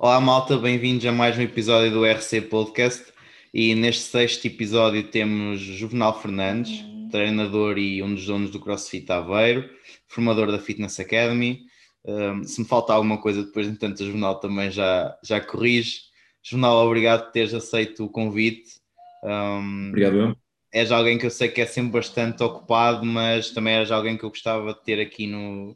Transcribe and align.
Olá 0.00 0.20
malta, 0.20 0.56
bem-vindos 0.56 1.04
a 1.06 1.10
mais 1.10 1.36
um 1.36 1.42
episódio 1.42 1.90
do 1.90 2.04
RC 2.06 2.42
Podcast 2.42 3.12
e 3.52 3.74
neste 3.74 4.04
sexto 4.04 4.46
episódio 4.46 5.02
temos 5.02 5.58
Juvenal 5.58 6.22
Fernandes, 6.22 6.84
treinador 7.10 7.78
e 7.78 8.00
um 8.00 8.14
dos 8.14 8.24
donos 8.24 8.52
do 8.52 8.60
CrossFit 8.60 9.10
Aveiro, 9.10 9.68
formador 10.06 10.52
da 10.52 10.58
Fitness 10.60 11.00
Academy. 11.00 11.62
Um, 12.04 12.44
se 12.44 12.60
me 12.60 12.66
falta 12.68 12.92
alguma 12.92 13.20
coisa 13.20 13.42
depois, 13.42 13.66
entanto, 13.66 13.98
o 13.98 14.06
Juvenal 14.06 14.38
também 14.38 14.70
já, 14.70 15.18
já 15.24 15.40
corrige. 15.40 16.02
Juvenal, 16.44 16.86
obrigado 16.86 17.24
por 17.24 17.32
teres 17.32 17.52
aceito 17.52 18.04
o 18.04 18.08
convite. 18.08 18.80
Um, 19.24 19.88
obrigado. 19.88 20.38
És 20.72 20.92
alguém 20.92 21.18
que 21.18 21.26
eu 21.26 21.30
sei 21.30 21.48
que 21.48 21.60
é 21.60 21.66
sempre 21.66 21.90
bastante 21.90 22.40
ocupado, 22.40 23.04
mas 23.04 23.50
também 23.50 23.74
és 23.74 23.90
alguém 23.90 24.16
que 24.16 24.22
eu 24.22 24.30
gostava 24.30 24.74
de 24.74 24.84
ter 24.84 25.00
aqui 25.00 25.26
no, 25.26 25.74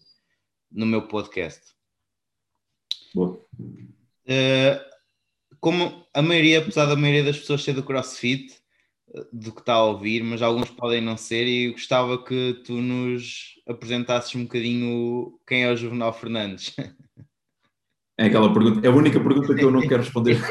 no 0.71 0.87
meu 0.87 1.09
podcast. 1.09 1.73
Boa. 3.13 3.45
Uh, 4.27 4.81
como 5.61 6.07
a 6.15 6.23
maioria, 6.23 6.59
apesar 6.59 6.87
da 6.87 6.97
maioria 6.97 7.25
das 7.25 7.39
pessoas 7.39 7.63
ser 7.63 7.75
do 7.75 7.83
CrossFit, 7.83 8.55
uh, 9.09 9.27
do 9.33 9.53
que 9.53 9.61
está 9.61 9.75
a 9.75 9.85
ouvir, 9.85 10.23
mas 10.23 10.43
alguns 10.43 10.71
podem 10.71 11.01
não 11.01 11.17
ser, 11.17 11.47
e 11.47 11.73
gostava 11.73 12.23
que 12.23 12.63
tu 12.65 12.75
nos 12.75 13.61
apresentasses 13.67 14.35
um 14.35 14.45
bocadinho 14.45 15.39
quem 15.47 15.65
é 15.65 15.73
o 15.73 15.77
Juvenal 15.77 16.13
Fernandes. 16.13 16.75
É 18.19 18.27
aquela 18.27 18.53
pergunta, 18.53 18.87
é 18.87 18.91
a 18.91 18.95
única 18.95 19.19
pergunta 19.19 19.55
que 19.55 19.65
eu 19.65 19.71
não 19.71 19.81
quero 19.81 20.03
responder. 20.03 20.39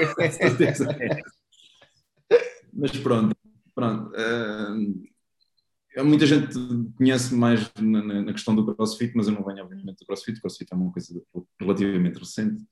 mas 2.73 2.91
pronto, 2.97 3.35
pronto. 3.75 4.11
Uh, 4.15 6.03
muita 6.03 6.25
gente 6.25 6.55
conhece 6.97 7.35
mais 7.35 7.71
na, 7.79 8.23
na, 8.23 8.33
questão 8.33 8.55
do 8.55 8.75
CrossFit, 8.75 9.13
mas 9.15 9.27
eu 9.27 9.33
não 9.33 9.45
venho, 9.45 9.63
obviamente, 9.63 9.99
do 9.99 10.05
CrossFit. 10.05 10.39
O 10.39 10.41
CrossFit 10.41 10.73
é 10.73 10.75
uma 10.75 10.91
coisa 10.91 11.21
relativamente 11.59 12.17
recente 12.17 12.65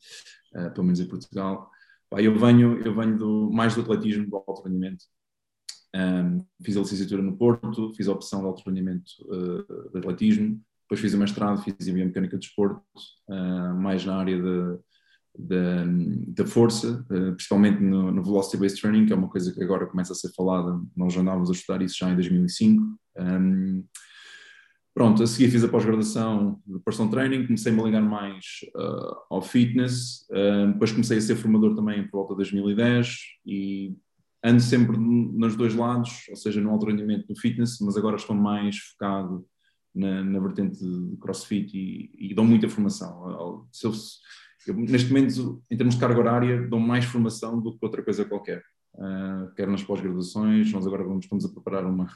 uh, 0.55 0.71
pelo 0.71 0.85
menos 0.85 0.99
em 0.99 1.08
Portugal. 1.08 1.70
eu 2.17 2.38
venho, 2.38 2.81
eu 2.81 2.95
venho 2.95 3.17
do, 3.17 3.52
mais 3.52 3.75
do 3.75 3.81
atletismo, 3.81 4.30
do 4.30 4.36
alto 4.36 4.64
rendimento. 4.64 5.03
Um, 5.95 6.45
fiz 6.64 6.78
a 6.78 6.81
licenciatura 6.81 7.22
no 7.22 7.36
Porto, 7.36 7.94
fiz 7.95 8.08
a 8.08 8.11
opção 8.11 8.42
de 8.42 8.45
alto 8.45 8.64
rendimento 8.66 9.09
uh, 9.22 9.92
de 9.92 9.97
atletismo, 9.97 10.61
depois 10.83 11.02
fiz 11.02 11.14
o 11.14 11.17
mestrado, 11.17 11.61
fiz 11.61 11.75
a 11.88 11.92
biomecânica 11.94 12.38
de 12.38 12.47
desporto, 12.47 12.81
uh, 13.30 13.75
mais 13.75 14.05
na 14.05 14.17
área 14.17 14.39
da 15.38 16.45
força, 16.45 17.05
uh, 17.09 17.33
principalmente 17.36 17.81
no, 17.81 18.11
no 18.11 18.23
Velocity 18.23 18.58
Based 18.58 18.81
Training, 18.81 19.05
que 19.05 19.14
é 19.14 19.16
uma 19.16 19.30
coisa 19.30 19.53
que 19.53 19.64
agora 19.64 19.88
começa 19.88 20.14
a 20.14 20.16
ser 20.16 20.31
falada, 20.33 20.80
nós 20.95 21.14
já 21.14 21.22
andávamos 21.22 21.50
a 21.50 21.53
estudar 21.53 21.81
isso 21.81 21.97
já 21.97 22.09
em 22.09 22.16
2005. 22.16 22.83
Um, 23.17 23.83
Pronto, 24.94 25.23
a 25.23 25.28
seguir 25.28 25.52
fiz 25.52 25.64
a 25.64 25.70
pós-graduação 25.70 26.62
de 26.66 26.80
personal 26.80 27.12
training, 27.12 27.45
comecei-me 27.45 27.80
a 27.80 27.84
ligar 27.84 28.02
mais 28.02 28.45
uh, 28.76 29.16
ao 29.30 29.42
fitness, 29.42 30.28
uh, 30.32 30.73
depois 30.73 30.92
comecei 30.92 31.20
a 31.20 31.22
ser 31.22 31.36
formador 31.36 31.76
também 31.76 32.04
por 32.08 32.18
volta 32.18 32.34
de 32.34 32.38
2010 32.38 33.16
e 33.45 33.95
ando 34.44 34.62
sempre 34.62 34.98
nos 34.98 35.56
dois 35.56 35.76
lados, 35.76 36.26
ou 36.30 36.36
seja, 36.36 36.60
no 36.60 36.72
alto 36.72 36.88
rendimento 36.88 37.26
no 37.30 37.36
fitness, 37.36 37.78
mas 37.82 37.98
agora 37.98 38.16
estou 38.16 38.36
mais 38.36 38.78
focado 38.78 39.45
na, 39.94 40.23
na 40.23 40.40
vertente 40.40 40.80
de 40.80 41.17
crossfit 41.17 41.72
e, 41.78 42.32
e 42.32 42.34
dou 42.34 42.45
muita 42.45 42.67
formação. 42.67 43.30
Eu, 43.30 43.94
eu, 44.67 44.76
neste 44.76 45.12
momento, 45.12 45.64
em 45.70 45.78
termos 45.78 45.95
de 45.95 46.02
carga 46.02 46.20
horária, 46.20 46.67
dou 46.67 46.80
mais 46.80 47.06
formação 47.06 47.62
do 47.62 47.78
que 47.78 47.86
outra 47.86 48.04
coisa 48.04 48.26
qualquer. 48.26 48.64
Uh, 48.95 49.54
quer 49.56 49.67
nas 49.67 49.84
pós-graduações, 49.84 50.72
nós 50.73 50.86
agora 50.88 51.04
vamos, 51.04 51.26
estamos 51.26 51.45
a 51.45 51.50
preparar 51.50 51.86
uma, 51.86 52.08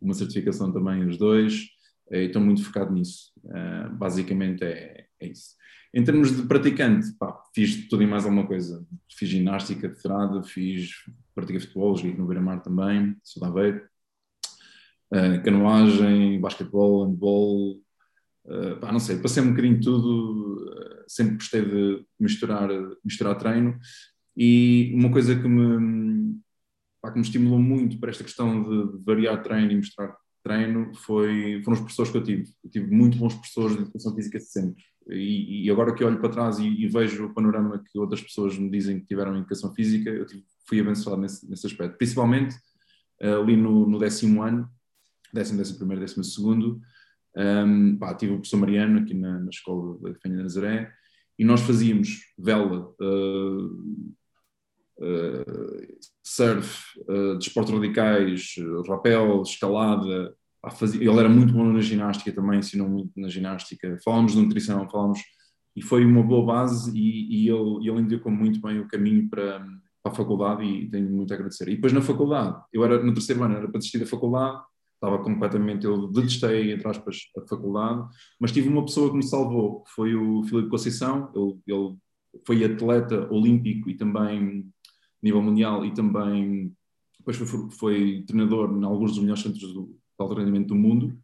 uma 0.00 0.14
certificação 0.14 0.72
também, 0.72 1.06
os 1.06 1.16
dois 1.16 1.73
e 2.10 2.26
estou 2.26 2.42
muito 2.42 2.64
focado 2.64 2.92
nisso. 2.92 3.32
Uh, 3.44 3.94
basicamente 3.94 4.64
é, 4.64 5.06
é, 5.20 5.26
isso. 5.26 5.54
Em 5.92 6.02
termos 6.02 6.36
de 6.36 6.42
praticante, 6.42 7.12
pá, 7.18 7.40
fiz 7.54 7.88
tudo 7.88 8.02
e 8.02 8.06
mais 8.06 8.24
alguma 8.24 8.46
coisa. 8.46 8.86
Fiz 9.10 9.28
ginástica 9.28 9.88
federada, 9.88 10.42
fiz, 10.42 10.90
pratiquei 11.34 11.60
futebol, 11.60 11.96
joguei 11.96 12.14
no 12.14 12.26
Beira-Mar 12.26 12.60
também, 12.62 13.16
sou 13.22 13.40
da 13.40 13.48
Aveiro. 13.48 13.86
Uh, 15.12 15.40
canoagem, 15.44 16.40
basquetebol, 16.40 17.06
handball, 17.06 17.80
uh, 18.46 18.76
pá, 18.80 18.90
não 18.90 18.98
sei, 18.98 19.18
passei 19.18 19.42
um 19.42 19.50
bocadinho 19.50 19.78
de 19.78 19.84
tudo, 19.84 20.64
uh, 20.64 21.04
sempre 21.06 21.36
gostei 21.36 21.62
de 21.64 22.04
misturar, 22.18 22.68
misturar 23.04 23.38
treino 23.38 23.78
e 24.36 24.92
uma 24.94 25.12
coisa 25.12 25.36
que 25.40 25.46
me, 25.46 26.36
pá, 27.00 27.12
que 27.12 27.18
me 27.18 27.24
estimulou 27.24 27.60
muito 27.60 28.00
para 28.00 28.10
esta 28.10 28.24
questão 28.24 28.62
de, 28.62 28.98
de 28.98 29.04
variar 29.04 29.40
treino 29.42 29.70
e 29.70 29.76
misturar 29.76 30.16
treino 30.44 30.94
foi, 30.94 31.62
foram 31.64 31.74
os 31.74 31.80
professores 31.80 32.12
que 32.12 32.18
eu 32.18 32.22
tive. 32.22 32.44
Eu 32.62 32.70
tive 32.70 32.94
muito 32.94 33.16
bons 33.16 33.34
professores 33.34 33.76
de 33.76 33.82
educação 33.82 34.14
física 34.14 34.38
sempre. 34.38 34.84
E, 35.08 35.66
e 35.66 35.70
agora 35.70 35.94
que 35.94 36.04
olho 36.04 36.20
para 36.20 36.28
trás 36.28 36.58
e, 36.58 36.66
e, 36.66 36.86
vejo 36.86 37.26
o 37.26 37.34
panorama 37.34 37.82
que 37.90 37.98
outras 37.98 38.22
pessoas 38.22 38.56
me 38.56 38.70
dizem 38.70 39.00
que 39.00 39.06
tiveram 39.06 39.34
em 39.34 39.38
educação 39.38 39.74
física, 39.74 40.10
eu 40.10 40.26
tive, 40.26 40.44
fui 40.68 40.80
abençoado 40.80 41.20
nesse, 41.20 41.48
nesse 41.48 41.66
aspecto. 41.66 41.96
Principalmente 41.96 42.54
uh, 43.22 43.42
ali 43.42 43.56
no, 43.56 43.88
no, 43.88 43.98
décimo 43.98 44.42
ano, 44.42 44.68
décimo, 45.32 45.58
décimo 45.58 45.78
primeiro, 45.78 46.02
décimo 46.02 46.22
segundo, 46.22 46.80
um, 47.36 47.96
pá, 47.96 48.14
tive 48.14 48.32
o 48.32 48.36
professor 48.36 48.58
Mariano 48.58 49.00
aqui 49.00 49.14
na, 49.14 49.40
na 49.40 49.50
escola 49.50 49.98
da 49.98 50.14
Fenha 50.20 50.36
de 50.36 50.42
Nazaré 50.42 50.92
e 51.38 51.44
nós 51.44 51.62
fazíamos 51.62 52.20
vela, 52.38 52.94
uh, 53.00 54.14
uh, 54.98 55.98
surf, 56.22 56.84
uh, 57.08 57.36
desportos 57.38 57.72
radicais, 57.72 58.54
rapel, 58.88 59.42
escalada. 59.42 60.34
Ele 60.94 61.18
era 61.18 61.28
muito 61.28 61.52
bom 61.52 61.64
na 61.64 61.80
ginástica 61.80 62.32
também, 62.32 62.58
ensinou 62.58 62.88
muito 62.88 63.12
na 63.16 63.28
ginástica. 63.28 63.98
Falámos 64.04 64.32
de 64.32 64.40
nutrição, 64.40 64.88
falámos. 64.88 65.20
E 65.76 65.82
foi 65.82 66.04
uma 66.04 66.22
boa 66.22 66.46
base 66.46 66.96
e, 66.96 67.44
e 67.44 67.48
ele, 67.48 67.88
ele 67.88 68.00
indicou 68.00 68.30
muito 68.30 68.60
bem 68.60 68.78
o 68.78 68.86
caminho 68.86 69.28
para, 69.28 69.58
para 70.02 70.12
a 70.12 70.14
faculdade 70.14 70.62
e 70.62 70.88
tenho 70.88 71.10
muito 71.10 71.32
a 71.32 71.34
agradecer. 71.34 71.68
E 71.68 71.74
depois 71.74 71.92
na 71.92 72.00
faculdade, 72.00 72.56
eu 72.72 72.84
era 72.84 73.02
no 73.02 73.12
terceiro 73.12 73.42
ano, 73.42 73.56
era 73.56 73.68
para 73.68 73.78
desistir 73.78 73.98
da 73.98 74.06
faculdade, 74.06 74.62
estava 74.94 75.22
completamente, 75.22 75.84
eu 75.84 76.08
detestei, 76.08 76.72
entre 76.72 76.88
aspas, 76.88 77.30
a 77.36 77.46
faculdade, 77.46 78.06
mas 78.40 78.52
tive 78.52 78.68
uma 78.68 78.84
pessoa 78.84 79.10
que 79.10 79.16
me 79.16 79.22
salvou, 79.22 79.82
foi 79.94 80.14
o 80.14 80.42
Filipe 80.44 80.70
Conceição, 80.70 81.30
ele, 81.34 81.58
ele 81.66 81.96
foi 82.46 82.64
atleta 82.64 83.28
olímpico 83.32 83.90
e 83.90 83.96
também 83.96 84.66
nível 85.24 85.42
mundial 85.42 85.84
e 85.84 85.92
também 85.92 86.72
depois 87.18 87.36
foi, 87.38 87.70
foi 87.70 88.24
treinador 88.26 88.70
em 88.76 88.84
alguns 88.84 89.12
dos 89.12 89.20
melhores 89.20 89.42
centros 89.42 89.72
do, 89.72 89.86
de 89.86 89.94
alto 90.18 90.34
rendimento 90.34 90.68
do 90.68 90.74
mundo. 90.74 91.18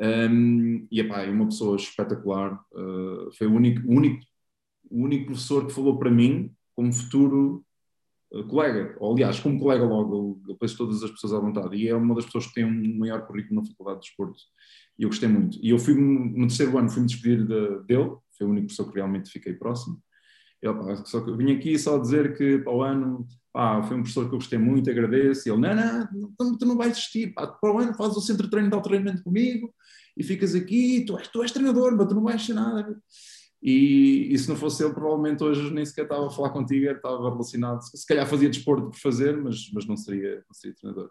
Um, 0.00 0.86
e 0.90 1.00
epá, 1.00 1.22
é 1.22 1.30
uma 1.30 1.46
pessoa 1.46 1.76
espetacular. 1.76 2.54
Uh, 2.72 3.32
foi 3.36 3.48
o 3.48 3.52
único, 3.52 3.86
o, 3.86 3.96
único, 3.96 4.24
o 4.88 5.02
único 5.02 5.26
professor 5.26 5.66
que 5.66 5.72
falou 5.72 5.98
para 5.98 6.10
mim 6.10 6.52
como 6.72 6.92
futuro 6.92 7.64
uh, 8.32 8.44
colega, 8.44 8.96
ou 9.00 9.12
aliás, 9.12 9.40
como 9.40 9.58
colega 9.58 9.84
logo, 9.84 10.40
eu, 10.48 10.54
penso 10.54 10.78
todas 10.78 11.02
as 11.02 11.10
pessoas 11.10 11.32
à 11.32 11.40
vontade. 11.40 11.76
E 11.76 11.88
é 11.88 11.96
uma 11.96 12.14
das 12.14 12.26
pessoas 12.26 12.46
que 12.46 12.54
tem 12.54 12.64
um 12.64 12.98
maior 12.98 13.26
currículo 13.26 13.60
na 13.60 13.66
Faculdade 13.66 14.00
de 14.00 14.06
Desporto. 14.06 14.38
E 14.96 15.02
eu 15.02 15.08
gostei 15.08 15.28
muito. 15.28 15.58
E 15.60 15.70
eu 15.70 15.78
fui 15.80 15.94
no 15.94 16.46
terceiro 16.46 16.78
ano, 16.78 16.90
fui-me 16.90 17.08
despedir 17.08 17.44
de, 17.44 17.82
dele, 17.84 18.16
foi 18.36 18.46
o 18.46 18.50
único 18.50 18.66
professor 18.66 18.88
que 18.88 18.94
realmente 18.94 19.30
fiquei 19.30 19.54
próximo. 19.54 20.00
Ele, 20.62 20.74
pá, 20.74 20.96
só 21.04 21.20
que 21.20 21.30
eu 21.30 21.36
vim 21.36 21.52
aqui 21.52 21.78
só 21.78 21.98
dizer 21.98 22.36
que 22.36 22.58
para 22.58 22.72
o 22.72 22.82
ano 22.82 23.26
pá, 23.52 23.82
foi 23.82 23.96
um 23.96 24.00
professor 24.00 24.28
que 24.28 24.34
eu 24.34 24.38
gostei 24.38 24.58
muito, 24.58 24.90
agradeço. 24.90 25.48
E 25.48 25.52
ele, 25.52 25.60
não, 25.60 25.74
não, 25.74 26.32
tu, 26.36 26.58
tu 26.58 26.66
não 26.66 26.76
vais 26.76 26.92
desistir, 26.92 27.32
pá, 27.32 27.46
para 27.46 27.72
o 27.72 27.78
ano 27.78 27.94
fazes 27.94 28.16
o 28.16 28.20
centro 28.20 28.44
de 28.44 28.50
treino 28.50 28.68
de 28.68 28.74
alto 28.74 28.88
treinamento 28.88 29.22
comigo 29.22 29.72
e 30.16 30.22
ficas 30.22 30.54
aqui, 30.54 31.04
tu 31.06 31.16
és, 31.16 31.28
tu 31.28 31.42
és 31.42 31.52
treinador, 31.52 31.96
mas 31.96 32.08
tu 32.08 32.14
não 32.14 32.24
vais 32.24 32.44
ser 32.44 32.54
nada. 32.54 33.00
E, 33.62 34.28
e, 34.32 34.38
se 34.38 34.48
não 34.48 34.56
fosse 34.56 34.84
ele, 34.84 34.94
provavelmente 34.94 35.42
hoje 35.42 35.72
nem 35.72 35.84
sequer 35.84 36.02
estava 36.02 36.26
a 36.26 36.30
falar 36.30 36.50
contigo, 36.50 36.90
estava 36.90 37.28
relacionado, 37.28 37.80
se 37.82 38.06
calhar 38.06 38.26
fazia 38.26 38.48
desporto 38.48 38.90
por 38.90 38.98
fazer, 38.98 39.36
mas, 39.36 39.68
mas 39.72 39.84
não, 39.86 39.96
seria, 39.96 40.36
não 40.36 40.54
seria 40.54 40.76
treinador. 40.76 41.10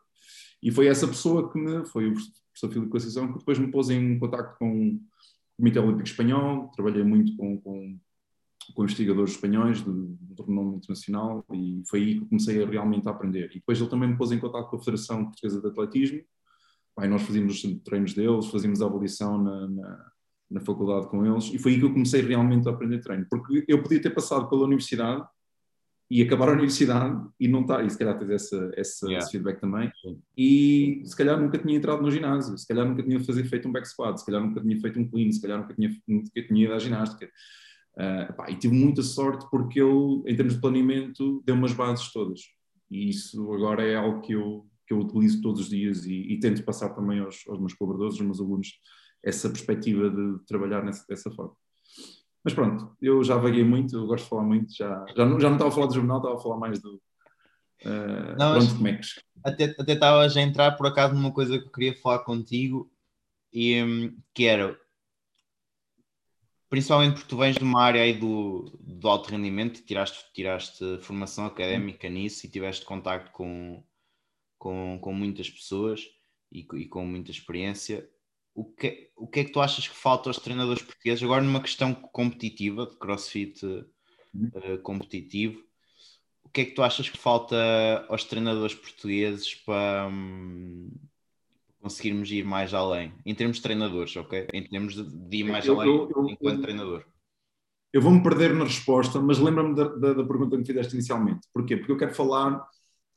E 0.61 0.71
foi 0.71 0.87
essa 0.87 1.07
pessoa 1.07 1.51
que 1.51 1.59
me, 1.59 1.85
foi 1.85 2.07
o 2.07 2.13
professor 2.13 2.71
Filipe 2.71 2.91
Conceição, 2.91 3.31
que 3.31 3.39
depois 3.39 3.59
me 3.59 3.69
pôs 3.69 3.89
em 3.89 4.17
contato 4.17 4.57
com 4.57 4.91
o 4.91 4.99
Comitê 5.57 5.79
Olímpico 5.79 6.07
Espanhol, 6.07 6.71
trabalhei 6.73 7.03
muito 7.03 7.35
com, 7.35 7.59
com 7.59 7.99
com 8.73 8.83
investigadores 8.83 9.31
espanhóis 9.31 9.83
de, 9.83 9.91
de 9.91 10.43
renome 10.43 10.77
internacional 10.77 11.45
e 11.53 11.81
foi 11.89 11.99
aí 12.01 12.19
que 12.19 12.25
comecei 12.25 12.63
a 12.63 12.67
realmente 12.67 13.07
a 13.07 13.11
aprender. 13.11 13.49
E 13.51 13.55
depois 13.55 13.79
ele 13.79 13.89
também 13.89 14.09
me 14.09 14.17
pôs 14.17 14.31
em 14.31 14.39
contato 14.39 14.69
com 14.69 14.75
a 14.75 14.79
Federação 14.79 15.25
Portuguesa 15.25 15.61
de 15.61 15.67
Atletismo, 15.67 16.21
Aí 16.97 17.07
nós 17.07 17.21
fazíamos 17.21 17.63
os 17.63 17.81
treinos 17.83 18.13
deles, 18.13 18.47
fazíamos 18.47 18.81
a 18.81 18.85
avaliação 18.87 19.37
na, 19.37 19.67
na, 19.67 20.11
na, 20.49 20.61
faculdade 20.61 21.07
com 21.09 21.23
eles 21.25 21.53
e 21.53 21.59
foi 21.59 21.73
aí 21.73 21.79
que 21.79 21.85
eu 21.85 21.93
comecei 21.93 22.21
realmente 22.21 22.67
a 22.67 22.71
aprender 22.71 22.99
treino, 22.99 23.25
porque 23.29 23.63
eu 23.67 23.83
podia 23.83 24.01
ter 24.01 24.09
passado 24.09 24.49
pela 24.49 24.63
universidade 24.63 25.23
e 26.09 26.23
acabar 26.23 26.49
a 26.49 26.53
universidade 26.53 27.21
e 27.39 27.47
não 27.47 27.61
estar, 27.61 27.85
e 27.85 27.89
se 27.89 27.97
calhar 27.97 28.17
ter 28.17 28.31
essa, 28.31 28.71
essa 28.75 29.05
yeah. 29.05 29.23
esse 29.23 29.31
feedback 29.31 29.59
também, 29.59 29.91
e 30.35 31.03
se 31.05 31.15
calhar 31.15 31.39
nunca 31.39 31.57
tinha 31.59 31.77
entrado 31.77 32.01
no 32.01 32.09
ginásio, 32.09 32.57
se 32.57 32.65
calhar 32.65 32.87
nunca 32.87 33.03
tinha 33.03 33.19
fazer, 33.19 33.43
feito 33.43 33.67
um 33.67 33.71
back 33.71 33.87
squat, 33.87 34.17
se 34.17 34.25
calhar 34.25 34.41
nunca 34.41 34.61
tinha 34.61 34.79
feito 34.79 34.99
um 34.99 35.07
clean, 35.07 35.31
se 35.31 35.41
calhar 35.41 35.59
nunca 35.59 35.75
tinha, 35.75 35.91
nunca 36.07 36.47
tinha 36.47 36.63
ido 36.63 36.73
à 36.73 36.79
ginástica. 36.79 37.29
Uh, 37.97 38.31
pá, 38.33 38.49
e 38.51 38.55
tive 38.55 38.75
muita 38.75 39.01
sorte 39.01 39.47
porque 39.49 39.81
ele, 39.81 40.21
em 40.27 40.35
termos 40.35 40.53
de 40.53 40.61
planeamento, 40.61 41.41
deu 41.43 41.55
umas 41.55 41.73
bases 41.73 42.11
todas. 42.13 42.41
E 42.91 43.09
isso 43.09 43.51
agora 43.53 43.83
é 43.83 43.95
algo 43.95 44.21
que 44.21 44.33
eu, 44.33 44.67
que 44.85 44.93
eu 44.93 44.99
utilizo 44.99 45.41
todos 45.41 45.61
os 45.61 45.69
dias 45.69 46.05
e, 46.05 46.13
e 46.13 46.39
tento 46.39 46.63
passar 46.63 46.89
também 46.89 47.19
aos, 47.19 47.43
aos, 47.47 47.59
meus 47.59 47.73
colaboradores, 47.73 48.13
aos 48.13 48.25
meus 48.25 48.39
alunos, 48.39 48.79
essa 49.23 49.49
perspectiva 49.49 50.11
de 50.11 50.45
trabalhar 50.45 50.83
nessa, 50.83 51.03
dessa 51.09 51.31
forma. 51.31 51.53
Mas 52.43 52.53
pronto, 52.53 52.95
eu 53.01 53.23
já 53.23 53.35
vaguei 53.35 53.63
muito, 53.63 53.95
eu 53.95 54.05
gosto 54.05 54.23
de 54.23 54.29
falar 54.29 54.43
muito, 54.43 54.73
já, 54.73 55.05
já, 55.15 55.25
não, 55.25 55.39
já 55.39 55.49
não 55.49 55.55
estava 55.57 55.71
a 55.71 55.73
falar 55.73 55.87
do 55.87 55.95
jornal, 55.95 56.17
estava 56.17 56.35
a 56.35 56.39
falar 56.39 56.57
mais 56.57 56.79
do. 56.79 57.01
Uh, 57.83 58.37
não, 58.37 58.53
pronto, 58.53 58.75
como 58.75 58.87
é 58.87 58.93
que... 58.93 59.07
Até, 59.43 59.63
até 59.77 59.93
estavas 59.93 60.37
a 60.37 60.41
entrar 60.41 60.71
por 60.73 60.87
acaso 60.87 61.15
numa 61.15 61.31
coisa 61.31 61.57
que 61.57 61.65
eu 61.65 61.71
queria 61.71 61.95
falar 61.95 62.19
contigo, 62.19 62.89
e, 63.51 63.81
um, 63.83 64.15
que 64.33 64.45
era 64.45 64.79
principalmente 66.69 67.15
porque 67.15 67.29
tu 67.29 67.37
vens 67.37 67.55
de 67.55 67.63
uma 67.63 67.81
área 67.81 68.01
aí 68.01 68.13
do, 68.13 68.77
do 68.81 69.07
alto 69.07 69.29
rendimento, 69.29 69.83
tiraste, 69.85 70.25
tiraste 70.33 70.99
formação 71.01 71.45
académica 71.45 72.09
nisso 72.09 72.45
e 72.45 72.49
tiveste 72.49 72.85
contacto 72.85 73.31
com, 73.31 73.83
com, 74.57 74.99
com 75.01 75.13
muitas 75.13 75.49
pessoas 75.49 76.05
e, 76.51 76.67
e, 76.73 76.85
com 76.87 77.05
muita 77.05 77.31
experiência. 77.31 78.09
O 78.53 78.65
que, 78.65 79.11
o 79.15 79.27
que 79.27 79.41
é 79.41 79.43
que 79.45 79.51
tu 79.51 79.61
achas 79.61 79.87
que 79.87 79.95
falta 79.95 80.29
aos 80.29 80.39
treinadores 80.39 80.81
portugueses 80.81 81.23
agora 81.23 81.43
numa 81.43 81.61
questão 81.61 81.93
competitiva, 81.93 82.87
de 82.87 82.97
crossfit 82.97 83.63
uh, 83.65 84.81
competitivo? 84.81 85.63
O 86.43 86.49
que 86.49 86.61
é 86.61 86.65
que 86.65 86.71
tu 86.71 86.81
achas 86.81 87.09
que 87.09 87.17
falta 87.17 87.55
aos 88.09 88.23
treinadores 88.23 88.73
portugueses 88.73 89.53
para, 89.53 90.07
um, 90.07 90.89
conseguirmos 91.81 92.31
ir 92.31 92.43
mais 92.43 92.73
além, 92.73 93.13
em 93.25 93.35
termos 93.35 93.57
de 93.57 93.63
treinadores, 93.63 94.15
ok? 94.15 94.47
Em 94.53 94.67
termos 94.67 94.95
de, 94.95 95.03
de 95.03 95.37
ir 95.37 95.43
mais 95.43 95.65
eu, 95.65 95.79
além 95.79 95.89
eu, 95.89 96.11
eu, 96.15 96.29
enquanto 96.29 96.61
treinador. 96.61 97.05
Eu 97.93 98.01
vou-me 98.01 98.21
perder 98.21 98.53
na 98.53 98.65
resposta, 98.65 99.19
mas 99.19 99.39
lembra-me 99.39 99.73
da, 99.73 99.87
da, 99.87 100.13
da, 100.13 100.23
pergunta 100.23 100.51
que 100.51 100.57
me 100.57 100.65
fizeste 100.65 100.93
inicialmente. 100.93 101.47
Porquê? 101.53 101.77
Porque 101.77 101.91
eu 101.91 101.97
quero 101.97 102.13
falar 102.13 102.61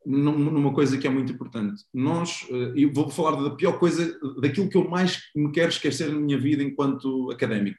numa 0.06 0.72
coisa 0.72 0.96
que 0.96 1.06
é 1.06 1.10
muito 1.10 1.32
importante. 1.32 1.84
Nós, 1.92 2.46
eh, 2.50 2.72
eu 2.76 2.92
vou 2.92 3.10
falar 3.10 3.42
da 3.42 3.50
pior 3.50 3.78
coisa, 3.78 4.18
daquilo 4.40 4.68
que 4.68 4.76
eu 4.76 4.88
mais 4.88 5.18
me 5.34 5.52
quero 5.52 5.68
esquecer 5.68 6.10
na 6.10 6.18
minha 6.18 6.38
vida 6.38 6.62
enquanto 6.62 7.30
académico. 7.30 7.78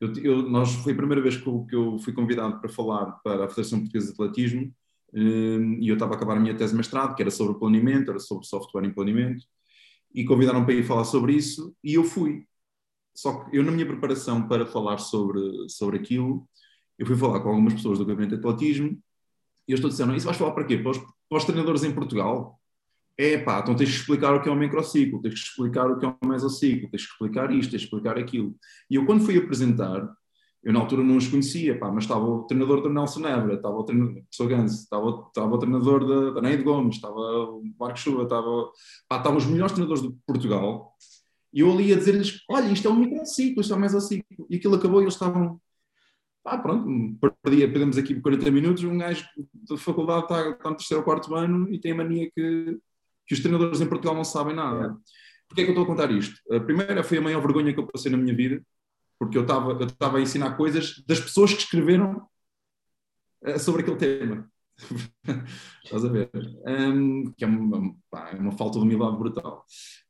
Eu, 0.00 0.12
eu, 0.22 0.42
nós, 0.42 0.74
foi 0.76 0.92
a 0.92 0.96
primeira 0.96 1.22
vez 1.22 1.36
que 1.36 1.46
eu, 1.46 1.64
que 1.66 1.76
eu, 1.76 1.98
fui 1.98 2.12
convidado 2.12 2.60
para 2.60 2.68
falar 2.68 3.12
para 3.22 3.44
a 3.44 3.48
Federação 3.48 3.80
Portuguesa 3.80 4.06
de 4.08 4.12
Atletismo 4.14 4.72
eh, 5.14 5.78
e 5.80 5.88
eu 5.88 5.94
estava 5.94 6.14
a 6.14 6.16
acabar 6.16 6.36
a 6.36 6.40
minha 6.40 6.56
tese 6.56 6.72
de 6.72 6.78
mestrado, 6.78 7.14
que 7.14 7.22
era 7.22 7.30
sobre 7.30 7.58
planeamento, 7.58 8.10
era 8.10 8.18
sobre 8.18 8.46
software 8.46 8.84
em 8.84 8.92
planeamento, 8.92 9.44
e 10.14 10.24
convidaram 10.24 10.64
para 10.64 10.74
ir 10.74 10.82
falar 10.82 11.04
sobre 11.04 11.34
isso 11.34 11.74
e 11.82 11.94
eu 11.94 12.04
fui. 12.04 12.46
Só 13.14 13.44
que 13.44 13.56
eu, 13.56 13.64
na 13.64 13.72
minha 13.72 13.86
preparação 13.86 14.46
para 14.46 14.66
falar 14.66 14.98
sobre, 14.98 15.68
sobre 15.68 15.98
aquilo, 15.98 16.48
eu 16.98 17.06
fui 17.06 17.16
falar 17.16 17.40
com 17.40 17.48
algumas 17.48 17.74
pessoas 17.74 17.98
do 17.98 18.06
gabinete 18.06 18.30
de 18.30 18.38
atletismo 18.38 18.98
e 19.66 19.72
eles 19.72 19.84
disseram: 19.84 20.14
Isso 20.14 20.26
vais 20.26 20.38
falar 20.38 20.52
para 20.52 20.64
quê? 20.64 20.78
Para 20.78 20.90
os, 20.92 20.98
para 20.98 21.38
os 21.38 21.44
treinadores 21.44 21.84
em 21.84 21.92
Portugal? 21.92 22.58
É 23.16 23.36
pá, 23.36 23.58
então 23.58 23.74
tens 23.74 23.90
que 23.90 23.96
explicar 23.96 24.32
o 24.34 24.40
que 24.40 24.48
é 24.48 24.52
um 24.52 24.56
microciclo, 24.56 25.20
tens 25.20 25.34
que 25.34 25.48
explicar 25.48 25.90
o 25.90 25.98
que 25.98 26.06
é 26.06 26.08
um 26.08 26.28
mesociclo, 26.28 26.88
tens 26.88 27.04
que 27.04 27.12
explicar 27.12 27.50
isto, 27.50 27.70
tens 27.72 27.80
que 27.80 27.86
explicar 27.86 28.16
aquilo. 28.16 28.54
E 28.88 28.94
eu, 28.94 29.04
quando 29.04 29.24
fui 29.24 29.36
apresentar, 29.36 30.08
eu 30.62 30.72
na 30.72 30.80
altura 30.80 31.04
não 31.04 31.16
os 31.16 31.28
conhecia, 31.28 31.78
pá, 31.78 31.90
mas 31.90 32.04
estava 32.04 32.24
o 32.24 32.42
treinador 32.44 32.82
do 32.82 32.90
Nelson 32.90 33.20
Nebra, 33.20 33.54
estava 33.54 33.76
o 33.76 33.84
treinador 33.84 34.14
do 34.14 34.46
Gans, 34.48 34.82
estava, 34.82 35.26
estava 35.28 35.54
o 35.54 35.58
treinador 35.58 36.06
da, 36.06 36.30
da 36.32 36.42
Neide 36.42 36.62
Gomes, 36.62 36.96
estava 36.96 37.14
o 37.14 37.62
Marcos 37.78 38.00
Chuva, 38.00 38.24
estava, 38.24 38.70
pá, 39.08 39.18
estavam 39.18 39.38
os 39.38 39.46
melhores 39.46 39.72
treinadores 39.72 40.02
de 40.02 40.14
Portugal, 40.26 40.92
e 41.52 41.60
eu 41.60 41.70
ali 41.72 41.92
a 41.92 41.96
dizer-lhes, 41.96 42.44
olha, 42.50 42.70
isto 42.72 42.88
é 42.88 42.90
um 42.90 42.96
microciclo, 42.96 43.60
isto 43.60 43.72
é 43.72 43.76
um 43.76 43.80
mesociclo, 43.80 44.46
e 44.50 44.56
aquilo 44.56 44.74
acabou 44.74 45.00
e 45.00 45.04
eles 45.04 45.14
estavam, 45.14 45.60
pá, 46.42 46.58
pronto, 46.58 46.86
perdia, 47.42 47.70
perdemos 47.70 47.96
aqui 47.96 48.20
40 48.20 48.50
minutos, 48.50 48.84
um 48.84 48.98
gajo 48.98 49.24
da 49.52 49.76
faculdade 49.76 50.24
está, 50.24 50.50
está 50.50 50.70
no 50.70 50.76
terceiro 50.76 51.00
ou 51.00 51.04
quarto 51.04 51.34
ano 51.34 51.72
e 51.72 51.78
tem 51.78 51.92
a 51.92 51.94
mania 51.94 52.30
que, 52.34 52.78
que 53.26 53.34
os 53.34 53.40
treinadores 53.40 53.80
em 53.80 53.86
Portugal 53.86 54.14
não 54.14 54.24
sabem 54.24 54.54
nada. 54.54 54.98
Porquê 55.48 55.62
é 55.62 55.64
que 55.64 55.70
eu 55.70 55.72
estou 55.72 55.84
a 55.84 55.86
contar 55.86 56.10
isto? 56.10 56.36
A 56.54 56.60
primeira 56.60 57.02
foi 57.02 57.18
a 57.18 57.22
maior 57.22 57.40
vergonha 57.40 57.72
que 57.72 57.80
eu 57.80 57.86
passei 57.86 58.10
na 58.12 58.18
minha 58.18 58.34
vida, 58.34 58.62
porque 59.18 59.36
eu 59.36 59.42
estava 59.42 59.72
eu 59.72 59.86
estava 59.86 60.18
a 60.18 60.20
ensinar 60.20 60.56
coisas 60.56 61.02
das 61.06 61.20
pessoas 61.20 61.52
que 61.52 61.60
escreveram 61.60 62.26
uh, 63.42 63.58
sobre 63.58 63.82
aquele 63.82 63.96
tema. 63.96 64.50
Estás 65.84 66.04
a 66.04 66.08
ver? 66.08 66.30
Um, 66.66 67.32
que 67.36 67.44
é 67.44 67.46
uma, 67.46 67.94
pá, 68.10 68.30
é 68.30 68.36
uma, 68.36 68.52
falta 68.52 68.78
de 68.78 68.84
humildade 68.84 69.18
brutal. 69.18 69.64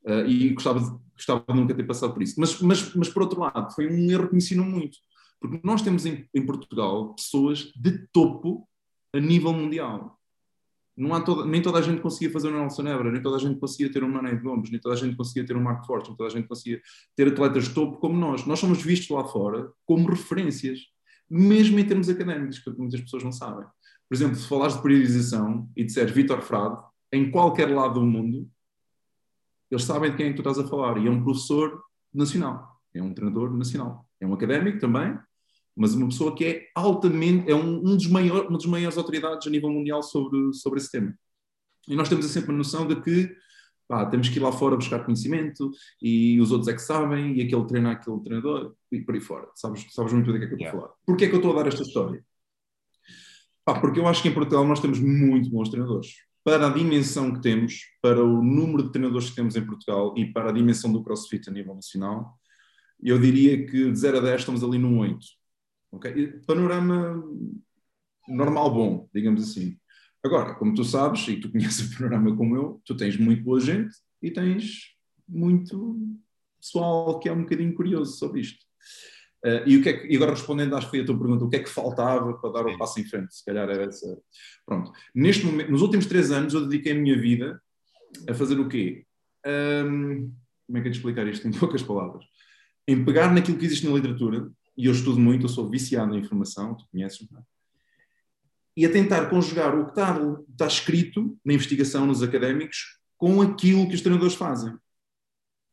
Uh, 0.04 0.26
e 0.26 0.50
gostava 0.50 0.80
de, 0.80 0.90
gostava 1.14 1.44
de 1.48 1.54
nunca 1.54 1.74
ter 1.74 1.84
passado 1.84 2.12
por 2.12 2.22
isso. 2.22 2.38
Mas, 2.38 2.60
mas, 2.60 2.94
mas, 2.94 3.08
por 3.08 3.22
outro 3.22 3.40
lado, 3.40 3.72
foi 3.74 3.86
um 3.88 4.10
erro 4.10 4.26
que 4.26 4.34
me 4.34 4.38
ensinou 4.38 4.66
muito. 4.66 4.98
Porque 5.40 5.60
nós 5.64 5.82
temos 5.82 6.04
em, 6.04 6.28
em 6.34 6.44
Portugal 6.44 7.14
pessoas 7.14 7.72
de 7.74 8.06
topo 8.12 8.68
a 9.14 9.20
nível 9.20 9.52
mundial 9.52 10.17
não 10.98 11.14
há 11.14 11.20
toda, 11.20 11.46
nem 11.46 11.62
toda 11.62 11.78
a 11.78 11.82
gente 11.82 12.02
conseguia 12.02 12.30
fazer 12.30 12.48
um 12.48 12.58
Nelson 12.58 12.82
Nebra, 12.82 13.12
nem 13.12 13.22
toda 13.22 13.36
a 13.36 13.38
gente 13.38 13.60
conseguia 13.60 13.90
ter 13.90 14.02
um 14.02 14.08
Mané 14.08 14.34
Gomes, 14.34 14.70
nem 14.70 14.80
toda 14.80 14.96
a 14.96 14.98
gente 14.98 15.16
conseguia 15.16 15.46
ter 15.46 15.56
um 15.56 15.62
Marco 15.62 15.86
Forte, 15.86 16.08
nem 16.08 16.16
toda 16.16 16.28
a 16.28 16.32
gente 16.32 16.48
conseguia 16.48 16.82
ter 17.14 17.28
atletas 17.28 17.68
de 17.68 17.74
topo 17.74 17.98
como 17.98 18.18
nós. 18.18 18.44
Nós 18.44 18.58
somos 18.58 18.82
vistos 18.82 19.08
lá 19.08 19.24
fora 19.24 19.70
como 19.86 20.08
referências, 20.08 20.80
mesmo 21.30 21.78
em 21.78 21.86
termos 21.86 22.08
académicos, 22.08 22.58
que 22.58 22.70
muitas 22.70 23.00
pessoas 23.00 23.22
não 23.22 23.30
sabem. 23.30 23.64
Por 24.08 24.14
exemplo, 24.14 24.36
se 24.36 24.48
falares 24.48 24.74
de 24.74 24.82
periodização 24.82 25.68
e 25.76 25.84
disseres 25.84 26.10
Vitor 26.10 26.42
Frade, 26.42 26.82
em 27.12 27.30
qualquer 27.30 27.72
lado 27.72 28.00
do 28.00 28.06
mundo, 28.06 28.50
eles 29.70 29.84
sabem 29.84 30.10
de 30.10 30.16
quem 30.16 30.26
é 30.26 30.30
que 30.30 30.42
tu 30.42 30.48
estás 30.48 30.58
a 30.58 30.68
falar. 30.68 30.98
E 30.98 31.06
é 31.06 31.10
um 31.10 31.22
professor 31.22 31.80
nacional, 32.12 32.80
é 32.92 33.02
um 33.02 33.14
treinador 33.14 33.54
nacional. 33.54 34.08
É 34.20 34.26
um 34.26 34.34
académico 34.34 34.80
também, 34.80 35.16
mas 35.78 35.94
uma 35.94 36.08
pessoa 36.08 36.34
que 36.34 36.44
é 36.44 36.66
altamente, 36.74 37.48
é 37.48 37.54
um, 37.54 37.78
um 37.78 37.96
dos 37.96 38.08
maior, 38.08 38.48
uma 38.48 38.58
das 38.58 38.66
maiores 38.66 38.98
autoridades 38.98 39.46
a 39.46 39.50
nível 39.50 39.70
mundial 39.70 40.02
sobre, 40.02 40.52
sobre 40.52 40.80
esse 40.80 40.90
tema. 40.90 41.16
E 41.86 41.94
nós 41.94 42.08
temos 42.08 42.26
sempre 42.26 42.52
a 42.52 42.56
noção 42.56 42.86
de 42.86 43.00
que 43.00 43.32
pá, 43.86 44.04
temos 44.06 44.28
que 44.28 44.38
ir 44.38 44.42
lá 44.42 44.50
fora 44.50 44.76
buscar 44.76 45.04
conhecimento 45.04 45.70
e 46.02 46.40
os 46.40 46.50
outros 46.50 46.68
é 46.68 46.74
que 46.74 46.82
sabem 46.82 47.36
e 47.36 47.42
aquele 47.42 47.64
treina 47.64 47.92
aquele 47.92 48.20
treinador 48.20 48.74
e 48.90 49.00
por 49.00 49.14
aí 49.14 49.20
fora. 49.20 49.48
Sabes, 49.54 49.86
sabes 49.90 50.12
muito 50.12 50.32
bem 50.32 50.40
do 50.40 50.40
que 50.40 50.44
é 50.46 50.48
que 50.48 50.54
eu 50.54 50.58
estou 50.58 50.66
yeah. 50.66 50.78
a 50.78 50.82
falar. 50.82 50.94
Porquê 51.06 51.24
é 51.26 51.28
que 51.28 51.34
eu 51.34 51.38
estou 51.38 51.52
a 51.52 51.62
dar 51.62 51.68
esta 51.68 51.82
história? 51.82 52.24
Pá, 53.64 53.80
porque 53.80 54.00
eu 54.00 54.08
acho 54.08 54.20
que 54.20 54.28
em 54.28 54.34
Portugal 54.34 54.66
nós 54.66 54.80
temos 54.80 54.98
muito 54.98 55.48
bons 55.48 55.68
treinadores. 55.68 56.08
Para 56.42 56.66
a 56.66 56.70
dimensão 56.70 57.32
que 57.32 57.40
temos, 57.40 57.82
para 58.02 58.24
o 58.24 58.42
número 58.42 58.82
de 58.82 58.90
treinadores 58.90 59.30
que 59.30 59.36
temos 59.36 59.54
em 59.54 59.64
Portugal 59.64 60.12
e 60.16 60.32
para 60.32 60.50
a 60.50 60.52
dimensão 60.52 60.92
do 60.92 61.04
CrossFit 61.04 61.48
a 61.48 61.52
nível 61.52 61.74
nacional, 61.74 62.36
eu 63.00 63.18
diria 63.18 63.64
que 63.64 63.92
de 63.92 63.96
0 63.96 64.18
a 64.18 64.20
10 64.20 64.40
estamos 64.40 64.64
ali 64.64 64.76
num 64.76 64.98
8 64.98 65.37
Okay? 65.92 66.40
Panorama 66.46 67.22
normal 68.28 68.72
bom, 68.72 69.08
digamos 69.14 69.42
assim. 69.42 69.78
Agora, 70.22 70.54
como 70.54 70.74
tu 70.74 70.84
sabes, 70.84 71.26
e 71.28 71.36
tu 71.40 71.50
conheces 71.52 71.90
o 71.90 71.96
panorama 71.96 72.36
como 72.36 72.56
eu, 72.56 72.82
tu 72.84 72.96
tens 72.96 73.16
muito 73.16 73.42
boa 73.42 73.60
gente 73.60 73.94
e 74.22 74.30
tens 74.30 74.94
muito 75.28 75.98
pessoal 76.60 77.18
que 77.18 77.28
é 77.28 77.32
um 77.32 77.42
bocadinho 77.42 77.74
curioso 77.74 78.16
sobre 78.16 78.40
isto. 78.40 78.64
Uh, 79.44 79.62
e, 79.66 79.76
o 79.76 79.82
que 79.82 79.88
é 79.88 79.92
que, 79.92 80.12
e 80.12 80.16
agora 80.16 80.32
respondendo, 80.32 80.74
acho 80.74 80.86
que 80.86 80.90
foi 80.90 81.00
a 81.00 81.06
tua 81.06 81.16
pergunta, 81.16 81.44
o 81.44 81.48
que 81.48 81.56
é 81.56 81.62
que 81.62 81.68
faltava 81.68 82.34
para 82.34 82.52
dar 82.52 82.66
o 82.66 82.76
passo 82.76 82.98
em 83.00 83.04
frente? 83.04 83.34
Se 83.34 83.44
calhar 83.44 83.68
era 83.68 83.84
essa. 83.84 84.18
Pronto. 84.66 84.90
Neste 85.14 85.46
momento, 85.46 85.70
nos 85.70 85.80
últimos 85.80 86.06
três 86.06 86.32
anos, 86.32 86.54
eu 86.54 86.66
dediquei 86.66 86.92
a 86.92 86.96
minha 86.96 87.16
vida 87.16 87.62
a 88.28 88.34
fazer 88.34 88.58
o 88.58 88.68
quê? 88.68 89.06
Um, 89.46 90.32
como 90.66 90.78
é 90.78 90.82
que 90.82 90.88
é 90.88 90.90
de 90.90 90.96
explicar 90.96 91.26
isto 91.28 91.46
em 91.46 91.52
poucas 91.52 91.82
palavras? 91.82 92.24
Em 92.86 93.04
pegar 93.04 93.32
naquilo 93.32 93.58
que 93.58 93.64
existe 93.64 93.86
na 93.86 93.94
literatura 93.94 94.50
e 94.78 94.86
eu 94.86 94.92
estudo 94.92 95.18
muito, 95.18 95.44
eu 95.44 95.48
sou 95.48 95.68
viciado 95.68 96.12
na 96.12 96.18
informação, 96.18 96.76
tu 96.76 96.86
conheces, 96.92 97.28
não 97.28 97.40
é? 97.40 97.42
E 98.76 98.86
a 98.86 98.92
tentar 98.92 99.28
conjugar 99.28 99.76
o 99.76 99.86
que 99.86 99.90
está, 99.90 100.16
está 100.52 100.66
escrito 100.68 101.36
na 101.44 101.52
investigação 101.52 102.06
nos 102.06 102.22
académicos 102.22 102.96
com 103.16 103.42
aquilo 103.42 103.88
que 103.88 103.96
os 103.96 104.00
treinadores 104.00 104.36
fazem. 104.36 104.72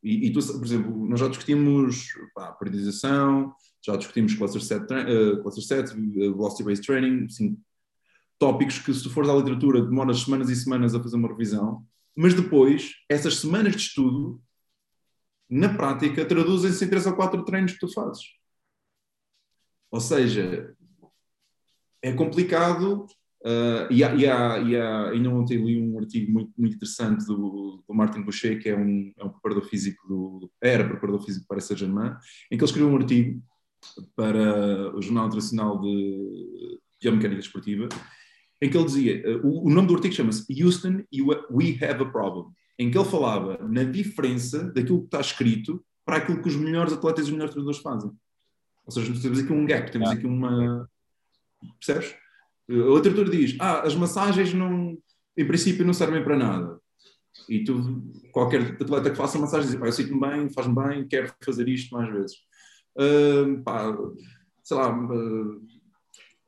E, 0.01 0.25
e 0.25 0.33
tu, 0.33 0.39
por 0.39 0.65
exemplo, 0.65 1.07
nós 1.07 1.19
já 1.19 1.27
discutimos 1.27 2.13
pá, 2.33 2.51
periodização, 2.53 3.53
já 3.85 3.95
discutimos 3.95 4.33
cluster 4.33 4.61
set, 4.63 4.83
uh, 4.85 5.39
cluster 5.43 5.63
set 5.63 5.91
uh, 5.91 6.35
velocity-based 6.35 6.83
training, 6.83 7.25
assim, 7.25 7.55
tópicos 8.39 8.79
que 8.79 8.91
se 8.91 9.03
tu 9.03 9.11
fores 9.11 9.29
à 9.29 9.35
literatura 9.35 9.83
demoras 9.83 10.21
semanas 10.21 10.49
e 10.49 10.55
semanas 10.55 10.95
a 10.95 10.99
fazer 10.99 11.15
uma 11.15 11.27
revisão, 11.27 11.85
mas 12.15 12.33
depois, 12.33 12.93
essas 13.07 13.37
semanas 13.37 13.73
de 13.73 13.83
estudo, 13.83 14.41
na 15.47 15.69
prática, 15.69 16.25
traduzem-se 16.25 16.83
em 16.83 16.87
três 16.87 17.05
ou 17.05 17.15
quatro 17.15 17.45
treinos 17.45 17.73
que 17.73 17.79
tu 17.79 17.93
fazes. 17.93 18.23
Ou 19.91 19.99
seja, 19.99 20.75
é 22.01 22.13
complicado. 22.13 23.07
Uh, 23.41 23.85
e, 23.91 24.03
há, 24.03 24.15
e, 24.15 24.27
há, 24.27 24.59
e 24.59 24.75
há, 24.75 25.09
ainda 25.09 25.29
ontem 25.29 25.63
li 25.63 25.79
um 25.79 25.99
artigo 25.99 26.31
muito, 26.31 26.51
muito 26.57 26.75
interessante 26.75 27.25
do, 27.27 27.83
do 27.87 27.93
Martin 27.93 28.23
Boucher, 28.23 28.59
que 28.59 28.69
é 28.69 28.75
um, 28.75 29.13
é 29.17 29.23
um 29.23 29.29
preparador 29.29 29.69
físico, 29.69 30.07
do, 30.07 30.51
era 30.59 30.87
preparador 30.87 31.23
físico 31.23 31.45
para 31.47 31.61
Saint-Germain, 31.61 32.15
em 32.51 32.57
que 32.57 32.63
ele 32.63 32.65
escreveu 32.65 32.89
um 32.89 32.97
artigo 32.97 33.39
para 34.15 34.95
o 34.95 35.01
Jornal 35.01 35.27
Internacional 35.27 35.79
de 35.79 36.79
Biomecânica 36.99 37.41
Desportiva, 37.41 37.87
em 38.61 38.69
que 38.69 38.77
ele 38.77 38.85
dizia, 38.85 39.39
o, 39.43 39.67
o, 39.67 39.69
nome 39.69 39.87
do 39.87 39.95
artigo 39.95 40.15
chama-se 40.15 40.63
Houston, 40.63 41.03
We 41.51 41.77
Have 41.81 42.01
a 42.01 42.09
Problem, 42.09 42.47
em 42.79 42.89
que 42.89 42.97
ele 42.97 43.07
falava 43.07 43.59
na 43.67 43.83
diferença 43.83 44.71
daquilo 44.71 45.01
que 45.01 45.05
está 45.05 45.21
escrito 45.21 45.85
para 46.03 46.17
aquilo 46.17 46.41
que 46.41 46.49
os 46.49 46.55
melhores 46.55 46.93
atletas 46.93 47.25
e 47.25 47.27
os 47.27 47.31
melhores 47.31 47.51
treinadores 47.51 47.81
fazem. 47.81 48.11
Ou 48.85 48.91
seja, 48.91 49.19
temos 49.19 49.39
aqui 49.39 49.51
um 49.51 49.65
gap, 49.65 49.91
temos 49.91 50.09
aqui 50.09 50.25
uma. 50.25 50.89
Percebes? 51.79 52.15
A 52.69 52.73
literatura 52.73 53.29
diz: 53.29 53.55
ah, 53.59 53.81
as 53.81 53.95
massagens 53.95 54.53
não, 54.53 54.97
em 55.37 55.47
princípio 55.47 55.85
não 55.85 55.93
servem 55.93 56.23
para 56.23 56.37
nada. 56.37 56.79
E 57.49 57.63
tu, 57.63 58.03
qualquer 58.31 58.61
atleta 58.61 59.09
que 59.09 59.17
faça 59.17 59.39
massagem 59.39 59.69
diz: 59.69 59.79
eu 59.79 59.91
sinto-me 59.91 60.19
bem, 60.19 60.49
faz-me 60.49 60.75
bem, 60.75 61.07
quero 61.07 61.33
fazer 61.43 61.67
isto 61.67 61.95
mais 61.95 62.11
vezes. 62.11 62.37
Uh, 62.97 63.61
pá, 63.63 63.95
sei 64.63 64.77
lá, 64.77 64.95
uh, 64.95 65.61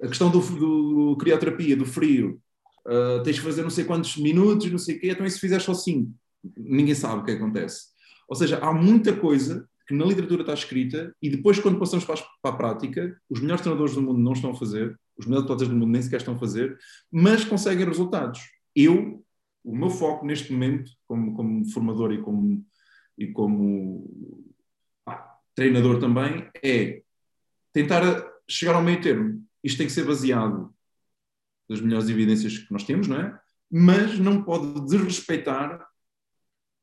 a 0.01 0.07
questão 0.07 0.29
do, 0.29 0.39
do, 0.39 1.09
do 1.11 1.17
crioterapia, 1.17 1.75
do 1.75 1.85
frio, 1.85 2.41
uh, 2.87 3.21
tens 3.23 3.37
que 3.37 3.45
fazer 3.45 3.63
não 3.63 3.69
sei 3.69 3.83
quantos 3.83 4.15
minutos, 4.17 4.71
não 4.71 4.77
sei 4.77 4.95
o 4.95 4.99
quê, 4.99 5.09
então 5.11 5.25
e 5.25 5.31
se 5.31 5.39
fizeres 5.39 5.65
só 5.65 5.73
5? 5.73 6.09
Ninguém 6.55 6.95
sabe 6.95 7.21
o 7.21 7.25
que 7.25 7.31
acontece. 7.31 7.87
Ou 8.29 8.35
seja, 8.35 8.59
há 8.59 8.71
muita 8.71 9.13
coisa 9.13 9.67
que 9.87 9.95
na 9.95 10.05
literatura 10.05 10.41
está 10.41 10.53
escrita 10.53 11.15
e 11.21 11.29
depois, 11.29 11.59
quando 11.59 11.79
passamos 11.79 12.03
para 12.03 12.19
a, 12.43 12.51
prática, 12.51 13.19
os 13.29 13.39
melhores 13.39 13.61
treinadores 13.61 13.95
do 13.95 14.01
mundo 14.01 14.19
não 14.19 14.33
estão 14.33 14.51
a 14.51 14.55
fazer, 14.55 14.99
os 15.17 15.25
melhores 15.25 15.45
atletas 15.45 15.69
do 15.69 15.75
mundo 15.75 15.91
nem 15.91 16.01
sequer 16.01 16.17
estão 16.17 16.35
a 16.35 16.39
fazer, 16.39 16.77
mas 17.09 17.45
conseguem 17.45 17.85
resultados. 17.85 18.41
Eu, 18.75 19.25
o 19.63 19.75
meu 19.75 19.89
foco 19.89 20.25
neste 20.25 20.51
momento, 20.51 20.91
como, 21.07 21.33
como 21.33 21.65
formador 21.71 22.11
e 22.11 22.21
como, 22.21 22.65
e 23.17 23.27
como 23.27 24.05
treinador 25.55 25.99
também, 25.99 26.49
é 26.61 27.01
tentar 27.71 28.01
chegar 28.47 28.75
ao 28.75 28.83
meio 28.83 29.01
termo. 29.01 29.41
Isto 29.63 29.77
tem 29.77 29.87
que 29.87 29.93
ser 29.93 30.05
baseado 30.05 30.73
nas 31.69 31.79
melhores 31.79 32.09
evidências 32.09 32.57
que 32.57 32.71
nós 32.71 32.83
temos, 32.83 33.07
não 33.07 33.19
é? 33.19 33.39
Mas 33.71 34.19
não 34.19 34.43
pode 34.43 34.81
desrespeitar 34.85 35.85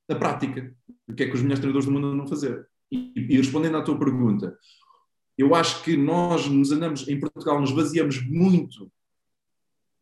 a 0.09 0.15
prática. 0.15 0.75
O 1.07 1.15
que 1.15 1.23
é 1.23 1.27
que 1.27 1.35
os 1.35 1.43
melhores 1.43 1.61
treinadores 1.61 1.87
do 1.87 1.93
mundo 1.93 2.23
a 2.23 2.27
fazer? 2.27 2.67
E, 3.17 3.37
respondendo 3.37 3.77
à 3.77 3.83
tua 3.83 3.99
pergunta, 3.99 4.57
eu 5.37 5.55
acho 5.55 5.83
que 5.83 5.97
nós 5.97 6.47
nos 6.47 6.71
andamos, 6.71 7.09
em 7.09 7.19
Portugal, 7.19 7.61
nos 7.61 7.73
baseamos 7.73 8.25
muito 8.25 8.91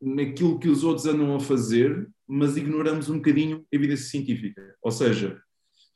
naquilo 0.01 0.59
que 0.59 0.69
os 0.69 0.85
outros 0.85 1.07
andam 1.07 1.35
a 1.35 1.41
fazer, 1.41 2.09
mas 2.27 2.57
ignoramos 2.57 3.09
um 3.09 3.17
bocadinho 3.17 3.65
a 3.73 3.77
evidência 3.77 4.11
científica. 4.11 4.77
Ou 4.83 4.91
seja, 4.91 5.41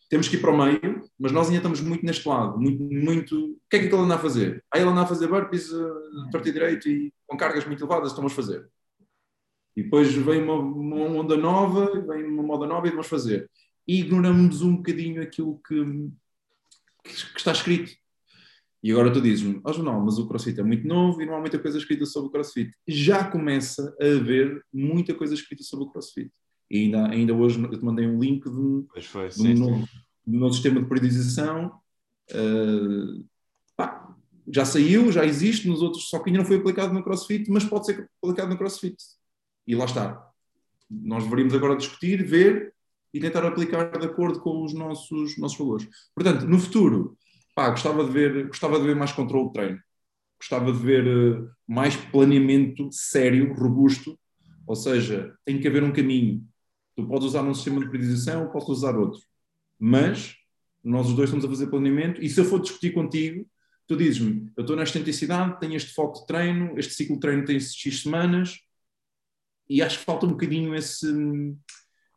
temos 0.09 0.29
que 0.29 0.37
ir 0.37 0.41
para 0.41 0.53
o 0.53 0.57
meio, 0.57 1.05
mas 1.19 1.33
nós 1.33 1.49
ainda 1.49 1.59
estamos 1.59 1.81
muito 1.81 2.07
neste 2.07 2.27
lado, 2.29 2.59
muito, 2.59 2.83
muito... 2.83 3.53
o 3.53 3.59
que 3.69 3.77
é 3.77 3.79
que 3.81 3.87
ele 3.87 3.97
anda 3.97 4.15
a 4.15 4.19
fazer? 4.19 4.65
Ah, 4.73 4.79
ele 4.79 4.89
anda 4.89 5.03
a 5.03 5.07
fazer 5.07 5.27
burpees 5.27 5.71
uh, 5.73 6.31
torto 6.31 6.49
e 6.49 6.53
direito 6.53 6.89
e 6.89 7.13
com 7.27 7.37
cargas 7.37 7.65
muito 7.67 7.83
elevadas, 7.83 8.11
estamos 8.11 8.33
a 8.33 8.37
fazer. 8.37 8.69
E 9.77 9.83
depois 9.83 10.13
vem 10.15 10.43
uma, 10.43 10.55
uma 10.55 10.97
onda 10.97 11.37
nova, 11.37 12.01
vem 12.01 12.25
uma 12.25 12.43
moda 12.43 12.67
nova 12.67 12.87
e 12.87 12.91
vamos 12.91 13.09
fazer. 13.09 13.51
E 13.87 14.01
ignoramos 14.01 14.63
um 14.63 14.77
bocadinho 14.77 15.21
aquilo 15.21 15.61
que, 15.67 16.11
que 17.07 17.39
está 17.39 17.53
escrito. 17.53 17.93
E 18.83 18.93
agora 18.93 19.13
tu 19.13 19.21
dizes-me, 19.21 19.61
oh, 19.65 19.73
não, 19.83 20.01
mas 20.05 20.19
o 20.19 20.29
CrossFit 20.29 20.61
é 20.61 20.63
muito 20.63 20.87
novo 20.87 21.21
e 21.21 21.27
não 21.27 21.35
há 21.35 21.41
muita 21.41 21.59
coisa 21.59 21.77
escrita 21.77 22.07
sobre 22.07 22.29
o 22.29 22.31
CrossFit. 22.31 22.73
Já 22.87 23.25
começa 23.25 23.97
a 24.01 24.05
haver 24.05 24.63
muita 24.73 25.13
coisa 25.15 25.35
escrita 25.35 25.65
sobre 25.65 25.87
o 25.87 25.89
CrossFit. 25.89 26.31
E 26.71 26.85
ainda, 26.85 27.09
ainda 27.09 27.35
hoje 27.35 27.61
eu 27.61 27.79
te 27.79 27.85
mandei 27.85 28.07
um 28.07 28.19
link 28.19 28.45
de 28.45 28.57
um, 28.57 28.87
foi, 29.03 29.29
de 29.29 29.43
um, 29.43 29.55
novo, 29.55 29.89
de 30.27 30.37
um 30.37 30.41
novo, 30.41 30.53
sistema 30.53 30.81
de 30.81 30.87
periodização. 30.87 31.81
Uh, 32.31 33.25
pá, 33.77 34.15
já 34.49 34.65
saiu, 34.65 35.11
já 35.11 35.25
existe 35.25 35.69
nos 35.69 35.83
outros, 35.83 36.09
só 36.09 36.21
que 36.21 36.31
ainda 36.31 36.41
não 36.41 36.47
foi 36.47 36.57
aplicado 36.57 36.95
no 36.95 37.03
CrossFit, 37.03 37.51
mas 37.51 37.65
pode 37.65 37.87
ser 37.87 38.09
aplicado 38.23 38.51
no 38.51 38.59
CrossFit. 38.59 38.97
E 39.67 39.75
lá 39.75 39.87
está. 39.87 40.31
Nós 40.89 41.25
deveríamos 41.25 41.55
agora 41.55 41.77
discutir, 41.77 42.25
ver 42.25 42.73
e 43.13 43.21
tentar 43.21 43.45
aplicar 43.47 43.91
de 43.99 44.07
acordo 44.07 44.41
com 44.41 44.65
os 44.65 44.75
nossos, 44.75 45.39
nossos 45.39 45.59
valores. 45.59 45.89
Portanto, 46.15 46.47
no 46.47 46.59
futuro, 46.59 47.17
pá, 47.55 47.71
gostava, 47.71 48.05
de 48.05 48.11
ver, 48.11 48.47
gostava 48.47 48.79
de 48.79 48.87
ver 48.87 48.97
mais 48.97 49.13
controle 49.13 49.47
de 49.47 49.53
treino. 49.53 49.81
Gostava 50.39 50.73
de 50.73 50.79
ver 50.79 51.07
uh, 51.07 51.51
mais 51.67 51.97
planeamento 51.97 52.89
sério, 52.93 53.55
robusto. 53.55 54.19
Ou 54.67 54.77
seja, 54.77 55.35
tem 55.45 55.61
que 55.61 55.69
haver 55.69 55.83
um 55.83 55.93
caminho. 55.93 56.45
Tu 56.95 57.07
podes 57.07 57.29
usar 57.29 57.43
um 57.43 57.55
sistema 57.55 57.81
de 57.81 57.91
periodização, 57.91 58.51
podes 58.51 58.69
usar 58.69 58.97
outro. 58.97 59.21
Mas 59.79 60.37
nós 60.87 61.09
os 61.09 61.15
dois 61.15 61.29
estamos 61.29 61.45
a 61.45 61.49
fazer 61.49 61.67
planeamento 61.67 62.23
e 62.23 62.29
se 62.29 62.41
eu 62.41 62.45
for 62.45 62.61
discutir 62.61 62.93
contigo, 62.93 63.45
tu 63.89 63.97
dizes-me, 63.97 64.53
eu 64.57 64.61
estou 64.61 64.77
nesta 64.77 64.99
intensidade, 64.99 65.59
tenho 65.59 65.75
este 65.75 65.93
foco 65.93 66.21
de 66.21 66.27
treino, 66.27 66.79
este 66.79 66.95
ciclo 66.95 67.17
de 67.17 67.21
treino 67.21 67.45
tem 67.45 67.59
X 67.59 68.03
semanas 68.03 68.61
e 69.69 69.83
acho 69.83 69.99
que 69.99 70.05
falta 70.05 70.27
um 70.27 70.31
bocadinho 70.31 70.75
esse, 70.77 71.13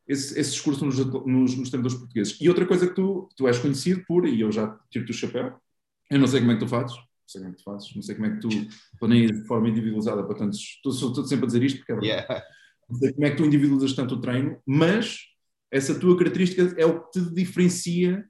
esse, 0.09 0.39
esse 0.39 0.51
discurso 0.53 0.83
nos, 0.83 0.97
nos, 0.97 1.55
nos, 1.55 1.69
treinadores 1.69 1.95
portugueses. 1.95 2.35
E 2.41 2.49
outra 2.49 2.65
coisa 2.65 2.87
que 2.87 2.95
tu, 2.95 3.29
tu 3.35 3.47
és 3.47 3.59
conhecido 3.59 4.03
por, 4.07 4.27
e 4.27 4.41
eu 4.41 4.51
já 4.51 4.75
tiro-te 4.89 5.11
o 5.11 5.13
chapéu, 5.13 5.53
eu 6.09 6.19
não 6.19 6.25
sei 6.25 6.39
como 6.39 6.51
é 6.51 6.55
que 6.55 6.61
tu 6.61 6.67
fazes, 6.67 6.95
não 6.97 7.27
sei 7.27 7.41
como 7.41 7.51
é 7.51 7.55
que 7.55 7.59
tu 7.59 7.63
fazes, 7.63 7.95
não 7.95 8.01
sei 8.01 8.15
como 8.15 8.27
é 8.27 8.31
que 8.31 8.39
tu 8.39 8.49
planeias 8.99 9.31
de 9.31 9.45
forma 9.45 9.69
individualizada 9.69 10.23
para 10.23 10.35
tantos, 10.35 10.59
estou, 10.59 10.91
estou 10.91 11.23
sempre 11.25 11.43
a 11.43 11.47
dizer 11.47 11.61
isto 11.61 11.77
porque 11.77 11.91
é 11.91 11.95
verdade. 11.95 12.25
Yeah. 12.27 12.45
Não 12.89 12.97
sei 12.97 13.13
como 13.13 13.25
é 13.27 13.29
que 13.29 13.37
tu 13.37 13.45
individualizas 13.45 13.93
tanto 13.93 14.15
o 14.15 14.21
treino, 14.21 14.59
mas 14.65 15.19
essa 15.71 15.93
tua 15.99 16.17
característica 16.17 16.73
é 16.75 16.85
o 16.87 17.03
que 17.03 17.11
te 17.11 17.31
diferencia 17.31 18.25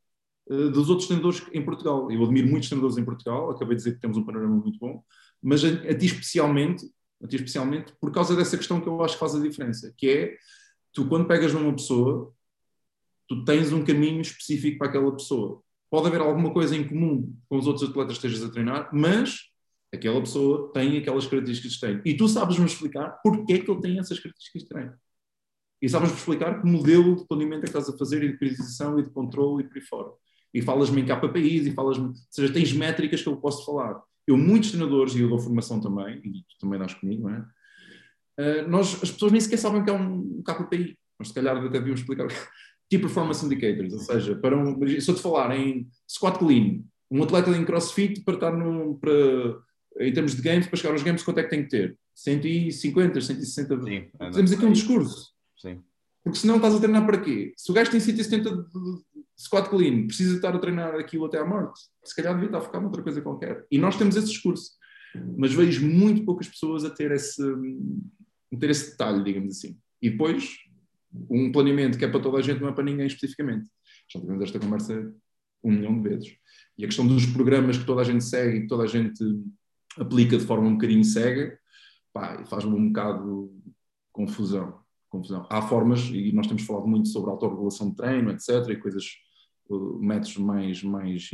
uh, 0.50 0.70
dos 0.70 0.90
outros 0.90 1.08
treinadores 1.08 1.42
em 1.54 1.64
Portugal. 1.64 2.12
Eu 2.12 2.22
admiro 2.26 2.50
muitos 2.50 2.68
treinadores 2.68 2.98
em 2.98 3.06
Portugal, 3.06 3.52
acabei 3.52 3.78
de 3.78 3.84
dizer 3.84 3.94
que 3.94 4.02
temos 4.02 4.18
um 4.18 4.26
panorama 4.26 4.58
muito 4.58 4.78
bom, 4.78 5.02
mas 5.42 5.64
a, 5.64 5.70
a 5.70 5.98
ti 5.98 6.08
especialmente, 6.08 6.86
a 7.24 7.28
ti 7.28 7.38
especialmente, 7.38 7.94
por 8.02 8.12
causa 8.12 8.36
dessa 8.36 8.58
questão 8.58 8.82
que 8.82 8.90
eu 8.90 9.02
acho 9.02 9.14
que 9.14 9.20
faz 9.22 9.34
a 9.34 9.40
diferença, 9.40 9.94
que 9.96 10.10
é 10.10 10.38
tu 11.00 11.08
quando 11.08 11.25
pegas 11.25 11.53
numa 11.53 11.72
pessoa, 11.72 12.34
tu 13.27 13.46
tens 13.46 13.72
um 13.72 13.86
caminho 13.86 14.22
específico 14.22 14.79
para 14.79 14.88
aquela 14.88 15.12
pessoa. 15.15 15.62
Pode 15.89 16.08
haver 16.08 16.20
alguma 16.20 16.51
coisa 16.51 16.75
em 16.75 16.86
comum 16.86 17.34
com 17.48 17.58
os 17.58 17.68
outros 17.68 17.89
atletas 17.89 18.18
que 18.18 18.27
estejas 18.27 18.48
a 18.48 18.51
treinar, 18.51 18.89
mas 18.94 19.39
aquela 19.94 20.20
pessoa 20.20 20.72
tem 20.74 20.98
aquelas 20.98 21.25
características 21.25 21.75
que 21.77 21.88
tem. 21.88 22.01
E 22.03 22.18
tu 22.18 22.27
sabes-me 22.27 22.65
explicar 22.65 23.20
porque 23.24 23.53
é 23.53 23.60
que 23.60 23.72
ele 23.72 23.82
tem 23.82 23.98
essas 23.98 24.20
características 24.20 24.63
que 24.63 24.74
tem. 24.74 24.91
E 25.82 25.88
sabes-me 25.88 26.18
explicar 26.18 26.62
que 26.62 26.68
modelo 26.68 27.15
de 27.15 27.25
planeamento 27.25 27.60
é 27.60 27.72
que 27.72 27.77
estás 27.77 27.89
a 27.89 27.98
fazer 27.98 28.22
e 28.24 28.32
de 28.34 28.38
priorização 28.38 29.00
e 29.00 29.03
de 29.03 29.10
controle 29.10 29.63
e 29.63 29.68
por 29.68 29.77
aí 29.77 29.82
fora. 29.82 30.12
E 30.53 30.62
falas-me 30.62 31.01
em 31.01 31.06
KPIs 31.06 31.68
e 31.68 31.72
falas-me... 31.72 32.08
Ou 32.08 32.13
seja, 32.29 32.51
tens 32.51 32.74
métricas 32.74 33.22
que 33.22 33.29
eu 33.29 33.38
posso 33.38 33.65
falar. 33.65 34.01
Eu, 34.27 34.38
muitos 34.38 34.72
treinadores, 34.72 35.15
e 35.15 35.22
eu 35.22 35.29
dou 35.29 35.39
formação 35.39 35.79
também, 35.79 36.18
e 36.18 36.44
tu 36.44 36.58
também 36.60 36.77
dás 36.77 36.94
comigo, 36.94 37.29
não 37.29 37.36
é? 37.36 37.46
Uh, 38.39 38.69
nós, 38.69 38.98
as 39.03 39.12
pessoas 39.12 39.34
nem 39.34 39.41
sequer 39.41 39.58
sabem 39.58 39.84
que 39.84 39.89
é 39.89 39.93
um 39.93 40.41
KPI. 40.43 40.98
Mas 41.19 41.27
se 41.27 41.34
calhar 41.34 41.58
até 41.58 41.67
devíamos 41.67 42.00
explicar. 42.00 42.27
Key 42.89 42.98
Performance 42.98 43.46
Indicators, 43.46 43.93
ou 43.93 44.00
seja, 44.00 44.36
para 44.36 44.58
um, 44.58 44.75
se 45.00 45.12
eu 45.12 45.13
te 45.13 45.22
falar 45.22 45.55
em 45.55 45.88
squat 46.10 46.39
clean, 46.39 46.81
um 47.12 47.22
atleta 47.22 47.51
em 47.51 47.63
crossfit 47.63 48.22
para 48.22 48.34
estar 48.34 48.51
no, 48.51 48.98
para, 48.98 49.12
em 50.00 50.12
termos 50.12 50.36
de 50.36 50.41
games, 50.41 50.65
para 50.65 50.75
chegar 50.75 50.93
aos 50.93 51.03
games, 51.03 51.22
quanto 51.22 51.39
é 51.39 51.43
que 51.43 51.51
tem 51.51 51.63
que 51.63 51.69
ter? 51.69 51.96
150, 52.15 53.22
160. 53.22 53.84
Sim, 53.84 54.08
Temos 54.34 54.51
aqui 54.51 54.65
um 54.65 54.72
discurso. 54.72 55.31
Sim. 55.62 55.84
Porque 56.24 56.39
senão 56.39 56.55
estás 56.55 56.74
a 56.74 56.79
treinar 56.79 57.05
para 57.05 57.22
quê? 57.22 57.53
Se 57.55 57.69
o 57.69 57.75
gajo 57.75 57.91
tem 57.91 58.00
170 58.00 58.50
de 58.50 58.65
squat 59.38 59.69
clean, 59.69 60.08
precisa 60.08 60.36
estar 60.36 60.55
a 60.55 60.60
treinar 60.60 60.96
aquilo 60.96 61.25
até 61.25 61.38
à 61.38 61.46
morte, 61.46 61.79
se 62.03 62.15
calhar 62.15 62.34
devia 62.34 62.48
estar 62.48 62.58
a 62.58 62.62
focar 62.62 62.81
noutra 62.81 63.03
coisa 63.03 63.22
qualquer. 63.22 63.67
E 63.72 63.77
nós 63.77 63.98
temos 63.98 64.15
esse 64.15 64.27
discurso. 64.27 64.72
Mas 65.38 65.53
vejo 65.53 65.86
muito 65.88 66.25
poucas 66.25 66.48
pessoas 66.48 66.86
a 66.86 66.89
ter 66.89 67.12
esse, 67.12 67.41
ter 68.58 68.70
esse 68.70 68.91
detalhe, 68.91 69.24
digamos 69.24 69.58
assim. 69.58 69.77
E 70.01 70.10
depois, 70.10 70.58
um 71.29 71.51
planeamento 71.51 71.98
que 71.98 72.06
é 72.06 72.08
para 72.08 72.20
toda 72.20 72.38
a 72.38 72.41
gente, 72.41 72.62
não 72.62 72.70
é 72.70 72.72
para 72.72 72.84
ninguém 72.84 73.08
especificamente. 73.08 73.68
Já 74.12 74.20
tivemos 74.20 74.44
esta 74.44 74.60
conversa 74.60 75.13
um 75.63 75.72
milhão 75.72 76.01
de 76.01 76.10
vezes. 76.10 76.36
E 76.77 76.84
a 76.84 76.88
questão 76.88 77.06
dos 77.06 77.25
programas 77.25 77.77
que 77.77 77.86
toda 77.86 78.01
a 78.01 78.03
gente 78.03 78.24
segue 78.24 78.58
e 78.58 78.62
que 78.62 78.68
toda 78.68 78.84
a 78.84 78.88
gente 78.88 79.24
aplica 79.98 80.38
de 80.38 80.46
forma 80.46 80.68
um 80.68 80.74
bocadinho 80.74 81.03
cega, 81.03 81.60
faz-me 82.48 82.74
um 82.74 82.88
bocado 82.88 83.53
confusão. 84.12 84.79
confusão. 85.10 85.46
Há 85.50 85.62
formas, 85.62 86.01
e 86.10 86.32
nós 86.32 86.48
temos 86.48 86.63
falado 86.63 86.88
muito 86.88 87.10
sobre 87.10 87.29
autorregulação 87.29 87.89
de 87.89 87.96
treino, 87.96 88.32
etc., 88.32 88.70
e 88.70 88.75
coisas, 88.75 89.06
uh, 89.70 90.00
métodos 90.00 90.38
mais, 90.38 90.84
mais 90.84 91.29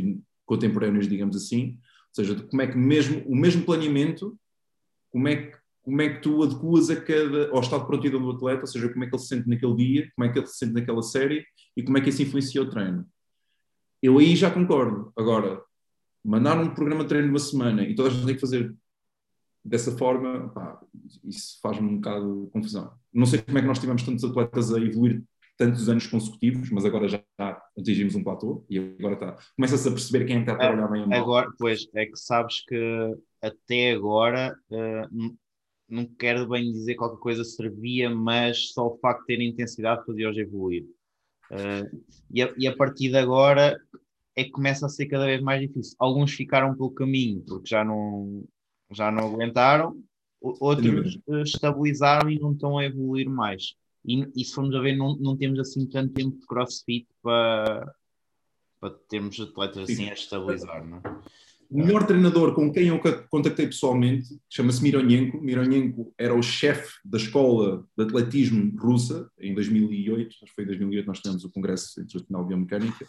contemporâneos, 0.46 1.08
digamos 1.08 1.36
assim. 1.36 1.80
Ou 2.18 2.24
seja, 2.24 2.44
como 2.44 2.62
é 2.62 2.68
que 2.68 2.78
mesmo 2.78 3.24
o 3.28 3.36
mesmo 3.36 3.64
planeamento, 3.64 4.38
como 5.12 5.28
é 5.28 5.36
que 5.36 5.58
como 5.86 6.02
é 6.02 6.10
que 6.10 6.22
tu 6.22 6.42
adequas 6.42 6.90
a 6.90 7.00
cada, 7.00 7.50
ao 7.52 7.60
estado 7.60 7.82
de 7.82 7.88
prontidão 7.88 8.20
do 8.20 8.32
atleta, 8.32 8.62
ou 8.62 8.68
seja, 8.68 8.90
como 8.90 9.04
é 9.04 9.08
que 9.08 9.16
ele 9.16 9.22
se 9.22 9.28
sente 9.28 9.48
naquele 9.48 9.76
dia, 9.76 10.12
como 10.16 10.28
é 10.28 10.34
que 10.34 10.40
ele 10.40 10.48
se 10.48 10.58
sente 10.58 10.74
naquela 10.74 11.04
série 11.04 11.46
e 11.78 11.84
como 11.84 11.98
é 11.98 12.02
que 12.02 12.10
isso 12.10 12.24
influencia 12.24 12.62
o 12.62 12.70
treino. 12.70 13.06
Eu 14.02 14.18
aí 14.18 14.36
já 14.36 14.50
concordo. 14.50 15.14
Agora, 15.16 15.62
mandar 16.24 16.60
um 16.60 16.74
programa 16.74 17.04
de 17.04 17.10
treino 17.10 17.28
de 17.28 17.34
uma 17.34 17.40
semana 17.40 17.84
e 17.84 17.94
toda 17.94 18.10
a 18.10 18.12
gente 18.12 18.26
tem 18.26 18.36
que 18.36 18.42
fazer 18.42 18.76
dessa 19.64 19.96
forma, 19.96 20.50
pá, 20.50 20.80
isso 21.24 21.60
faz-me 21.62 21.88
um 21.88 21.96
bocado 21.98 22.46
de 22.46 22.52
confusão. 22.52 22.92
Não 23.14 23.28
sei 23.28 23.42
como 23.42 23.58
é 23.58 23.62
que 23.62 23.68
nós 23.68 23.80
tivemos 23.80 24.02
tantos 24.02 24.24
atletas 24.24 24.74
a 24.74 24.80
evoluir 24.80 25.24
tantos 25.58 25.88
anos 25.88 26.06
consecutivos, 26.08 26.70
mas 26.70 26.84
agora 26.84 27.08
já 27.08 27.24
atingimos 27.78 28.16
um 28.16 28.24
platô 28.24 28.66
e 28.70 28.78
agora 28.78 29.14
está. 29.14 29.38
Começa-se 29.56 29.88
a 29.88 29.92
perceber 29.92 30.26
quem 30.26 30.38
é 30.38 30.40
está 30.42 30.54
a 30.54 30.58
trabalhar 30.58 30.88
bem 30.88 31.14
a 31.14 31.18
Agora, 31.18 31.50
pois, 31.58 31.88
é 31.94 32.06
que 32.06 32.18
sabes 32.18 32.64
que 32.66 33.16
até 33.42 33.92
agora 33.92 34.54
uh, 34.70 35.38
não 35.88 36.06
quero 36.06 36.48
bem 36.48 36.72
dizer 36.72 36.96
qualquer 36.96 37.20
coisa 37.20 37.44
servia, 37.44 38.10
mas 38.10 38.72
só 38.72 38.88
o 38.88 38.98
facto 38.98 39.22
de 39.22 39.28
ter 39.28 39.42
intensidade 39.42 40.06
fazia-os 40.06 40.38
evoluir. 40.38 40.86
Uh, 41.52 42.04
e, 42.32 42.42
a, 42.42 42.54
e, 42.58 42.68
a, 42.68 42.76
partir 42.76 43.10
de 43.10 43.18
agora 43.18 43.80
é 44.36 44.44
que 44.44 44.50
começa 44.50 44.86
a 44.86 44.90
ser 44.90 45.06
cada 45.06 45.26
vez 45.26 45.42
mais 45.42 45.62
difícil. 45.62 45.96
Alguns 46.00 46.32
ficaram 46.32 46.76
pelo 46.76 46.92
caminho 46.92 47.44
porque 47.48 47.70
já 47.70 47.84
não, 47.84 48.44
já 48.92 49.12
não 49.12 49.28
aguentaram, 49.28 49.96
outros 50.42 51.20
estabilizaram 51.46 52.30
e 52.30 52.40
não 52.40 52.54
estão 52.54 52.78
a 52.78 52.86
evoluir 52.86 53.30
mais. 53.30 53.76
E, 54.04 54.28
e 54.36 54.44
se 54.44 54.54
formos 54.54 54.76
a 54.76 54.80
ver, 54.80 54.96
não, 54.96 55.16
não 55.18 55.38
temos 55.38 55.60
assim 55.60 55.88
tanto 55.88 56.14
tempo 56.14 56.38
de 56.38 56.46
crossfit 56.46 57.08
para, 57.22 57.94
para 58.80 58.92
termos 59.10 59.40
atletas 59.40 59.90
assim 59.90 60.10
a 60.10 60.14
estabilizar, 60.14 60.86
não 60.86 60.98
é? 60.98 61.02
O 61.70 61.80
melhor 61.80 62.06
treinador 62.06 62.54
com 62.54 62.72
quem 62.72 62.88
eu 62.88 63.00
contactei 63.30 63.66
pessoalmente 63.68 64.28
chama-se 64.50 64.82
Mironenko. 64.82 65.42
Mironenko 65.42 66.14
era 66.18 66.34
o 66.34 66.42
chefe 66.42 66.94
da 67.04 67.18
escola 67.18 67.86
de 67.98 68.04
atletismo 68.04 68.74
russa 68.80 69.30
em 69.40 69.54
2008. 69.54 70.28
Acho 70.28 70.46
que 70.46 70.56
foi 70.56 70.64
em 70.64 70.68
2008 70.68 71.06
nós 71.08 71.20
tivemos 71.20 71.44
o 71.44 71.52
Congresso 71.52 72.02
Internacional 72.02 72.44
de 72.44 72.48
Biomecânica. 72.50 73.06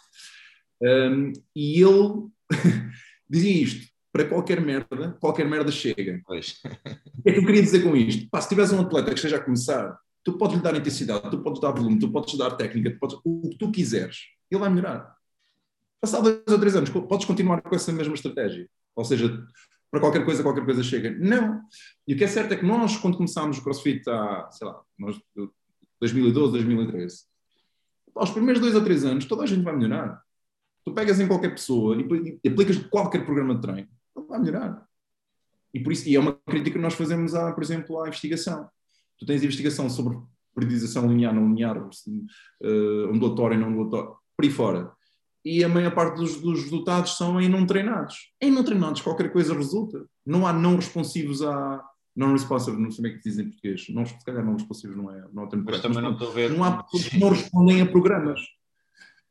Um, 0.81 1.33
e 1.55 1.81
ele 1.81 2.27
dizia 3.29 3.63
isto: 3.63 3.87
para 4.11 4.25
qualquer 4.25 4.61
merda, 4.61 5.17
qualquer 5.19 5.47
merda 5.47 5.71
chega. 5.71 6.21
Pois. 6.25 6.59
O 7.19 7.23
que 7.23 7.29
é 7.29 7.33
que 7.33 7.39
eu 7.39 7.45
queria 7.45 7.61
dizer 7.61 7.83
com 7.83 7.95
isto? 7.95 8.27
Pá, 8.29 8.41
se 8.41 8.49
tiveres 8.49 8.71
um 8.71 8.81
atleta 8.81 9.09
que 9.09 9.15
esteja 9.15 9.37
a 9.37 9.43
começar, 9.43 9.97
tu 10.23 10.37
podes 10.37 10.57
lhe 10.57 10.63
dar 10.63 10.75
intensidade, 10.75 11.29
tu 11.29 11.41
podes 11.41 11.61
dar 11.61 11.71
volume, 11.71 11.99
tu 11.99 12.11
podes 12.11 12.37
dar 12.37 12.51
técnica, 12.51 12.91
tu 12.91 12.99
podes, 12.99 13.17
o 13.23 13.49
que 13.49 13.57
tu 13.57 13.71
quiseres, 13.71 14.17
ele 14.49 14.59
vai 14.59 14.69
melhorar. 14.69 15.16
Passado 15.99 16.23
dois 16.23 16.43
ou 16.47 16.59
três 16.59 16.75
anos, 16.75 16.89
podes 16.89 17.25
continuar 17.25 17.61
com 17.61 17.75
essa 17.75 17.91
mesma 17.91 18.13
estratégia. 18.13 18.69
Ou 18.95 19.03
seja, 19.03 19.45
para 19.89 19.99
qualquer 19.99 20.25
coisa, 20.25 20.43
qualquer 20.43 20.65
coisa 20.65 20.83
chega. 20.83 21.11
Não. 21.17 21.61
E 22.07 22.13
o 22.13 22.17
que 22.17 22.23
é 22.23 22.27
certo 22.27 22.53
é 22.53 22.57
que 22.57 22.65
nós, 22.65 22.97
quando 22.97 23.17
começámos 23.17 23.57
o 23.57 23.63
CrossFit 23.63 24.07
há, 24.09 24.49
sei 24.51 24.67
lá, 24.67 24.81
nós, 24.97 25.19
2012, 25.99 26.51
2013, 26.51 27.23
aos 28.15 28.31
primeiros 28.31 28.61
dois 28.61 28.75
ou 28.75 28.83
três 28.83 29.05
anos, 29.05 29.25
toda 29.25 29.43
a 29.43 29.45
gente 29.45 29.63
vai 29.63 29.75
melhorar. 29.75 30.21
Tu 30.85 30.93
pegas 30.93 31.19
em 31.19 31.27
qualquer 31.27 31.49
pessoa 31.49 31.95
e, 31.95 32.39
aplicas 32.47 32.77
qualquer 32.77 33.25
programa 33.25 33.55
de 33.55 33.61
treino, 33.61 33.87
vai 34.27 34.39
melhorar. 34.39 34.87
E, 35.73 35.79
por 35.79 35.91
isso, 35.91 36.07
e 36.07 36.15
é 36.15 36.19
uma 36.19 36.33
crítica 36.45 36.77
que 36.77 36.81
nós 36.81 36.93
fazemos, 36.93 37.35
a, 37.35 37.51
por 37.51 37.63
exemplo, 37.63 38.01
à 38.01 38.07
investigação. 38.07 38.69
Tu 39.19 39.25
tens 39.25 39.43
investigação 39.43 39.89
sobre 39.89 40.17
periodização 40.55 41.07
linear, 41.07 41.33
não 41.33 41.47
linear, 41.47 41.77
uh, 41.77 43.09
ondulatória, 43.09 43.57
não 43.57 43.69
ondulatória, 43.69 44.11
por 44.35 44.45
aí 44.45 44.49
fora 44.49 44.96
e 45.47 45.63
a 45.63 45.69
maior 45.69 45.93
parte 45.93 46.17
dos, 46.17 46.41
dos, 46.41 46.63
resultados 46.63 47.15
são 47.17 47.39
em 47.39 47.47
não 47.47 47.65
treinados. 47.65 48.33
Em 48.41 48.51
não 48.51 48.63
treinados 48.63 49.01
qualquer 49.01 49.31
coisa 49.31 49.53
resulta. 49.53 50.05
Não 50.25 50.45
há 50.45 50.51
não 50.51 50.75
responsivos 50.75 51.41
a 51.41 51.83
não 52.17 52.31
responsive, 52.31 52.75
não 52.75 52.89
sei 52.89 52.97
como 52.97 53.07
é 53.07 53.11
que 53.11 53.29
dizem 53.29 53.45
em 53.45 53.49
português. 53.49 53.85
Não, 53.89 54.03
se 54.03 54.25
calhar 54.25 54.43
não 54.43 54.53
responsivos 54.53 54.97
não 54.97 55.11
é, 55.11 55.23
não 55.31 55.43
é 55.43 55.55
mas 55.55 55.81
também 55.81 56.01
não 56.01 56.13
estou 56.13 56.29
a 56.29 56.33
ver. 56.33 56.49
Não 56.49 56.63
há 56.63 56.81
pessoas 56.83 57.09
que 57.09 57.19
não 57.19 57.29
respondem 57.29 57.79
a 57.79 57.85
programas. 57.85 58.41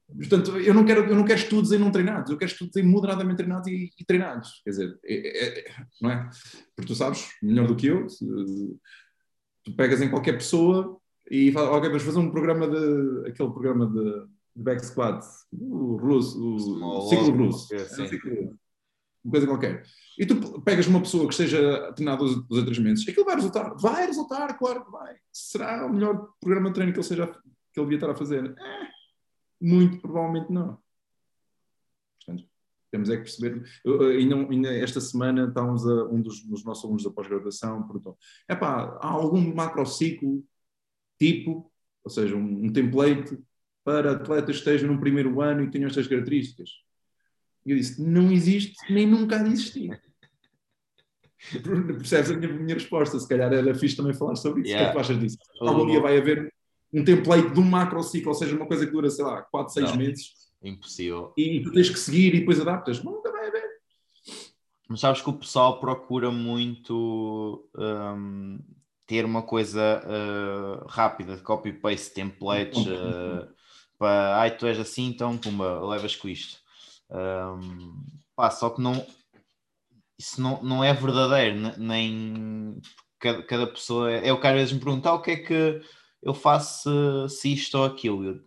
Portanto, 0.07 0.57
eu 0.59 0.73
não 0.73 0.85
quero, 0.85 1.05
eu 1.05 1.17
não 1.17 1.25
quero 1.25 1.41
estudos 1.41 1.73
em 1.73 1.79
não 1.79 1.91
treinados, 1.91 2.31
eu 2.31 2.39
quero 2.39 2.53
estudos 2.53 2.77
em 2.77 2.85
moderadamente 2.85 3.39
treinados 3.39 3.67
e, 3.67 3.91
e 3.99 4.05
treinados. 4.05 4.61
Quer 4.63 4.71
dizer, 4.71 4.99
é, 5.05 5.15
é, 5.15 5.59
é, 5.59 5.75
não 6.01 6.11
é? 6.11 6.31
Porque 6.77 6.87
tu 6.87 6.95
sabes, 6.95 7.29
melhor 7.43 7.67
do 7.67 7.75
que 7.75 7.89
eu, 7.89 8.07
tu 9.65 9.73
pegas 9.77 10.01
em 10.01 10.09
qualquer 10.09 10.35
pessoa 10.35 10.97
e 11.29 11.51
fala, 11.51 11.73
ok, 11.73 11.89
vamos 11.89 12.05
fazer 12.05 12.21
um 12.21 12.31
programa 12.31 12.69
de 12.69 13.29
aquele 13.29 13.51
programa 13.51 13.85
de 13.85 14.36
back 14.57 14.85
squat, 14.85 15.25
o 15.53 15.97
russo, 15.97 16.43
o 16.43 17.09
ciclo 17.09 17.47
russo, 17.47 17.75
é, 17.75 17.87
uma 19.25 19.31
coisa 19.31 19.47
qualquer. 19.47 19.83
E 20.19 20.25
tu 20.25 20.61
pegas 20.63 20.87
uma 20.87 21.01
pessoa 21.01 21.27
que 21.27 21.33
esteja 21.33 21.93
treinada 21.93 22.25
dos, 22.25 22.47
dos 22.47 22.59
atrasamentos, 22.59 23.07
aquilo 23.07 23.27
vai 23.27 23.35
resultar, 23.35 23.75
vai 23.75 24.07
resultar, 24.07 24.57
claro 24.57 24.85
que 24.85 24.91
vai. 24.91 25.17
Será 25.33 25.87
o 25.87 25.93
melhor 25.93 26.31
programa 26.41 26.69
de 26.69 26.75
treino 26.75 26.93
que 26.93 26.99
ele, 26.99 27.07
seja, 27.07 27.27
que 27.27 27.81
ele 27.81 27.87
devia 27.87 27.97
estar 27.97 28.11
a 28.11 28.17
fazer? 28.17 28.55
É, 28.57 28.89
muito 29.61 30.01
provavelmente 30.01 30.51
não. 30.53 30.79
Portanto, 32.25 32.49
temos 32.91 33.11
é 33.11 33.17
que 33.17 33.23
perceber. 33.23 33.65
ainda 34.51 34.75
esta 34.75 35.01
semana 35.01 35.49
estávamos 35.49 35.87
a, 35.87 36.05
um 36.05 36.23
dos, 36.23 36.45
dos 36.45 36.65
nossos 36.65 36.85
alunos 36.85 37.05
da 37.05 37.11
pós-graduação 37.11 37.83
perguntou: 37.83 38.17
é 38.49 38.55
pá, 38.55 38.99
há 39.03 39.09
algum 39.09 39.55
macrociclo 39.55 40.45
tipo, 41.19 41.71
ou 42.05 42.11
seja, 42.11 42.37
um, 42.37 42.67
um 42.67 42.73
template 42.73 43.39
para 43.87 44.11
atletas 44.11 44.57
que 44.57 44.63
estejam 44.63 44.93
no 44.93 44.99
primeiro 44.99 45.41
ano 45.41 45.63
e 45.63 45.71
tenham 45.71 45.87
estas 45.87 46.09
características? 46.09 46.71
E 47.65 47.71
eu 47.71 47.77
disse: 47.77 48.03
não 48.03 48.33
existe, 48.33 48.75
nem 48.93 49.07
nunca 49.07 49.37
há 49.37 49.43
de 49.45 49.53
existir. 49.53 50.03
Percebes 51.63 52.33
a 52.33 52.35
minha, 52.35 52.53
minha, 52.53 52.75
resposta? 52.75 53.21
Se 53.21 53.29
calhar 53.29 53.53
era 53.53 53.75
fixe 53.77 53.97
também 53.97 54.13
falar 54.13 54.35
sobre 54.35 54.63
isso. 54.63 54.71
Yeah. 54.71 54.91
O 54.91 54.93
que 54.93 54.99
é 54.99 55.03
que 55.03 55.09
tu 55.09 55.13
achas 55.13 55.23
disso? 55.23 55.39
Algum 55.61 55.87
dia 55.87 56.01
vai 56.01 56.19
haver 56.19 56.53
um 56.93 57.05
template 57.05 57.51
de 57.51 57.61
um 57.61 57.65
macro 57.65 58.03
ciclo, 58.03 58.31
ou 58.31 58.35
seja, 58.35 58.57
uma 58.57 58.67
coisa 58.67 58.85
que 58.85 58.91
dura, 58.91 59.09
sei 59.09 59.25
lá, 59.25 59.43
4, 59.43 59.73
6 59.73 59.91
não. 59.91 59.97
meses. 59.97 60.33
Impossível. 60.61 61.33
E 61.37 61.63
tu 61.63 61.71
tens 61.71 61.89
que 61.89 61.99
seguir 61.99 62.35
e 62.35 62.41
depois 62.41 62.61
adaptas. 62.61 63.01
Nunca 63.05 63.31
vai 63.31 63.47
haver. 63.47 63.65
Mas 64.89 64.99
sabes 64.99 65.23
que 65.23 65.31
o 65.31 65.35
pessoal 65.35 65.79
procura 65.79 66.33
muito 66.33 67.69
um, 67.77 68.59
ter 69.07 69.25
uma 69.25 69.43
coisa 69.43 70.03
uh, 70.05 70.87
rápida, 70.89 71.37
de 71.37 71.43
copy-paste, 71.43 72.15
templates. 72.15 72.85
Uh, 72.85 73.56
para 73.99 74.41
ai, 74.41 74.57
tu 74.57 74.67
és 74.67 74.79
assim, 74.79 75.07
então 75.07 75.39
pumba, 75.39 75.81
levas 75.87 76.17
com 76.17 76.29
isto. 76.29 76.59
Um, 77.11 77.95
pá, 78.35 78.51
só 78.51 78.71
que 78.71 78.81
não 78.81 79.07
isso 80.19 80.41
não, 80.41 80.63
não 80.63 80.85
é 80.85 80.93
verdadeiro, 80.95 81.79
nem 81.79 82.81
cada, 83.19 83.43
cada 83.43 83.67
pessoa 83.67 84.11
é, 84.11 84.29
é 84.29 84.33
o 84.33 84.41
que 84.41 84.47
às 84.47 84.55
vezes 84.55 84.73
me 84.73 84.81
pergunta 84.81 85.11
ah, 85.11 85.15
o 85.15 85.23
que 85.23 85.31
é 85.33 85.37
que 85.37 85.83
eu 86.23 86.35
faço 86.35 87.29
se 87.29 87.53
isto 87.53 87.77
ou 87.79 87.85
aquilo. 87.85 88.25
Eu, 88.25 88.41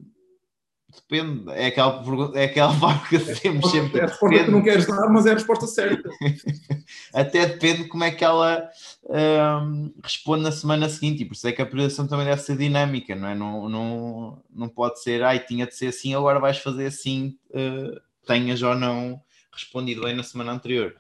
Depende, 0.95 1.52
é 1.52 1.67
aquela, 1.67 2.04
é 2.34 2.45
aquela 2.45 2.71
vaga 2.73 3.08
que 3.08 3.19
temos 3.39 3.69
sempre. 3.69 3.99
É 3.99 4.04
a 4.04 4.08
resposta 4.08 4.43
que 4.43 4.52
não 4.52 4.63
queres 4.63 4.88
dar, 4.88 5.10
mas 5.10 5.25
é 5.25 5.32
a 5.32 5.34
resposta 5.36 5.67
certa. 5.67 6.10
Até 7.13 7.45
depende 7.45 7.88
como 7.88 8.04
é 8.04 8.12
que 8.12 8.23
ela 8.23 8.69
um, 9.04 9.93
responde 10.04 10.43
na 10.43 10.52
semana 10.52 10.89
seguinte, 10.89 11.21
e 11.21 11.25
por 11.25 11.34
isso 11.34 11.47
é 11.47 11.52
que 11.52 11.62
a 11.62 11.65
apresentação 11.65 12.08
também 12.08 12.25
deve 12.25 12.41
ser 12.41 12.58
dinâmica, 12.58 13.15
não 13.15 13.28
é? 13.28 13.36
Não, 13.36 13.69
não, 13.69 14.43
não 14.52 14.67
pode 14.67 15.02
ser, 15.02 15.23
ai, 15.23 15.39
tinha 15.39 15.67
de 15.67 15.75
ser 15.75 15.88
assim, 15.88 16.15
agora 16.15 16.39
vais 16.39 16.58
fazer 16.58 16.88
assim, 16.88 17.38
uh, 17.52 17.99
tenhas 18.25 18.62
ou 18.63 18.73
não 18.73 19.21
respondido 19.52 20.02
bem 20.02 20.15
na 20.15 20.23
semana 20.23 20.54
anterior. 20.54 20.95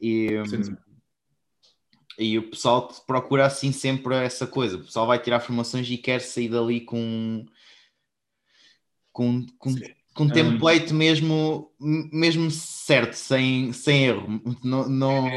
E, 0.00 0.36
um, 0.38 0.76
e 2.18 2.38
o 2.38 2.50
pessoal 2.50 2.88
procura 3.06 3.46
assim 3.46 3.72
sempre 3.72 4.14
essa 4.16 4.46
coisa. 4.46 4.76
O 4.76 4.84
pessoal 4.84 5.06
vai 5.06 5.18
tirar 5.18 5.40
formações 5.40 5.88
e 5.90 5.96
quer 5.96 6.20
sair 6.20 6.48
dali 6.48 6.80
com 6.80 7.46
com, 9.12 9.44
com, 9.58 9.74
com 10.14 10.28
template 10.28 10.92
mesmo, 10.92 11.70
mesmo 11.80 12.50
certo, 12.50 13.14
sem, 13.14 13.72
sem 13.72 14.06
erro. 14.06 14.40
Não, 14.62 14.88
não... 14.88 15.28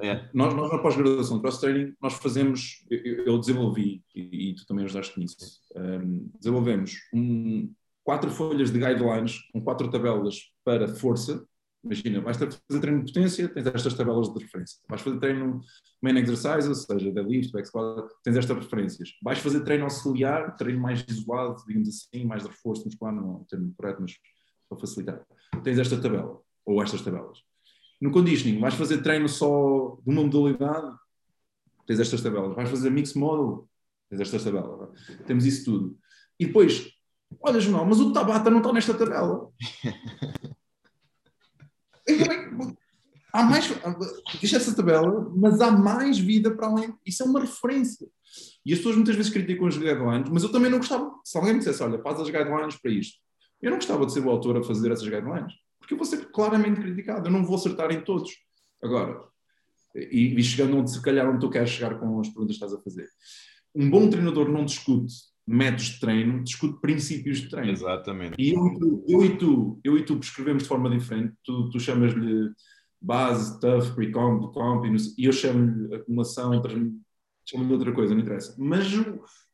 É. 0.00 0.28
Nós, 0.32 0.54
nós, 0.54 0.70
na 0.70 0.78
pós-graduação 0.78 1.36
de 1.36 1.42
cross-training, 1.42 1.94
nós 2.00 2.14
fazemos, 2.14 2.84
eu, 2.90 3.24
eu 3.26 3.38
desenvolvi, 3.38 4.02
e, 4.14 4.50
e, 4.50 4.54
tu 4.54 4.66
também 4.66 4.84
ajudaste 4.84 5.18
nisso, 5.18 5.36
um, 5.76 6.30
desenvolvemos 6.38 6.96
um, 7.12 7.72
quatro 8.04 8.30
folhas 8.30 8.70
de 8.70 8.78
guidelines 8.78 9.38
com 9.52 9.60
quatro 9.60 9.90
tabelas 9.90 10.50
para 10.64 10.88
força, 10.88 11.44
Imagina, 11.84 12.20
vais 12.20 12.36
fazer 12.36 12.80
treino 12.80 13.04
de 13.04 13.12
potência, 13.12 13.48
tens 13.48 13.66
estas 13.66 13.94
tabelas 13.94 14.32
de 14.32 14.38
referência. 14.38 14.78
Vais 14.88 15.02
fazer 15.02 15.18
treino 15.18 15.60
main 16.00 16.16
exercise, 16.16 16.68
ou 16.68 16.74
seja, 16.74 17.10
deadlift, 17.10 17.52
back 17.52 17.66
squat, 17.66 18.08
tens 18.22 18.36
estas 18.36 18.56
referências. 18.56 19.10
Vais 19.20 19.38
fazer 19.40 19.64
treino 19.64 19.84
auxiliar, 19.84 20.56
treino 20.56 20.80
mais 20.80 21.04
isolado, 21.08 21.56
digamos 21.66 21.88
assim, 21.88 22.24
mais 22.24 22.44
de 22.44 22.50
reforço 22.50 22.84
muscular, 22.84 23.12
não 23.12 23.22
é 23.22 23.36
o 23.38 23.46
termo 23.48 23.74
correto, 23.76 24.00
mas 24.00 24.16
para 24.68 24.78
facilitar. 24.78 25.26
Tens 25.64 25.78
esta 25.78 26.00
tabela, 26.00 26.40
ou 26.64 26.82
estas 26.82 27.02
tabelas. 27.02 27.38
No 28.00 28.12
conditioning, 28.12 28.60
vais 28.60 28.74
fazer 28.74 29.02
treino 29.02 29.28
só 29.28 29.98
de 30.04 30.10
uma 30.10 30.22
modalidade, 30.22 30.96
tens 31.86 31.98
estas 31.98 32.22
tabelas. 32.22 32.54
Vais 32.54 32.70
fazer 32.70 32.90
mix 32.90 33.14
model, 33.14 33.68
tens 34.08 34.20
estas 34.20 34.44
tabelas. 34.44 34.90
Temos 35.26 35.44
isso 35.44 35.64
tudo. 35.64 35.98
E 36.38 36.46
depois, 36.46 36.92
olha, 37.40 37.60
João, 37.60 37.84
mas 37.84 38.00
o 38.00 38.12
Tabata 38.12 38.50
não 38.50 38.58
está 38.58 38.72
nesta 38.72 38.94
tabela. 38.94 39.48
há 43.32 43.42
mais. 43.42 43.68
Deixa 44.40 44.56
essa 44.56 44.74
tabela, 44.74 45.30
mas 45.34 45.60
há 45.60 45.70
mais 45.70 46.18
vida 46.18 46.54
para 46.54 46.66
além. 46.66 46.94
Isso 47.06 47.22
é 47.22 47.26
uma 47.26 47.40
referência. 47.40 48.08
E 48.64 48.72
as 48.72 48.78
pessoas 48.78 48.96
muitas 48.96 49.16
vezes 49.16 49.32
criticam 49.32 49.66
as 49.66 49.76
guidelines, 49.76 50.30
mas 50.30 50.42
eu 50.42 50.52
também 50.52 50.70
não 50.70 50.78
gostava. 50.78 51.12
Se 51.24 51.36
alguém 51.36 51.54
me 51.54 51.58
dissesse, 51.58 51.82
olha, 51.82 52.00
faz 52.00 52.20
as 52.20 52.30
guidelines 52.30 52.76
para 52.76 52.90
isto, 52.90 53.18
eu 53.60 53.70
não 53.70 53.78
gostava 53.78 54.06
de 54.06 54.12
ser 54.12 54.20
o 54.20 54.30
autor 54.30 54.56
a 54.56 54.62
fazer 54.62 54.90
essas 54.90 55.08
guidelines, 55.08 55.52
porque 55.78 55.94
eu 55.94 55.98
vou 55.98 56.06
ser 56.06 56.30
claramente 56.30 56.80
criticado, 56.80 57.28
eu 57.28 57.32
não 57.32 57.44
vou 57.44 57.56
acertar 57.56 57.90
em 57.92 58.00
todos. 58.00 58.30
Agora, 58.82 59.22
e, 59.94 60.38
e 60.38 60.42
chegando 60.42 60.76
onde 60.76 60.90
se 60.90 61.02
calhar 61.02 61.28
onde 61.28 61.40
tu 61.40 61.50
queres 61.50 61.70
chegar 61.70 61.98
com 61.98 62.20
as 62.20 62.28
perguntas 62.28 62.56
que 62.56 62.64
estás 62.64 62.72
a 62.72 62.82
fazer. 62.82 63.08
Um 63.74 63.90
bom 63.90 64.08
treinador 64.08 64.48
não 64.48 64.64
discute 64.64 65.12
métodos 65.46 65.86
de 65.86 66.00
treino, 66.00 66.42
discute 66.42 66.80
princípios 66.80 67.38
de 67.38 67.48
treino. 67.48 67.72
Exatamente. 67.72 68.34
E 68.38 68.54
eu, 68.54 69.04
eu, 69.08 69.24
e 69.24 69.36
tu, 69.36 69.80
eu 69.82 69.98
e 69.98 70.04
tu 70.04 70.16
prescrevemos 70.16 70.62
de 70.62 70.68
forma 70.68 70.88
diferente. 70.90 71.34
Tu, 71.44 71.70
tu 71.70 71.80
chamas-lhe 71.80 72.50
base, 73.00 73.58
tough, 73.60 73.94
pre-comp, 73.94 74.52
comp, 74.52 74.84
e 75.18 75.24
eu 75.24 75.32
chamo-lhe 75.32 75.94
acumulação, 75.94 76.62
chamo-lhe 77.44 77.72
outra 77.72 77.92
coisa, 77.92 78.14
não 78.14 78.22
interessa. 78.22 78.54
Mas 78.58 78.86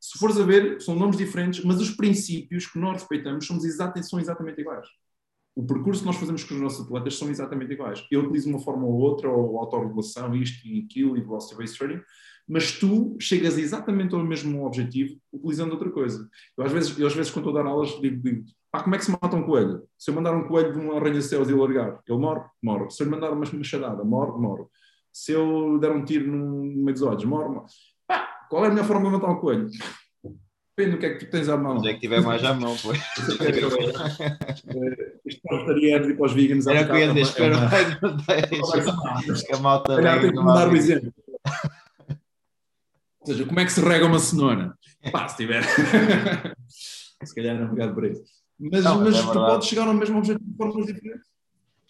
se 0.00 0.18
fores 0.18 0.38
a 0.38 0.44
ver, 0.44 0.80
são 0.82 0.94
nomes 0.94 1.16
diferentes, 1.16 1.64
mas 1.64 1.80
os 1.80 1.90
princípios 1.90 2.66
que 2.66 2.78
nós 2.78 3.00
respeitamos 3.00 3.46
são, 3.46 3.56
exatamente, 3.56 4.08
são 4.08 4.20
exatamente 4.20 4.60
iguais. 4.60 4.86
O 5.56 5.66
percurso 5.66 6.02
que 6.02 6.06
nós 6.06 6.16
fazemos 6.16 6.44
com 6.44 6.54
os 6.54 6.60
nossos 6.60 6.86
atletas 6.86 7.16
são 7.16 7.30
exatamente 7.30 7.72
iguais. 7.72 8.06
Eu 8.12 8.20
utilizo 8.20 8.48
uma 8.48 8.60
forma 8.60 8.84
ou 8.84 8.94
outra, 8.94 9.28
ou 9.28 9.58
autorregulação, 9.58 10.34
isto 10.36 10.68
e 10.68 10.84
aquilo, 10.84 11.16
e 11.16 11.20
velocity-based 11.20 11.78
training, 11.78 12.02
mas 12.48 12.72
tu 12.72 13.16
chegas 13.20 13.58
exatamente 13.58 14.14
ao 14.14 14.24
mesmo 14.24 14.64
objetivo 14.64 15.16
utilizando 15.32 15.72
outra 15.72 15.90
coisa. 15.90 16.28
Eu 16.56 16.64
às 16.64 16.72
vezes, 16.72 16.98
eu, 16.98 17.06
às 17.06 17.14
vezes 17.14 17.30
quando 17.30 17.46
estou 17.46 17.60
a 17.60 17.62
dar 17.62 17.68
aulas, 17.68 17.90
digo, 18.00 18.22
digo 18.22 18.44
Pá, 18.70 18.82
como 18.82 18.94
é 18.94 18.98
que 18.98 19.04
se 19.04 19.10
mata 19.10 19.34
um 19.34 19.42
coelho? 19.42 19.82
Se 19.96 20.10
eu 20.10 20.14
mandar 20.14 20.34
um 20.36 20.46
coelho 20.46 20.72
de 20.74 20.78
um 20.78 20.94
arranha-céus 20.96 21.48
e 21.48 21.54
largar, 21.54 22.00
ele 22.06 22.18
morre? 22.18 22.44
Morre. 22.62 22.90
Se 22.90 23.02
eu 23.02 23.06
lhe 23.06 23.10
mandar 23.10 23.30
uma 23.32 23.44
machadada, 23.50 24.04
morre? 24.04 24.38
Morre. 24.38 24.64
Se 25.10 25.32
eu 25.32 25.78
der 25.80 25.90
um 25.90 26.04
tiro 26.04 26.26
no 26.30 26.62
meio 26.62 26.92
dos 26.92 27.02
olhos, 27.02 27.24
morre? 27.24 27.48
morre. 27.48 27.66
Pá, 28.06 28.28
qual 28.50 28.64
é 28.64 28.68
a 28.68 28.70
melhor 28.70 28.86
forma 28.86 29.06
de 29.06 29.12
matar 29.16 29.30
um 29.30 29.40
coelho? 29.40 29.70
Depende 30.76 30.96
do 30.96 31.00
que 31.00 31.06
é 31.06 31.14
que 31.14 31.24
tu 31.24 31.30
tens 31.30 31.48
à 31.48 31.56
mão. 31.56 31.78
Onde 31.78 31.88
é 31.88 31.94
que 31.94 32.00
tiver 32.00 32.20
mais 32.20 32.44
à 32.44 32.52
mão, 32.54 32.76
pois. 32.82 32.98
Isto 35.26 35.42
para 35.42 35.56
os 35.56 35.62
vegetarianos 35.66 36.08
e 36.08 36.14
para 36.14 36.26
os 36.26 36.32
veganos 36.34 36.66
Era 36.66 36.82
o 36.82 36.84
que 36.86 36.92
eu 36.92 36.98
ia 36.98 37.06
dizer, 37.08 37.20
espero 37.22 37.54
é 37.54 37.56
uma- 37.56 37.68
bem 37.68 37.86
que 37.86 38.02
não 38.02 38.16
deixes. 38.16 39.42
Que 39.42 39.54
a 39.54 39.58
malta 39.58 39.96
Calhar 39.96 40.20
tenho 40.20 40.32
que 40.34 40.38
mudar 40.38 40.68
o 40.68 40.76
exemplo. 40.76 41.12
Ou 43.28 43.34
seja, 43.34 43.44
como 43.46 43.60
é 43.60 43.64
que 43.66 43.72
se 43.72 43.80
rega 43.82 44.06
uma 44.06 44.18
cenoura? 44.18 44.74
Pá, 45.12 45.28
se 45.28 45.36
tiver. 45.36 45.62
se 46.68 47.34
calhar 47.34 47.56
era 47.56 47.66
um 47.66 47.70
bocado 47.70 47.94
por 47.94 48.04
isso. 48.06 48.22
Mas, 48.58 48.84
Não, 48.84 48.96
mas 48.98 49.14
mas 49.14 49.16
é 49.28 49.32
tu 49.32 49.34
podes 49.34 49.68
chegar 49.68 49.86
ao 49.86 49.94
mesmo 49.94 50.18
objetivo 50.18 50.50
de 50.50 50.56
formas 50.56 50.86
diferentes. 50.86 51.26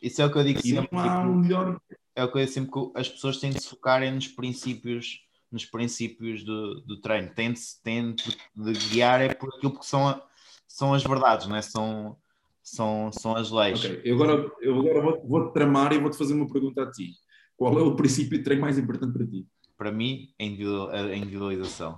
Isso 0.03 0.21
é 0.23 0.27
o 0.27 0.33
que 0.33 0.39
eu 0.39 0.45
digo 0.45 0.61
E 0.65 0.73
não 0.73 0.83
sempre. 0.83 0.99
há 0.99 1.03
tipo, 1.05 1.27
um 1.27 1.35
melhor. 1.37 1.81
é 2.17 2.25
o 2.25 2.31
que 2.31 2.39
eu 2.39 2.41
digo 2.43 2.53
sempre 2.53 2.71
que 2.73 2.91
as 2.95 3.09
pessoas 3.09 3.37
têm 3.39 3.51
de 3.51 3.61
se 3.63 3.69
focarem 3.69 4.13
nos 4.13 4.29
princípios 4.29 5.21
nos 5.51 5.65
princípios 5.65 6.45
do, 6.45 6.83
do 6.83 7.01
treino 7.01 7.33
têm 7.35 7.53
de, 7.55 7.61
têm 7.83 8.15
de, 8.15 8.37
de 8.75 8.89
guiar 8.91 9.23
é 9.23 9.33
por 9.33 9.49
aquilo 9.55 9.79
que 9.79 9.87
são, 9.87 10.07
a- 10.07 10.23
são 10.67 10.93
as 10.93 11.03
verdades 11.03 11.47
não 11.47 11.57
é? 11.57 11.63
são, 11.63 12.19
são, 12.63 13.11
são 13.13 13.35
as 13.35 13.51
leis 13.51 13.83
Ok, 13.83 14.03
eu 14.05 14.15
agora, 14.17 14.51
eu 14.61 14.79
agora 14.79 15.01
vou- 15.01 15.27
vou-te 15.27 15.55
tramar 15.55 15.91
e 15.95 15.99
vou-te 15.99 16.19
fazer 16.19 16.35
uma 16.35 16.47
pergunta 16.53 16.83
a 16.83 16.91
ti. 16.91 17.13
Qual 17.57 17.79
é 17.79 17.83
o 17.83 17.97
princípio 17.97 18.37
de 18.37 18.45
treino 18.45 18.61
mais 18.61 18.77
importante 18.77 19.15
para 19.17 19.27
ti? 19.27 19.47
Para 19.79 19.91
mim 19.93 20.35
a 20.39 20.45
individual- 20.45 20.91
a 20.91 21.17
individualização 21.17 21.97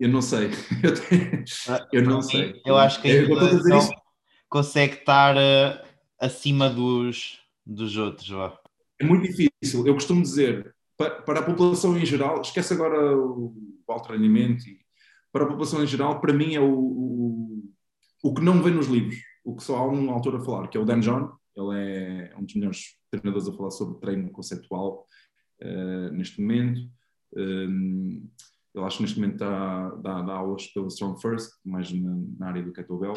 Eu 0.00 0.08
não 0.08 0.20
sei. 0.22 0.48
Eu, 0.82 0.94
tenho- 0.94 1.44
eu 1.92 2.02
não 2.02 2.18
Para 2.18 2.22
sei. 2.28 2.52
mim, 2.52 2.60
eu 2.66 2.76
acho 2.76 3.00
que 3.00 3.08
a 3.08 3.14
individualização 3.14 3.90
consegue 4.48 4.94
estar 4.94 5.36
eh, 5.36 5.84
acima 6.20 6.68
dos, 6.68 7.40
dos 7.64 7.96
outros 7.96 8.28
vá. 8.28 8.58
É 8.98 9.04
muito 9.04 9.22
difícil. 9.22 9.86
Eu 9.86 9.94
costumo 9.94 10.22
dizer, 10.22 10.74
pa- 10.96 11.10
para, 11.10 11.40
a 11.40 11.42
população 11.42 11.96
em 11.96 12.04
geral, 12.04 12.40
esquece 12.40 12.72
agora 12.74 13.16
o, 13.16 13.54
o 13.86 13.92
alto 13.92 14.12
rendimento, 14.12 14.64
para 15.32 15.44
a 15.44 15.46
população 15.48 15.82
em 15.82 15.86
geral, 15.86 16.20
para 16.20 16.32
mim 16.32 16.54
é 16.54 16.60
o, 16.60 16.72
o, 16.74 17.72
o 18.22 18.34
que 18.34 18.42
não 18.42 18.62
vem 18.62 18.74
nos 18.74 18.86
livros, 18.88 19.16
o 19.44 19.54
que 19.56 19.62
só 19.62 19.76
há 19.76 19.86
um 19.88 20.10
autor 20.10 20.36
a 20.36 20.40
falar, 20.40 20.68
que 20.68 20.76
é 20.76 20.80
o 20.80 20.84
Dan 20.84 21.00
John. 21.00 21.32
Ele 21.56 21.78
é 22.30 22.34
um 22.36 22.44
dos 22.44 22.54
melhores 22.56 22.96
treinadores 23.20 23.48
a 23.48 23.56
falar 23.56 23.70
sobre 23.70 24.00
treino 24.00 24.30
conceptual 24.30 25.06
eh, 25.60 26.10
neste 26.10 26.40
momento. 26.40 26.80
Um, 27.36 28.28
ele 28.74 28.84
acho 28.84 28.96
que 28.96 29.02
neste 29.04 29.18
momento 29.20 29.34
está, 29.34 29.88
dá, 29.96 30.22
dá 30.22 30.32
aulas 30.34 30.66
pela 30.68 30.88
Strong 30.88 31.20
First, 31.20 31.52
mais 31.64 31.92
na, 31.92 32.16
na 32.38 32.46
área 32.48 32.62
do 32.62 32.72
kettlebell. 32.72 33.14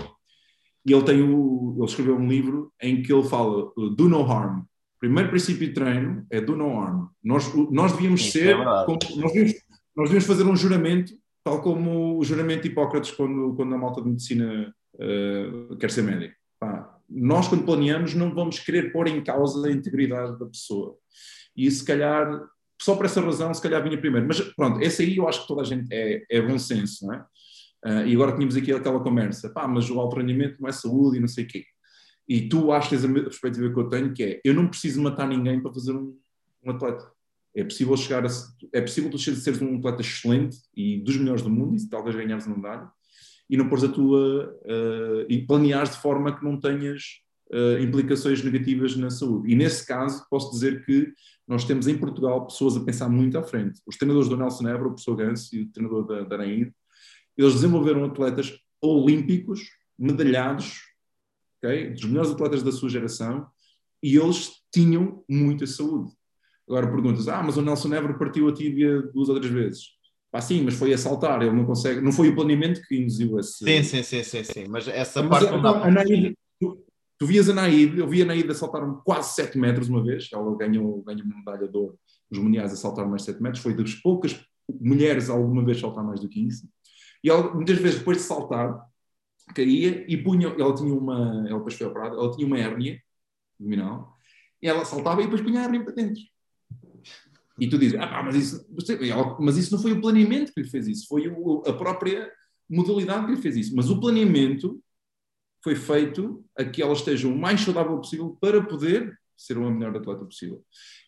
E 0.86 0.94
ele 0.94 1.04
tem 1.04 1.22
o, 1.22 1.76
ele 1.78 1.86
escreveu 1.86 2.16
um 2.16 2.28
livro 2.28 2.72
em 2.82 3.02
que 3.02 3.12
ele 3.12 3.28
fala 3.28 3.72
uh, 3.78 3.90
do 3.90 4.08
no 4.08 4.22
harm. 4.24 4.64
Primeiro 5.00 5.30
princípio 5.30 5.68
de 5.68 5.74
treino 5.74 6.26
é 6.30 6.40
do 6.42 6.56
no 6.56 6.80
harm. 6.80 7.08
Nós, 7.24 7.54
nós 7.72 7.92
devíamos 7.92 8.22
Isso 8.22 8.32
ser, 8.32 8.56
é 8.56 8.86
como- 8.86 9.00
nós, 9.18 9.34
devíamos, 9.34 9.54
nós 9.96 10.10
devíamos 10.10 10.26
fazer 10.26 10.44
um 10.44 10.56
juramento, 10.56 11.14
tal 11.44 11.62
como 11.62 12.18
o 12.18 12.24
juramento 12.24 12.64
de 12.64 12.70
Hipócrates 12.70 13.12
quando, 13.12 13.54
quando 13.56 13.76
a 13.76 13.78
malta 13.78 14.02
de 14.02 14.10
medicina 14.10 14.74
uh, 14.96 15.76
quer 15.78 15.92
ser 15.92 16.04
médico. 16.04 16.36
Pá, 16.60 16.97
nós, 17.10 17.48
quando 17.48 17.66
planeamos, 17.66 18.14
não 18.14 18.34
vamos 18.34 18.60
querer 18.60 18.92
pôr 18.92 19.08
em 19.08 19.24
causa 19.24 19.68
a 19.68 19.72
integridade 19.72 20.38
da 20.38 20.46
pessoa. 20.46 20.96
E 21.56 21.70
se 21.72 21.84
calhar, 21.84 22.28
só 22.82 22.96
por 22.96 23.06
essa 23.06 23.22
razão, 23.22 23.54
se 23.54 23.62
calhar 23.62 23.84
vinha 23.84 24.00
primeiro. 24.00 24.28
Mas 24.28 24.40
pronto, 24.40 24.82
esse 24.82 25.04
aí 25.04 25.18
eu 25.18 25.28
acho 25.28 25.42
que 25.42 25.48
toda 25.48 25.62
a 25.62 25.66
gente 25.66 25.88
é, 25.92 26.24
é 26.30 26.42
bom 26.42 26.60
senso, 26.60 27.06
não 27.08 27.14
é? 27.14 27.26
Ah, 27.84 28.04
e 28.06 28.14
agora 28.14 28.34
tínhamos 28.34 28.58
aqui 28.58 28.74
aquela 28.74 29.00
conversa, 29.00 29.50
pá, 29.50 29.68
mas 29.68 29.90
o 29.90 30.00
alto 30.00 30.18
rendimento 30.18 30.60
não 30.60 30.68
é 30.68 30.72
saúde 30.72 31.18
e 31.18 31.22
não 31.22 31.28
sei 31.28 31.46
o 31.46 31.48
quê. 31.48 31.64
E 32.28 32.50
tu 32.50 32.72
achas 32.72 33.06
a 33.06 33.08
perspectiva 33.08 33.74
que 33.74 33.80
eu 33.80 33.90
tenho, 33.90 34.14
que 34.14 34.24
é, 34.24 34.42
eu 34.44 34.54
não 34.54 34.68
preciso 34.68 35.02
matar 35.02 35.28
ninguém 35.28 35.62
para 35.62 35.74
fazer 35.74 35.94
um, 35.94 36.18
um 36.64 36.72
atleta. 36.72 37.10
É 37.56 37.64
possível 37.64 37.96
chegar 37.96 38.26
a, 38.26 38.30
é 38.74 38.82
possível 38.82 39.10
tu 39.10 39.18
seres 39.18 39.62
um 39.62 39.78
atleta 39.78 40.02
excelente 40.02 40.58
e 40.76 41.00
dos 41.00 41.16
melhores 41.18 41.42
do 41.42 41.50
mundo, 41.50 41.76
e 41.78 41.90
talvez 41.90 42.16
ganhares 42.16 42.46
uma 42.46 42.58
medalha, 42.58 42.92
e 43.50 43.56
não 43.56 43.70
pôres 43.70 43.84
a 43.84 43.90
tua, 43.90 44.56
ah, 44.66 45.26
e 45.30 45.46
planeares 45.46 45.92
de 45.92 46.02
forma 46.02 46.38
que 46.38 46.44
não 46.44 46.60
tenhas 46.60 47.22
ah, 47.52 47.80
implicações 47.82 48.44
negativas 48.44 48.96
na 48.96 49.10
saúde. 49.10 49.52
E 49.52 49.56
nesse 49.56 49.86
caso, 49.86 50.26
posso 50.30 50.52
dizer 50.52 50.86
que 50.86 51.12
nós 51.48 51.64
temos 51.64 51.88
em 51.88 51.98
Portugal 51.98 52.46
pessoas 52.46 52.76
a 52.76 52.84
pensar 52.84 53.08
muito 53.08 53.38
à 53.38 53.44
frente. 53.44 53.82
Os 53.88 53.96
treinadores 53.96 54.28
do 54.28 54.36
Nelson 54.36 54.68
Évora, 54.68 54.88
o 54.88 54.92
professor 54.92 55.16
Gans 55.16 55.52
e 55.54 55.62
o 55.62 55.72
treinador 55.72 56.06
da, 56.06 56.24
da 56.24 56.46
eles 56.46 57.54
desenvolveram 57.54 58.04
atletas 58.04 58.60
olímpicos, 58.82 59.62
medalhados, 59.98 60.82
ok? 61.58 61.92
dos 61.92 62.06
melhores 62.06 62.32
atletas 62.32 62.64
da 62.64 62.72
sua 62.72 62.90
geração, 62.90 63.48
e 64.02 64.16
eles 64.18 64.52
tinham 64.74 65.24
muita 65.30 65.66
saúde. 65.66 66.12
Agora 66.68 66.92
perguntas, 66.92 67.28
ah, 67.28 67.42
mas 67.42 67.56
o 67.56 67.62
Nelson 67.62 67.94
Évora 67.94 68.18
partiu 68.18 68.50
a 68.50 68.54
tíbia 68.54 69.02
duas 69.14 69.30
ou 69.30 69.40
três 69.40 69.54
vezes. 69.54 69.97
Pá, 70.38 70.42
sim, 70.42 70.62
mas 70.62 70.76
foi 70.76 70.94
a 70.94 70.98
saltar, 71.00 71.42
ele 71.42 71.52
não 71.52 71.66
consegue, 71.66 72.00
não 72.00 72.12
foi 72.12 72.30
o 72.30 72.36
planeamento 72.36 72.80
que 72.84 72.96
induziu 72.96 73.40
esse... 73.40 73.66
sim, 73.66 73.82
sim, 73.82 74.04
sim, 74.04 74.24
sim, 74.24 74.44
sim 74.44 74.66
mas 74.70 74.88
essa 74.88 75.24
Mas, 75.24 75.30
parte 75.32 75.52
não 75.52 75.62
dá 75.64 75.70
então, 75.72 75.82
para 75.82 76.02
a 76.02 76.06
tu, 76.60 76.86
tu 77.18 77.26
vias 77.26 77.50
a 77.50 77.56
Naide, 77.56 77.98
eu 77.98 78.08
vi 78.08 78.22
a 78.22 78.26
Naide 78.26 78.52
a 78.52 78.54
saltar 78.54 78.88
quase 79.04 79.34
7 79.34 79.58
metros 79.58 79.90
uma 79.90 80.04
vez, 80.04 80.30
ela 80.32 80.56
ganhou, 80.56 81.02
ganhou 81.02 81.26
uma 81.26 81.38
medalha 81.38 81.68
de 81.68 81.76
ouro 81.76 81.98
nos 82.30 82.40
mundiais 82.40 82.72
a 82.72 82.76
saltar 82.76 83.10
mais 83.10 83.24
7 83.24 83.42
metros, 83.42 83.64
foi 83.64 83.74
das 83.76 83.96
poucas 83.96 84.40
mulheres 84.80 85.28
alguma 85.28 85.66
vez 85.66 85.80
saltar 85.80 86.04
mais 86.04 86.20
do 86.20 86.30
que 86.30 86.40
isso. 86.40 86.70
E 87.24 87.32
ela, 87.32 87.52
muitas 87.56 87.80
vezes, 87.80 87.98
depois 87.98 88.18
de 88.18 88.24
saltar, 88.24 88.80
caía 89.56 90.06
e 90.08 90.18
punha, 90.18 90.50
ela 90.50 90.76
tinha 90.76 90.94
uma, 90.94 91.48
ela 91.50 91.58
depois 91.58 91.74
foi 91.74 91.88
operada, 91.88 92.16
ela 92.16 92.30
tinha 92.32 92.46
uma 92.46 92.60
hérnia 92.60 93.02
abdominal, 93.60 94.16
e 94.62 94.68
ela 94.68 94.86
saltava 94.86 95.20
e 95.20 95.24
depois 95.24 95.42
punha 95.42 95.62
a 95.62 95.64
hérnia 95.64 95.84
para 95.84 95.96
dentro. 95.96 96.22
E 97.60 97.68
tu 97.68 97.78
dizes, 97.78 98.00
ah, 98.00 98.22
mas, 98.24 98.36
isso, 98.36 98.66
mas 99.40 99.58
isso 99.58 99.74
não 99.74 99.82
foi 99.82 99.94
o 99.94 100.02
planeamento 100.02 100.54
que 100.54 100.62
lhe 100.62 100.70
fez 100.70 100.88
isso, 100.88 101.08
foi 101.08 101.28
o, 101.28 101.64
a 101.66 101.74
própria 101.74 102.32
modalidade 102.70 103.26
que 103.26 103.32
lhe 103.32 103.42
fez 103.42 103.56
isso. 103.56 103.76
Mas 103.76 103.90
o 103.90 104.00
planeamento 104.00 104.80
foi 105.64 105.76
feito 105.76 106.46
a 106.58 106.64
que 106.64 106.82
ela 106.82 106.94
esteja 106.94 107.28
o 107.28 107.38
mais 107.38 107.62
saudável 107.62 107.98
possível 107.98 108.38
para 108.40 108.64
poder 108.64 109.18
ser 109.36 109.58
uma 109.58 109.72
melhor 109.72 109.96
atleta 109.96 110.24
possível. 110.24 110.64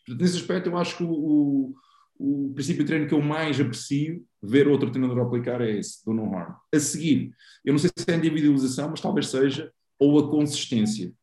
Portanto, 0.05 0.21
nesse 0.21 0.37
aspecto, 0.37 0.69
eu 0.69 0.77
acho 0.77 0.97
que 0.97 1.03
o, 1.03 1.11
o, 1.11 1.75
o 2.17 2.53
princípio 2.53 2.83
de 2.83 2.87
treino 2.87 3.07
que 3.07 3.13
eu 3.13 3.21
mais 3.21 3.59
aprecio 3.59 4.25
ver 4.41 4.67
outro 4.67 4.91
treinador 4.91 5.19
aplicar 5.19 5.61
é 5.61 5.77
esse, 5.77 6.03
do 6.05 6.13
no 6.13 6.33
harm. 6.35 6.53
A 6.73 6.79
seguir, 6.79 7.31
eu 7.63 7.73
não 7.73 7.79
sei 7.79 7.89
se 7.95 8.11
é 8.11 8.15
individualização, 8.15 8.89
mas 8.89 9.01
talvez 9.01 9.27
seja, 9.27 9.71
ou 9.97 10.19
a 10.19 10.29
consistência. 10.29 11.13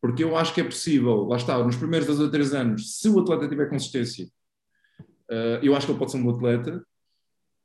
Porque 0.00 0.24
eu 0.24 0.36
acho 0.36 0.52
que 0.52 0.60
é 0.60 0.64
possível, 0.64 1.24
lá 1.24 1.36
está, 1.36 1.62
nos 1.62 1.76
primeiros 1.76 2.06
dois 2.06 2.20
ou 2.20 2.30
três 2.30 2.52
anos, 2.52 2.98
se 2.98 3.08
o 3.08 3.20
atleta 3.20 3.48
tiver 3.48 3.68
consistência, 3.68 4.28
eu 5.62 5.74
acho 5.74 5.86
que 5.86 5.92
ele 5.92 5.98
pode 5.98 6.10
ser 6.10 6.18
um 6.18 6.24
bom 6.24 6.30
atleta, 6.30 6.84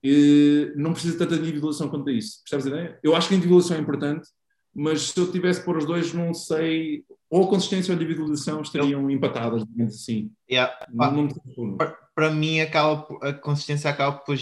e 0.03 0.71
não 0.75 0.93
precisa 0.93 1.17
tanta 1.17 1.35
individualização 1.35 1.89
quanto 1.89 2.09
a 2.09 2.13
isso. 2.13 2.41
Percebes 2.43 2.67
a 2.67 2.69
ideia? 2.69 2.99
Eu 3.03 3.15
acho 3.15 3.27
que 3.27 3.33
a 3.33 3.37
individualização 3.37 3.77
é 3.77 3.79
importante, 3.81 4.29
mas 4.73 5.09
se 5.09 5.19
eu 5.19 5.31
tivesse 5.31 5.63
por 5.65 5.75
os 5.75 5.85
dois, 5.85 6.13
não 6.13 6.33
sei, 6.33 7.03
ou 7.29 7.45
a 7.45 7.47
consistência 7.47 7.91
ou 7.91 7.99
a 7.99 8.01
individualização 8.01 8.61
estariam 8.61 9.09
empatadas, 9.09 9.65
digamos 9.65 9.95
assim. 9.95 10.31
Yeah. 10.49 10.73
Não, 10.93 11.11
não 11.11 11.23
me 11.23 11.33
confundo. 11.33 11.77
para 12.13 12.31
mim 12.31 12.59
acaba 12.59 13.07
a 13.21 13.33
consistência 13.33 13.89
acaba 13.89 14.17
por 14.17 14.35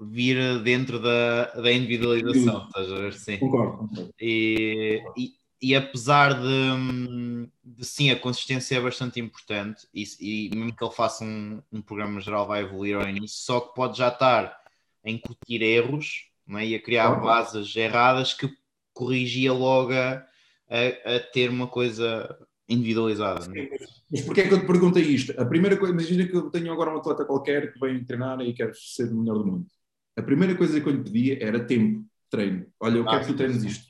vir 0.00 0.62
dentro 0.62 0.98
da, 0.98 1.52
da 1.52 1.72
individualização, 1.72 2.66
estás 2.66 2.90
a 2.90 2.96
ver? 2.96 3.12
Sim. 3.12 3.38
Concordo. 3.38 3.78
concordo. 3.78 4.10
E, 4.20 5.02
e, 5.16 5.30
e 5.64 5.74
apesar 5.74 6.34
de, 6.34 7.48
de 7.64 7.84
sim, 7.86 8.10
a 8.10 8.18
consistência 8.20 8.76
é 8.76 8.80
bastante 8.80 9.18
importante, 9.18 9.88
e, 9.94 10.04
e 10.20 10.54
mesmo 10.54 10.76
que 10.76 10.84
ele 10.84 10.92
faça 10.92 11.24
um, 11.24 11.62
um 11.72 11.80
programa 11.80 12.20
geral 12.20 12.46
vai 12.46 12.62
evoluir 12.62 12.96
ao 12.96 13.08
início, 13.08 13.38
só 13.38 13.60
que 13.60 13.74
pode 13.74 13.96
já 13.96 14.08
estar 14.08 14.54
a 15.02 15.10
incutir 15.10 15.62
erros 15.62 16.26
é? 16.50 16.66
e 16.66 16.74
a 16.74 16.82
criar 16.82 17.14
bases 17.14 17.74
erradas 17.74 18.34
que 18.34 18.46
corrigia 18.92 19.54
logo 19.54 19.94
a, 19.94 20.26
a, 20.68 21.16
a 21.16 21.20
ter 21.32 21.48
uma 21.48 21.66
coisa 21.66 22.38
individualizada. 22.68 23.46
é? 23.58 23.68
Mas 24.10 24.20
porquê 24.20 24.42
é 24.42 24.48
que 24.48 24.52
eu 24.52 24.60
te 24.60 24.66
perguntei 24.66 25.02
isto? 25.02 25.32
A 25.40 25.46
primeira 25.46 25.78
coisa, 25.78 25.94
imagina 25.94 26.26
que 26.26 26.36
eu 26.36 26.50
tenho 26.50 26.70
agora 26.70 26.94
um 26.94 26.98
atleta 26.98 27.24
qualquer 27.24 27.72
que 27.72 27.80
vem 27.80 28.04
treinar 28.04 28.38
e 28.42 28.52
quer 28.52 28.74
ser 28.74 29.10
o 29.10 29.16
melhor 29.16 29.38
do 29.38 29.46
mundo. 29.46 29.66
A 30.14 30.22
primeira 30.22 30.54
coisa 30.54 30.78
que 30.78 30.86
eu 30.86 30.92
lhe 30.92 31.02
pedia 31.02 31.42
era 31.42 31.64
tempo 31.64 32.00
de 32.00 32.06
treino. 32.30 32.66
Olha, 32.78 32.98
eu 32.98 33.08
Ah, 33.08 33.12
quero 33.12 33.20
que 33.22 33.32
tu 33.32 33.36
treines 33.36 33.64
isto. 33.64 33.86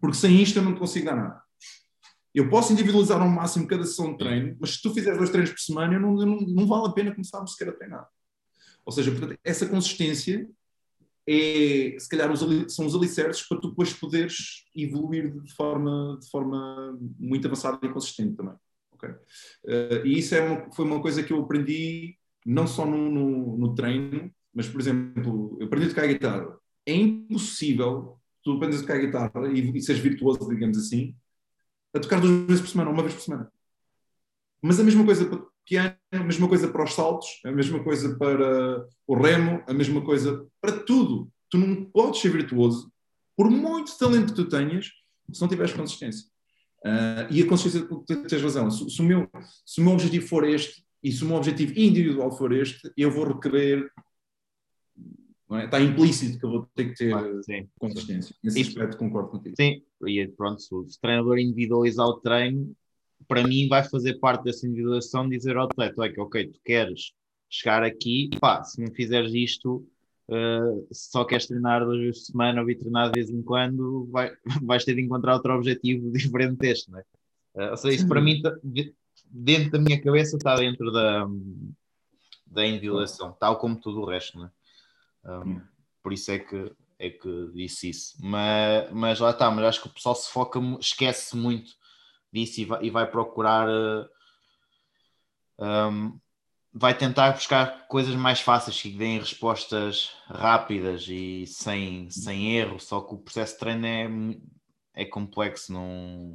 Porque 0.00 0.16
sem 0.16 0.40
isto 0.42 0.58
eu 0.58 0.62
não 0.62 0.74
te 0.74 0.78
consigo 0.80 1.06
dar 1.06 1.16
nada. 1.16 1.42
Eu 2.34 2.50
posso 2.50 2.72
individualizar 2.72 3.20
ao 3.20 3.28
máximo 3.28 3.66
cada 3.66 3.84
sessão 3.84 4.12
de 4.12 4.18
treino, 4.18 4.56
mas 4.60 4.74
se 4.74 4.82
tu 4.82 4.92
fizeres 4.92 5.16
dois 5.18 5.30
treinos 5.30 5.50
por 5.50 5.58
semana, 5.60 5.94
eu 5.94 6.00
não, 6.00 6.20
eu 6.20 6.26
não, 6.26 6.36
não 6.40 6.66
vale 6.66 6.86
a 6.88 6.92
pena 6.92 7.10
começarmos 7.14 7.52
sequer 7.52 7.70
a 7.70 7.72
treinar. 7.76 8.06
Ou 8.84 8.92
seja, 8.92 9.10
portanto, 9.10 9.38
essa 9.42 9.66
consistência 9.66 10.46
é, 11.28 11.96
se 11.98 12.08
calhar, 12.08 12.30
os 12.30 12.40
são 12.74 12.86
os 12.86 12.94
alicerces 12.94 13.46
para 13.48 13.58
tu 13.58 13.70
depois 13.70 13.92
poderes 13.92 14.64
evoluir 14.74 15.32
de 15.42 15.52
forma, 15.54 16.18
de 16.20 16.30
forma 16.30 16.96
muito 17.18 17.46
avançada 17.48 17.78
e 17.82 17.88
consistente 17.88 18.36
também. 18.36 18.54
ok? 18.92 19.08
Eh, 19.66 20.02
e 20.04 20.18
isso 20.18 20.34
é 20.34 20.40
uma- 20.40 20.72
foi 20.72 20.84
uma 20.84 21.02
coisa 21.02 21.22
que 21.22 21.32
eu 21.32 21.40
aprendi 21.42 22.16
não 22.44 22.66
só 22.66 22.86
no, 22.86 23.10
no- 23.10 23.56
no 23.58 23.74
treino, 23.74 24.30
mas, 24.54 24.68
por 24.68 24.80
exemplo, 24.80 25.56
eu 25.60 25.66
aprendi 25.66 25.86
a 25.86 25.88
tocar 25.90 26.06
guitarra. 26.06 26.56
é 26.86 26.94
impossível 26.94 28.20
tu 28.46 28.52
aprendes 28.52 28.78
a 28.78 28.82
tocar 28.82 29.00
guitarra 29.00 29.48
e, 29.52 29.76
e 29.76 29.82
seres 29.82 30.00
virtuoso, 30.00 30.48
digamos 30.48 30.78
assim, 30.78 31.16
a 31.92 31.98
tocar 31.98 32.20
duas 32.20 32.46
vezes 32.46 32.60
por 32.60 32.68
semana, 32.68 32.90
uma 32.90 33.02
vez 33.02 33.14
por 33.14 33.22
semana. 33.22 33.50
Mas 34.62 34.78
a 34.78 34.84
mesma 34.84 35.04
coisa 35.04 35.26
para 35.26 35.38
o 35.40 35.48
piano, 35.64 35.96
a 36.12 36.22
mesma 36.22 36.48
coisa 36.48 36.68
para 36.68 36.84
os 36.84 36.94
saltos, 36.94 37.40
a 37.44 37.50
mesma 37.50 37.82
coisa 37.82 38.16
para 38.16 38.86
o 39.04 39.16
remo, 39.16 39.64
a 39.66 39.74
mesma 39.74 40.00
coisa 40.00 40.46
para 40.60 40.78
tudo. 40.78 41.28
Tu 41.50 41.58
não 41.58 41.86
podes 41.86 42.20
ser 42.20 42.30
virtuoso, 42.30 42.88
por 43.36 43.50
muito 43.50 43.98
talento 43.98 44.32
que 44.32 44.36
tu 44.36 44.48
tenhas, 44.48 44.92
se 45.32 45.40
não 45.40 45.48
tiveres 45.48 45.72
consistência. 45.72 46.28
Uh, 46.84 47.26
e 47.28 47.42
a 47.42 47.48
consciência, 47.48 47.84
tens 48.06 48.42
razão, 48.42 48.70
se, 48.70 48.88
se, 48.88 49.00
o 49.00 49.04
meu, 49.04 49.28
se 49.64 49.80
o 49.80 49.84
meu 49.84 49.94
objetivo 49.94 50.28
for 50.28 50.44
este, 50.44 50.84
e 51.02 51.10
se 51.10 51.24
o 51.24 51.26
meu 51.26 51.36
objetivo 51.36 51.72
individual 51.76 52.30
for 52.30 52.52
este, 52.52 52.92
eu 52.96 53.10
vou 53.10 53.26
requerer. 53.26 53.90
É? 55.52 55.64
Está 55.64 55.80
implícito 55.80 56.38
que 56.38 56.44
eu 56.44 56.50
vou 56.50 56.68
ter 56.74 56.86
que 56.86 56.94
ter 56.96 57.14
ah, 57.14 57.22
consistência. 57.78 58.34
Nesse 58.42 58.60
Isso, 58.60 58.70
aspecto, 58.70 58.98
concordo 58.98 59.30
contigo. 59.30 59.54
Sim, 59.56 59.80
e 60.06 60.26
pronto, 60.28 60.60
se 60.60 60.74
o 60.74 60.84
treinador 61.00 61.38
individualizar 61.38 62.06
o 62.06 62.20
treino, 62.20 62.74
para 63.28 63.46
mim 63.46 63.68
vai 63.68 63.84
fazer 63.84 64.18
parte 64.18 64.44
dessa 64.44 64.66
individualização 64.66 65.28
dizer 65.28 65.56
ao 65.56 65.66
atleta: 65.66 66.02
ok, 66.02 66.14
ok, 66.18 66.46
tu 66.48 66.60
queres 66.64 67.12
chegar 67.48 67.84
aqui, 67.84 68.28
pá, 68.40 68.64
se 68.64 68.80
não 68.80 68.92
fizeres 68.92 69.32
isto, 69.32 69.86
uh, 70.28 70.88
só 70.90 71.24
queres 71.24 71.46
treinar 71.46 71.84
duas 71.84 72.00
vezes 72.00 72.20
por 72.20 72.32
semana 72.32 72.60
ou 72.60 72.66
vir 72.66 72.78
treinar 72.78 73.12
de 73.12 73.20
vez 73.20 73.30
em 73.30 73.42
quando, 73.42 74.08
vai, 74.10 74.32
vais 74.62 74.84
ter 74.84 74.94
de 74.94 75.02
encontrar 75.02 75.34
outro 75.34 75.54
objetivo 75.54 76.10
diferente 76.12 76.56
deste, 76.56 76.90
não 76.90 76.98
é? 76.98 77.04
Uh, 77.54 77.70
ou 77.70 77.76
seja, 77.76 77.94
isso 77.94 78.08
para 78.08 78.20
mim, 78.20 78.42
dentro 79.30 79.70
da 79.70 79.78
minha 79.78 80.00
cabeça, 80.00 80.36
está 80.36 80.56
dentro 80.56 80.90
da, 80.90 81.26
da 82.46 82.66
individuação, 82.66 83.34
tal 83.38 83.58
como 83.58 83.80
tudo 83.80 84.00
o 84.00 84.06
resto, 84.06 84.38
não 84.38 84.46
é? 84.46 84.50
Um, 85.26 85.60
por 86.02 86.12
isso 86.12 86.30
é 86.30 86.38
que, 86.38 86.72
é 86.98 87.10
que 87.10 87.50
disse 87.52 87.90
isso. 87.90 88.16
Mas, 88.20 88.90
mas 88.92 89.20
lá 89.20 89.30
está, 89.30 89.50
mas 89.50 89.64
acho 89.64 89.82
que 89.82 89.88
o 89.88 89.92
pessoal 89.92 90.14
se 90.14 90.30
foca, 90.30 90.60
esquece 90.80 91.36
muito 91.36 91.72
disso 92.32 92.60
e 92.60 92.64
vai, 92.64 92.84
e 92.84 92.90
vai 92.90 93.10
procurar. 93.10 93.68
Uh, 93.68 94.08
um, 95.58 96.18
vai 96.78 96.96
tentar 96.96 97.32
buscar 97.32 97.88
coisas 97.88 98.14
mais 98.14 98.40
fáceis 98.40 98.80
que 98.80 98.90
deem 98.90 99.18
respostas 99.18 100.10
rápidas 100.26 101.06
e 101.08 101.46
sem, 101.46 102.10
sem 102.10 102.54
erro, 102.54 102.78
só 102.78 103.00
que 103.00 103.14
o 103.14 103.18
processo 103.18 103.54
de 103.54 103.60
treino 103.60 103.86
é, 103.86 105.02
é 105.02 105.04
complexo, 105.06 105.72
não. 105.72 106.34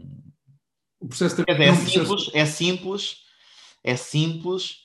O 0.99 1.07
processo 1.07 1.35
de 1.35 1.45
treino 1.45 1.63
é, 1.63 1.67
é 1.67 1.75
simples, 1.75 2.31
é 2.33 2.45
simples, 2.45 3.17
é 3.83 3.95
simples, 3.95 4.80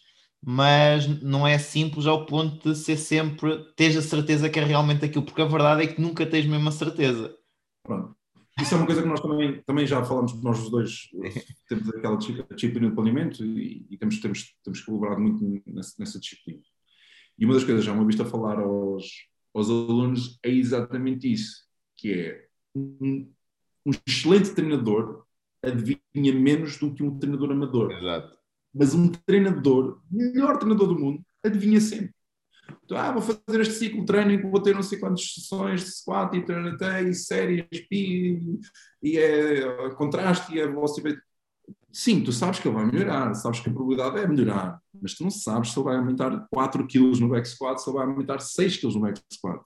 mas 0.49 1.09
não 1.21 1.45
é 1.45 1.59
simples 1.59 2.07
ao 2.07 2.25
ponto 2.25 2.71
de 2.71 2.79
ser 2.79 2.97
sempre, 2.97 3.67
tens 3.75 3.97
a 3.97 4.01
certeza 4.01 4.49
que 4.49 4.61
é 4.61 4.65
realmente 4.65 5.05
aquilo, 5.05 5.25
porque 5.25 5.43
a 5.43 5.47
verdade 5.47 5.83
é 5.83 5.87
que 5.89 6.01
nunca 6.01 6.25
tens 6.25 6.47
mesmo 6.47 6.69
a 6.69 6.73
certeza. 6.73 7.37
Pronto. 7.83 8.15
Isso 8.61 8.73
é 8.73 8.77
uma 8.77 8.87
coisa 8.87 9.03
que 9.03 9.09
nós 9.09 9.21
também, 9.21 9.61
também 9.67 9.85
já 9.85 10.05
falamos, 10.05 10.41
nós 10.41 10.63
os 10.63 10.71
dois 10.71 11.11
temos 11.69 11.89
aquela 11.89 12.17
disciplina 12.17 12.89
de 12.89 12.95
planeamento 12.95 13.45
e, 13.45 13.89
e 13.91 13.99
temos, 13.99 14.21
temos, 14.21 14.55
temos 14.63 14.81
colaborado 14.83 15.21
muito 15.21 15.45
nessa, 15.67 15.95
nessa, 15.99 16.21
disciplina. 16.21 16.63
E 17.37 17.45
uma 17.45 17.55
das 17.55 17.65
coisas, 17.65 17.85
já 17.85 17.93
uma 17.93 18.07
vista 18.07 18.23
a 18.23 18.27
falar 18.27 18.61
aos, 18.61 19.05
aos 19.53 19.69
alunos, 19.69 20.39
é 20.45 20.51
exatamente 20.51 21.31
isso, 21.31 21.65
que 21.97 22.13
é 22.13 22.47
um, 22.73 23.29
um 23.85 23.91
excelente 24.07 24.55
treinador 24.55 25.25
adivinha 25.61 26.33
menos 26.33 26.79
do 26.79 26.95
que 26.95 27.03
um 27.03 27.19
treinador 27.19 27.51
amador. 27.51 27.91
Exato. 27.91 28.36
Mas 28.79 28.95
um 28.95 29.09
treinador, 29.09 30.01
melhor 30.11 30.59
treinador 30.59 30.89
do 30.89 30.99
mundo, 30.99 31.23
adivinha 31.45 31.81
sempre. 31.81 32.15
Então, 32.85 32.97
ah, 32.97 33.13
vou 33.13 33.23
fazer 33.23 33.61
este 33.61 33.75
ciclo 33.75 34.01
de 34.01 34.07
treino 34.07 34.51
vou 34.51 34.61
ter 34.61 34.75
não 34.75 34.83
sei 34.83 34.99
quantas 34.99 35.33
sessões 35.33 35.85
de 35.85 35.91
squat 35.91 36.35
e 36.37 36.45
até 36.69 37.03
e 37.03 37.15
séries 37.15 37.65
e, 37.91 38.61
e 39.03 39.19
é 39.19 39.91
contraste 39.95 40.55
e 40.55 40.61
é 40.61 40.67
velocidade. 40.67 41.21
Sim, 41.93 42.23
tu 42.23 42.31
sabes 42.31 42.61
que 42.61 42.69
ele 42.69 42.75
vai 42.75 42.85
melhorar, 42.85 43.33
sabes 43.35 43.61
que 43.61 43.71
a 43.71 43.73
probabilidade 43.73 44.19
é 44.19 44.29
melhorar, 44.29 44.79
mas 45.01 45.15
tu 45.15 45.23
não 45.23 45.31
sabes 45.31 45.73
se 45.73 45.79
ele 45.79 45.85
vai 45.85 45.97
aumentar 45.97 46.47
4 46.51 46.87
kg 46.87 47.21
no 47.21 47.29
back 47.31 47.49
squat, 47.49 47.81
se 47.81 47.89
ele 47.89 47.97
vai 47.97 48.07
aumentar 48.07 48.39
6 48.39 48.77
kg 48.77 48.95
no 48.95 49.01
back 49.01 49.21
squat. 49.33 49.63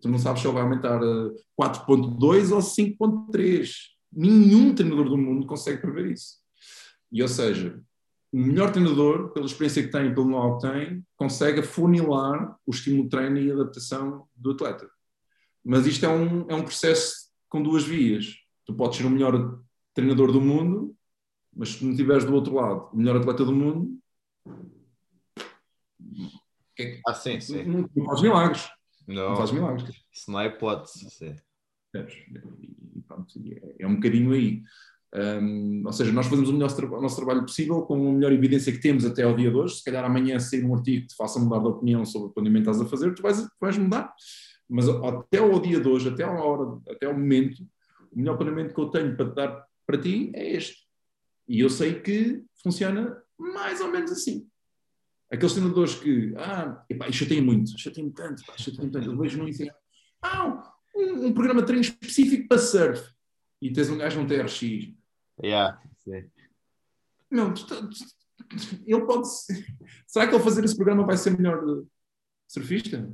Tu 0.00 0.08
não 0.08 0.18
sabes 0.18 0.40
se 0.40 0.46
ele 0.46 0.54
vai 0.54 0.64
aumentar 0.64 1.00
4.2 1.00 2.50
eh, 2.50 2.54
ou 2.54 2.60
5.3. 2.60 3.70
Nenhum 4.12 4.74
treinador 4.74 5.08
do 5.08 5.16
mundo 5.16 5.46
consegue 5.46 5.80
prever 5.80 6.10
isso. 6.10 6.38
E 7.12 7.22
ou 7.22 7.28
seja, 7.28 7.80
o 8.32 8.38
melhor 8.38 8.70
treinador, 8.70 9.32
pela 9.32 9.46
experiência 9.46 9.82
que 9.82 9.90
tem, 9.90 10.14
pelo 10.14 10.28
know 10.28 10.58
que 10.58 10.68
tem, 10.68 11.06
consegue 11.16 11.60
afunilar 11.60 12.56
o 12.66 12.70
estímulo 12.70 13.04
de 13.04 13.10
treino 13.10 13.38
e 13.38 13.50
adaptação 13.50 14.26
do 14.36 14.50
atleta. 14.50 14.88
Mas 15.64 15.86
isto 15.86 16.04
é 16.04 16.08
um, 16.08 16.48
é 16.48 16.54
um 16.54 16.62
processo 16.62 17.28
com 17.48 17.62
duas 17.62 17.84
vias. 17.84 18.34
Tu 18.66 18.74
podes 18.74 18.98
ser 18.98 19.06
o 19.06 19.10
melhor 19.10 19.58
treinador 19.94 20.30
do 20.30 20.40
mundo, 20.40 20.94
mas 21.54 21.70
se 21.70 21.84
não 21.84 21.92
estiveres 21.92 22.24
do 22.24 22.34
outro 22.34 22.54
lado, 22.54 22.90
o 22.92 22.96
melhor 22.96 23.16
atleta 23.16 23.44
do 23.44 23.54
mundo, 23.54 23.98
é 26.78 27.00
ah, 27.06 27.14
sim, 27.14 27.40
sim. 27.40 27.64
Não, 27.64 27.90
não 27.94 28.06
faz 28.06 28.22
milagres. 28.22 28.70
Não, 29.06 29.30
não 29.30 29.36
faz 29.36 29.50
milagres. 29.50 30.04
Isso 30.12 30.30
não 30.30 30.40
é 30.40 30.46
hipótese. 30.46 31.10
Sim. 31.10 31.34
É, 31.94 32.06
e, 32.94 33.02
pronto, 33.06 33.34
é, 33.36 33.82
é 33.82 33.86
um 33.86 33.96
bocadinho 33.96 34.32
aí. 34.32 34.62
Um, 35.14 35.84
ou 35.86 35.92
seja, 35.92 36.12
nós 36.12 36.26
fazemos 36.26 36.50
o, 36.50 36.52
melhor, 36.52 36.70
o 36.70 37.00
nosso 37.00 37.16
trabalho 37.16 37.42
possível 37.42 37.82
com 37.82 37.94
a 37.94 38.12
melhor 38.12 38.32
evidência 38.32 38.72
que 38.72 38.80
temos 38.80 39.04
até 39.06 39.22
ao 39.22 39.34
dia 39.34 39.50
de 39.50 39.56
hoje. 39.56 39.76
Se 39.76 39.84
calhar 39.84 40.04
amanhã 40.04 40.38
sair 40.38 40.64
um 40.64 40.74
artigo 40.74 41.02
que 41.02 41.08
te 41.08 41.16
faça 41.16 41.40
mudar 41.40 41.60
de 41.60 41.66
opinião 41.66 42.04
sobre 42.04 42.28
o 42.28 42.30
planeamento 42.30 42.64
que 42.64 42.70
estás 42.70 42.86
a 42.86 42.90
fazer, 42.90 43.14
tu 43.14 43.22
vais, 43.22 43.48
vais 43.60 43.78
mudar. 43.78 44.12
Mas 44.68 44.88
até 44.88 45.38
ao 45.38 45.58
dia 45.60 45.80
de 45.80 45.88
hoje, 45.88 46.08
até 46.08 46.24
a 46.24 46.30
hora, 46.30 46.78
até 46.90 47.06
ao 47.06 47.14
momento, 47.14 47.62
o 48.12 48.18
melhor 48.18 48.36
planeamento 48.36 48.74
que 48.74 48.80
eu 48.80 48.90
tenho 48.90 49.16
para 49.16 49.30
te 49.30 49.34
dar 49.34 49.64
para 49.86 49.98
ti 49.98 50.30
é 50.34 50.56
este. 50.56 50.86
E 51.48 51.60
eu 51.60 51.70
sei 51.70 52.00
que 52.00 52.44
funciona 52.62 53.16
mais 53.38 53.80
ou 53.80 53.90
menos 53.90 54.12
assim. 54.12 54.46
Aqueles 55.30 55.54
treinadores 55.54 55.94
que, 55.94 56.34
ah, 56.36 56.84
epá, 56.88 57.10
chatei 57.10 57.40
muito, 57.40 57.78
chatei 57.78 58.10
tanto, 58.10 58.42
chatei 58.58 58.88
tanto, 58.90 59.10
eu 59.10 59.16
vejo 59.16 59.38
no 59.38 59.48
Instagram, 59.48 59.74
ah, 60.22 60.72
um, 60.94 61.26
um 61.26 61.32
programa 61.32 61.60
de 61.60 61.66
treino 61.66 61.82
específico 61.82 62.48
para 62.48 62.58
surf 62.58 63.10
e 63.60 63.72
tens 63.72 63.90
um 63.90 63.98
gajo 63.98 64.20
um 64.20 64.26
TRX. 64.26 64.60
Yeah, 65.42 65.80
sim. 65.98 66.28
Não, 67.30 67.52
tu, 67.52 67.66
tu, 67.66 67.88
ele 68.86 69.04
pode. 69.04 69.28
Será 70.06 70.26
que 70.26 70.34
ele 70.34 70.42
fazer 70.42 70.64
esse 70.64 70.76
programa 70.76 71.06
vai 71.06 71.16
ser 71.16 71.36
melhor 71.36 71.62
surfista? 72.46 73.10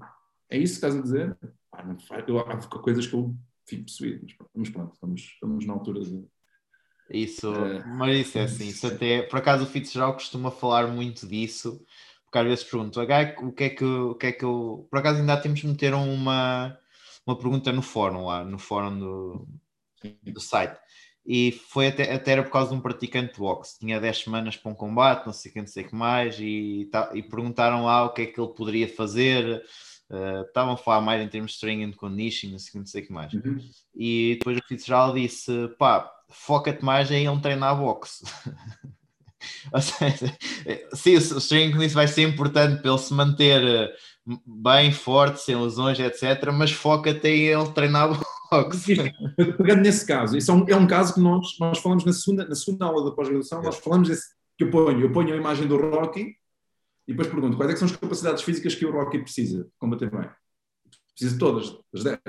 É 0.50 0.58
isso 0.58 0.80
que 0.80 0.86
estás 0.86 0.96
a 0.96 1.02
dizer? 1.02 1.36
Ah, 1.72 1.82
não, 1.82 1.96
eu, 2.26 2.38
há 2.38 2.56
coisas 2.68 3.06
que 3.06 3.14
eu 3.14 3.34
fico 3.66 3.84
possuído, 3.84 4.26
mas 4.54 4.70
pronto, 4.70 4.94
estamos, 4.94 5.20
estamos 5.20 5.66
na 5.66 5.72
altura 5.72 6.00
de. 6.00 6.24
Isso, 7.10 7.52
é... 7.52 7.84
mas 7.84 8.16
isso 8.16 8.38
é 8.38 8.42
assim, 8.42 8.68
isso 8.68 8.86
até, 8.86 9.22
por 9.22 9.38
acaso 9.38 9.64
o 9.64 9.66
Fitzgerald 9.66 10.14
costuma 10.14 10.50
falar 10.50 10.86
muito 10.86 11.26
disso, 11.26 11.84
porque 12.24 12.38
às 12.38 12.46
vezes 12.46 12.64
pergunto, 12.64 13.00
o 13.00 13.52
que 13.52 13.64
é 13.64 13.70
que, 13.70 13.84
o 13.84 14.14
que 14.14 14.26
é 14.26 14.32
que 14.32 14.44
eu, 14.44 14.86
por 14.90 14.98
acaso 14.98 15.20
ainda 15.20 15.36
temos 15.36 15.60
que 15.60 15.66
meter 15.66 15.92
uma, 15.92 16.78
uma 17.26 17.36
pergunta 17.36 17.70
no 17.72 17.82
fórum 17.82 18.26
lá, 18.26 18.42
no 18.42 18.58
fórum 18.58 18.98
do, 18.98 19.48
do 20.22 20.40
site. 20.40 20.78
E 21.26 21.52
foi 21.52 21.88
até, 21.88 22.12
até 22.12 22.32
era 22.32 22.42
por 22.42 22.50
causa 22.50 22.70
de 22.70 22.76
um 22.76 22.80
praticante 22.80 23.34
de 23.34 23.38
boxe. 23.38 23.78
Tinha 23.78 24.00
10 24.00 24.18
semanas 24.18 24.56
para 24.56 24.70
um 24.70 24.74
combate, 24.74 25.24
não 25.24 25.32
sei 25.32 25.50
o 25.50 25.54
que, 25.54 25.60
não 25.60 25.66
sei 25.66 25.84
o 25.84 25.88
que 25.88 25.94
mais, 25.94 26.38
e, 26.38 26.90
e 27.14 27.22
perguntaram 27.22 27.84
lá 27.84 28.04
o 28.04 28.12
que 28.12 28.22
é 28.22 28.26
que 28.26 28.38
ele 28.38 28.52
poderia 28.52 28.88
fazer. 28.88 29.64
Uh, 30.10 30.42
estavam 30.42 30.74
a 30.74 30.76
falar 30.76 31.00
mais 31.00 31.22
em 31.22 31.28
termos 31.28 31.52
de 31.52 31.56
string 31.56 31.82
and 31.82 31.92
conditioning, 31.92 32.52
não 32.52 32.58
sei, 32.58 32.78
não 32.78 32.86
sei 32.86 33.02
o 33.02 33.06
que 33.06 33.12
mais. 33.12 33.32
Uhum. 33.32 33.58
E 33.94 34.36
depois 34.38 34.58
o 34.58 34.68
Fitzgerald 34.68 35.18
disse: 35.18 35.50
pá, 35.78 36.12
foca-te 36.28 36.84
mais 36.84 37.10
em 37.10 37.26
ele 37.26 37.40
treinar 37.40 37.78
boxe. 37.78 38.24
Ou 39.72 39.80
seja, 39.80 40.36
sim, 40.92 41.16
o 41.16 41.38
string 41.38 41.72
conditioning 41.72 41.94
vai 41.94 42.08
ser 42.08 42.28
importante 42.28 42.82
para 42.82 42.90
ele 42.90 42.98
se 42.98 43.14
manter 43.14 43.62
eh, 43.62 43.92
bem 44.46 44.92
forte, 44.92 45.40
sem 45.40 45.56
lesões, 45.56 45.98
etc. 45.98 46.52
Mas 46.52 46.70
foca-te 46.70 47.28
em 47.28 47.46
ele 47.46 47.72
treinar 47.72 48.08
boxe 48.08 48.33
Pegando 49.56 49.82
nesse 49.82 50.06
caso, 50.06 50.36
isso 50.36 50.50
é 50.50 50.54
um, 50.54 50.68
é 50.68 50.76
um 50.76 50.86
caso 50.86 51.14
que 51.14 51.20
nós, 51.20 51.56
nós 51.58 51.78
falamos 51.78 52.04
na 52.04 52.12
segunda, 52.12 52.46
na 52.46 52.54
segunda 52.54 52.86
aula 52.86 53.04
da 53.04 53.16
pós-graduação, 53.16 53.62
nós 53.62 53.76
falamos 53.78 54.08
desse, 54.08 54.28
que 54.56 54.64
eu 54.64 54.70
ponho, 54.70 55.00
eu 55.00 55.12
ponho 55.12 55.34
a 55.34 55.36
imagem 55.36 55.66
do 55.66 55.76
Rocky 55.76 56.36
e 57.06 57.12
depois 57.12 57.28
pergunto 57.28 57.56
quais 57.56 57.72
é 57.72 57.76
são 57.76 57.86
as 57.86 57.96
capacidades 57.96 58.42
físicas 58.42 58.74
que 58.74 58.86
o 58.86 58.92
Rocky 58.92 59.18
precisa 59.18 59.64
de 59.64 59.70
combater 59.78 60.10
bem. 60.10 60.28
Precisa 61.12 61.34
de 61.34 61.38
todas, 61.38 61.76
das 61.92 62.04
10. 62.04 62.20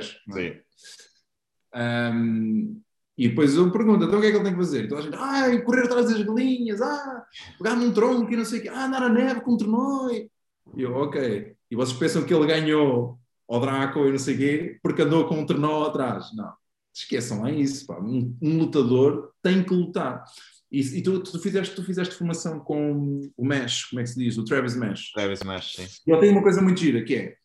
É? 1.73 2.11
Um, 2.13 2.81
e 3.17 3.29
depois 3.29 3.55
eu 3.55 3.71
pergunto, 3.71 4.03
então 4.03 4.19
o 4.19 4.21
que 4.21 4.27
é 4.27 4.31
que 4.31 4.37
ele 4.37 4.43
tem 4.43 4.53
que 4.53 4.59
fazer? 4.59 4.85
Então 4.85 4.97
a 4.97 5.01
gente, 5.01 5.15
ah, 5.15 5.61
correr 5.63 5.85
atrás 5.85 6.09
das 6.09 6.21
galinhas, 6.21 6.81
ah, 6.81 7.25
pegar 7.57 7.75
num 7.75 7.93
tronco 7.93 8.31
e 8.31 8.35
não 8.35 8.45
sei 8.45 8.59
o 8.59 8.61
quê, 8.63 8.69
ah, 8.69 8.85
andar 8.85 9.03
a 9.03 9.09
neve 9.09 9.41
com 9.41 9.53
um 9.53 9.57
trenói. 9.57 10.29
E 10.75 10.81
eu, 10.81 10.93
ok. 10.93 11.55
E 11.71 11.75
vocês 11.75 11.97
pensam 11.97 12.23
que 12.23 12.33
ele 12.33 12.45
ganhou 12.45 13.17
ao 13.47 13.59
Draco 13.59 14.05
e 14.05 14.11
não 14.11 14.19
sei 14.19 14.35
o 14.35 14.37
quê, 14.37 14.79
porque 14.81 15.01
andou 15.01 15.27
com 15.27 15.39
um 15.39 15.45
trenó 15.45 15.85
atrás. 15.85 16.33
Não, 16.35 16.53
esqueçam 16.93 17.41
lá 17.41 17.51
isso. 17.51 17.85
Pá. 17.85 17.99
Um, 17.99 18.35
um, 18.41 18.57
lutador 18.57 19.31
tem 19.41 19.63
que 19.63 19.73
lutar. 19.73 20.23
E, 20.71 20.79
e 20.79 21.01
tu, 21.01 21.19
tu, 21.21 21.39
fizeste, 21.39 21.75
tu 21.75 21.83
fizeste 21.83 22.15
formação 22.15 22.59
com 22.59 23.21
o 23.37 23.45
Mesh, 23.45 23.85
como 23.85 23.99
é 24.01 24.03
que 24.03 24.09
se 24.09 24.19
diz? 24.19 24.37
O 24.37 24.43
Travis 24.43 24.75
Mesh. 24.75 25.11
Travis 25.13 25.43
Mesh, 25.43 25.75
sim. 25.75 25.87
E 26.07 26.11
ele 26.11 26.19
tem 26.19 26.31
uma 26.31 26.43
coisa 26.43 26.61
muito 26.61 26.79
gira, 26.79 27.03
que 27.03 27.15
é, 27.15 27.35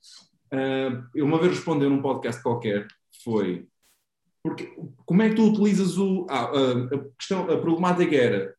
Uh, 0.53 1.07
ele 1.15 1.23
uma 1.23 1.39
vez 1.39 1.53
respondeu 1.53 1.89
num 1.89 2.03
podcast 2.03 2.43
qualquer, 2.43 2.89
foi 3.23 3.69
porque, 4.43 4.75
como 5.05 5.23
é 5.23 5.29
que 5.29 5.35
tu 5.35 5.45
utilizas 5.45 5.99
o. 5.99 6.27
Ah, 6.31 6.51
a, 6.51 6.99
questão, 7.19 7.43
a 7.51 7.61
problemática 7.61 8.17
era 8.17 8.55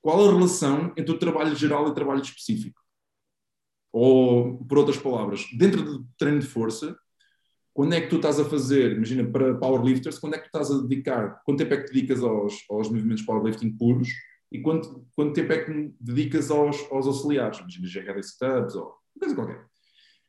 qual 0.00 0.28
a 0.28 0.32
relação 0.32 0.92
entre 0.96 1.12
o 1.12 1.18
trabalho 1.18 1.54
geral 1.56 1.86
e 1.86 1.90
o 1.90 1.94
trabalho 1.94 2.22
específico? 2.22 2.80
Ou, 3.98 4.62
por 4.66 4.76
outras 4.76 4.98
palavras, 4.98 5.46
dentro 5.56 5.82
do 5.82 6.06
treino 6.18 6.38
de 6.38 6.46
força, 6.46 6.94
quando 7.72 7.94
é 7.94 8.00
que 8.02 8.10
tu 8.10 8.16
estás 8.16 8.38
a 8.38 8.44
fazer, 8.44 8.92
imagina, 8.92 9.26
para 9.26 9.54
powerlifters, 9.54 10.18
quando 10.18 10.34
é 10.34 10.36
que 10.36 10.44
tu 10.44 10.46
estás 10.48 10.70
a 10.70 10.82
dedicar, 10.82 11.40
quanto 11.46 11.60
tempo 11.60 11.72
é 11.72 11.78
que 11.78 11.94
dedicas 11.94 12.22
aos, 12.22 12.62
aos 12.68 12.90
movimentos 12.90 13.24
powerlifting 13.24 13.74
puros 13.74 14.10
e 14.52 14.60
quanto, 14.60 15.02
quanto 15.16 15.32
tempo 15.32 15.50
é 15.50 15.64
que 15.64 15.94
dedicas 15.98 16.50
aos, 16.50 16.76
aos 16.92 17.06
auxiliares, 17.06 17.58
imagina, 17.58 17.88
GHD 17.88 18.22
setups 18.22 18.74
ou 18.74 18.92
coisa 19.18 19.34
qualquer. 19.34 19.64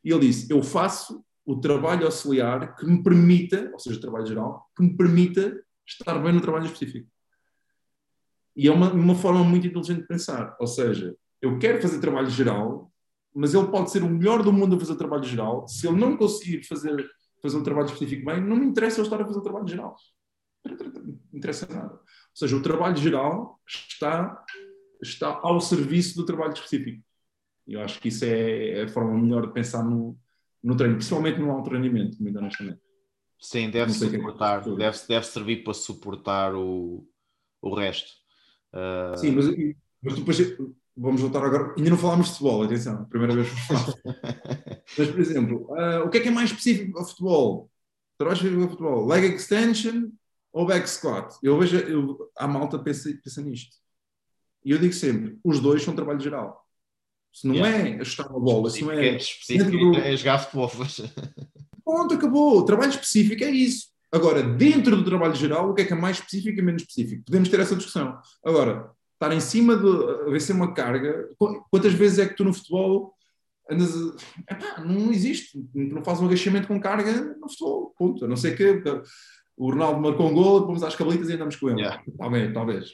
E 0.02 0.12
ele 0.12 0.28
disse, 0.28 0.50
eu 0.50 0.64
faço 0.64 1.22
o 1.46 1.60
trabalho 1.60 2.06
auxiliar 2.06 2.74
que 2.74 2.86
me 2.86 3.04
permita, 3.04 3.70
ou 3.74 3.80
seja, 3.80 3.98
o 3.98 4.02
trabalho 4.02 4.28
geral, 4.28 4.66
que 4.78 4.82
me 4.82 4.96
permita 4.96 5.62
estar 5.86 6.18
bem 6.20 6.32
no 6.32 6.40
trabalho 6.40 6.68
específico. 6.68 7.10
E 8.56 8.66
é 8.66 8.72
uma, 8.72 8.94
uma 8.94 9.16
forma 9.16 9.44
muito 9.44 9.68
inteligente 9.68 10.04
de 10.04 10.08
pensar. 10.08 10.56
Ou 10.58 10.68
seja, 10.68 11.14
eu 11.42 11.60
quero 11.60 11.82
fazer 11.82 12.00
trabalho 12.00 12.30
geral, 12.30 12.90
mas 13.38 13.54
ele 13.54 13.68
pode 13.68 13.92
ser 13.92 14.02
o 14.02 14.10
melhor 14.10 14.42
do 14.42 14.52
mundo 14.52 14.76
a 14.76 14.80
fazer 14.80 14.96
trabalho 14.96 15.24
geral. 15.24 15.68
Se 15.68 15.88
ele 15.88 15.96
não 15.96 16.18
conseguir 16.18 16.64
fazer, 16.64 17.08
fazer 17.40 17.58
um 17.58 17.64
trabalho 17.64 17.86
específico 17.86 18.26
bem, 18.26 18.44
não 18.44 18.56
me 18.56 18.66
interessa 18.66 19.00
eu 19.00 19.04
estar 19.04 19.22
a 19.22 19.26
fazer 19.26 19.38
o 19.38 19.44
trabalho 19.44 19.68
geral. 19.68 19.96
Não 20.66 21.20
interessa 21.32 21.68
nada. 21.72 21.94
Ou 21.94 22.00
seja, 22.34 22.56
o 22.56 22.64
trabalho 22.64 22.98
geral 22.98 23.62
está, 23.68 24.44
está 25.04 25.40
ao 25.44 25.62
serviço 25.62 26.16
do 26.16 26.26
trabalho 26.26 26.54
específico. 26.54 27.04
Eu 27.68 27.80
acho 27.82 28.00
que 28.00 28.08
isso 28.08 28.26
é, 28.26 28.70
é 28.80 28.84
a 28.86 28.88
forma 28.88 29.16
melhor 29.16 29.46
de 29.46 29.54
pensar 29.54 29.84
no, 29.84 30.18
no 30.64 30.76
treino, 30.76 30.96
principalmente 30.96 31.40
no 31.40 31.52
alto 31.52 31.70
rendimento, 31.70 32.18
muito 32.20 32.40
honestamente. 32.40 32.80
Sim, 33.40 33.70
deve 33.70 33.92
é 33.92 33.94
suportar, 33.94 34.68
é 34.68 34.76
deve, 34.76 34.98
deve 35.08 35.26
servir 35.28 35.64
para 35.64 35.74
suportar 35.76 36.56
o, 36.56 37.08
o 37.62 37.76
resto. 37.76 38.10
Uh... 38.74 39.16
Sim, 39.16 39.32
mas, 39.32 39.46
mas 40.02 40.16
depois 40.16 40.40
vamos 40.98 41.22
voltar 41.22 41.44
agora. 41.44 41.74
Ainda 41.78 41.90
não 41.90 41.98
falámos 41.98 42.28
de 42.28 42.32
futebol, 42.34 42.64
atenção, 42.64 43.06
primeira 43.06 43.36
vez 43.36 43.50
que 43.50 43.68
falamos. 43.68 43.96
mas, 44.98 45.10
por 45.10 45.20
exemplo, 45.20 45.68
uh, 45.70 46.06
o 46.06 46.10
que 46.10 46.18
é 46.18 46.22
que 46.22 46.28
é 46.28 46.32
mais 46.32 46.50
específico 46.50 46.94
para 46.94 47.06
futebol? 47.06 47.70
Trabalho 48.18 48.36
específico 48.36 48.62
para 48.62 48.72
futebol? 48.72 49.08
Leg 49.08 49.36
extension 49.36 50.10
ou 50.52 50.66
back 50.66 50.90
squat? 50.90 51.36
Eu 51.44 51.60
vejo, 51.60 51.78
eu, 51.78 52.32
a 52.36 52.48
malta 52.48 52.80
pensa, 52.80 53.10
pensa 53.24 53.42
nisto. 53.42 53.78
E 54.66 54.72
eu 54.72 54.80
digo 54.80 54.94
sempre: 54.94 55.38
os 55.44 55.60
dois 55.60 55.84
são 55.84 55.96
trabalho 55.96 56.20
geral. 56.20 56.66
Se 57.32 57.48
não 57.48 57.56
yeah. 57.56 57.90
é 57.90 58.02
ajustar 58.02 58.28
uma 58.32 58.40
bola, 58.40 58.70
se 58.70 58.84
não 58.84 58.92
é. 58.92 59.18
Específico 59.18 59.72
do... 59.72 59.96
é 59.98 60.18
jogar 60.18 60.40
futebol. 60.40 60.72
Ponto, 61.86 62.16
acabou. 62.16 62.58
O 62.58 62.66
trabalho 62.66 62.90
específico 62.90 63.44
é 63.44 63.50
isso. 63.52 63.88
Agora, 64.12 64.42
dentro 64.42 64.96
do 64.96 65.06
trabalho 65.06 65.36
geral, 65.36 65.70
o 65.70 65.74
que 65.74 65.84
é 65.84 65.86
que 65.86 65.94
é 65.94 65.96
mais 65.96 66.18
específico 66.18 66.60
e 66.60 66.62
menos 66.62 66.82
específico? 66.82 67.24
Podemos 67.26 67.50
ter 67.50 67.60
essa 67.60 67.76
discussão. 67.76 68.18
Agora, 68.44 68.90
estar 69.18 69.34
em 69.34 69.40
cima 69.40 69.76
de 69.76 70.32
vencer 70.32 70.56
uma 70.56 70.74
carga. 70.74 71.28
Quantas 71.70 71.94
vezes 71.94 72.20
é 72.20 72.28
que 72.28 72.36
tu 72.36 72.44
no 72.44 72.54
futebol 72.54 73.14
andas. 73.70 73.94
Epá, 74.50 74.84
não 74.84 75.12
existe. 75.12 75.60
Não 75.74 76.04
fazes 76.04 76.22
um 76.22 76.28
agachamento 76.28 76.68
com 76.68 76.80
carga 76.80 77.36
no 77.40 77.50
futebol. 77.50 77.94
Ponto. 77.98 78.26
A 78.26 78.28
não 78.28 78.38
ser 78.38 78.56
que 78.56 78.82
o 79.58 79.72
Ronaldo 79.72 80.00
marcou 80.00 80.28
um 80.28 80.34
gol, 80.34 80.66
vamos 80.66 80.84
às 80.84 80.96
cablitas 80.96 81.30
e 81.30 81.34
andamos 81.34 81.56
com 81.56 81.70
ele. 81.70 81.82
Yeah. 81.82 82.04
Talvez, 82.18 82.54
talvez. 82.54 82.92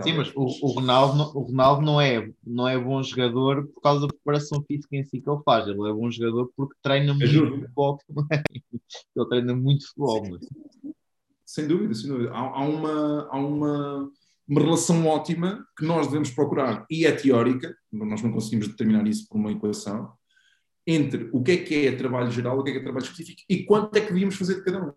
Sim, 0.00 0.14
mas 0.14 0.32
o, 0.34 0.44
o, 0.44 0.72
Ronaldo, 0.72 1.38
o 1.38 1.42
Ronaldo 1.42 1.82
não 1.82 2.00
é, 2.00 2.30
não 2.46 2.66
é 2.66 2.78
bom 2.78 3.02
jogador 3.02 3.66
por 3.66 3.82
causa 3.82 4.06
da 4.06 4.08
preparação 4.08 4.62
física 4.62 4.96
em 4.96 5.04
si 5.04 5.20
que 5.20 5.28
ele 5.28 5.42
faz. 5.44 5.66
Ele 5.66 5.88
é 5.88 5.92
bom 5.92 6.10
jogador 6.10 6.50
porque 6.56 6.74
treina 6.80 7.12
muito 7.12 7.30
futebol 7.30 7.98
também. 8.08 8.42
Ele 9.16 9.28
treina 9.28 9.54
muito 9.54 9.86
futebol. 9.88 10.22
Mas... 10.30 10.94
Sem 11.44 11.68
dúvida, 11.68 11.94
sem 11.94 12.08
dúvida. 12.08 12.30
Há, 12.32 12.40
há, 12.40 12.64
uma, 12.64 13.28
há 13.30 13.38
uma, 13.38 14.10
uma 14.52 14.60
relação 14.60 15.06
ótima 15.06 15.66
que 15.78 15.86
nós 15.86 16.06
devemos 16.08 16.30
procurar, 16.30 16.84
e 16.90 17.06
é 17.06 17.12
teórica, 17.12 17.74
nós 17.90 18.20
não 18.20 18.30
conseguimos 18.30 18.68
determinar 18.68 19.06
isso 19.06 19.26
por 19.26 19.38
uma 19.38 19.50
equação, 19.50 20.12
entre 20.86 21.30
o 21.32 21.42
que 21.42 21.52
é 21.52 21.56
que 21.56 21.86
é 21.86 21.92
trabalho 21.92 22.30
geral, 22.30 22.58
o 22.58 22.62
que 22.62 22.68
é 22.68 22.72
que 22.74 22.78
é 22.80 22.82
trabalho 22.82 23.04
específico 23.04 23.40
e 23.48 23.64
quanto 23.64 23.96
é 23.96 24.00
que 24.02 24.12
devíamos 24.12 24.34
fazer 24.34 24.56
de 24.56 24.64
cada 24.64 24.84
um. 24.84 24.92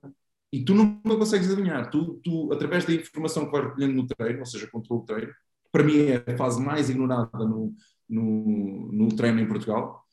E 0.52 0.66
tu 0.66 0.74
não, 0.74 1.00
não 1.06 1.18
consegues 1.18 1.50
adivinhar. 1.50 1.90
Tu, 1.90 2.20
tu, 2.22 2.52
através 2.52 2.84
da 2.84 2.94
informação 2.94 3.46
que 3.46 3.52
vais 3.52 3.66
recolhendo 3.66 3.94
no 3.94 4.08
treino, 4.08 4.40
ou 4.40 4.46
seja, 4.46 4.68
controle 4.68 5.02
do 5.04 5.06
treino, 5.06 5.34
para 5.72 5.84
mim 5.84 6.00
é 6.00 6.34
a 6.34 6.38
fase 6.38 6.62
mais 6.62 6.90
ignorada 6.90 7.38
no, 7.38 7.74
no, 8.10 8.92
no 8.92 9.16
treino 9.16 9.40
em 9.40 9.48
Portugal, 9.48 10.04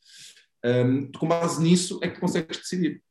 um, 0.63 1.11
com 1.11 1.27
base 1.27 1.61
nisso 1.61 1.99
é 2.01 2.07
que 2.07 2.19
consegues 2.19 2.57
decidir. 2.57 3.03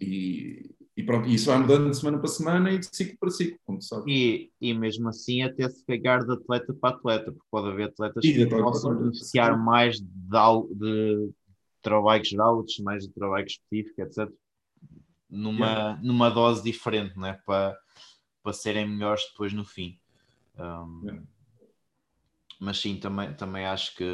E, 0.00 0.74
e 1.00 1.06
pronto, 1.06 1.28
isso 1.28 1.46
vai 1.46 1.58
mudando 1.58 1.90
de 1.90 1.96
semana 1.96 2.18
para 2.18 2.28
semana 2.28 2.70
e 2.72 2.78
de 2.78 2.88
ciclo 2.94 3.16
para 3.18 3.30
ciclo, 3.30 3.58
como 3.64 3.80
sabes. 3.80 4.04
E, 4.06 4.50
e 4.60 4.74
mesmo 4.74 5.08
assim 5.08 5.42
até 5.42 5.68
se 5.68 5.84
pegar 5.84 6.24
de 6.24 6.32
atleta 6.32 6.74
para 6.74 6.94
atleta, 6.94 7.32
porque 7.32 7.48
pode 7.50 7.68
haver 7.68 7.88
atletas 7.88 8.22
que 8.22 8.46
possam 8.46 8.96
beneficiar 8.96 9.58
mais 9.58 10.00
de, 10.00 10.06
de 10.74 11.30
trabalho 11.82 12.24
geral, 12.24 12.56
outros 12.56 12.78
mais 12.80 13.06
de 13.06 13.12
trabalho 13.12 13.46
específico, 13.46 14.00
etc 14.02 14.30
numa, 15.30 15.66
yeah. 15.66 16.00
numa 16.02 16.28
dose 16.30 16.62
diferente, 16.62 17.18
né? 17.18 17.38
para, 17.46 17.78
para 18.42 18.52
serem 18.52 18.88
melhores 18.88 19.22
depois 19.30 19.52
no 19.52 19.64
fim. 19.64 19.98
Um, 20.58 21.00
yeah. 21.04 21.22
Mas 22.58 22.78
sim, 22.78 22.96
também, 22.96 23.32
também 23.32 23.64
acho 23.64 23.94
que 23.96 24.04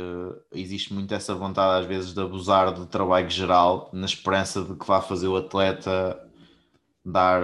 existe 0.53 0.95
muito 0.95 1.13
essa 1.13 1.35
vontade 1.35 1.83
às 1.83 1.87
vezes 1.87 2.15
de 2.15 2.21
abusar 2.21 2.73
do 2.73 2.87
trabalho 2.87 3.29
geral 3.29 3.91
na 3.93 4.07
esperança 4.07 4.63
de 4.63 4.77
que 4.77 4.87
vá 4.87 5.01
fazer 5.01 5.27
o 5.27 5.37
atleta 5.37 6.26
dar. 7.11 7.41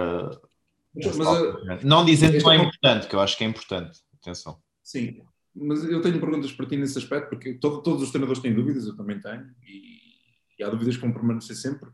Mas, 0.95 1.17
mas, 1.17 1.83
não 1.83 2.05
dizendo 2.05 2.37
que 2.37 2.43
não 2.43 2.51
é, 2.51 2.57
é 2.57 2.61
importante, 2.61 3.07
que 3.07 3.15
eu 3.15 3.19
acho 3.19 3.37
que 3.37 3.43
é 3.43 3.47
importante. 3.47 3.99
Atenção. 4.21 4.61
Sim, 4.83 5.23
mas 5.55 5.83
eu 5.83 6.01
tenho 6.01 6.19
perguntas 6.19 6.51
para 6.51 6.65
ti 6.65 6.77
nesse 6.77 6.97
aspecto, 6.97 7.29
porque 7.29 7.53
todo, 7.55 7.81
todos 7.81 8.03
os 8.03 8.09
treinadores 8.09 8.41
têm 8.41 8.53
dúvidas, 8.53 8.85
eu 8.85 8.95
também 8.95 9.19
tenho, 9.19 9.45
e, 9.63 9.99
e 10.59 10.63
há 10.63 10.69
dúvidas 10.69 10.95
que 10.95 11.01
vão 11.01 11.13
permanecer 11.13 11.55
sempre, 11.55 11.89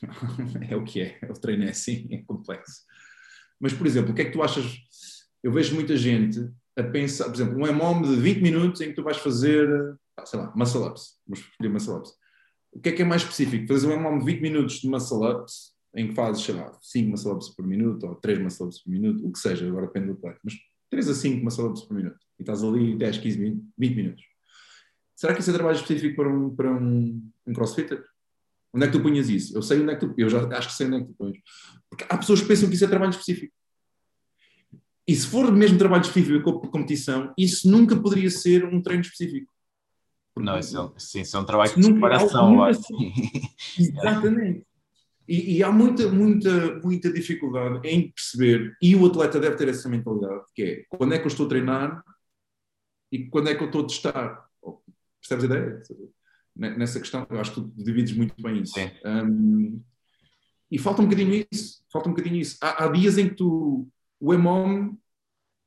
é 0.68 0.76
o 0.76 0.84
que 0.84 1.00
é, 1.00 1.18
o 1.28 1.34
treino 1.34 1.64
é 1.64 1.70
assim, 1.70 2.08
é 2.10 2.18
complexo. 2.22 2.82
Mas, 3.58 3.72
por 3.72 3.86
exemplo, 3.86 4.12
o 4.12 4.14
que 4.14 4.22
é 4.22 4.24
que 4.24 4.32
tu 4.32 4.42
achas? 4.42 4.78
Eu 5.42 5.52
vejo 5.52 5.74
muita 5.74 5.96
gente 5.96 6.50
a 6.76 6.82
pensar, 6.82 7.26
por 7.26 7.34
exemplo, 7.34 7.58
um 7.58 7.66
EMOM 7.66 8.02
de 8.02 8.16
20 8.16 8.40
minutos 8.40 8.80
em 8.80 8.88
que 8.88 8.94
tu 8.94 9.02
vais 9.02 9.16
fazer, 9.16 9.68
sei 10.24 10.38
lá, 10.38 10.52
muscle 10.56 10.82
ups. 10.82 11.18
Vamos 11.26 11.44
escolher 11.44 11.68
muscle 11.68 11.94
ups. 11.94 12.12
O 12.72 12.80
que 12.80 12.88
é 12.88 12.92
que 12.92 13.02
é 13.02 13.04
mais 13.04 13.22
específico? 13.22 13.68
Fazer 13.68 13.86
um 13.86 13.92
EMOM 13.92 14.18
de 14.18 14.24
20 14.24 14.40
minutos 14.40 14.80
de 14.80 14.88
muscle 14.88 15.30
ups, 15.30 15.71
em 15.94 16.08
que 16.08 16.14
fazes, 16.14 16.42
sei 16.42 16.54
lá, 16.54 16.76
5 16.80 17.10
muscle 17.10 17.32
ups 17.32 17.48
por 17.50 17.66
minuto 17.66 18.06
ou 18.06 18.14
3 18.14 18.38
muscle 18.38 18.66
ups 18.66 18.82
por 18.82 18.90
minuto, 18.90 19.26
o 19.26 19.32
que 19.32 19.38
seja, 19.38 19.66
agora 19.66 19.86
depende 19.86 20.06
do 20.06 20.12
atleta, 20.12 20.40
mas 20.42 20.54
3 20.90 21.08
a 21.08 21.14
5 21.14 21.44
muscle 21.44 21.66
ups 21.66 21.82
por 21.82 21.94
minuto. 21.94 22.18
E 22.38 22.42
estás 22.42 22.62
ali 22.64 22.96
10, 22.96 23.18
15, 23.18 23.38
20, 23.38 23.64
20 23.76 23.94
minutos. 23.94 24.24
Será 25.14 25.34
que 25.34 25.40
isso 25.40 25.50
é 25.50 25.54
trabalho 25.54 25.76
específico 25.76 26.16
para 26.16 26.28
um, 26.28 26.54
para 26.54 26.72
um, 26.72 27.30
um 27.46 27.52
crossfitter? 27.52 28.04
Onde 28.74 28.86
é 28.86 28.88
que 28.88 28.96
tu 28.96 29.02
punhas 29.02 29.28
isso? 29.28 29.56
Eu 29.56 29.62
sei 29.62 29.80
onde 29.80 29.92
é 29.92 29.96
que 29.96 30.06
tu, 30.06 30.14
eu 30.16 30.28
já 30.28 30.46
acho 30.56 30.68
que 30.68 30.74
sei 30.74 30.86
onde 30.86 30.96
é 30.96 31.00
que 31.00 31.06
tu 31.06 31.14
pões. 31.14 31.38
Porque 31.90 32.06
há 32.08 32.16
pessoas 32.16 32.40
que 32.40 32.48
pensam 32.48 32.68
que 32.68 32.74
isso 32.74 32.84
é 32.84 32.88
trabalho 32.88 33.10
específico. 33.10 33.54
E 35.06 35.14
se 35.14 35.26
for 35.26 35.52
mesmo 35.52 35.78
trabalho 35.78 36.02
específico 36.02 36.60
por 36.60 36.70
competição, 36.70 37.34
isso 37.36 37.70
nunca 37.70 37.94
poderia 37.96 38.30
ser 38.30 38.64
um 38.64 38.80
treino 38.80 39.02
específico. 39.02 39.52
Não, 40.36 40.58
isso 40.58 40.78
é, 40.78 40.98
sim, 40.98 41.20
isso 41.20 41.36
é 41.36 41.40
um 41.40 41.44
trabalho 41.44 41.74
de 41.74 41.90
preparação. 41.90 42.64
Assim. 42.64 43.12
Exatamente. 43.78 44.66
E, 45.28 45.56
e, 45.56 45.62
há 45.62 45.70
muita, 45.70 46.08
muita, 46.08 46.80
muita 46.80 47.12
dificuldade 47.12 47.86
em 47.88 48.10
perceber, 48.10 48.76
e 48.82 48.96
o 48.96 49.06
atleta 49.06 49.38
deve 49.38 49.56
ter 49.56 49.68
essa 49.68 49.88
mentalidade, 49.88 50.44
que 50.54 50.62
é 50.62 50.84
quando 50.88 51.14
é 51.14 51.18
que 51.18 51.24
eu 51.24 51.28
estou 51.28 51.46
a 51.46 51.48
treinar 51.48 52.04
e 53.10 53.26
quando 53.28 53.48
é 53.48 53.54
que 53.54 53.62
eu 53.62 53.66
estou 53.66 53.82
a 53.82 53.86
testar. 53.86 54.48
Percebes 55.20 55.44
a 55.44 55.46
ideia? 55.46 55.82
nessa 56.54 57.00
questão. 57.00 57.26
Eu 57.30 57.40
acho 57.40 57.54
que 57.54 57.60
tu 57.60 57.72
divides 57.76 58.14
muito 58.14 58.40
bem 58.42 58.62
isso. 58.62 58.74
Um, 59.04 59.82
e 60.70 60.78
falta 60.78 61.02
um 61.02 61.06
bocadinho 61.06 61.46
isso. 61.50 61.82
Falta 61.90 62.08
um 62.08 62.12
bocadinho 62.12 62.40
isso. 62.40 62.58
Há, 62.60 62.84
há 62.84 62.88
dias 62.88 63.18
em 63.18 63.28
que 63.28 63.36
tu. 63.36 63.88
O 64.20 64.32
EMOM 64.32 64.96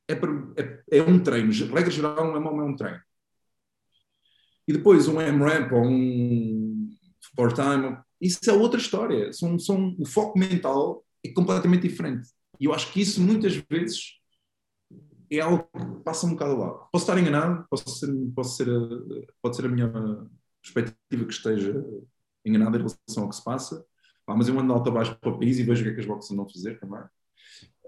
é, 0.08 0.14
é, 0.14 0.98
é, 0.98 1.02
um 1.02 1.22
treino. 1.22 1.52
Regra 1.52 1.90
geral, 1.90 2.32
um 2.32 2.36
EMOM 2.36 2.60
é 2.60 2.64
um 2.64 2.76
treino. 2.76 3.00
E 4.66 4.72
depois 4.72 5.06
um 5.06 5.20
MRAP 5.20 5.72
ou 5.72 5.84
um 5.84 6.88
for 7.36 7.52
time, 7.52 7.98
isso 8.26 8.50
é 8.50 8.52
outra 8.52 8.80
história. 8.80 9.32
São, 9.32 9.58
são, 9.58 9.94
o 9.98 10.06
foco 10.06 10.38
mental 10.38 11.04
é 11.24 11.32
completamente 11.32 11.88
diferente. 11.88 12.28
E 12.60 12.64
eu 12.64 12.74
acho 12.74 12.92
que 12.92 13.00
isso 13.00 13.20
muitas 13.20 13.56
vezes 13.70 14.14
é 15.30 15.40
algo 15.40 15.68
que 15.72 16.04
passa 16.04 16.26
um 16.26 16.30
bocado 16.30 16.56
lá. 16.56 16.70
Posso 16.92 17.04
estar 17.04 17.18
enganado, 17.18 17.66
posso 17.68 17.88
ser, 17.88 18.12
posso 18.34 18.56
ser, 18.56 18.68
pode 19.42 19.56
ser 19.56 19.66
a 19.66 19.68
minha 19.68 19.92
perspectiva 20.62 21.24
que 21.24 21.32
esteja 21.32 21.84
enganada 22.44 22.76
em 22.76 22.80
relação 22.80 23.24
ao 23.24 23.28
que 23.28 23.36
se 23.36 23.44
passa. 23.44 23.84
Ah, 24.26 24.36
mas 24.36 24.48
eu 24.48 24.58
ando 24.58 24.72
alto 24.72 24.90
abaixo 24.90 25.16
para 25.20 25.30
o 25.30 25.38
país 25.38 25.58
e 25.58 25.62
vejo 25.62 25.82
o 25.82 25.84
que 25.84 25.90
é 25.90 25.94
que 25.94 26.00
as 26.00 26.06
boxes 26.06 26.32
andam 26.32 26.44
a 26.44 26.48
fazer 26.48 26.78
também. 26.80 27.00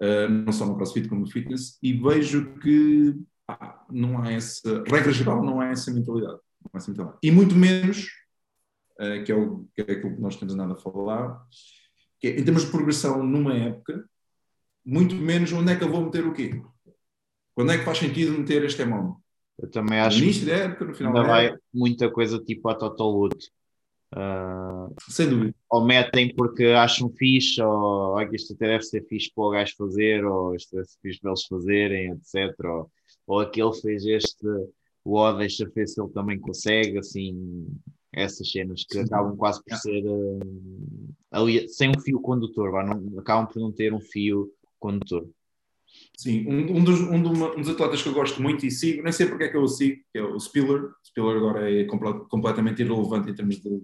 Uh, 0.01 0.29
não 0.29 0.53
só 0.53 0.65
no 0.65 0.77
CrossFit 0.77 1.09
como 1.09 1.23
no 1.23 1.31
fitness, 1.31 1.77
e 1.83 1.93
vejo 1.93 2.55
que 2.61 3.17
ah, 3.49 3.85
não 3.91 4.23
há 4.23 4.31
essa, 4.31 4.85
regra 4.85 5.11
geral, 5.11 5.43
não 5.43 5.61
há 5.61 5.67
essa 5.67 5.91
mentalidade. 5.91 6.39
Há 6.73 6.79
essa 6.79 6.91
mentalidade. 6.91 7.19
E 7.23 7.31
muito 7.33 7.57
menos 7.57 8.07
uh, 9.01 9.25
que, 9.25 9.33
é 9.33 9.35
o, 9.35 9.67
que 9.75 9.83
é 9.83 9.85
aquilo 9.85 10.15
que 10.15 10.21
nós 10.21 10.37
temos 10.37 10.55
andado 10.55 10.73
a 10.73 10.77
falar, 10.77 11.43
que 12.21 12.29
é, 12.29 12.39
em 12.39 12.45
termos 12.45 12.65
de 12.65 12.71
progressão 12.71 13.23
numa 13.23 13.55
época, 13.55 14.09
muito 14.85 15.15
menos 15.15 15.53
onde 15.53 15.73
é 15.73 15.77
que 15.77 15.85
eu 15.85 15.91
vou 15.91 16.05
meter 16.05 16.27
o 16.27 16.33
quê? 16.33 16.63
Quando 17.55 17.73
é 17.73 17.79
que 17.79 17.85
faz 17.85 17.99
sentido 17.99 18.39
meter 18.39 18.65
este 18.65 18.83
emão? 18.83 19.17
Eu 19.59 19.71
também 19.71 19.99
acho 19.99 20.19
no 20.19 20.25
início 20.25 20.47
da 20.47 20.53
época, 20.53 20.85
no 20.85 20.95
final 20.95 21.17
ainda 21.17 21.27
da 21.27 21.29
vai 21.29 21.47
época. 21.47 21.63
muita 21.75 22.11
coisa 22.11 22.39
tipo 22.39 22.69
a 22.69 22.75
Total 22.75 23.13
Wood. 23.13 23.37
Uh, 24.15 24.95
Sem 25.11 25.29
dúvida. 25.29 25.55
ou 25.69 25.85
metem 25.85 26.35
porque 26.35 26.67
acham 26.67 27.11
fixe, 27.11 27.61
ou 27.61 28.17
ah, 28.17 28.25
isto 28.33 28.55
até 28.55 28.69
deve 28.69 28.85
ser 28.85 29.07
fixe 29.07 29.31
para 29.35 29.45
o 29.45 29.51
gajo 29.51 29.75
fazer, 29.77 30.25
ou 30.25 30.55
isto 30.55 30.75
deve 30.75 30.89
ser 30.89 30.99
fixe 31.03 31.21
para 31.21 31.31
eles 31.31 31.45
fazerem, 31.45 32.13
etc. 32.13 32.65
Ou, 32.65 32.91
ou 33.27 33.41
aquele 33.41 33.75
fez 33.75 34.07
este, 34.07 34.47
o 35.05 35.17
O 35.17 35.33
deixa 35.33 35.69
ver 35.69 35.87
se 35.87 36.01
ele 36.01 36.13
também 36.13 36.39
consegue, 36.39 36.99
assim, 36.99 37.67
essas 38.13 38.51
cenas 38.51 38.85
que 38.89 38.99
acabam 38.99 39.37
quase 39.37 39.63
por 39.63 39.77
ser 39.77 40.03
uh, 40.07 41.15
ali, 41.31 41.69
sem 41.69 41.91
um 41.91 42.01
fio 42.01 42.21
condutor, 42.21 42.71
vá, 42.71 42.85
não, 42.85 43.19
acabam 43.19 43.47
por 43.47 43.61
não 43.61 43.73
ter 43.73 43.93
um 43.93 44.01
fio 44.01 44.51
condutor. 44.79 45.29
Sim, 46.17 46.47
um, 46.47 46.79
um, 46.79 46.85
dos, 46.85 47.01
um, 47.01 47.15
um, 47.15 47.61
dos, 47.61 47.69
atletas 47.69 48.03
que 48.03 48.09
eu 48.09 48.15
gosto 48.15 48.43
muito 48.43 48.67
e 48.67 48.71
sigo, 48.71 49.03
nem 49.03 49.13
sei 49.13 49.27
porque 49.27 49.45
é 49.45 49.49
que 49.49 49.57
eu 49.57 49.63
o 49.63 49.69
sigo, 49.69 50.01
que 50.13 50.19
é 50.19 50.23
o 50.23 50.39
Spiller. 50.39 50.85
O 50.85 50.95
Spiller 51.07 51.37
agora 51.37 51.71
é 51.71 51.85
completamente 51.85 52.83
irrelevante 52.83 53.31
em 53.31 53.35
termos 53.35 53.61
de, 53.61 53.81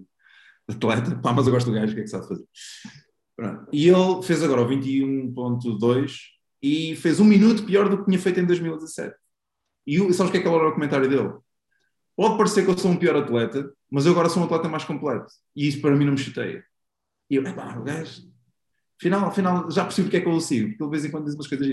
atleta, 0.67 1.15
pá, 1.17 1.33
mas 1.33 1.45
eu 1.45 1.53
gosto 1.53 1.67
do 1.67 1.73
gajo, 1.73 1.91
o 1.91 1.95
que 1.95 2.01
é 2.01 2.03
que 2.03 2.09
sabe 2.09 2.27
fazer? 2.27 2.45
Pronto. 3.35 3.67
E 3.71 3.87
ele 3.87 4.23
fez 4.23 4.43
agora 4.43 4.61
o 4.61 4.67
21.2 4.67 6.17
e 6.61 6.95
fez 6.95 7.19
um 7.19 7.25
minuto 7.25 7.65
pior 7.65 7.89
do 7.89 7.99
que 7.99 8.05
tinha 8.05 8.19
feito 8.19 8.39
em 8.39 8.45
2017. 8.45 9.15
E 9.87 9.97
sabes 10.13 10.29
o 10.29 10.31
que 10.31 10.37
é 10.37 10.41
que 10.41 10.47
era 10.47 10.69
o 10.69 10.73
comentário 10.73 11.07
dele? 11.07 11.33
Pode 12.15 12.37
parecer 12.37 12.63
que 12.63 12.71
eu 12.71 12.77
sou 12.77 12.91
um 12.91 12.97
pior 12.97 13.15
atleta, 13.15 13.71
mas 13.91 14.05
eu 14.05 14.13
agora 14.13 14.29
sou 14.29 14.41
um 14.41 14.45
atleta 14.45 14.69
mais 14.69 14.85
completo. 14.85 15.31
E 15.55 15.67
isso 15.67 15.81
para 15.81 15.95
mim 15.95 16.05
não 16.05 16.13
me 16.13 16.17
chuteia. 16.17 16.63
E 17.29 17.35
eu, 17.35 17.43
pá, 17.55 17.75
o 17.77 17.83
gajo, 17.83 18.23
afinal, 18.99 19.25
afinal 19.25 19.71
já 19.71 19.83
percebi 19.83 20.07
porque 20.07 20.17
é 20.17 20.21
que 20.21 20.27
eu 20.27 20.39
sigo, 20.39 20.69
porque 20.69 20.83
ele 20.83 20.89
de 20.89 20.91
vez 20.91 21.05
em 21.05 21.11
quando 21.11 21.25
diz 21.25 21.35
umas 21.35 21.47
coisas. 21.47 21.67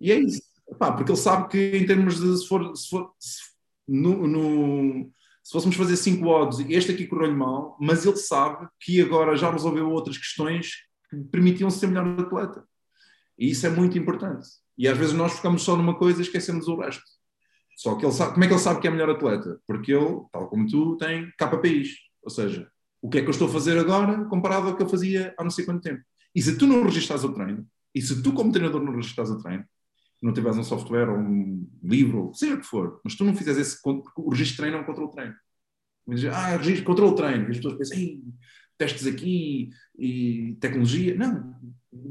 e 0.00 0.12
é 0.12 0.18
isso. 0.18 0.42
Pá, 0.78 0.92
porque 0.92 1.10
ele 1.10 1.18
sabe 1.18 1.48
que 1.48 1.76
em 1.76 1.84
termos 1.84 2.20
de, 2.20 2.38
se 2.38 2.48
for, 2.48 2.74
se 2.76 2.88
for 2.88 3.12
se, 3.18 3.40
no, 3.86 4.26
no 4.26 5.10
se 5.42 5.52
fôssemos 5.52 5.76
fazer 5.76 5.96
5 5.96 6.26
odds, 6.26 6.60
este 6.68 6.92
aqui 6.92 7.06
correu-lhe 7.06 7.34
mal, 7.34 7.76
mas 7.80 8.06
ele 8.06 8.16
sabe 8.16 8.68
que 8.78 9.00
agora 9.00 9.36
já 9.36 9.50
resolveu 9.50 9.90
outras 9.90 10.16
questões 10.16 10.84
que 11.10 11.16
permitiam 11.24 11.68
ser 11.70 11.88
melhor 11.88 12.06
atleta. 12.20 12.64
E 13.36 13.50
isso 13.50 13.66
é 13.66 13.70
muito 13.70 13.98
importante. 13.98 14.46
E 14.78 14.86
às 14.86 14.96
vezes 14.96 15.12
nós 15.12 15.32
focamos 15.32 15.62
só 15.62 15.76
numa 15.76 15.98
coisa 15.98 16.20
e 16.20 16.22
esquecemos 16.22 16.68
o 16.68 16.76
resto. 16.76 17.02
Só 17.80 17.94
que 17.94 18.04
ele 18.04 18.12
sabe, 18.12 18.32
como 18.32 18.44
é 18.44 18.46
que 18.46 18.52
ele 18.52 18.60
sabe 18.60 18.78
que 18.78 18.86
é 18.86 18.90
melhor 18.90 19.08
atleta? 19.08 19.58
Porque 19.66 19.90
ele, 19.90 20.20
tal 20.30 20.50
como 20.50 20.66
tu, 20.66 20.98
tem 20.98 21.32
KPIs. 21.38 21.88
Ou 22.22 22.28
seja, 22.28 22.70
o 23.00 23.08
que 23.08 23.16
é 23.16 23.22
que 23.22 23.28
eu 23.28 23.30
estou 23.30 23.48
a 23.48 23.50
fazer 23.50 23.78
agora 23.78 24.22
comparado 24.26 24.68
ao 24.68 24.76
que 24.76 24.82
eu 24.82 24.88
fazia 24.88 25.34
há 25.38 25.42
não 25.42 25.50
sei 25.50 25.64
quanto 25.64 25.80
tempo. 25.80 26.02
E 26.34 26.42
se 26.42 26.58
tu 26.58 26.66
não 26.66 26.82
registras 26.82 27.24
o 27.24 27.32
treino, 27.32 27.66
e 27.94 28.02
se 28.02 28.22
tu 28.22 28.34
como 28.34 28.52
treinador 28.52 28.84
não 28.84 28.92
registras 28.92 29.30
o 29.30 29.38
treino, 29.38 29.64
não 30.22 30.34
tiveres 30.34 30.58
um 30.58 30.62
software 30.62 31.08
ou 31.08 31.16
um 31.16 31.66
livro, 31.82 32.30
seja 32.34 32.54
o 32.54 32.60
que 32.60 32.66
for, 32.66 33.00
mas 33.02 33.14
tu 33.14 33.24
não 33.24 33.34
fizeres 33.34 33.58
esse, 33.58 33.78
o 33.82 34.28
registro 34.28 34.56
de 34.56 34.56
treino 34.58 34.76
é 34.76 34.80
um 34.80 34.84
controle 34.84 35.12
treino. 35.12 35.34
Ah, 36.34 36.56
registro, 36.58 36.84
controle 36.84 37.16
treino. 37.16 37.48
E 37.48 37.50
as 37.50 37.56
pessoas 37.56 37.78
pensam, 37.78 37.96
testes 38.76 39.06
aqui 39.06 39.70
e 39.98 40.54
tecnologia. 40.60 41.16
Não, 41.16 41.54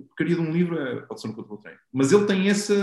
porcaria 0.07 0.34
de 0.34 0.41
um 0.41 0.51
livro 0.51 0.80
é, 0.80 1.01
pode 1.01 1.22
ser 1.22 1.28
um 1.28 1.34
controle 1.34 1.61
treino. 1.61 1.80
Mas 1.93 2.11
ele 2.11 2.26
tem 2.26 2.47
esse, 2.47 2.74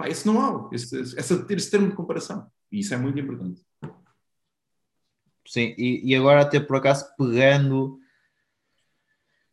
pá, 0.00 0.08
esse 0.08 0.26
know-how, 0.26 0.70
esse, 0.72 0.98
esse, 0.98 1.44
esse 1.50 1.70
termo 1.70 1.90
de 1.90 1.94
comparação. 1.94 2.46
E 2.72 2.80
isso 2.80 2.94
é 2.94 2.96
muito 2.96 3.18
importante. 3.18 3.60
Sim, 5.46 5.74
e, 5.76 6.00
e 6.04 6.16
agora 6.16 6.40
até 6.40 6.58
por 6.58 6.76
acaso 6.76 7.04
pegando 7.18 7.98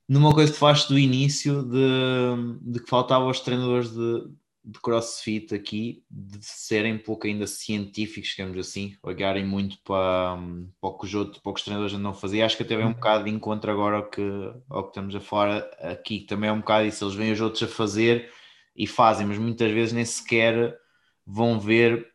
numa 0.07 0.33
coisa 0.33 0.51
que 0.51 0.57
falaste 0.57 0.87
do 0.87 0.97
início 0.97 1.63
de, 1.63 2.61
de 2.61 2.79
que 2.79 2.89
faltava 2.89 3.25
aos 3.25 3.41
treinadores 3.41 3.91
de, 3.91 4.29
de 4.63 4.79
crossfit 4.79 5.53
aqui 5.53 6.03
de 6.09 6.37
serem 6.45 6.93
um 6.93 6.99
pouco 6.99 7.27
ainda 7.27 7.45
científicos, 7.47 8.29
digamos 8.29 8.57
assim, 8.57 8.95
olharem 9.03 9.45
muito 9.45 9.77
para, 9.83 10.37
para 10.79 10.89
o 10.89 10.97
que 10.97 11.05
os 11.07 11.13
outros, 11.13 11.39
para 11.39 11.51
os 11.51 11.63
treinadores 11.63 11.95
andam 11.95 12.11
a 12.11 12.13
fazer. 12.13 12.41
Acho 12.41 12.55
que 12.55 12.63
até 12.63 12.75
vem 12.75 12.85
um 12.85 12.89
uhum. 12.89 12.93
bocado 12.93 13.25
de 13.25 13.31
encontro 13.31 13.69
agora 13.69 13.97
ao 13.97 14.09
que, 14.09 14.21
ao 14.69 14.83
que 14.83 14.89
estamos 14.89 15.15
a 15.15 15.19
falar 15.19 15.57
aqui, 15.81 16.21
também 16.21 16.49
é 16.49 16.53
um 16.53 16.59
bocado 16.59 16.85
isso, 16.85 17.03
eles 17.03 17.15
veem 17.15 17.33
os 17.33 17.41
outros 17.41 17.63
a 17.63 17.67
fazer 17.67 18.31
e 18.77 18.87
fazem, 18.87 19.25
mas 19.27 19.37
muitas 19.37 19.71
vezes 19.71 19.93
nem 19.93 20.05
sequer 20.05 20.77
vão 21.25 21.59
ver 21.59 22.13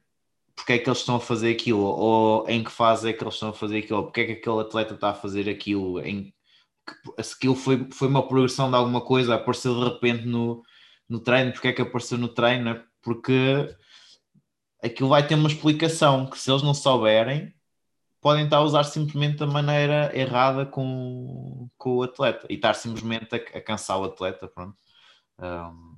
porque 0.55 0.75
é 0.75 0.79
que 0.79 0.89
eles 0.89 0.99
estão 1.01 1.17
a 1.17 1.21
fazer 1.21 1.53
aquilo, 1.53 1.81
ou 1.81 2.49
em 2.49 2.63
que 2.63 2.71
fase 2.71 3.09
é 3.09 3.13
que 3.13 3.23
eles 3.25 3.35
estão 3.35 3.49
a 3.49 3.55
fazer 3.55 3.79
aquilo, 3.79 4.05
porque 4.05 4.21
é 4.21 4.27
que 4.27 4.33
aquele 4.33 4.61
atleta 4.61 4.95
está 4.95 5.11
a 5.11 5.15
fazer 5.15 5.49
aquilo, 5.49 6.01
em 6.01 6.33
que 6.87 6.95
aquilo 7.19 7.57
foi, 7.57 7.89
foi 7.93 8.09
uma 8.09 8.27
progressão 8.27 8.71
de 8.71 8.77
alguma 8.77 9.01
coisa, 9.01 9.35
apareceu 9.35 9.75
de 9.75 9.85
repente 9.89 10.27
no 10.27 10.63
no 11.13 11.21
treino, 11.21 11.53
porque 11.53 11.69
é 11.69 11.73
que 11.73 11.83
apareceu 11.83 12.17
no 12.19 12.29
treino, 12.29 12.71
é? 12.71 12.85
porque 13.03 13.69
aquilo 14.83 15.11
vai 15.11 15.27
ter 15.27 15.35
uma 15.35 15.49
explicação 15.49 16.27
que 16.27 16.39
se 16.39 16.51
eles 16.51 16.63
não 16.63 16.75
souberem, 16.75 17.55
podem 18.21 18.45
estar 18.45 18.59
a 18.59 18.63
usar 18.63 18.85
simplesmente 18.85 19.39
da 19.39 19.47
maneira 19.47 20.11
errada 20.17 20.65
com, 20.65 21.69
com 21.77 21.97
o 21.97 22.03
atleta 22.03 22.47
e 22.49 22.55
estar 22.55 22.75
simplesmente 22.75 23.35
a, 23.35 23.59
a 23.59 23.61
cansar 23.61 24.01
o 24.01 24.05
atleta, 24.05 24.49
pronto. 24.49 24.77
Um, 25.39 25.92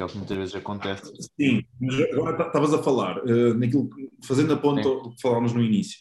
que 0.00 0.02
é 0.02 0.06
o 0.06 0.08
que 0.08 0.16
muitas 0.16 0.36
vezes 0.38 0.54
acontece. 0.54 1.12
Sim, 1.38 1.62
mas 1.78 1.94
agora 2.12 2.46
estavas 2.46 2.72
a 2.72 2.82
falar, 2.82 3.18
uh, 3.18 3.54
naquilo, 3.54 3.90
fazendo 4.24 4.54
a 4.54 4.56
ponta 4.56 4.82
do 4.82 5.10
que 5.10 5.20
falámos 5.20 5.52
no 5.52 5.62
início. 5.62 6.00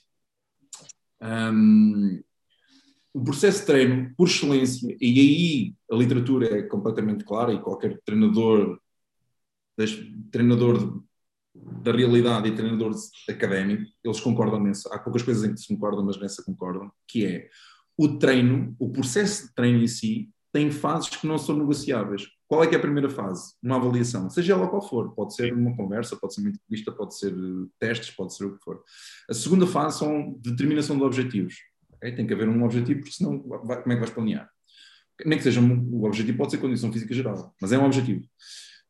Um, 1.21 2.21
o 3.13 3.21
processo 3.21 3.59
de 3.59 3.65
treino, 3.65 4.13
por 4.15 4.29
excelência, 4.29 4.95
e 5.01 5.19
aí 5.19 5.75
a 5.91 5.95
literatura 5.95 6.59
é 6.59 6.61
completamente 6.63 7.25
clara 7.25 7.51
e 7.51 7.59
qualquer 7.59 7.99
treinador, 8.05 8.79
treinador 10.31 11.03
da 11.53 11.91
realidade 11.91 12.47
e 12.47 12.55
treinador 12.55 12.95
académico, 13.27 13.91
eles 14.01 14.21
concordam 14.21 14.63
nessa. 14.63 14.87
Há 14.95 14.99
poucas 14.99 15.23
coisas 15.23 15.43
em 15.43 15.53
que 15.53 15.59
se 15.59 15.67
concordam, 15.67 16.05
mas 16.05 16.17
nessa 16.17 16.41
concordam, 16.41 16.89
que 17.05 17.25
é 17.25 17.49
o 17.97 18.17
treino, 18.17 18.73
o 18.79 18.89
processo 18.89 19.47
de 19.47 19.53
treino 19.53 19.83
em 19.83 19.87
si, 19.87 20.29
tem 20.53 20.71
fases 20.71 21.09
que 21.09 21.27
não 21.27 21.37
são 21.37 21.57
negociáveis. 21.57 22.38
Qual 22.49 22.63
é 22.63 22.67
que 22.67 22.73
é 22.73 22.79
a 22.79 22.81
primeira 22.81 23.07
fase? 23.11 23.53
Uma 23.61 23.75
avaliação, 23.75 24.27
seja 24.27 24.53
ela 24.53 24.67
qual 24.67 24.81
for. 24.81 25.13
Pode 25.13 25.35
ser 25.35 25.53
uma 25.53 25.75
conversa, 25.77 26.15
pode 26.15 26.33
ser 26.33 26.41
uma 26.41 26.49
entrevista, 26.49 26.91
pode 26.91 27.15
ser 27.15 27.31
testes, 27.77 28.09
pode 28.09 28.35
ser 28.35 28.45
o 28.45 28.57
que 28.57 28.63
for. 28.63 28.83
A 29.29 29.35
segunda 29.35 29.67
fase 29.67 29.99
são 29.99 30.33
determinação 30.39 30.97
de 30.97 31.03
objetivos. 31.03 31.57
Okay? 31.97 32.11
Tem 32.11 32.25
que 32.25 32.33
haver 32.33 32.49
um 32.49 32.63
objetivo, 32.65 33.01
porque 33.01 33.13
senão 33.13 33.43
vai, 33.63 33.79
como 33.83 33.93
é 33.93 33.95
que 33.95 33.99
vais 33.99 34.11
planear? 34.11 34.49
Nem 35.23 35.37
que 35.37 35.43
seja 35.43 35.61
um, 35.61 35.89
o 35.93 36.05
objetivo, 36.05 36.39
pode 36.39 36.49
ser 36.49 36.57
condição 36.57 36.91
física 36.91 37.13
geral, 37.13 37.53
mas 37.61 37.71
é 37.71 37.77
um 37.77 37.85
objetivo. 37.85 38.25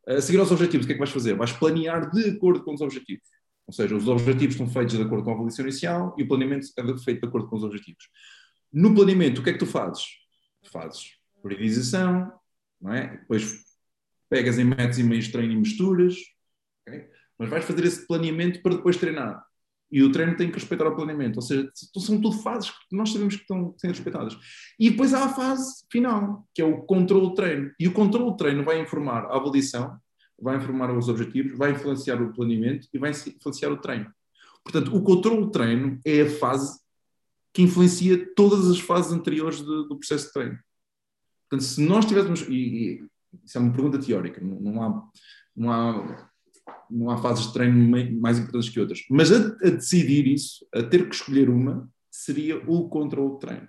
A 0.08 0.22
seguir 0.22 0.38
aos 0.38 0.50
objetivos, 0.50 0.84
o 0.84 0.86
que 0.86 0.92
é 0.92 0.94
que 0.94 1.00
vais 1.00 1.10
fazer? 1.10 1.34
Vais 1.34 1.52
planear 1.52 2.10
de 2.10 2.30
acordo 2.30 2.64
com 2.64 2.72
os 2.72 2.80
objetivos. 2.80 3.28
Ou 3.66 3.74
seja, 3.74 3.94
os 3.94 4.08
objetivos 4.08 4.54
estão 4.54 4.68
feitos 4.68 4.96
de 4.96 5.02
acordo 5.02 5.22
com 5.22 5.32
a 5.32 5.34
avaliação 5.34 5.66
inicial 5.66 6.14
e 6.16 6.22
o 6.22 6.28
planeamento 6.28 6.66
é 6.78 6.98
feito 6.98 7.20
de 7.20 7.28
acordo 7.28 7.46
com 7.46 7.56
os 7.56 7.62
objetivos. 7.62 8.08
No 8.72 8.94
planeamento, 8.94 9.42
o 9.42 9.44
que 9.44 9.50
é 9.50 9.52
que 9.52 9.58
tu 9.58 9.66
fazes? 9.66 10.06
Fazes 10.72 11.20
priorização, 11.42 12.32
não 12.80 12.92
é? 12.92 13.18
depois 13.18 13.64
pegas 14.28 14.58
em 14.58 14.64
métodos 14.64 14.98
e 14.98 15.02
meios 15.02 15.26
de 15.26 15.32
treino 15.32 15.52
e 15.52 15.56
misturas, 15.56 16.16
okay? 16.86 17.08
mas 17.38 17.48
vais 17.48 17.64
fazer 17.64 17.84
esse 17.84 18.06
planeamento 18.06 18.62
para 18.62 18.76
depois 18.76 18.96
treinar. 18.96 19.44
E 19.90 20.04
o 20.04 20.12
treino 20.12 20.36
tem 20.36 20.48
que 20.48 20.54
respeitar 20.54 20.86
o 20.86 20.94
planeamento. 20.94 21.36
Ou 21.36 21.42
seja, 21.42 21.68
são 21.74 22.20
tudo 22.20 22.40
fases 22.40 22.70
que 22.70 22.94
nós 22.94 23.10
sabemos 23.10 23.34
que 23.34 23.42
estão 23.42 23.74
sendo 23.76 23.90
respeitadas. 23.90 24.38
E 24.78 24.88
depois 24.88 25.12
há 25.12 25.24
a 25.24 25.28
fase 25.30 25.84
final, 25.90 26.46
que 26.54 26.62
é 26.62 26.64
o 26.64 26.82
controle 26.82 27.34
treino. 27.34 27.72
E 27.78 27.88
o 27.88 27.92
controle 27.92 28.36
treino 28.36 28.62
vai 28.62 28.80
informar 28.80 29.24
a 29.24 29.36
avaliação, 29.36 29.98
vai 30.40 30.56
informar 30.56 30.96
os 30.96 31.08
objetivos, 31.08 31.58
vai 31.58 31.72
influenciar 31.72 32.22
o 32.22 32.32
planeamento 32.32 32.86
e 32.94 32.98
vai 32.98 33.10
influenciar 33.10 33.72
o 33.72 33.78
treino. 33.78 34.12
Portanto, 34.62 34.94
o 34.94 35.02
controle 35.02 35.50
treino 35.50 35.98
é 36.04 36.20
a 36.20 36.30
fase 36.30 36.78
que 37.52 37.62
influencia 37.62 38.32
todas 38.36 38.70
as 38.70 38.78
fases 38.78 39.10
anteriores 39.10 39.60
do 39.60 39.98
processo 39.98 40.26
de 40.26 40.32
treino. 40.32 40.58
Portanto, 41.50 41.66
se 41.66 41.82
nós 41.82 42.04
tivéssemos. 42.04 42.42
E, 42.42 42.54
e, 42.54 43.10
isso 43.44 43.58
é 43.58 43.60
uma 43.60 43.72
pergunta 43.72 43.98
teórica, 43.98 44.40
não, 44.40 44.60
não 44.60 44.82
há. 44.82 45.08
Não 45.56 45.72
há 45.72 46.30
não 46.88 47.08
há 47.10 47.16
fases 47.18 47.46
de 47.46 47.52
treino 47.52 48.20
mais 48.20 48.38
importantes 48.38 48.68
que 48.68 48.80
outras. 48.80 49.04
Mas 49.08 49.30
a, 49.30 49.36
a, 49.36 49.70
decidir 49.70 50.26
isso, 50.26 50.66
a 50.74 50.82
ter 50.82 51.08
que 51.08 51.14
escolher 51.14 51.48
uma, 51.48 51.88
seria 52.10 52.58
o 52.68 52.88
controle 52.88 53.34
de 53.34 53.38
treino. 53.38 53.68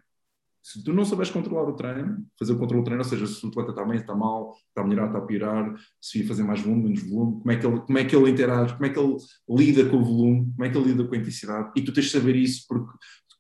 Se 0.63 0.83
tu 0.83 0.93
não 0.93 1.03
souberes 1.03 1.31
controlar 1.31 1.67
o 1.67 1.75
treino, 1.75 2.23
fazer 2.37 2.53
o 2.53 2.57
controle 2.57 2.83
de 2.83 2.85
treino, 2.85 3.03
ou 3.03 3.09
seja, 3.09 3.25
se 3.25 3.43
o 3.43 3.49
atleta 3.49 3.71
está 3.71 3.83
bem, 3.83 3.97
está 3.97 4.15
mal, 4.15 4.55
está 4.69 4.81
a 4.81 4.83
melhorar, 4.83 5.07
está 5.07 5.17
a 5.17 5.25
piorar, 5.25 5.75
se 5.99 6.19
ia 6.19 6.27
fazer 6.27 6.43
mais 6.43 6.61
volume, 6.61 6.83
menos 6.83 7.03
volume, 7.03 7.39
como 7.39 7.51
é, 7.51 7.55
que 7.57 7.65
ele, 7.65 7.79
como 7.79 7.97
é 7.97 8.05
que 8.05 8.15
ele 8.15 8.29
interage, 8.29 8.73
como 8.73 8.85
é 8.85 8.89
que 8.89 8.99
ele 8.99 9.17
lida 9.49 9.89
com 9.89 9.97
o 9.97 10.03
volume, 10.03 10.51
como 10.51 10.65
é 10.65 10.69
que 10.69 10.77
ele 10.77 10.87
lida 10.89 11.03
com 11.03 11.15
a 11.15 11.17
intensidade, 11.17 11.71
e 11.75 11.81
tu 11.81 11.91
tens 11.91 12.05
de 12.05 12.11
saber 12.11 12.35
isso, 12.35 12.65
porque 12.67 12.91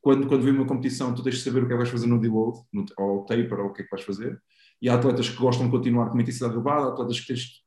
quando, 0.01 0.27
quando 0.27 0.43
vem 0.43 0.53
uma 0.53 0.65
competição, 0.65 1.13
tu 1.13 1.23
tens 1.23 1.35
de 1.35 1.41
saber 1.41 1.63
o 1.63 1.67
que 1.67 1.73
é 1.73 1.75
que 1.75 1.83
vais 1.83 1.89
fazer 1.89 2.07
no 2.07 2.19
deload, 2.19 2.59
no, 2.73 2.85
ou 2.97 3.25
taper, 3.25 3.59
ou 3.59 3.67
o 3.67 3.73
que 3.73 3.81
é 3.81 3.85
que 3.85 3.91
vais 3.91 4.03
fazer, 4.03 4.41
e 4.81 4.89
há 4.89 4.95
atletas 4.95 5.29
que 5.29 5.37
gostam 5.37 5.65
de 5.65 5.71
continuar 5.71 6.07
com 6.07 6.13
uma 6.13 6.21
intensidade 6.21 6.55
elevada, 6.55 6.87
há 6.87 6.89
atletas 6.89 7.19
que 7.19 7.27
tens 7.27 7.61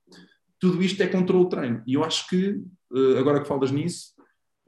tudo 0.65 0.83
isto 0.83 1.03
é 1.03 1.07
controle 1.07 1.45
de 1.45 1.51
treino. 1.51 1.83
E 1.87 1.93
eu 1.93 2.03
acho 2.03 2.27
que, 2.27 2.59
eh, 2.95 3.19
agora 3.19 3.43
que 3.43 3.47
falas 3.47 3.71
nisso, 3.71 4.15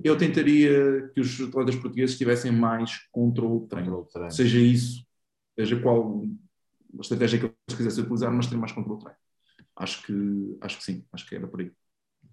eu 0.04 0.16
tentaria 0.18 1.10
que 1.14 1.20
os 1.20 1.40
atletas 1.40 1.74
portugueses 1.76 2.18
tivessem 2.18 2.52
mais 2.52 2.98
controle 3.10 3.60
de 3.60 3.68
treino. 3.68 3.90
Controle 3.90 4.12
treino. 4.12 4.30
Seja 4.30 4.58
isso, 4.58 5.06
seja 5.58 5.80
qual 5.80 6.22
a 6.22 7.00
estratégia 7.00 7.38
que 7.38 7.46
eles 7.46 7.76
quisessem 7.76 8.04
utilizar, 8.04 8.30
mas 8.30 8.46
ter 8.46 8.56
mais 8.56 8.72
controle 8.72 8.98
de 8.98 9.04
treino. 9.04 9.20
Acho 9.74 10.02
que, 10.02 10.58
acho 10.60 10.78
que 10.78 10.84
sim, 10.84 11.04
acho 11.12 11.26
que 11.26 11.34
era 11.34 11.46
por 11.46 11.60
aí. 11.60 11.72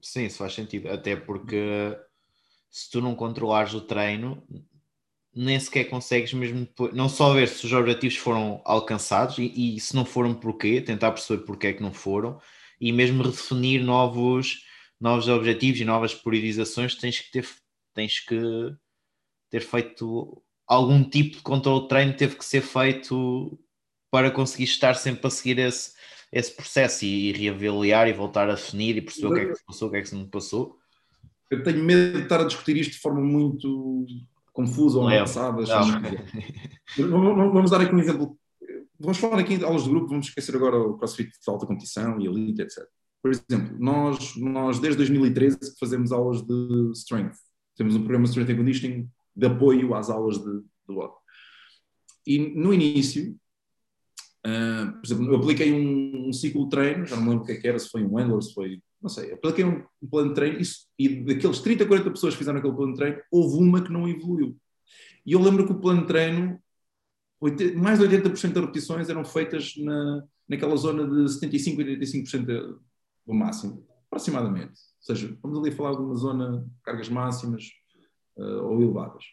Sim, 0.02 0.26
isso 0.26 0.40
faz 0.40 0.54
sentido. 0.54 0.90
Até 0.90 1.16
porque 1.16 1.98
se 2.70 2.92
tu 2.92 3.00
não 3.00 3.16
controlares 3.16 3.74
o 3.74 3.80
treino, 3.80 4.44
nem 5.36 5.60
sequer 5.60 5.86
consegues 5.86 6.34
mesmo 6.34 6.68
não 6.94 7.10
só 7.10 7.34
ver 7.34 7.48
se 7.48 7.66
os 7.66 7.74
objetivos 7.74 8.18
foram 8.18 8.62
alcançados 8.64 9.38
e, 9.40 9.76
e, 9.76 9.80
se 9.80 9.96
não 9.96 10.06
foram 10.06 10.34
porquê, 10.34 10.80
tentar 10.80 11.12
perceber 11.12 11.44
porquê 11.44 11.68
é 11.68 11.74
que 11.74 11.82
não 11.82 11.94
foram 11.94 12.40
e 12.80 12.92
mesmo 12.92 13.24
redefinir 13.24 13.84
novos, 13.84 14.64
novos 15.00 15.28
objetivos 15.28 15.80
e 15.80 15.86
novas 15.86 16.14
priorizações, 16.14 16.96
tens 16.96 17.20
que 17.20 17.32
ter, 17.32 17.48
tens 17.94 18.20
que 18.20 18.40
ter 19.50 19.62
feito 19.62 20.44
algum 20.68 21.04
tipo 21.04 21.38
de 21.38 21.44
controle 21.44 21.84
de 21.84 21.88
treino, 21.88 22.16
teve 22.16 22.36
que 22.36 22.46
ser 22.46 22.62
feito 22.62 23.60
para 24.12 24.30
conseguir 24.30 24.66
estar 24.66 24.94
sempre 24.96 25.26
a 25.26 25.30
seguir 25.30 25.60
esse, 25.60 25.94
esse 26.32 26.56
processo 26.56 27.06
e, 27.06 27.30
e 27.30 27.32
reavaliar 27.32 28.08
e 28.08 28.14
voltar 28.14 28.50
a 28.50 28.56
definir 28.56 28.98
e 28.98 29.02
perceber 29.02 29.28
o 29.28 29.34
que 29.34 29.40
é 29.40 29.46
que 29.46 29.56
se 29.56 29.66
passou, 29.66 29.88
o 29.88 29.92
que 29.92 29.98
é 29.98 30.02
que 30.02 30.10
se 30.10 30.16
não 30.16 30.30
passou. 30.30 30.78
Eu 31.50 31.64
tenho 31.64 31.84
medo 31.84 32.18
de 32.18 32.24
estar 32.24 32.42
a 32.42 32.46
discutir 32.46 32.78
isto 32.78 32.94
de 32.94 33.00
forma 33.00 33.22
muito 33.22 34.06
confusa 34.54 35.00
ou 35.00 35.10
avançada. 35.10 35.64
Vamos 36.98 37.72
dar 37.72 37.82
aqui 37.82 37.94
um 37.94 38.00
exemplo 38.00 38.38
vamos 39.04 39.18
falar 39.18 39.40
aqui 39.40 39.58
de 39.58 39.66
aulas 39.66 39.84
de 39.84 39.90
grupo, 39.90 40.08
vamos 40.08 40.28
esquecer 40.28 40.56
agora 40.56 40.78
o 40.78 40.98
CrossFit 40.98 41.30
de 41.30 41.50
alta 41.52 41.66
competição 41.66 42.20
e 42.20 42.26
elite, 42.26 42.62
etc. 42.62 42.88
Por 43.22 43.32
exemplo, 43.32 43.78
nós, 43.80 44.36
nós 44.38 44.80
desde 44.80 44.98
2013 44.98 45.58
fazemos 45.80 46.12
aulas 46.12 46.42
de 46.42 46.92
strength. 46.94 47.38
Temos 47.76 47.96
um 47.96 48.00
programa 48.00 48.26
de 48.26 48.30
strength 48.30 48.52
and 48.52 48.58
conditioning 48.58 49.10
de 49.36 49.46
apoio 49.46 49.94
às 49.94 50.10
aulas 50.10 50.38
de, 50.38 50.60
de. 50.62 51.10
E 52.26 52.40
no 52.56 52.74
início, 52.74 53.36
uh, 54.46 54.92
por 54.94 55.06
exemplo, 55.06 55.26
eu 55.26 55.36
apliquei 55.36 55.74
um, 55.74 56.30
um, 56.30 56.34
ciclo 56.34 56.64
de 56.66 56.70
treino, 56.70 57.06
já 57.06 57.16
não 57.16 57.24
me 57.24 57.30
lembro 57.30 57.44
o 57.44 57.46
que, 57.46 57.54
é 57.54 57.58
que 57.58 57.68
era, 57.68 57.80
se 57.80 57.90
foi 57.90 58.04
um 58.04 58.14
Wendler, 58.14 58.42
se 58.42 58.54
foi, 58.54 58.82
não 59.04 59.10
sei, 59.10 59.34
apliquei 59.34 59.66
um, 59.66 59.84
plano 60.10 60.30
de 60.30 60.36
treino 60.36 60.60
isso, 60.62 60.88
e 60.98 61.24
daqueles 61.26 61.60
30, 61.60 61.86
40 61.86 62.12
pessoas 62.12 62.34
que 62.34 62.40
fizeram 62.40 62.60
aquele 62.60 62.74
plano 62.74 62.94
de 62.94 63.00
treino, 63.00 63.22
houve 63.30 63.58
uma 63.58 63.84
que 63.84 63.92
não 63.92 64.08
evoluiu. 64.08 64.58
E 65.26 65.34
eu 65.34 65.42
lembro 65.42 65.66
que 65.66 65.74
o 65.74 65.80
plano 65.80 66.02
de 66.02 66.08
treino 66.08 66.58
mais 67.76 68.00
de 68.00 68.06
80% 68.06 68.54
das 68.54 68.62
repetições 68.62 69.10
eram 69.10 69.26
feitas 69.26 69.74
na, 69.78 70.24
naquela 70.48 70.78
zona 70.78 71.06
de 71.06 71.26
75% 71.26 71.82
a 71.82 72.00
85% 72.00 72.80
do 73.26 73.34
máximo, 73.34 73.86
aproximadamente. 74.08 74.72
Ou 74.72 75.16
seja, 75.16 75.38
vamos 75.42 75.60
ali 75.60 75.72
falar 75.72 75.92
de 75.98 76.02
uma 76.02 76.16
zona 76.16 76.62
de 76.62 76.82
cargas 76.82 77.10
máximas 77.10 77.66
uh, 78.38 78.64
ou 78.64 78.82
elevadas. 78.82 79.26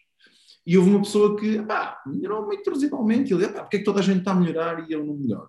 E 0.66 0.76
houve 0.76 0.90
uma 0.90 1.02
pessoa 1.02 1.38
que 1.38 1.62
pá, 1.62 2.02
melhorou 2.04 2.46
muito 2.46 2.68
residualmente. 2.68 3.32
E 3.32 3.36
ele, 3.36 3.48
pá, 3.48 3.62
porque 3.62 3.76
é 3.76 3.78
que 3.78 3.84
toda 3.84 4.00
a 4.00 4.02
gente 4.02 4.18
está 4.18 4.32
a 4.32 4.34
melhorar 4.34 4.88
e 4.88 4.92
eu 4.92 5.04
não 5.04 5.14
melhoro? 5.14 5.48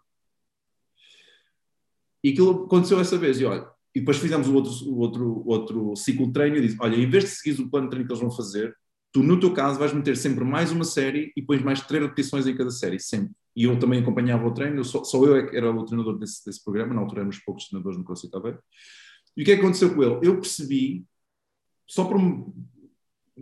E 2.24 2.30
aquilo 2.30 2.66
aconteceu 2.66 3.00
essa 3.00 3.18
vez. 3.18 3.40
E 3.40 3.46
olha, 3.46 3.68
e 3.94 4.00
depois 4.00 4.18
fizemos 4.18 4.48
o 4.48 4.54
outro, 4.56 4.72
o 4.88 4.98
outro, 5.00 5.44
outro 5.46 5.96
ciclo 5.96 6.28
de 6.28 6.34
treino 6.34 6.58
e 6.58 6.62
disse: 6.62 6.78
olha, 6.80 6.96
em 6.96 7.10
vez 7.10 7.26
de 7.26 7.30
seguir 7.32 7.62
o 7.62 7.70
plano 7.70 7.88
de 7.88 7.92
treino 7.92 8.08
que 8.08 8.14
eles 8.14 8.22
vão 8.22 8.32
fazer, 8.32 8.76
tu 9.12 9.22
no 9.22 9.40
teu 9.40 9.54
caso 9.54 9.78
vais 9.78 9.94
meter 9.94 10.16
sempre 10.16 10.44
mais 10.44 10.72
uma 10.72 10.86
série 10.86 11.32
e 11.36 11.42
pões 11.42 11.62
mais 11.62 11.82
três 11.82 12.02
repetições 12.02 12.48
em 12.48 12.56
cada 12.56 12.72
série, 12.72 13.00
sempre. 13.00 13.34
E 13.56 13.66
eu 13.66 13.78
também 13.78 14.00
acompanhava 14.00 14.48
o 14.48 14.54
treino, 14.54 14.84
só, 14.84 15.04
só 15.04 15.24
eu 15.26 15.36
é 15.36 15.56
era 15.56 15.70
o 15.70 15.86
treinador 15.86 16.18
desse, 16.18 16.46
desse 16.46 16.64
programa, 16.64 16.94
na 16.94 17.02
altura 17.02 17.22
éramos 17.22 17.40
poucos 17.40 17.68
treinadores 17.68 17.98
no 17.98 18.06
CrossFit. 18.06 18.32
E 19.36 19.42
o 19.42 19.46
que 19.46 19.52
é 19.52 19.56
que 19.56 19.62
aconteceu 19.62 19.94
com 19.94 20.04
ele? 20.04 20.20
Eu 20.24 20.40
percebi, 20.40 21.06
só 21.86 22.06
por, 22.06 22.18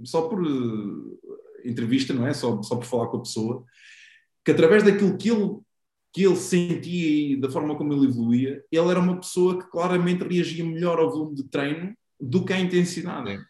só 0.04 0.28
por 0.28 0.41
uh, 0.41 1.20
entrevista, 1.64 2.14
não 2.14 2.26
é? 2.26 2.34
Só, 2.34 2.62
só 2.64 2.76
por 2.76 2.86
falar 2.86 3.08
com 3.08 3.18
a 3.18 3.22
pessoa, 3.22 3.64
que 4.43 4.52
através 4.52 4.84
daquilo 4.84 5.16
que 5.16 5.30
ele, 5.30 5.60
que 6.12 6.24
ele 6.24 6.36
sentia 6.36 7.34
e 7.34 7.36
da 7.36 7.49
forma 7.49 7.76
como 7.76 7.93
ele 7.93 8.07
evoluía, 8.07 8.64
ele 8.72 8.89
era 8.89 8.99
uma 8.99 9.20
pessoa 9.20 9.60
que 9.60 9.70
claramente 9.70 10.24
reagia 10.24 10.64
melhor 10.64 10.99
ao 10.99 11.10
volume 11.10 11.36
de 11.36 11.43
treino 11.43 11.95
do 12.20 12.43
que 12.43 12.53
à 12.53 12.60
intensidade. 12.60 13.38
Sim. 13.38 13.43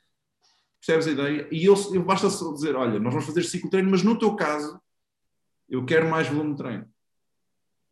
Percebes 0.79 1.07
a 1.07 1.11
ideia? 1.11 1.47
E 1.51 1.65
eu, 1.65 1.75
eu 1.93 2.03
basta 2.03 2.29
só 2.29 2.53
dizer: 2.53 2.75
olha, 2.75 2.99
nós 2.99 3.13
vamos 3.13 3.27
fazer 3.27 3.43
ciclo 3.43 3.67
de 3.67 3.71
treino, 3.71 3.91
mas 3.91 4.03
no 4.03 4.17
teu 4.17 4.35
caso, 4.35 4.79
eu 5.67 5.85
quero 5.85 6.09
mais 6.09 6.27
volume 6.27 6.51
de 6.51 6.57
treino. 6.57 6.85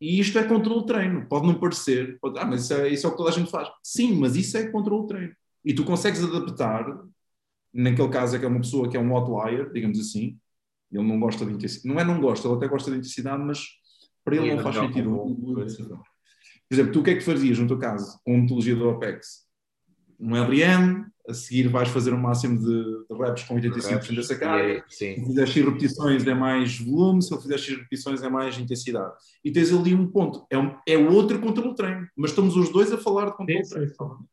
E 0.00 0.20
isto 0.20 0.38
é 0.38 0.44
controle 0.44 0.80
de 0.80 0.86
treino. 0.86 1.26
Pode 1.26 1.46
não 1.46 1.58
parecer, 1.58 2.18
pode, 2.20 2.38
ah, 2.38 2.46
mas 2.46 2.62
isso 2.64 2.74
é, 2.74 2.88
isso 2.88 3.06
é 3.06 3.08
o 3.08 3.12
que 3.12 3.18
toda 3.18 3.30
a 3.30 3.32
gente 3.32 3.50
faz. 3.50 3.68
Sim, 3.82 4.18
mas 4.18 4.36
isso 4.36 4.56
é 4.56 4.70
controle 4.70 5.02
de 5.02 5.08
treino. 5.08 5.36
E 5.64 5.74
tu 5.74 5.84
consegues 5.84 6.22
adaptar, 6.22 6.86
naquele 7.72 8.08
caso 8.08 8.36
é 8.36 8.38
que 8.38 8.44
é 8.44 8.48
uma 8.48 8.60
pessoa 8.60 8.88
que 8.88 8.96
é 8.96 9.00
um 9.00 9.14
outlier, 9.14 9.70
digamos 9.72 9.98
assim, 9.98 10.38
ele 10.90 11.06
não 11.06 11.18
gosta 11.18 11.44
de 11.44 11.52
intensidade. 11.52 11.88
Não 11.88 12.00
é 12.00 12.04
não 12.04 12.20
gosta, 12.20 12.46
ele 12.46 12.56
até 12.56 12.68
gosta 12.68 12.90
de 12.90 12.98
intensidade, 12.98 13.42
mas 13.42 13.66
para 14.28 14.36
ele 14.36 14.54
não 14.54 14.62
faz 14.62 14.76
sentido. 14.76 15.36
Por 16.68 16.74
exemplo, 16.74 16.92
tu 16.92 17.00
o 17.00 17.02
que 17.02 17.10
é 17.10 17.14
que 17.14 17.22
fazias 17.22 17.58
no 17.58 17.66
teu 17.66 17.78
caso, 17.78 18.20
com 18.22 18.34
a 18.34 18.36
metodologia 18.36 18.76
do 18.76 18.88
OPEX? 18.88 19.46
Um 20.20 20.34
RM, 20.34 21.06
a 21.28 21.32
seguir 21.32 21.68
vais 21.68 21.88
fazer 21.88 22.12
um 22.12 22.18
máximo 22.18 22.58
de, 22.58 23.06
de 23.08 23.22
reps 23.22 23.44
com 23.44 23.54
85% 23.54 24.16
dessa 24.16 24.36
carga. 24.36 24.84
Se 24.88 25.14
fizer 25.14 25.46
X 25.46 25.64
repetições 25.64 26.26
é 26.26 26.34
mais 26.34 26.78
volume, 26.78 27.22
se 27.22 27.32
ele 27.32 27.40
fizer 27.40 27.58
X 27.58 27.76
repetições 27.76 28.22
é 28.22 28.28
mais 28.28 28.58
intensidade. 28.58 29.14
E 29.44 29.50
tens 29.50 29.72
ali 29.72 29.94
um 29.94 30.06
ponto. 30.06 30.46
É, 30.50 30.58
um, 30.58 30.76
é 30.86 30.98
outro 30.98 31.38
controle 31.40 31.74
treino, 31.74 32.06
mas 32.16 32.30
estamos 32.30 32.56
os 32.56 32.70
dois 32.70 32.92
a 32.92 32.98
falar 32.98 33.26
de 33.26 33.36
controle 33.36 33.64
sim, 33.64 33.70
treino. 33.70 33.90
Sim. 33.90 34.26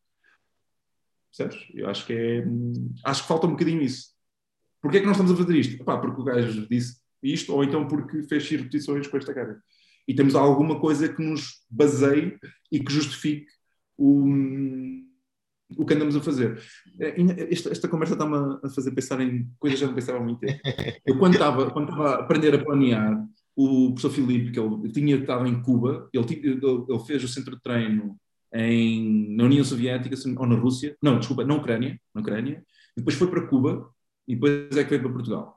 Percebes? 1.38 1.68
Eu 1.74 1.89
acho 1.89 2.06
que 2.06 2.14
é. 2.14 2.46
Acho 3.04 3.22
que 3.22 3.28
falta 3.28 3.46
um 3.46 3.52
bocadinho 3.52 3.82
isso. 3.82 4.16
Porquê 4.82 4.98
é 4.98 5.00
que 5.02 5.08
nós 5.08 5.18
estamos 5.18 5.34
a 5.34 5.43
fazer 5.43 5.58
isto? 5.58 5.82
Epá, 5.82 5.98
porque 5.98 6.22
o 6.22 6.24
gajo 6.24 6.68
disse 6.68 6.98
isto, 7.22 7.54
ou 7.54 7.64
então 7.64 7.88
porque 7.88 8.24
fez 8.24 8.43
X 8.43 8.58
repetições 8.62 9.08
com 9.08 9.18
esta 9.18 9.34
carga. 9.34 9.62
E 10.08 10.14
temos 10.14 10.36
alguma 10.36 10.80
coisa 10.80 11.10
que 11.10 11.22
nos 11.22 11.66
baseie 11.70 12.38
e 12.72 12.80
que 12.80 12.91
justifique 12.91 13.47
o 13.97 14.26
o 15.78 15.86
que 15.86 15.93
andamos 15.93 16.16
a 16.16 16.22
fazer. 16.22 16.62
É, 16.99 17.16
esta, 17.51 17.72
esta 17.72 17.88
conversa 17.88 18.14
está-me 18.14 18.60
a 18.64 18.70
fazer 18.70 18.91
pensar 18.91 19.20
em 19.22 19.49
coisas 19.60 19.80
que 19.80 19.86
eu 19.86 19.89
não 19.89 19.95
pensava 19.95 20.20
há 20.20 20.22
muito 20.22 20.39
tempo. 20.39 20.60
Eu, 21.06 21.18
quando 21.18 21.34
estava, 21.34 21.72
quando 21.72 21.89
estava 21.89 22.10
a 22.12 22.20
aprender 22.20 22.53
a 22.53 22.64
planear, 22.64 23.26
o 23.56 23.93
professor 23.93 24.12
Filipe, 24.12 24.51
que 24.51 24.60
ele 24.60 24.91
tinha 24.91 25.16
estado 25.16 25.47
em 25.47 25.62
Cuba, 25.62 26.10
ele, 26.14 26.26
ele 26.89 26.99
fez 27.06 27.24
o 27.24 27.28
centro 27.28 27.56
de 27.56 27.62
treino 27.62 28.18
em, 28.53 29.36
na 29.36 29.45
União 29.45 29.64
Soviética 29.64 30.16
ou 30.38 30.45
na 30.45 30.56
Rússia, 30.56 30.95
não, 31.01 31.18
desculpa, 31.20 31.45
na 31.45 31.56
Ucrânia, 31.56 31.99
na 32.14 32.22
Ucrânia, 32.22 32.64
depois 32.95 33.16
foi 33.16 33.30
para 33.30 33.47
Cuba 33.47 33.89
e 34.28 34.36
depois 34.36 34.76
é 34.76 34.84
que 34.84 34.89
veio 34.89 35.03
para 35.03 35.14
Portugal. 35.14 35.55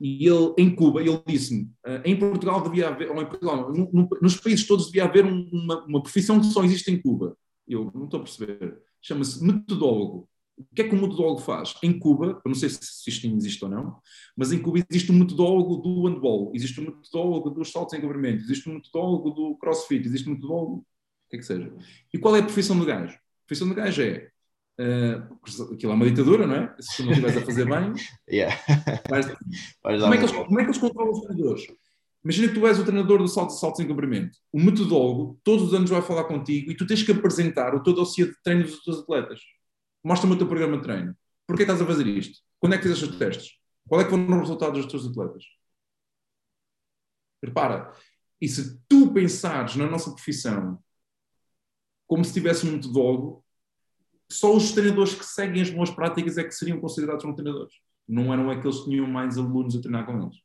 E 0.00 0.28
ele, 0.28 0.54
em 0.58 0.74
Cuba, 0.74 1.00
ele 1.00 1.20
disse-me, 1.26 1.70
eh, 1.86 2.02
em 2.04 2.18
Portugal 2.18 2.62
devia 2.62 2.88
haver, 2.88 3.10
ou 3.10 3.20
em 3.20 3.26
Portugal, 3.26 3.72
no, 3.72 3.90
no, 3.90 4.08
nos 4.20 4.36
países 4.36 4.66
todos 4.66 4.86
devia 4.86 5.04
haver 5.04 5.24
uma, 5.24 5.84
uma 5.86 6.02
profissão 6.02 6.38
que 6.38 6.46
só 6.46 6.62
existe 6.62 6.90
em 6.90 7.00
Cuba. 7.00 7.36
Eu 7.66 7.90
não 7.94 8.04
estou 8.04 8.20
a 8.20 8.22
perceber 8.22 8.78
chama-se 9.06 9.42
metodólogo. 9.44 10.28
O 10.58 10.74
que 10.74 10.82
é 10.82 10.88
que 10.88 10.94
o 10.94 11.00
metodólogo 11.00 11.40
faz? 11.40 11.74
Em 11.82 11.98
Cuba, 11.98 12.40
eu 12.44 12.48
não 12.48 12.54
sei 12.54 12.70
se 12.70 13.08
isto 13.08 13.26
existe 13.26 13.62
ou 13.62 13.70
não, 13.70 14.00
mas 14.34 14.52
em 14.52 14.58
Cuba 14.58 14.82
existe 14.88 15.12
um 15.12 15.18
metodólogo 15.18 15.76
do 15.76 16.06
handball, 16.06 16.50
existe 16.54 16.80
um 16.80 16.84
metodólogo 16.84 17.50
dos 17.50 17.70
saltos 17.70 17.94
em 17.94 18.00
governamento, 18.00 18.42
existe 18.42 18.68
um 18.68 18.74
metodólogo 18.74 19.30
do 19.30 19.56
crossfit, 19.56 20.06
existe 20.06 20.28
um 20.28 20.32
metodólogo, 20.32 20.76
o 20.78 20.84
que 21.30 21.36
é 21.36 21.38
que 21.38 21.44
seja. 21.44 21.72
E 22.12 22.18
qual 22.18 22.34
é 22.34 22.40
a 22.40 22.42
profissão 22.42 22.78
do 22.78 22.86
gajo? 22.86 23.14
A 23.14 23.46
profissão 23.46 23.68
do 23.68 23.74
gajo 23.74 24.02
é 24.02 24.30
Uh, 24.78 25.72
aquilo 25.72 25.92
é 25.92 25.94
uma 25.94 26.06
ditadura, 26.06 26.46
não 26.46 26.54
é? 26.54 26.76
Se 26.78 26.98
tu 26.98 27.04
não 27.04 27.12
estiveres 27.12 27.36
a 27.38 27.46
fazer 27.46 27.64
bem. 27.64 27.92
yeah. 28.28 28.54
Mas, 29.10 29.26
como, 30.02 30.14
é 30.14 30.18
que 30.18 30.24
eles, 30.24 30.32
como 30.32 30.60
é 30.60 30.62
que 30.62 30.70
eles 30.70 30.78
controlam 30.78 31.12
os 31.12 31.20
treinadores? 31.20 31.66
Imagina 32.22 32.48
que 32.48 32.54
tu 32.54 32.66
és 32.66 32.78
o 32.78 32.84
treinador 32.84 33.18
do 33.18 33.28
salto 33.28 33.50
de 33.50 33.60
saltos 33.60 33.80
em 33.80 33.86
comprimento. 33.86 34.36
O 34.52 34.60
metodólogo 34.60 35.40
todos 35.44 35.68
os 35.68 35.74
anos 35.74 35.88
vai 35.88 36.02
falar 36.02 36.24
contigo 36.24 36.70
e 36.70 36.76
tu 36.76 36.86
tens 36.86 37.02
que 37.02 37.12
apresentar 37.12 37.74
o 37.74 37.82
teu 37.82 37.92
dossiê 37.92 38.26
de 38.26 38.34
treino 38.42 38.64
dos 38.64 38.82
teus 38.82 38.98
atletas. 38.98 39.40
Mostra-me 40.04 40.34
o 40.34 40.38
teu 40.38 40.48
programa 40.48 40.76
de 40.76 40.82
treino. 40.82 41.16
Porquê 41.46 41.62
estás 41.62 41.80
a 41.80 41.86
fazer 41.86 42.06
isto? 42.06 42.40
Quando 42.58 42.74
é 42.74 42.76
que 42.76 42.82
fizeste 42.82 43.04
os 43.04 43.16
testes? 43.16 43.52
Qual 43.88 44.00
é 44.00 44.04
que 44.04 44.10
foram 44.10 44.26
os 44.26 44.40
resultados 44.40 44.82
dos 44.82 44.90
teus 44.90 45.06
atletas? 45.06 45.44
Repara, 47.42 47.92
e 48.40 48.48
se 48.48 48.76
tu 48.88 49.12
pensares 49.12 49.76
na 49.76 49.88
nossa 49.88 50.10
profissão 50.10 50.82
como 52.08 52.24
se 52.24 52.32
tivesse 52.32 52.66
um 52.66 52.72
metodólogo, 52.72 53.45
só 54.30 54.54
os 54.54 54.72
treinadores 54.72 55.14
que 55.14 55.24
seguem 55.24 55.62
as 55.62 55.70
boas 55.70 55.90
práticas 55.90 56.36
é 56.38 56.44
que 56.44 56.52
seriam 56.52 56.80
considerados 56.80 57.22
como 57.22 57.34
treinadores. 57.34 57.74
Não 58.08 58.32
eram 58.32 58.50
aqueles 58.50 58.78
que 58.80 58.90
tinham 58.90 59.06
mais 59.06 59.38
alunos 59.38 59.76
a 59.76 59.80
treinar 59.80 60.06
com 60.06 60.22
eles. 60.22 60.36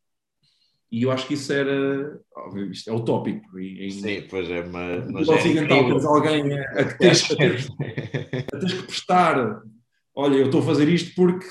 E 0.92 1.04
eu 1.04 1.12
acho 1.12 1.26
que 1.26 1.36
isso 1.36 1.54
era. 1.54 2.20
Óbvio, 2.36 2.70
isto 2.70 2.90
é 2.90 2.94
utópico. 2.94 3.58
E, 3.58 3.88
e, 3.88 3.92
Sim, 3.92 4.28
pois 4.30 4.50
é, 4.50 4.68
mas. 4.68 5.10
mas 5.10 5.30
é 5.30 5.36
ocidental, 5.36 5.86
tens 5.88 6.06
alguém 6.06 6.60
a, 6.60 6.64
a, 6.64 6.84
que 6.84 6.98
tens, 6.98 7.32
a, 7.32 7.36
teres, 7.36 7.70
a 7.70 8.60
teres 8.60 8.74
que 8.74 8.84
prestar. 8.84 9.62
Olha, 10.14 10.36
eu 10.36 10.46
estou 10.48 10.62
a 10.62 10.66
fazer 10.66 10.90
isto 10.90 11.16
porque. 11.16 11.48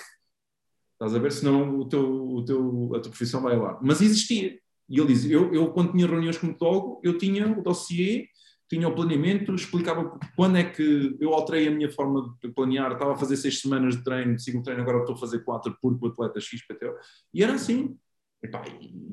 Estás 0.93 1.15
a 1.15 1.19
ver? 1.19 1.33
Senão 1.33 1.79
o 1.79 1.89
teu, 1.89 2.05
o 2.05 2.45
teu, 2.45 2.93
a 2.95 3.01
tua 3.01 3.11
profissão 3.11 3.41
vai 3.41 3.57
lá. 3.57 3.79
Mas 3.83 4.03
existia. 4.03 4.59
E 4.87 4.99
ele 4.99 5.07
diz: 5.07 5.25
eu, 5.25 5.55
eu 5.55 5.73
quando 5.73 5.93
tinha 5.93 6.07
reuniões 6.07 6.37
com 6.37 6.47
o 6.47 6.51
metodólogo, 6.51 7.01
eu 7.03 7.17
tinha 7.17 7.49
o 7.49 7.63
dossiê, 7.63 8.27
tinha 8.71 8.89
o 8.89 8.95
planeamento, 8.95 9.53
explicava 9.53 10.17
quando 10.37 10.57
é 10.57 10.63
que 10.63 11.17
eu 11.19 11.35
alterei 11.35 11.67
a 11.67 11.73
minha 11.73 11.91
forma 11.91 12.37
de 12.41 12.49
planear, 12.53 12.93
estava 12.93 13.15
a 13.15 13.17
fazer 13.17 13.37
seis 13.37 13.61
semanas 13.61 13.97
de 13.97 14.05
treino, 14.05 14.37
de 14.37 14.43
ciclo 14.43 14.63
treino, 14.63 14.81
agora 14.81 15.01
estou 15.01 15.17
a 15.17 15.19
fazer 15.19 15.41
quatro 15.41 15.77
porque 15.83 16.07
o 16.07 16.09
atleta 16.09 16.41
XPTO. 16.41 16.95
E 17.35 17.43
era 17.43 17.55
assim. 17.55 17.99
Epá, 18.41 18.63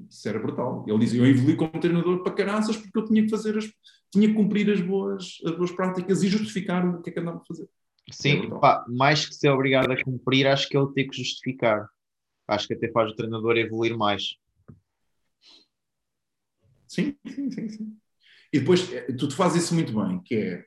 isso 0.10 0.30
era 0.30 0.40
brutal. 0.40 0.86
Ele 0.88 1.00
dizia, 1.00 1.20
eu 1.22 1.26
evolui 1.26 1.56
como 1.56 1.72
treinador 1.82 2.24
para 2.24 2.34
caraças 2.34 2.78
porque 2.78 2.98
eu 2.98 3.06
tinha 3.06 3.24
que 3.24 3.30
fazer 3.30 3.58
as, 3.58 3.66
tinha 4.12 4.28
que 4.28 4.36
cumprir 4.36 4.70
as 4.72 4.80
boas, 4.80 5.40
as 5.44 5.58
boas 5.58 5.72
práticas 5.72 6.22
e 6.22 6.30
justificar 6.30 6.88
o 6.88 7.02
que 7.02 7.10
é 7.10 7.14
que 7.14 7.20
andava 7.20 7.40
a 7.40 7.46
fazer. 7.46 7.68
Sim, 8.12 8.46
é 8.46 8.60
pá, 8.60 8.86
mais 8.88 9.26
que 9.26 9.36
ser 9.36 9.50
obrigado 9.50 9.92
a 9.92 10.02
cumprir, 10.02 10.48
acho 10.48 10.70
que 10.70 10.78
o 10.78 10.88
ter 10.88 11.06
que 11.06 11.18
justificar. 11.18 11.90
Acho 12.48 12.68
que 12.68 12.76
até 12.76 12.90
faz 12.92 13.12
o 13.12 13.16
treinador 13.16 13.58
evoluir 13.58 13.98
mais. 13.98 14.38
Sim, 16.88 17.18
sim, 17.28 17.52
sim, 17.52 17.70
sim. 17.70 17.98
E 18.54 18.60
depois, 18.60 18.92
eh, 18.92 19.12
tu, 19.14 19.28
tu 19.28 19.36
fazes 19.36 19.64
isso 19.64 19.74
muito 19.74 19.94
bem, 19.94 20.22
que 20.24 20.36
é, 20.36 20.66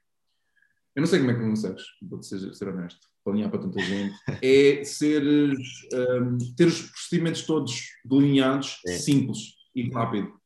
eu 0.94 1.00
não 1.00 1.06
sei 1.06 1.20
como 1.20 1.30
é 1.30 1.34
que 1.34 1.40
não 1.40 1.50
consegues, 1.50 1.84
vou 2.02 2.22
ser, 2.22 2.54
ser 2.54 2.68
honesto, 2.68 3.00
planear 3.24 3.50
para 3.50 3.60
tanta 3.60 3.80
gente, 3.80 4.14
é 4.42 4.84
seres, 4.84 5.58
um, 5.92 6.38
ter 6.56 6.66
os 6.66 6.82
procedimentos 6.82 7.42
todos 7.42 7.82
delineados, 8.04 8.80
é. 8.86 8.92
simples 8.92 9.54
e 9.74 9.88
rápido. 9.90 10.40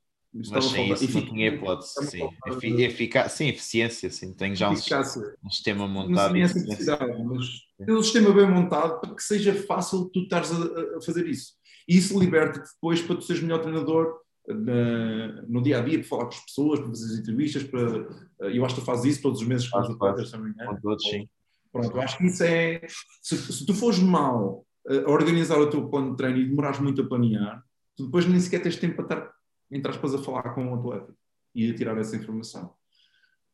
Mas 0.51 0.65
sem 0.65 0.93
isso 0.93 1.13
não 1.13 1.27
tinha 1.27 1.47
hipótese, 1.47 2.11
sim. 2.11 2.29
Efi 2.49 2.83
efica 2.83 3.29
sim, 3.29 3.49
eficiência, 3.49 4.11
sim. 4.11 4.33
Tenho 4.33 4.57
já 4.57 4.69
um, 4.69 4.73
um 4.73 5.51
sistema 5.51 5.87
montado. 5.87 6.35
Não 6.35 6.41
necessidade, 6.41 7.23
mas 7.23 7.47
ter 7.79 7.93
um 7.93 8.03
sistema 8.03 8.33
bem 8.33 8.51
montado 8.51 9.01
para 9.01 9.15
que 9.15 9.23
seja 9.23 9.55
fácil 9.55 10.07
tu 10.07 10.23
estares 10.23 10.51
a, 10.51 10.97
a 10.97 11.01
fazer 11.03 11.29
isso. 11.29 11.53
E 11.89 11.97
isso 11.97 12.19
liberta-te 12.19 12.69
depois 12.75 13.01
para 13.01 13.15
tu 13.15 13.23
seres 13.23 13.43
melhor 13.43 13.61
treinador 13.61 14.24
na, 14.49 15.43
no 15.43 15.63
dia 15.63 15.79
a 15.79 15.83
dia, 15.83 15.99
para 15.99 16.09
falar 16.09 16.23
com 16.25 16.35
as 16.35 16.45
pessoas, 16.45 16.81
para 16.81 16.89
fazer 16.89 17.13
as 17.13 17.19
entrevistas. 17.21 17.63
Para, 17.65 18.51
eu 18.51 18.65
acho 18.65 18.75
que 18.75 18.81
tu 18.81 18.85
fazes 18.85 19.15
isso 19.15 19.23
todos 19.23 19.41
os 19.41 19.47
meses 19.47 19.69
com 19.69 19.81
os 19.81 19.91
atletas 19.91 20.31
também. 20.31 20.53
Com 20.53 20.77
todos, 20.81 21.05
sim. 21.05 21.29
Pronto, 21.73 21.97
eu 21.97 22.03
acho 22.03 22.19
que 22.19 22.27
isso 22.27 22.45
é. 22.45 22.81
Se, 23.23 23.37
se 23.37 23.67
tu 23.67 23.75
fores 23.75 23.99
mal 23.99 24.65
a 24.87 25.11
organizar 25.11 25.59
o 25.59 25.69
teu 25.69 25.89
plano 25.89 26.11
de 26.11 26.17
treino 26.17 26.39
e 26.39 26.49
demorares 26.49 26.79
muito 26.79 27.03
a 27.03 27.07
planear, 27.07 27.63
tu 27.97 28.05
depois 28.05 28.27
nem 28.27 28.39
sequer 28.39 28.63
tens 28.63 28.77
tempo 28.77 28.97
para 28.97 29.05
estar 29.05 29.35
entre 29.71 29.91
aspas, 29.91 30.15
a 30.15 30.19
falar 30.19 30.55
com 30.55 30.67
o 30.71 30.75
atleta 30.75 31.15
e 31.55 31.71
a 31.71 31.75
tirar 31.75 31.99
essa 31.99 32.17
informação. 32.17 32.73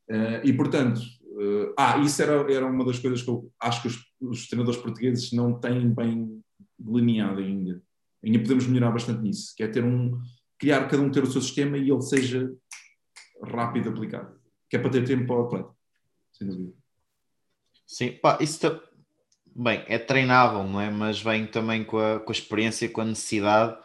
Uh, 0.08 0.44
e, 0.44 0.52
portanto, 0.52 0.98
uh, 0.98 1.72
ah, 1.78 1.98
isso 1.98 2.20
era, 2.22 2.52
era 2.52 2.66
uma 2.66 2.84
das 2.84 2.98
coisas 2.98 3.22
que 3.22 3.30
eu 3.30 3.50
acho 3.60 3.82
que 3.82 3.88
os, 3.88 3.98
os 4.20 4.48
treinadores 4.48 4.80
portugueses 4.80 5.32
não 5.32 5.58
têm 5.58 5.88
bem 5.92 6.42
delineado 6.78 7.40
ainda. 7.40 7.82
Ainda 8.24 8.38
podemos 8.40 8.66
melhorar 8.66 8.90
bastante 8.90 9.22
nisso, 9.22 9.54
que 9.56 9.62
é 9.62 9.68
ter 9.68 9.84
um, 9.84 10.20
criar 10.60 10.86
cada 10.86 11.02
um 11.02 11.10
ter 11.10 11.24
o 11.24 11.30
seu 11.30 11.40
sistema 11.40 11.76
e 11.76 11.90
ele 11.90 12.02
seja 12.02 12.54
rápido 13.42 13.88
aplicado, 13.88 14.38
que 14.68 14.76
é 14.76 14.78
para 14.78 14.90
ter 14.90 15.04
tempo 15.04 15.26
para 15.26 15.36
o 15.36 15.46
atleta, 15.46 15.70
sem 16.32 16.46
dúvida. 16.46 16.72
Sim, 17.86 18.12
pá, 18.12 18.38
isso 18.40 18.80
bem, 19.56 19.82
é 19.88 19.98
treinável, 19.98 20.62
não 20.62 20.80
é? 20.80 20.90
Mas 20.90 21.20
vem 21.20 21.46
também 21.46 21.82
com 21.82 21.98
a, 21.98 22.20
com 22.20 22.30
a 22.30 22.32
experiência, 22.32 22.88
com 22.88 23.00
a 23.00 23.06
necessidade 23.06 23.76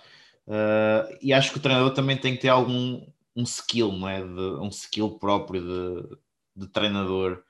Uh, 0.47 1.17
e 1.21 1.33
acho 1.33 1.51
que 1.51 1.57
o 1.57 1.61
treinador 1.61 1.91
também 1.93 2.17
tem 2.17 2.35
que 2.35 2.41
ter 2.41 2.49
algum 2.49 3.01
um 3.35 3.43
skill, 3.43 3.91
não 3.91 4.07
é? 4.07 4.21
De, 4.21 4.41
um 4.61 4.69
skill 4.69 5.17
próprio 5.19 5.61
de, 5.61 6.17
de 6.55 6.67
treinador, 6.67 7.43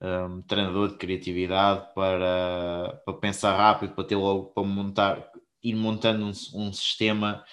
um, 0.00 0.40
treinador 0.42 0.88
de 0.88 0.96
criatividade 0.96 1.92
para, 1.94 3.02
para 3.04 3.14
pensar 3.14 3.56
rápido, 3.56 3.94
para 3.94 4.04
ter 4.04 4.16
logo 4.16 4.46
para 4.46 4.62
montar, 4.62 5.30
ir 5.62 5.74
montando 5.74 6.24
um, 6.24 6.32
um 6.54 6.72
sistema 6.72 7.44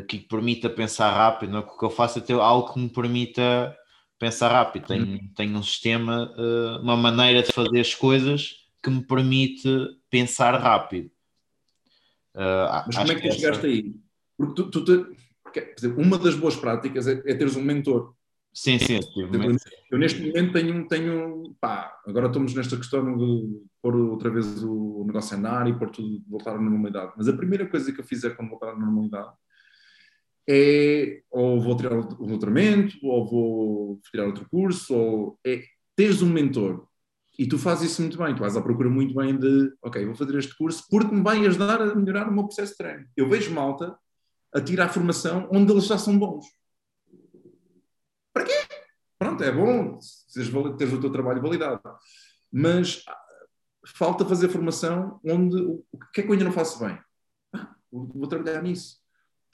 que 0.00 0.18
permita 0.20 0.70
pensar 0.70 1.10
rápido. 1.10 1.50
Não 1.50 1.58
é? 1.58 1.62
O 1.62 1.78
que 1.78 1.84
eu 1.84 1.90
faço 1.90 2.18
é 2.18 2.22
ter 2.22 2.34
algo 2.34 2.72
que 2.72 2.80
me 2.80 2.88
permita 2.88 3.76
pensar 4.18 4.48
rápido. 4.52 4.86
Tenho, 4.86 5.04
uhum. 5.04 5.30
tenho 5.34 5.58
um 5.58 5.62
sistema, 5.62 6.32
uh, 6.38 6.80
uma 6.80 6.96
maneira 6.96 7.42
de 7.42 7.52
fazer 7.52 7.80
as 7.80 7.94
coisas 7.94 8.62
que 8.82 8.88
me 8.88 9.02
permite 9.02 9.68
pensar 10.08 10.54
rápido. 10.60 11.10
Uh, 12.34 12.86
Mas 12.86 12.96
como 12.96 13.12
é 13.12 13.14
que 13.16 13.28
tu 13.28 13.34
chegaste 13.34 13.66
aí? 13.66 13.94
Porque 14.36 14.54
tu, 14.54 14.70
tu 14.70 14.84
te, 14.84 15.90
uma 15.96 16.18
das 16.18 16.34
boas 16.34 16.56
práticas 16.56 17.06
é, 17.06 17.12
é 17.26 17.34
teres 17.34 17.56
um 17.56 17.62
mentor. 17.62 18.14
Sim, 18.54 18.78
sim. 18.78 19.00
Eu, 19.16 19.30
eu 19.90 19.98
neste 19.98 20.20
momento 20.20 20.52
tenho, 20.52 20.86
tenho 20.86 21.56
pá, 21.60 21.98
agora 22.06 22.26
estamos 22.26 22.54
nesta 22.54 22.76
questão 22.76 23.16
de 23.16 23.62
pôr 23.80 23.96
outra 23.96 24.30
vez 24.30 24.62
o 24.62 25.04
negócio 25.06 25.34
a 25.34 25.38
andar 25.38 25.68
e 25.68 25.78
pôr 25.78 25.90
tudo, 25.90 26.22
voltar 26.28 26.54
à 26.54 26.60
normalidade. 26.60 27.12
Mas 27.16 27.28
a 27.28 27.36
primeira 27.36 27.66
coisa 27.66 27.90
que 27.92 28.00
eu 28.00 28.04
fizer 28.04 28.36
quando 28.36 28.50
voltar 28.50 28.70
à 28.70 28.78
normalidade 28.78 29.32
é 30.48 31.22
ou 31.30 31.60
vou 31.60 31.76
tirar 31.76 31.98
o 31.98 32.26
doutoramento, 32.26 32.96
ou 33.02 33.26
vou 33.26 34.00
tirar 34.10 34.26
outro 34.26 34.46
curso, 34.50 34.94
ou 34.94 35.38
é 35.44 35.62
teres 35.96 36.22
um 36.22 36.28
mentor. 36.28 36.86
E 37.38 37.46
tu 37.46 37.58
fazes 37.58 37.90
isso 37.90 38.02
muito 38.02 38.18
bem, 38.18 38.34
tu 38.34 38.40
vais 38.40 38.56
à 38.56 38.62
procura 38.62 38.90
muito 38.90 39.14
bem 39.14 39.36
de, 39.36 39.72
ok, 39.82 40.04
vou 40.04 40.14
fazer 40.14 40.38
este 40.38 40.56
curso 40.56 40.84
porque 40.90 41.14
me 41.14 41.22
vai 41.22 41.44
ajudar 41.46 41.80
a 41.80 41.94
melhorar 41.94 42.28
o 42.28 42.32
meu 42.32 42.44
processo 42.44 42.72
de 42.72 42.78
treino. 42.78 43.06
Eu 43.16 43.28
vejo 43.28 43.54
malta 43.54 43.96
a 44.52 44.60
tirar 44.60 44.90
formação 44.90 45.48
onde 45.50 45.72
eles 45.72 45.86
já 45.86 45.96
são 45.96 46.18
bons. 46.18 46.44
Para 48.34 48.44
quê? 48.44 48.52
Pronto, 49.18 49.42
é 49.42 49.50
bom 49.50 49.98
teres 50.76 50.92
o 50.92 51.00
teu 51.00 51.10
trabalho 51.10 51.40
validado. 51.40 51.80
Mas 52.50 53.02
ah, 53.08 53.18
falta 53.86 54.26
fazer 54.26 54.48
formação 54.48 55.18
onde 55.24 55.56
o 55.56 55.84
que 56.12 56.20
é 56.20 56.24
que 56.24 56.28
eu 56.28 56.32
ainda 56.32 56.44
não 56.44 56.52
faço 56.52 56.78
bem? 56.84 56.98
Ah, 57.54 57.74
vou 57.90 58.26
trabalhar 58.26 58.62
nisso. 58.62 59.01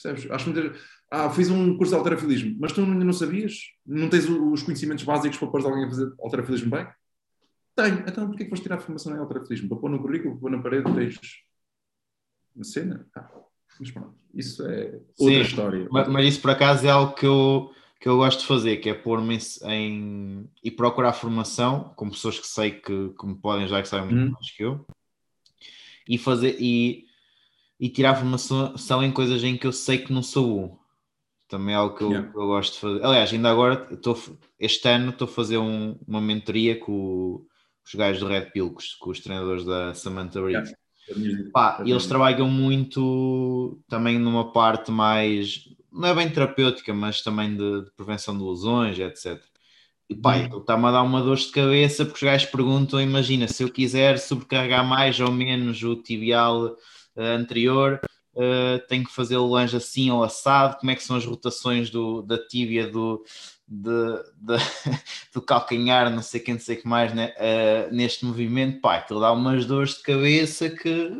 Percebes? 0.00 0.30
Acho 0.30 0.52
que 0.52 0.72
ah, 1.10 1.28
fiz 1.30 1.50
um 1.50 1.76
curso 1.76 1.92
de 1.92 1.98
alterafilismo, 1.98 2.56
mas 2.60 2.72
tu 2.72 2.80
ainda 2.82 3.04
não 3.04 3.12
sabias? 3.12 3.72
Não 3.84 4.08
tens 4.08 4.28
os 4.28 4.62
conhecimentos 4.62 5.04
básicos 5.04 5.38
para 5.38 5.48
pôr 5.48 5.64
alguém 5.64 5.84
a 5.84 5.88
fazer 5.88 6.12
alterafilismo 6.20 6.70
bem? 6.70 6.86
Tenho. 7.74 8.04
Então 8.06 8.28
porquê 8.28 8.44
que 8.44 8.50
vais 8.50 8.60
tirar 8.60 8.76
a 8.76 8.80
formação 8.80 9.14
em 9.14 9.18
alterafilismo? 9.18 9.68
Para 9.68 9.78
pôr 9.78 9.90
no 9.90 10.00
currículo, 10.00 10.34
para 10.34 10.40
pôr 10.40 10.50
na 10.50 10.62
parede, 10.62 10.94
tens 10.94 11.18
uma 12.54 12.64
cena? 12.64 13.06
Ah, 13.16 13.28
mas 13.80 13.90
pronto, 13.90 14.14
isso 14.34 14.64
é 14.66 15.00
outra 15.18 15.34
Sim, 15.34 15.40
história. 15.40 15.88
Mas, 15.90 16.08
mas, 16.08 16.26
isso 16.26 16.40
por 16.40 16.50
acaso 16.50 16.86
é 16.86 16.90
algo 16.90 17.14
que 17.14 17.26
eu, 17.26 17.72
que 18.00 18.08
eu 18.08 18.16
gosto 18.16 18.40
de 18.40 18.46
fazer, 18.46 18.76
que 18.76 18.90
é 18.90 18.94
pôr-me 18.94 19.38
em, 19.64 20.48
e 20.62 20.70
procurar 20.70 21.12
formação 21.12 21.92
com 21.96 22.10
pessoas 22.10 22.38
que 22.38 22.46
sei 22.46 22.70
que, 22.70 23.14
que 23.18 23.26
me 23.26 23.34
podem 23.34 23.64
ajudar, 23.64 23.82
que 23.82 23.88
sabem 23.88 24.14
muito 24.14 24.30
hum. 24.30 24.32
mais 24.32 24.50
que 24.50 24.62
eu, 24.62 24.86
e 26.08 26.18
fazer 26.18 26.56
e, 26.60 27.07
e 27.78 27.88
tirar 27.88 28.16
formação 28.16 29.02
em 29.02 29.12
coisas 29.12 29.42
em 29.44 29.56
que 29.56 29.66
eu 29.66 29.72
sei 29.72 29.98
que 29.98 30.12
não 30.12 30.22
sou 30.22 30.48
bom. 30.48 30.78
Também 31.48 31.74
é 31.74 31.78
algo 31.78 31.96
que 31.96 32.04
eu, 32.04 32.10
yeah. 32.10 32.30
eu 32.34 32.46
gosto 32.46 32.74
de 32.74 32.80
fazer. 32.80 33.04
Aliás, 33.04 33.32
ainda 33.32 33.50
agora, 33.50 33.88
estou, 33.90 34.18
este 34.58 34.86
ano, 34.88 35.10
estou 35.10 35.26
a 35.26 35.30
fazer 35.30 35.56
um, 35.56 35.98
uma 36.06 36.20
mentoria 36.20 36.78
com 36.78 37.46
os 37.86 37.94
gajos 37.94 38.20
do 38.20 38.28
Red 38.28 38.50
Pill, 38.52 38.74
com 39.00 39.10
os, 39.10 39.20
treinadores 39.20 39.64
da 39.64 39.94
Samantha 39.94 40.44
Reed. 40.44 40.66
Yeah. 41.08 41.50
Pá, 41.54 41.82
eles 41.86 42.06
trabalham 42.06 42.50
muito 42.50 43.80
também 43.88 44.18
numa 44.18 44.52
parte 44.52 44.90
mais, 44.90 45.64
não 45.90 46.08
é 46.08 46.14
bem 46.14 46.28
terapêutica, 46.28 46.92
mas 46.92 47.22
também 47.22 47.56
de, 47.56 47.84
de 47.84 47.90
prevenção 47.92 48.36
de 48.36 48.44
lesões, 48.44 48.98
etc. 48.98 49.42
E 50.10 50.14
pá, 50.14 50.36
uhum. 50.36 50.58
está-me 50.58 50.84
a 50.84 50.90
dar 50.90 51.02
uma 51.02 51.22
dor 51.22 51.36
de 51.36 51.50
cabeça 51.50 52.04
porque 52.04 52.24
os 52.24 52.30
gajos 52.30 52.50
perguntam: 52.50 53.00
imagina, 53.00 53.48
se 53.48 53.62
eu 53.62 53.70
quiser 53.70 54.18
sobrecarregar 54.18 54.86
mais 54.86 55.18
ou 55.18 55.32
menos 55.32 55.82
o 55.82 55.96
tibial 55.96 56.76
anterior, 57.22 58.00
uh, 58.34 58.86
tenho 58.88 59.04
que 59.04 59.12
fazer 59.12 59.36
o 59.36 59.46
lanche 59.46 59.76
assim 59.76 60.10
ou 60.10 60.22
assado, 60.22 60.78
como 60.78 60.90
é 60.90 60.94
que 60.94 61.02
são 61.02 61.16
as 61.16 61.24
rotações 61.24 61.90
do, 61.90 62.22
da 62.22 62.38
tíbia 62.38 62.86
do, 62.86 63.24
de, 63.66 63.90
de, 64.36 64.56
do 65.34 65.42
calcanhar, 65.42 66.10
não 66.10 66.22
sei 66.22 66.40
quem, 66.40 66.54
não 66.54 66.60
sei 66.60 66.76
o 66.76 66.80
que 66.80 66.88
mais, 66.88 67.12
né? 67.14 67.34
Uh, 67.36 67.94
neste 67.94 68.24
movimento, 68.24 68.80
pá, 68.80 68.96
aquilo 68.96 69.20
dá 69.20 69.32
umas 69.32 69.66
dores 69.66 69.96
de 69.96 70.02
cabeça 70.02 70.70
que 70.70 71.12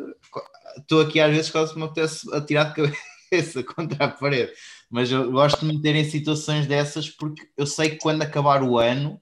estou 0.76 1.01
aqui 1.01 1.20
às 1.20 1.30
vezes 1.34 1.51
quase 1.51 1.76
me 1.76 1.84
apetece 1.84 2.32
atirar 2.34 2.72
de 2.72 2.92
cabeça 3.30 3.62
contra 3.62 4.05
a 4.07 4.09
parede. 4.09 4.53
Mas 4.90 5.11
eu 5.11 5.30
gosto 5.30 5.61
de 5.61 5.66
me 5.66 5.74
meter 5.74 5.94
em 5.94 6.05
situações 6.05 6.66
dessas 6.66 7.11
porque 7.11 7.49
eu 7.57 7.66
sei 7.66 7.90
que 7.90 7.99
quando 7.99 8.22
acabar 8.22 8.62
o 8.62 8.78
ano 8.78 9.20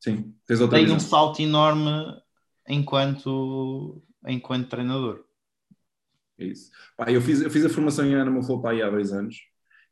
Sim, 0.00 0.32
tenho 0.46 0.94
um 0.94 1.00
salto 1.00 1.42
enorme 1.42 1.90
enquanto, 2.68 4.00
enquanto 4.26 4.68
treinador. 4.68 5.24
É 6.38 6.44
isso. 6.44 6.70
Pá, 6.96 7.10
eu, 7.10 7.20
fiz, 7.20 7.40
eu 7.40 7.50
fiz 7.50 7.64
a 7.64 7.68
formação 7.68 8.04
em 8.04 8.14
Animal 8.14 8.42
Flow 8.42 8.64
há 8.66 8.90
dois 8.90 9.12
anos 9.12 9.36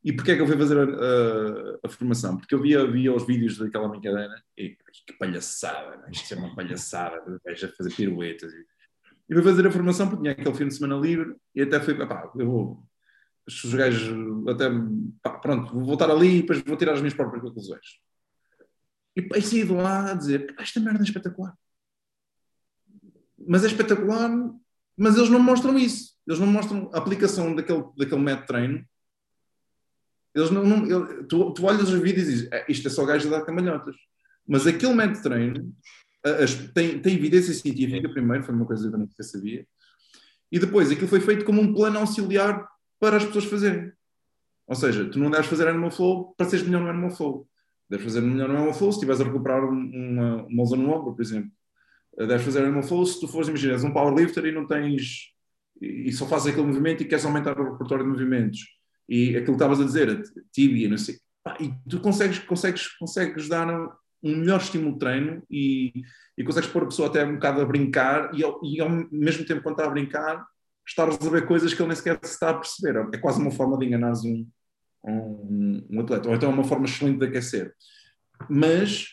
e 0.07 0.13
porquê 0.13 0.31
é 0.31 0.37
que 0.37 0.43
eu 0.43 0.47
fui 0.47 0.57
fazer 0.57 0.79
a, 0.79 0.85
a, 0.85 1.79
a, 1.83 1.89
formação? 1.89 2.37
Porque 2.37 2.55
eu 2.55 2.63
via, 2.63 2.87
via 2.89 3.13
os 3.13 3.27
vídeos 3.27 3.59
daquela 3.59 3.89
brincadeira 3.89 4.41
e 4.57 4.77
que 5.05 5.13
palhaçada, 5.19 5.97
né? 5.97 6.11
isto 6.13 6.33
é 6.33 6.37
uma 6.37 6.55
palhaçada, 6.55 7.41
a 7.45 7.69
fazer 7.77 7.91
piruetas. 7.93 8.53
E, 8.53 8.67
e 9.29 9.35
fui 9.35 9.43
fazer 9.43 9.67
a 9.67 9.71
formação 9.73 10.09
porque 10.09 10.23
tinha 10.23 10.31
aquele 10.31 10.55
fim 10.55 10.69
de 10.69 10.75
semana 10.75 10.95
livre 10.97 11.35
e 11.53 11.63
até 11.63 11.81
fui, 11.81 11.95
pá, 12.07 12.31
eu 12.39 12.47
vou, 12.47 12.89
os 13.49 13.75
gajos 13.75 14.17
até, 14.49 14.67
pá, 15.21 15.39
pronto, 15.41 15.73
vou 15.73 15.85
voltar 15.85 16.09
ali 16.09 16.37
e 16.37 16.41
depois 16.43 16.61
vou 16.61 16.77
tirar 16.77 16.93
as 16.93 17.01
minhas 17.01 17.15
próprias 17.15 17.43
conclusões. 17.43 17.99
E 19.17 19.23
pá, 19.23 19.41
saí 19.41 19.65
de 19.65 19.73
lá 19.73 20.13
a 20.13 20.15
dizer, 20.15 20.55
esta 20.57 20.79
merda 20.79 21.01
é 21.01 21.03
espetacular. 21.03 21.53
Mas 23.39 23.65
é 23.65 23.67
espetacular, 23.67 24.31
mas 24.97 25.17
eles 25.17 25.29
não 25.29 25.41
mostram 25.41 25.79
isso. 25.79 26.15
Eles 26.27 26.41
não 26.41 26.47
mostram 26.47 26.91
a 26.93 26.99
aplicação 26.99 27.55
daquele, 27.55 27.85
daquele 27.97 28.21
método 28.21 28.47
treino 28.47 28.85
Eles 30.35 30.51
não, 30.51 30.65
não 30.65 30.85
ele, 30.85 31.25
tu, 31.25 31.53
tu 31.53 31.65
olhas 31.65 31.91
os 31.91 32.01
vídeos 32.01 32.29
e 32.29 32.31
dizes, 32.31 32.53
é, 32.53 32.65
isto 32.69 32.89
é 32.89 32.91
só 32.91 33.05
gajo 33.05 33.29
a 33.29 33.39
dar 33.39 33.45
camalhotas. 33.45 33.95
Mas 34.47 34.67
aquele 34.67 34.95
método 34.95 35.17
de 35.17 35.23
treino 35.23 35.75
as, 36.43 36.55
tem, 36.73 36.99
tem 36.99 37.15
evidência 37.15 37.55
científica, 37.55 38.09
primeiro, 38.09 38.45
foi 38.45 38.55
uma 38.55 38.67
coisa 38.67 38.89
que 38.89 38.95
eu 38.95 38.99
não 38.99 39.09
sabia, 39.21 39.67
e 40.51 40.59
depois 40.59 40.91
aquilo 40.91 41.09
foi 41.09 41.21
feito 41.21 41.45
como 41.45 41.61
um 41.61 41.75
plano 41.75 41.99
auxiliar 41.99 42.67
para 42.99 43.17
as 43.17 43.25
pessoas 43.25 43.45
fazerem. 43.45 43.93
Ou 44.67 44.75
seja, 44.75 45.09
tu 45.09 45.19
não 45.19 45.31
deves 45.31 45.47
fazer 45.47 45.69
animal 45.69 45.91
flow 45.91 46.35
para 46.37 46.49
seres 46.49 46.65
melhor 46.65 46.83
no 46.83 46.91
animal 46.91 47.11
flow. 47.11 47.49
Deves 47.89 48.05
fazer 48.05 48.21
melhor 48.21 48.49
no 48.49 48.57
animal 48.57 48.75
flow 48.75 48.91
se 48.91 48.97
estiveres 48.97 49.21
a 49.21 49.25
recuperar 49.25 49.63
uma, 49.65 50.45
uma 50.45 50.63
lesão 50.63 50.79
no 50.79 50.91
ombro, 50.91 51.15
por 51.15 51.23
exemplo. 51.23 51.51
Deves 52.17 52.43
fazer 52.43 52.63
animal 52.63 52.83
flow 52.83 53.05
se 53.05 53.21
tu 53.21 53.29
fores, 53.29 53.49
imagina, 53.49 53.75
és 53.75 53.85
um 53.85 53.93
powerlifter 53.93 54.47
e 54.47 54.53
não 54.53 54.67
tens 54.67 55.35
e 55.81 56.11
só 56.13 56.27
fazes 56.27 56.49
aquele 56.49 56.67
movimento 56.67 57.03
e 57.03 57.07
queres 57.07 57.25
aumentar 57.25 57.59
o 57.61 57.73
repertório 57.73 58.05
de 58.05 58.11
movimentos. 58.11 58.61
E 59.09 59.31
aquilo 59.31 59.45
que 59.45 59.53
estavas 59.53 59.81
a 59.81 59.85
dizer, 59.85 60.23
tibia, 60.53 60.89
não 60.89 60.97
sei. 60.97 61.17
E 61.61 61.73
tu 61.89 62.01
consegues, 62.01 62.39
consegues, 62.39 62.89
consegues 62.97 63.49
dar 63.49 63.69
um 64.23 64.37
melhor 64.37 64.61
estímulo 64.61 64.95
de 64.95 64.99
treino 64.99 65.43
e, 65.51 65.93
e 66.37 66.43
consegues 66.43 66.71
pôr 66.71 66.85
a 66.85 66.87
pessoa 66.87 67.09
até 67.09 67.25
um 67.25 67.35
bocado 67.35 67.61
a 67.61 67.65
brincar 67.65 68.35
e 68.35 68.43
ao, 68.43 68.59
e 68.65 68.81
ao 68.81 68.89
mesmo 69.13 69.45
tempo 69.45 69.63
quando 69.63 69.79
está 69.79 69.87
a 69.87 69.91
brincar 69.91 70.45
está 70.87 71.03
a 71.03 71.07
resolver 71.07 71.43
coisas 71.43 71.75
que 71.75 71.81
ele 71.81 71.89
nem 71.89 71.97
sequer 71.97 72.19
se 72.23 72.33
está 72.33 72.51
a 72.51 72.55
perceber. 72.55 73.09
É 73.13 73.19
quase 73.19 73.41
uma 73.41 73.51
forma 73.51 73.77
de 73.77 73.87
enganar 73.87 74.13
um, 74.25 74.49
um, 75.05 75.87
um 75.91 76.01
atleta, 76.01 76.29
ou 76.29 76.35
então 76.35 76.51
é 76.51 76.55
uma 76.55 76.65
forma 76.65 76.87
excelente 76.87 77.19
de 77.19 77.27
aquecer. 77.27 77.75
Mas, 78.49 79.09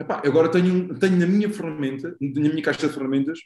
epá, 0.00 0.22
agora 0.24 0.50
tenho, 0.50 0.94
tenho 0.98 1.16
na 1.16 1.26
minha 1.26 1.50
ferramenta, 1.50 2.16
na 2.20 2.40
minha 2.40 2.62
caixa 2.62 2.88
de 2.88 2.94
ferramentas, 2.94 3.38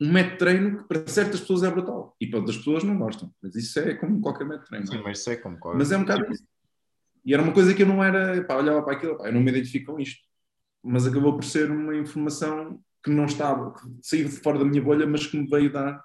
um 0.00 0.12
método 0.12 0.32
de 0.32 0.38
treino 0.38 0.78
que 0.78 0.88
para 0.88 1.06
certas 1.08 1.40
pessoas 1.40 1.62
é 1.62 1.70
brutal 1.70 2.14
e 2.20 2.26
para 2.26 2.38
outras 2.38 2.58
pessoas 2.58 2.84
não 2.84 2.98
gostam. 2.98 3.32
Mas 3.42 3.54
isso 3.54 3.78
é 3.80 3.94
como 3.94 4.20
qualquer 4.20 4.44
método 4.44 4.64
de 4.64 4.68
treino. 4.68 4.86
Sim, 4.86 5.02
mas 5.02 5.18
isso 5.18 5.30
é 5.30 5.36
como 5.36 5.58
qualquer. 5.58 5.78
Mas 5.78 5.92
é 5.92 5.96
um 5.96 6.00
bocado 6.00 6.32
isso. 6.32 6.44
E 7.24 7.34
era 7.34 7.42
uma 7.42 7.52
coisa 7.52 7.74
que 7.74 7.82
eu 7.82 7.86
não 7.86 8.04
era, 8.04 8.44
pá, 8.44 8.56
olhava 8.56 8.82
para 8.82 8.94
aquilo, 8.94 9.16
pá, 9.16 9.26
eu 9.26 9.32
não 9.32 9.40
me 9.40 9.50
identifico 9.50 9.92
com 9.92 10.00
isto. 10.00 10.22
Mas 10.82 11.06
acabou 11.06 11.34
por 11.34 11.44
ser 11.44 11.70
uma 11.70 11.96
informação 11.96 12.80
que 13.02 13.10
não 13.10 13.24
estava, 13.24 13.72
que 13.72 13.82
saiu 14.02 14.28
de 14.28 14.36
fora 14.36 14.58
da 14.58 14.64
minha 14.64 14.82
bolha, 14.82 15.06
mas 15.06 15.26
que 15.26 15.36
me 15.36 15.48
veio 15.48 15.72
dar 15.72 16.02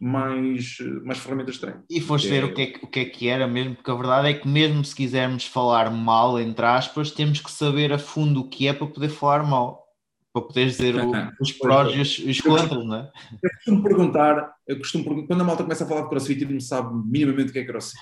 mais, 0.00 0.76
mais 1.04 1.18
ferramentas 1.18 1.54
de 1.54 1.60
treino. 1.60 1.84
E 1.88 2.00
foste 2.00 2.28
ver 2.28 2.42
é... 2.42 2.44
o, 2.44 2.54
que 2.54 2.62
é, 2.62 2.74
o 2.82 2.86
que 2.86 3.00
é 3.00 3.04
que 3.04 3.28
era 3.28 3.46
mesmo, 3.46 3.74
porque 3.76 3.90
a 3.90 3.94
verdade 3.94 4.28
é 4.28 4.34
que 4.34 4.46
mesmo 4.46 4.84
se 4.84 4.94
quisermos 4.94 5.46
falar 5.46 5.90
mal, 5.90 6.38
entre 6.38 6.64
aspas, 6.64 7.10
temos 7.10 7.40
que 7.40 7.50
saber 7.50 7.92
a 7.92 7.98
fundo 7.98 8.40
o 8.40 8.48
que 8.48 8.68
é 8.68 8.72
para 8.72 8.86
poder 8.86 9.08
falar 9.08 9.44
mal. 9.44 9.84
Para 10.32 10.42
poder 10.42 10.66
dizer 10.66 10.96
o, 10.96 11.10
os 11.40 11.52
prós 11.52 11.94
e 11.94 12.00
os, 12.00 12.18
os 12.18 12.40
contras, 12.40 12.84
não 12.84 12.96
é? 12.96 13.10
Eu 13.42 13.50
costumo 13.50 13.82
perguntar, 13.82 14.54
eu 14.66 14.78
costumo 14.78 15.04
perguntar, 15.04 15.26
quando 15.28 15.40
a 15.40 15.44
malta 15.44 15.62
começa 15.62 15.84
a 15.84 15.88
falar 15.88 16.02
de 16.02 16.08
crossfit 16.10 16.42
e 16.42 16.46
não 16.46 16.60
sabe 16.60 16.94
minimamente 17.08 17.50
o 17.50 17.52
que 17.52 17.58
é 17.58 17.64
crossfit. 17.64 18.00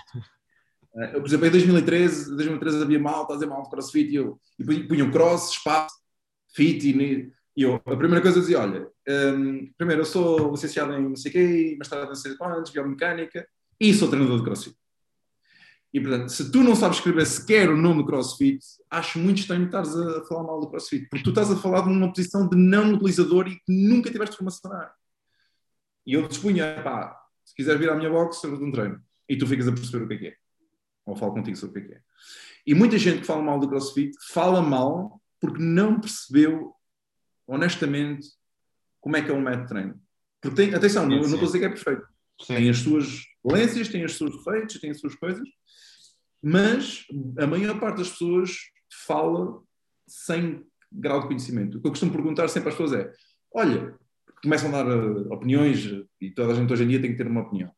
Eu, 1.13 1.21
por 1.21 1.27
exemplo, 1.27 1.47
em 1.47 1.51
2013, 1.51 2.37
2013 2.37 2.83
havia 2.83 3.01
malta 3.01 3.33
a 3.33 3.37
dizer 3.37 3.47
mal 3.47 3.63
de 3.63 3.71
crossfit 3.71 4.11
e 4.11 4.17
eu 4.17 4.39
e 4.59 4.85
punham 4.85 5.11
cross, 5.11 5.51
espaço, 5.51 5.95
fit 6.55 6.89
e, 6.89 7.33
e 7.57 7.63
eu, 7.63 7.77
a 7.77 7.97
primeira 7.97 8.21
coisa 8.21 8.39
eu 8.39 8.41
dizia, 8.41 8.61
olha, 8.61 8.89
um, 9.09 9.73
primeiro 9.77 10.03
eu 10.03 10.07
sou 10.07 10.51
licenciado 10.51 10.93
em 10.95 11.09
não 11.09 11.17
sei 11.17 11.31
quê, 11.31 11.77
mestrado 11.79 12.05
em 12.05 12.09
não 12.09 12.15
sei 12.15 12.35
biomecânica 12.73 13.47
e 13.81 13.95
sou 13.95 14.09
treinador 14.09 14.39
de 14.39 14.45
crossfit. 14.45 14.77
E 15.93 16.01
portanto, 16.01 16.29
se 16.31 16.51
tu 16.51 16.63
não 16.65 16.75
sabes 16.75 16.99
escrever 16.99 17.25
sequer 17.25 17.71
o 17.71 17.77
nome 17.77 18.05
crossfit, 18.05 18.59
acho 18.91 19.19
muito 19.19 19.39
estranho 19.39 19.67
estares 19.67 19.95
a 19.95 20.25
falar 20.25 20.43
mal 20.43 20.61
do 20.61 20.69
crossfit, 20.69 21.09
porque 21.09 21.23
tu 21.23 21.31
estás 21.31 21.51
a 21.51 21.57
falar 21.57 21.83
de 21.83 21.89
uma 21.89 22.13
posição 22.13 22.49
de 22.49 22.57
não 22.57 22.95
utilizador 22.95 23.47
e 23.47 23.55
que 23.55 23.73
nunca 23.73 24.11
tiveste 24.11 24.37
formação 24.37 24.71
na 24.73 24.79
área. 24.79 24.95
E 26.05 26.15
eu 26.15 26.27
dispunha, 26.27 26.83
pá, 26.83 27.17
se 27.45 27.55
quiseres 27.55 27.81
vir 27.81 27.91
à 27.91 27.95
minha 27.95 28.11
box, 28.11 28.43
dou 28.43 28.55
um 28.55 28.73
treino. 28.73 29.01
E 29.29 29.37
tu 29.37 29.47
ficas 29.47 29.69
a 29.69 29.73
perceber 29.73 30.05
o 30.05 30.09
que 30.09 30.15
é 30.15 30.19
que 30.19 30.27
é 30.27 30.35
ou 31.07 31.17
falo 31.17 31.33
contigo 31.33 31.57
sobre 31.57 31.81
o 31.81 31.87
que 31.87 31.95
é. 31.95 32.01
E 32.67 32.75
muita 32.75 32.99
gente 32.99 33.21
que 33.21 33.27
fala 33.27 33.43
mal 33.43 33.59
do 33.59 33.69
CrossFit 33.69 34.13
fala 34.29 34.63
mal 34.63 35.21
porque 35.41 35.63
não 35.63 36.01
percebeu, 36.01 36.74
honestamente, 37.47 38.29
como 39.01 39.17
é 39.17 39.23
que 39.23 39.31
é 39.31 39.35
um 39.35 39.41
método 39.41 39.63
de 39.63 39.69
treino. 39.69 40.01
Porque 40.41 40.57
tem, 40.57 40.75
atenção, 40.75 41.07
não, 41.07 41.17
não 41.17 41.25
estou 41.25 41.41
a 41.41 41.45
dizer 41.45 41.59
que 41.59 41.65
é 41.65 41.69
perfeito. 41.69 42.07
Sim. 42.41 42.55
Tem 42.55 42.71
as 42.71 42.79
suas 42.79 43.23
valências, 43.43 43.89
tem 43.89 44.05
os 44.05 44.17
seus 44.17 44.37
defeitos, 44.37 44.81
tem 44.81 44.91
as 44.91 45.01
suas 45.01 45.15
coisas, 45.15 45.47
mas 46.43 47.07
a 47.39 47.47
maior 47.47 47.79
parte 47.79 47.99
das 47.99 48.11
pessoas 48.11 48.51
fala 49.07 49.63
sem 50.07 50.65
grau 50.93 51.21
de 51.21 51.27
conhecimento. 51.27 51.79
O 51.79 51.81
que 51.81 51.87
eu 51.87 51.91
costumo 51.91 52.13
perguntar 52.13 52.49
sempre 52.49 52.69
às 52.69 52.75
pessoas 52.75 52.93
é: 52.93 53.13
olha, 53.53 53.99
começam 54.43 54.69
a 54.69 54.83
dar 54.83 54.87
uh, 54.87 55.33
opiniões 55.33 55.87
e 56.21 56.31
toda 56.31 56.53
a 56.53 56.55
gente 56.55 56.73
hoje 56.73 56.85
em 56.85 56.89
dia 56.89 57.01
tem 57.01 57.13
que 57.13 57.17
ter 57.17 57.27
uma 57.27 57.43
opinião. 57.43 57.71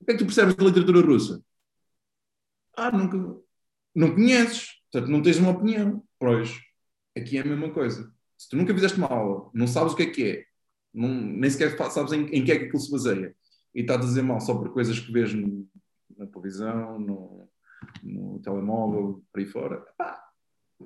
O 0.00 0.04
que 0.04 0.12
é 0.12 0.14
que 0.14 0.18
tu 0.18 0.26
percebes 0.26 0.54
da 0.54 0.64
literatura 0.64 1.00
russa? 1.00 1.42
Ah, 2.76 2.92
nunca. 2.92 3.16
Não 3.94 4.14
conheces, 4.14 4.80
portanto 4.90 5.10
não 5.10 5.20
tens 5.20 5.38
uma 5.38 5.50
opinião. 5.50 6.04
Pois, 6.18 6.56
aqui 7.16 7.36
é 7.38 7.40
a 7.40 7.44
mesma 7.44 7.70
coisa. 7.70 8.12
Se 8.38 8.48
tu 8.48 8.56
nunca 8.56 8.72
fizeste 8.72 8.96
uma 8.96 9.08
aula, 9.08 9.50
não 9.52 9.66
sabes 9.66 9.92
o 9.92 9.96
que 9.96 10.04
é 10.04 10.10
que 10.10 10.24
é, 10.24 10.44
não, 10.94 11.08
nem 11.08 11.50
sequer 11.50 11.76
sabes 11.90 12.12
em, 12.12 12.26
em 12.26 12.44
que 12.44 12.52
é 12.52 12.58
que 12.58 12.64
aquilo 12.66 12.80
se 12.80 12.90
baseia, 12.90 13.34
e 13.74 13.80
estás 13.80 14.00
a 14.00 14.04
dizer 14.04 14.22
mal 14.22 14.40
só 14.40 14.54
por 14.54 14.72
coisas 14.72 14.98
que 14.98 15.12
vês 15.12 15.34
no, 15.34 15.68
na 16.16 16.26
televisão, 16.26 16.98
no, 17.00 17.48
no 18.02 18.38
telemóvel, 18.38 19.24
por 19.32 19.40
aí 19.40 19.46
fora, 19.46 19.84
pá, 19.98 20.22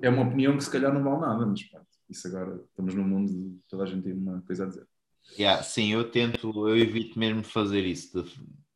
é 0.01 0.09
uma 0.09 0.23
opinião 0.23 0.57
que 0.57 0.63
se 0.63 0.71
calhar 0.71 0.91
não 0.91 1.03
vale 1.03 1.21
nada, 1.21 1.45
mas 1.45 1.63
pá, 1.63 1.81
isso 2.09 2.27
agora 2.27 2.59
estamos 2.69 2.95
num 2.95 3.07
mundo 3.07 3.31
de 3.31 3.59
toda 3.69 3.83
a 3.83 3.85
gente 3.85 4.03
tem 4.03 4.13
uma 4.13 4.41
coisa 4.41 4.63
a 4.63 4.67
dizer. 4.67 4.87
Yeah, 5.37 5.63
sim, 5.63 5.93
eu 5.93 6.09
tento, 6.09 6.67
eu 6.67 6.75
evito 6.75 7.17
mesmo 7.17 7.43
fazer 7.43 7.85
isso, 7.85 8.23
de 8.23 8.31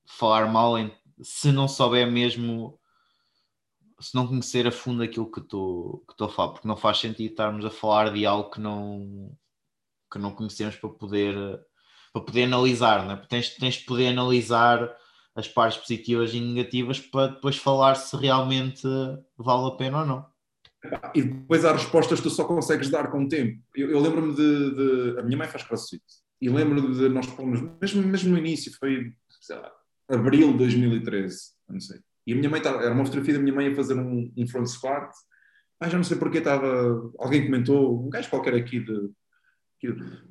falar 0.06 0.46
mal 0.52 0.78
em, 0.78 0.92
se 1.22 1.52
não 1.52 1.68
souber 1.68 2.10
mesmo 2.10 2.80
se 4.00 4.16
não 4.16 4.28
conhecer 4.28 4.68
a 4.68 4.72
fundo 4.72 5.02
aquilo 5.02 5.32
que 5.32 5.40
estou 5.40 6.04
que 6.08 6.24
a 6.24 6.28
falar, 6.30 6.54
porque 6.54 6.68
não 6.68 6.78
faz 6.78 7.00
sentido 7.00 7.32
estarmos 7.32 7.66
a 7.66 7.70
falar 7.70 8.14
de 8.14 8.26
algo 8.26 8.50
que 8.52 8.60
não, 8.60 9.36
que 10.12 10.20
não 10.20 10.32
conhecemos 10.32 10.76
para 10.76 10.90
poder, 10.90 11.36
para 12.14 12.22
poder 12.22 12.44
analisar, 12.44 13.06
não 13.06 13.14
é? 13.14 13.16
Porque 13.16 13.30
tens, 13.30 13.56
tens 13.56 13.76
de 13.76 13.86
poder 13.86 14.10
analisar 14.10 14.96
as 15.36 15.48
partes 15.48 15.80
positivas 15.80 16.34
e 16.34 16.40
negativas 16.40 17.00
para 17.00 17.28
depois 17.28 17.58
falar 17.58 17.96
se 17.96 18.16
realmente 18.16 18.88
vale 19.38 19.68
a 19.68 19.76
pena 19.76 20.00
ou 20.02 20.06
não. 20.06 20.26
E 21.14 21.24
depois 21.24 21.66
há 21.66 21.74
respostas 21.74 22.20
que 22.20 22.24
tu 22.24 22.30
só 22.30 22.46
consegues 22.46 22.90
dar 22.90 23.12
com 23.12 23.24
o 23.24 23.28
tempo. 23.28 23.62
Eu, 23.76 23.90
eu 23.90 24.00
lembro-me 24.00 24.36
de, 24.36 24.76
de, 24.76 25.20
A 25.20 25.24
minha 25.24 25.38
mãe 25.38 25.48
faz 25.48 25.64
crossfit. 25.64 26.04
E 26.40 26.50
lembro-me 26.50 26.96
de 26.96 27.10
nós 27.10 27.26
mesmo, 27.82 28.04
mesmo 28.04 28.32
no 28.32 28.38
início, 28.38 28.72
foi, 28.78 29.12
sei 29.42 29.56
lá, 29.58 29.72
abril 30.08 30.52
de 30.52 30.60
2013, 30.60 31.52
não 31.68 31.80
sei 31.80 32.00
e 32.28 32.34
a 32.34 32.36
minha 32.36 32.50
mãe 32.50 32.60
estava, 32.60 32.84
era 32.84 32.94
uma 32.94 33.06
fotografia 33.06 33.36
da 33.36 33.40
minha 33.40 33.56
mãe 33.56 33.72
a 33.72 33.76
fazer 33.76 33.94
um, 33.94 34.30
um 34.38 34.48
front 34.48 34.68
squat. 34.68 35.10
Ah, 35.80 35.88
já 35.88 35.96
não 35.96 36.04
sei 36.04 36.18
porque 36.18 36.40
estava. 36.40 37.10
Alguém 37.18 37.46
comentou, 37.46 38.06
um 38.06 38.10
gajo 38.10 38.30
qualquer 38.30 38.54
aqui 38.54 38.82
de. 38.82 39.10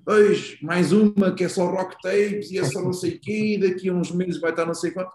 Pois, 0.05 0.61
mais 0.61 0.93
uma 0.93 1.33
que 1.33 1.45
é 1.45 1.49
só 1.49 1.67
rock 1.71 1.97
tapes 2.03 2.51
e 2.51 2.59
é 2.59 2.65
só 2.65 2.83
não 2.83 2.93
sei 2.93 3.15
o 3.15 3.21
quê, 3.21 3.59
daqui 3.63 3.89
a 3.89 3.95
uns 3.95 4.11
meses 4.11 4.41
vai 4.41 4.51
estar 4.51 4.67
não 4.67 4.75
sei 4.75 4.91
quanto. 4.91 5.13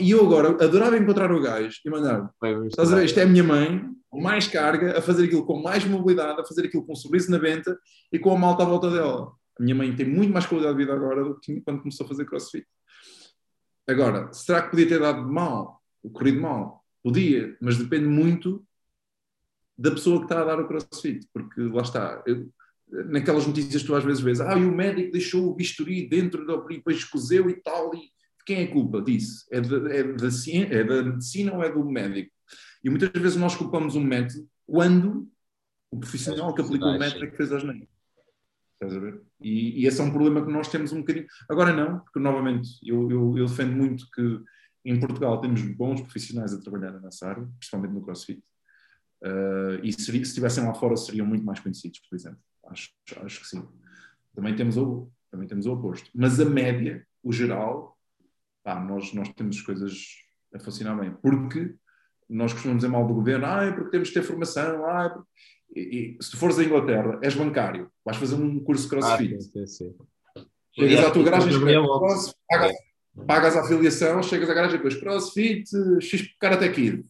E 0.00 0.10
eu 0.10 0.24
agora 0.24 0.48
adorava 0.64 0.96
encontrar 0.96 1.30
o 1.30 1.40
gajo 1.40 1.78
e 1.84 1.90
mandar. 1.90 2.28
Estás 2.66 2.90
a 2.92 2.96
ver? 2.96 3.04
Isto 3.04 3.20
é 3.20 3.24
a 3.24 3.26
minha 3.26 3.44
mãe, 3.44 3.88
com 4.08 4.20
mais 4.20 4.48
carga, 4.48 4.98
a 4.98 5.02
fazer 5.02 5.26
aquilo 5.26 5.44
com 5.44 5.62
mais 5.62 5.84
mobilidade, 5.84 6.40
a 6.40 6.44
fazer 6.44 6.66
aquilo 6.66 6.86
com 6.86 6.94
um 6.94 6.96
sorriso 6.96 7.30
na 7.30 7.38
venta 7.38 7.78
e 8.10 8.18
com 8.18 8.34
a 8.34 8.38
malta 8.38 8.62
à 8.62 8.66
volta 8.66 8.90
dela. 8.90 9.30
A 9.60 9.62
minha 9.62 9.74
mãe 9.74 9.94
tem 9.94 10.08
muito 10.08 10.32
mais 10.32 10.46
qualidade 10.46 10.76
de 10.76 10.82
vida 10.82 10.94
agora 10.94 11.22
do 11.22 11.34
que 11.34 11.42
tinha 11.42 11.62
quando 11.62 11.80
começou 11.80 12.06
a 12.06 12.08
fazer 12.08 12.24
crossfit. 12.24 12.66
Agora, 13.86 14.32
será 14.32 14.62
que 14.62 14.70
podia 14.70 14.88
ter 14.88 14.98
dado 14.98 15.22
mal? 15.22 15.82
O 16.06 16.10
corrido 16.10 16.40
mal. 16.40 16.84
Podia, 17.02 17.56
mas 17.60 17.76
depende 17.76 18.06
muito 18.06 18.64
da 19.76 19.90
pessoa 19.90 20.18
que 20.18 20.24
está 20.24 20.40
a 20.40 20.44
dar 20.44 20.60
o 20.60 20.66
crossfit, 20.66 21.26
porque 21.32 21.60
lá 21.60 21.82
está. 21.82 22.22
Eu, 22.26 22.50
naquelas 23.08 23.46
notícias 23.46 23.82
tu 23.82 23.94
às 23.94 24.04
vezes 24.04 24.22
vês, 24.22 24.40
ah, 24.40 24.56
e 24.56 24.64
o 24.64 24.72
médico 24.72 25.12
deixou 25.12 25.48
o 25.48 25.54
bisturi 25.54 26.08
dentro 26.08 26.46
do 26.46 26.70
e 26.70 26.76
depois 26.76 27.04
cozeu 27.04 27.50
e 27.50 27.54
tal, 27.54 27.94
e 27.94 28.10
quem 28.46 28.60
é 28.60 28.64
a 28.64 28.72
culpa 28.72 29.02
disso? 29.02 29.44
É 29.50 29.60
da, 29.60 29.76
é, 29.92 30.04
da, 30.04 30.28
é 30.70 30.84
da 30.84 31.02
medicina 31.02 31.52
ou 31.52 31.62
é 31.62 31.70
do 31.70 31.84
médico? 31.84 32.30
E 32.82 32.88
muitas 32.88 33.10
vezes 33.10 33.36
nós 33.36 33.56
culpamos 33.56 33.96
um 33.96 34.04
método 34.04 34.48
quando 34.64 35.28
o 35.90 35.98
profissional 35.98 36.54
que 36.54 36.62
aplicou 36.62 36.88
o 36.88 36.98
método 36.98 37.24
é 37.24 37.30
que 37.30 37.36
fez 37.36 37.52
as 37.52 37.64
neiras. 37.64 37.88
Estás 38.74 38.94
a 38.94 39.00
ver? 39.00 39.20
E, 39.40 39.82
e, 39.82 39.86
esse 39.86 40.00
é 40.00 40.04
um 40.04 40.12
problema 40.12 40.44
que 40.44 40.52
nós 40.52 40.68
temos 40.68 40.92
um 40.92 41.00
bocadinho. 41.00 41.26
Agora 41.48 41.72
não, 41.72 42.00
porque 42.00 42.20
novamente 42.20 42.68
eu, 42.82 43.10
eu, 43.10 43.38
eu 43.38 43.46
defendo 43.46 43.74
muito 43.74 44.06
que 44.10 44.40
em 44.90 45.00
Portugal 45.00 45.40
temos 45.40 45.62
bons 45.62 46.00
profissionais 46.00 46.52
a 46.52 46.60
trabalhar 46.60 46.92
nessa 47.00 47.28
área, 47.28 47.48
principalmente 47.58 47.92
no 47.92 48.02
CrossFit. 48.02 48.42
Uh, 49.22 49.82
e 49.82 49.92
se, 49.92 50.04
se 50.04 50.16
estivessem 50.18 50.64
lá 50.64 50.74
fora 50.74 50.96
seriam 50.96 51.26
muito 51.26 51.44
mais 51.44 51.58
conhecidos, 51.60 52.00
por 52.00 52.14
exemplo. 52.14 52.38
Acho, 52.66 52.90
acho 53.22 53.40
que 53.40 53.48
sim. 53.48 53.66
Também 54.34 54.54
temos, 54.54 54.76
o, 54.76 55.10
também 55.30 55.48
temos 55.48 55.66
o 55.66 55.72
oposto. 55.72 56.10
Mas 56.14 56.38
a 56.38 56.44
média, 56.44 57.06
o 57.22 57.32
geral, 57.32 57.98
pá, 58.62 58.78
nós, 58.78 59.12
nós 59.12 59.28
temos 59.30 59.60
coisas 59.62 60.16
a 60.54 60.58
funcionar 60.58 60.94
bem. 61.00 61.12
Porque 61.14 61.74
nós 62.28 62.52
costumamos 62.52 62.82
dizer 62.82 62.92
mal 62.92 63.06
do 63.06 63.14
governo, 63.14 63.46
ah, 63.46 63.64
é 63.64 63.72
porque 63.72 63.90
temos 63.90 64.08
que 64.08 64.14
ter 64.14 64.22
formação, 64.22 64.84
ah, 64.86 65.04
é 65.04 65.08
porque... 65.08 65.30
e, 65.74 66.16
e, 66.18 66.22
se 66.22 66.30
tu 66.30 66.36
fores 66.36 66.58
à 66.58 66.64
Inglaterra, 66.64 67.18
és 67.22 67.34
bancário, 67.34 67.90
vais 68.04 68.18
fazer 68.18 68.34
um 68.34 68.60
curso 68.60 68.84
de 68.84 68.90
crossfit. 68.90 69.34
Ah, 69.34 69.40
sim, 69.40 69.50
sim, 69.50 69.66
sim. 69.66 69.94
Chegas 70.72 71.04
à 71.06 71.10
tua 71.10 71.24
garagem, 71.24 71.52
pagas, 72.48 72.74
pagas 73.26 73.56
a 73.56 73.60
afiliação, 73.60 74.22
chegas 74.22 74.50
à 74.50 74.54
garagem 74.54 74.76
depois 74.76 74.96
CrossFit, 74.96 75.64
X 76.00 76.28
Karate 76.38 76.68
Kid. 76.70 77.04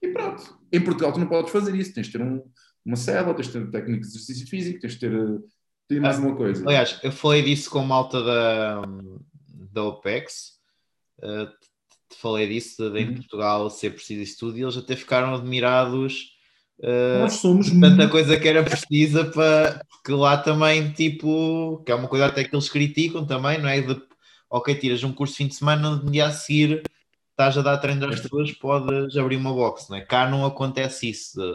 E 0.00 0.08
pronto. 0.08 0.58
Em 0.72 0.80
Portugal 0.80 1.12
tu 1.12 1.20
não 1.20 1.26
podes 1.26 1.50
fazer 1.50 1.74
isso. 1.74 1.94
Tens 1.94 2.06
de 2.06 2.12
ter 2.12 2.22
um, 2.22 2.42
uma 2.84 2.96
célula, 2.96 3.34
tens 3.34 3.48
de 3.48 3.52
ter 3.52 3.70
técnicas 3.70 4.12
de 4.12 4.16
exercício 4.16 4.46
físico, 4.46 4.80
tens 4.80 4.94
de 4.94 5.00
ter, 5.00 5.42
ter 5.88 6.00
mais 6.00 6.18
ah, 6.18 6.20
uma 6.20 6.36
coisa. 6.36 6.64
Aliás, 6.64 6.98
eu 7.02 7.12
falei 7.12 7.42
disso 7.42 7.70
com 7.70 7.82
malta 7.82 8.22
da, 8.22 8.82
da 9.72 9.84
OPEX. 9.84 10.58
Uh, 11.18 11.50
falei 12.16 12.48
disso 12.48 12.90
de, 12.90 13.00
em 13.00 13.08
uhum. 13.08 13.14
Portugal 13.16 13.70
ser 13.70 13.90
preciso 13.90 14.22
isso 14.22 14.38
tudo 14.38 14.58
e 14.58 14.62
eles 14.62 14.76
até 14.76 14.94
ficaram 14.94 15.34
admirados 15.34 16.32
uh, 16.78 17.20
Nós 17.20 17.34
somos 17.34 17.70
tanta 17.70 17.88
muito... 17.88 18.10
coisa 18.10 18.38
que 18.38 18.48
era 18.48 18.62
precisa 18.62 19.24
para 19.24 19.84
que 20.04 20.12
lá 20.12 20.36
também 20.38 20.92
tipo 20.92 21.82
que 21.84 21.90
é 21.90 21.94
uma 21.94 22.08
coisa 22.08 22.26
até 22.26 22.44
que 22.44 22.54
eles 22.54 22.68
criticam 22.68 23.26
também, 23.26 23.60
não 23.60 23.68
é? 23.68 23.80
De, 23.80 24.00
ok, 24.50 24.74
tiras 24.74 25.04
um 25.04 25.12
curso 25.12 25.34
de 25.34 25.38
fim 25.38 25.46
de 25.48 25.54
semana, 25.54 25.96
no 25.96 26.10
dia 26.10 26.26
a 26.26 26.30
seguir 26.30 26.82
estás 27.38 27.56
a 27.56 27.62
dar 27.62 27.78
treino 27.78 28.04
às 28.06 28.20
pessoas, 28.20 28.50
podes 28.52 29.16
abrir 29.16 29.36
uma 29.36 29.52
box, 29.52 29.88
não 29.88 29.96
é? 29.96 30.00
Cá 30.00 30.28
não 30.28 30.44
acontece 30.44 31.08
isso. 31.08 31.54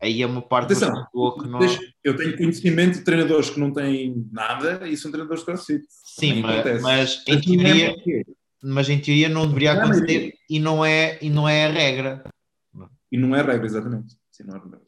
Aí 0.00 0.22
é 0.22 0.26
uma 0.26 0.40
parte 0.40 0.72
Atenção, 0.72 1.04
que 1.12 1.48
não... 1.48 1.58
Eu 2.04 2.16
tenho 2.16 2.36
conhecimento 2.36 2.98
de 2.98 3.04
treinadores 3.04 3.50
que 3.50 3.58
não 3.58 3.72
têm 3.72 4.24
nada 4.30 4.86
e 4.86 4.96
são 4.96 5.10
treinadores 5.10 5.40
de 5.42 5.46
crossfit. 5.46 5.84
Sim, 5.88 6.42
mas, 6.42 6.80
mas, 6.80 7.24
em 7.26 7.40
teoria, 7.40 7.96
mas 8.62 8.88
em 8.88 9.00
teoria 9.00 9.28
não 9.28 9.48
deveria 9.48 9.72
acontecer 9.72 10.34
e 10.48 10.60
não 10.60 10.84
é, 10.84 11.18
e 11.20 11.28
não 11.28 11.48
é 11.48 11.66
a 11.66 11.70
regra. 11.72 12.22
E 13.10 13.18
não 13.18 13.34
é 13.34 13.40
a 13.40 13.44
regra, 13.44 13.66
exatamente. 13.66 14.14
Sim, 14.30 14.44
não 14.44 14.54
é 14.54 14.58
a 14.58 14.62
regra. 14.62 14.80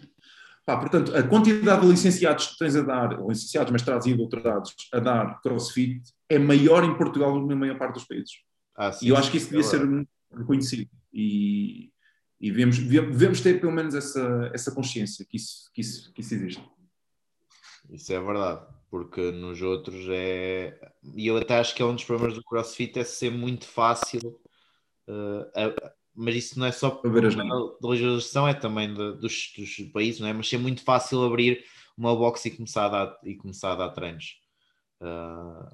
Pá, 0.71 0.77
portanto, 0.77 1.16
a 1.16 1.23
quantidade 1.25 1.81
de 1.81 1.89
licenciados 1.89 2.47
que 2.47 2.59
tens 2.59 2.77
a 2.77 2.83
dar, 2.83 3.21
licenciados, 3.27 3.73
mestrados 3.73 4.07
e 4.07 4.14
doutorados 4.14 4.73
a 4.93 5.01
dar 5.01 5.41
crossfit 5.41 6.01
é 6.29 6.39
maior 6.39 6.85
em 6.85 6.97
Portugal 6.97 7.33
do 7.33 7.43
que 7.43 7.49
na 7.49 7.57
maior 7.57 7.77
parte 7.77 7.95
dos 7.95 8.05
países. 8.05 8.35
Ah, 8.77 8.93
sim, 8.93 9.07
e 9.07 9.09
eu 9.09 9.16
acho 9.16 9.33
que 9.33 9.39
isso 9.39 9.51
devia 9.51 9.66
é 9.66 9.68
ser 9.68 10.07
reconhecido. 10.33 10.89
E, 11.12 11.91
e 12.41 12.53
devemos, 12.53 12.79
devemos 12.79 13.41
ter 13.41 13.61
pelo 13.61 13.73
menos 13.73 13.97
essa, 13.97 14.49
essa 14.55 14.71
consciência 14.71 15.27
que 15.29 15.39
isso, 15.39 15.68
que, 15.75 15.81
isso, 15.81 16.12
que 16.12 16.21
isso 16.21 16.35
existe. 16.37 16.64
Isso 17.91 18.12
é 18.12 18.21
verdade, 18.21 18.64
porque 18.89 19.33
nos 19.33 19.61
outros 19.61 20.07
é. 20.09 20.79
E 21.16 21.27
eu 21.27 21.37
até 21.37 21.59
acho 21.59 21.75
que 21.75 21.83
é 21.83 21.85
um 21.85 21.97
dos 21.97 22.05
problemas 22.05 22.37
do 22.37 22.45
CrossFit 22.45 22.97
é 22.97 23.03
ser 23.03 23.33
muito 23.33 23.66
fácil. 23.66 24.21
Uh, 25.09 25.51
a, 25.53 25.93
mas 26.15 26.35
isso 26.35 26.59
não 26.59 26.67
é 26.67 26.73
só 26.73 27.01
da 27.03 27.89
legislação, 27.89 28.49
é 28.49 28.55
também 28.55 28.93
de, 28.93 29.13
dos, 29.15 29.53
dos, 29.57 29.77
países, 29.93 30.21
não 30.21 30.29
é? 30.29 30.33
Mas 30.33 30.49
ser 30.49 30.59
muito 30.59 30.83
fácil 30.83 31.25
abrir 31.25 31.65
uma 31.97 32.15
box 32.15 32.47
e 32.47 32.51
começar 32.51 32.87
a 32.87 32.89
dar, 32.89 33.19
e 33.25 33.35
começar 33.35 33.73
a 33.73 33.77
dar 33.77 33.91
treinos. 33.91 34.37
Uh, 35.01 35.67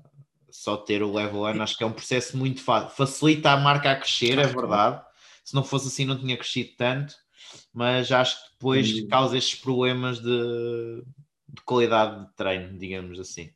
só 0.50 0.76
ter 0.76 1.02
o 1.02 1.12
level 1.12 1.42
1 1.42 1.62
acho 1.62 1.76
que 1.76 1.84
é 1.84 1.86
um 1.86 1.92
processo 1.92 2.36
muito 2.36 2.62
fácil. 2.62 2.90
Facilita 2.90 3.50
a 3.50 3.56
marca 3.56 3.92
a 3.92 3.96
crescer, 3.96 4.38
é 4.38 4.46
verdade. 4.46 5.02
Se 5.44 5.54
não 5.54 5.62
fosse 5.62 5.88
assim, 5.88 6.04
não 6.04 6.18
tinha 6.18 6.36
crescido 6.36 6.70
tanto, 6.76 7.14
mas 7.72 8.10
acho 8.10 8.36
que 8.36 8.52
depois 8.52 8.88
Sim. 8.88 9.08
causa 9.08 9.36
estes 9.36 9.60
problemas 9.60 10.18
de, 10.20 11.02
de, 11.48 11.62
qualidade 11.64 12.26
de 12.26 12.34
treino, 12.34 12.78
digamos 12.78 13.20
assim. 13.20 13.50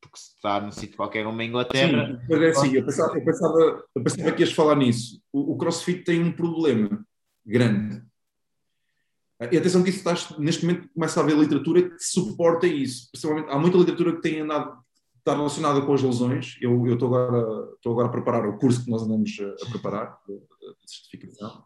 Porque 0.00 0.18
se 0.18 0.34
está 0.34 0.60
no 0.60 0.72
sítio 0.72 0.96
qualquer, 0.96 1.24
como 1.24 1.40
a 1.40 1.44
Inglaterra. 1.44 2.06
Sim, 2.06 2.26
mas 2.28 2.42
é 2.42 2.48
assim, 2.48 2.74
eu 2.74 2.84
pensava, 2.84 3.18
eu, 3.18 3.24
pensava, 3.24 3.84
eu 3.94 4.02
pensava 4.02 4.32
que 4.32 4.42
ias 4.42 4.52
falar 4.52 4.76
nisso. 4.76 5.19
O, 5.32 5.56
CrossFit 5.56 6.04
tem 6.04 6.22
um 6.22 6.32
problema 6.32 7.06
grande. 7.44 8.02
E 9.40 9.56
atenção 9.56 9.82
que 9.82 9.90
isso 9.90 10.06
está, 10.06 10.38
neste 10.38 10.66
momento 10.66 10.88
começa 10.92 11.20
a 11.20 11.22
haver 11.22 11.36
literatura 11.36 11.88
que 11.88 11.98
suporta 11.98 12.66
isso. 12.66 13.10
Há 13.48 13.58
muita 13.58 13.78
literatura 13.78 14.16
que 14.16 14.22
tem 14.22 14.40
andado 14.40 14.80
está 15.20 15.34
relacionada 15.34 15.82
com 15.82 15.94
as 15.94 16.02
lesões. 16.02 16.56
Eu, 16.60 16.86
eu 16.86 16.94
estou, 16.94 17.14
agora, 17.14 17.72
estou 17.74 17.92
agora 17.92 18.08
a 18.08 18.10
preparar 18.10 18.48
o 18.48 18.58
curso 18.58 18.84
que 18.84 18.90
nós 18.90 19.02
andamos 19.02 19.38
a, 19.40 19.66
a 19.66 19.70
preparar, 19.70 20.18
de 20.26 20.92
certificação, 20.92 21.64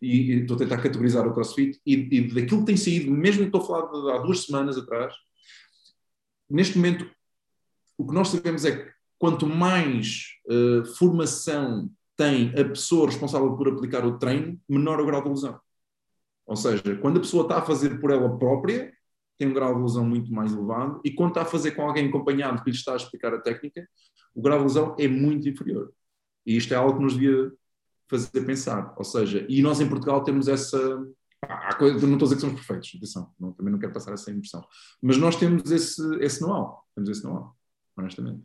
e, 0.00 0.32
e, 0.32 0.40
estou 0.40 0.56
a 0.56 0.58
tentar 0.58 0.78
categorizar 0.78 1.26
o 1.26 1.34
CrossFit. 1.34 1.80
E, 1.84 1.94
e 1.94 2.28
daquilo 2.28 2.60
que 2.60 2.66
tem 2.66 2.76
saído, 2.76 3.10
mesmo 3.10 3.40
que 3.40 3.46
estou 3.46 3.62
a 3.62 3.64
falar 3.64 3.90
de 3.90 4.10
há 4.12 4.18
duas 4.18 4.44
semanas 4.44 4.76
atrás, 4.78 5.14
neste 6.48 6.76
momento, 6.76 7.10
o 7.96 8.06
que 8.06 8.14
nós 8.14 8.28
sabemos 8.28 8.64
é 8.64 8.76
que 8.76 8.92
quanto 9.18 9.46
mais 9.46 10.26
uh, 10.46 10.84
formação 10.96 11.90
tem 12.16 12.50
a 12.58 12.64
pessoa 12.64 13.06
responsável 13.06 13.56
por 13.56 13.68
aplicar 13.68 14.04
o 14.04 14.18
treino, 14.18 14.60
menor 14.68 15.00
o 15.00 15.06
grau 15.06 15.22
de 15.22 15.28
lesão. 15.30 15.60
Ou 16.46 16.56
seja, 16.56 16.96
quando 17.00 17.16
a 17.16 17.20
pessoa 17.20 17.44
está 17.44 17.58
a 17.58 17.62
fazer 17.62 18.00
por 18.00 18.10
ela 18.10 18.38
própria, 18.38 18.92
tem 19.38 19.48
um 19.48 19.54
grau 19.54 19.74
de 19.74 19.82
lesão 19.82 20.04
muito 20.04 20.32
mais 20.32 20.52
elevado, 20.52 21.00
e 21.04 21.10
quando 21.10 21.30
está 21.30 21.42
a 21.42 21.46
fazer 21.46 21.72
com 21.72 21.82
alguém 21.82 22.08
acompanhado 22.08 22.62
que 22.62 22.70
lhe 22.70 22.76
está 22.76 22.92
a 22.92 22.96
explicar 22.96 23.34
a 23.34 23.40
técnica, 23.40 23.88
o 24.34 24.42
grau 24.42 24.58
de 24.58 24.64
lesão 24.64 24.96
é 24.98 25.08
muito 25.08 25.48
inferior. 25.48 25.92
E 26.46 26.56
isto 26.56 26.72
é 26.72 26.76
algo 26.76 26.98
que 26.98 27.02
nos 27.02 27.14
devia 27.14 27.52
fazer 28.08 28.44
pensar. 28.44 28.94
Ou 28.96 29.04
seja, 29.04 29.46
e 29.48 29.62
nós 29.62 29.80
em 29.80 29.88
Portugal 29.88 30.22
temos 30.22 30.48
essa. 30.48 30.78
Há 31.42 31.74
coisa, 31.74 32.06
não 32.06 32.14
estou 32.14 32.26
a 32.26 32.30
dizer 32.30 32.34
que 32.36 32.40
somos 32.40 32.56
perfeitos, 32.56 32.92
atenção, 32.96 33.30
não, 33.38 33.52
também 33.52 33.70
não 33.70 33.78
quero 33.78 33.92
passar 33.92 34.14
essa 34.14 34.30
impressão. 34.30 34.64
Mas 35.02 35.18
nós 35.18 35.36
temos 35.36 35.70
esse, 35.70 36.02
esse 36.20 36.40
know-how, 36.40 36.82
temos 36.94 37.10
esse 37.10 37.22
know-how, 37.22 37.54
honestamente. 37.96 38.42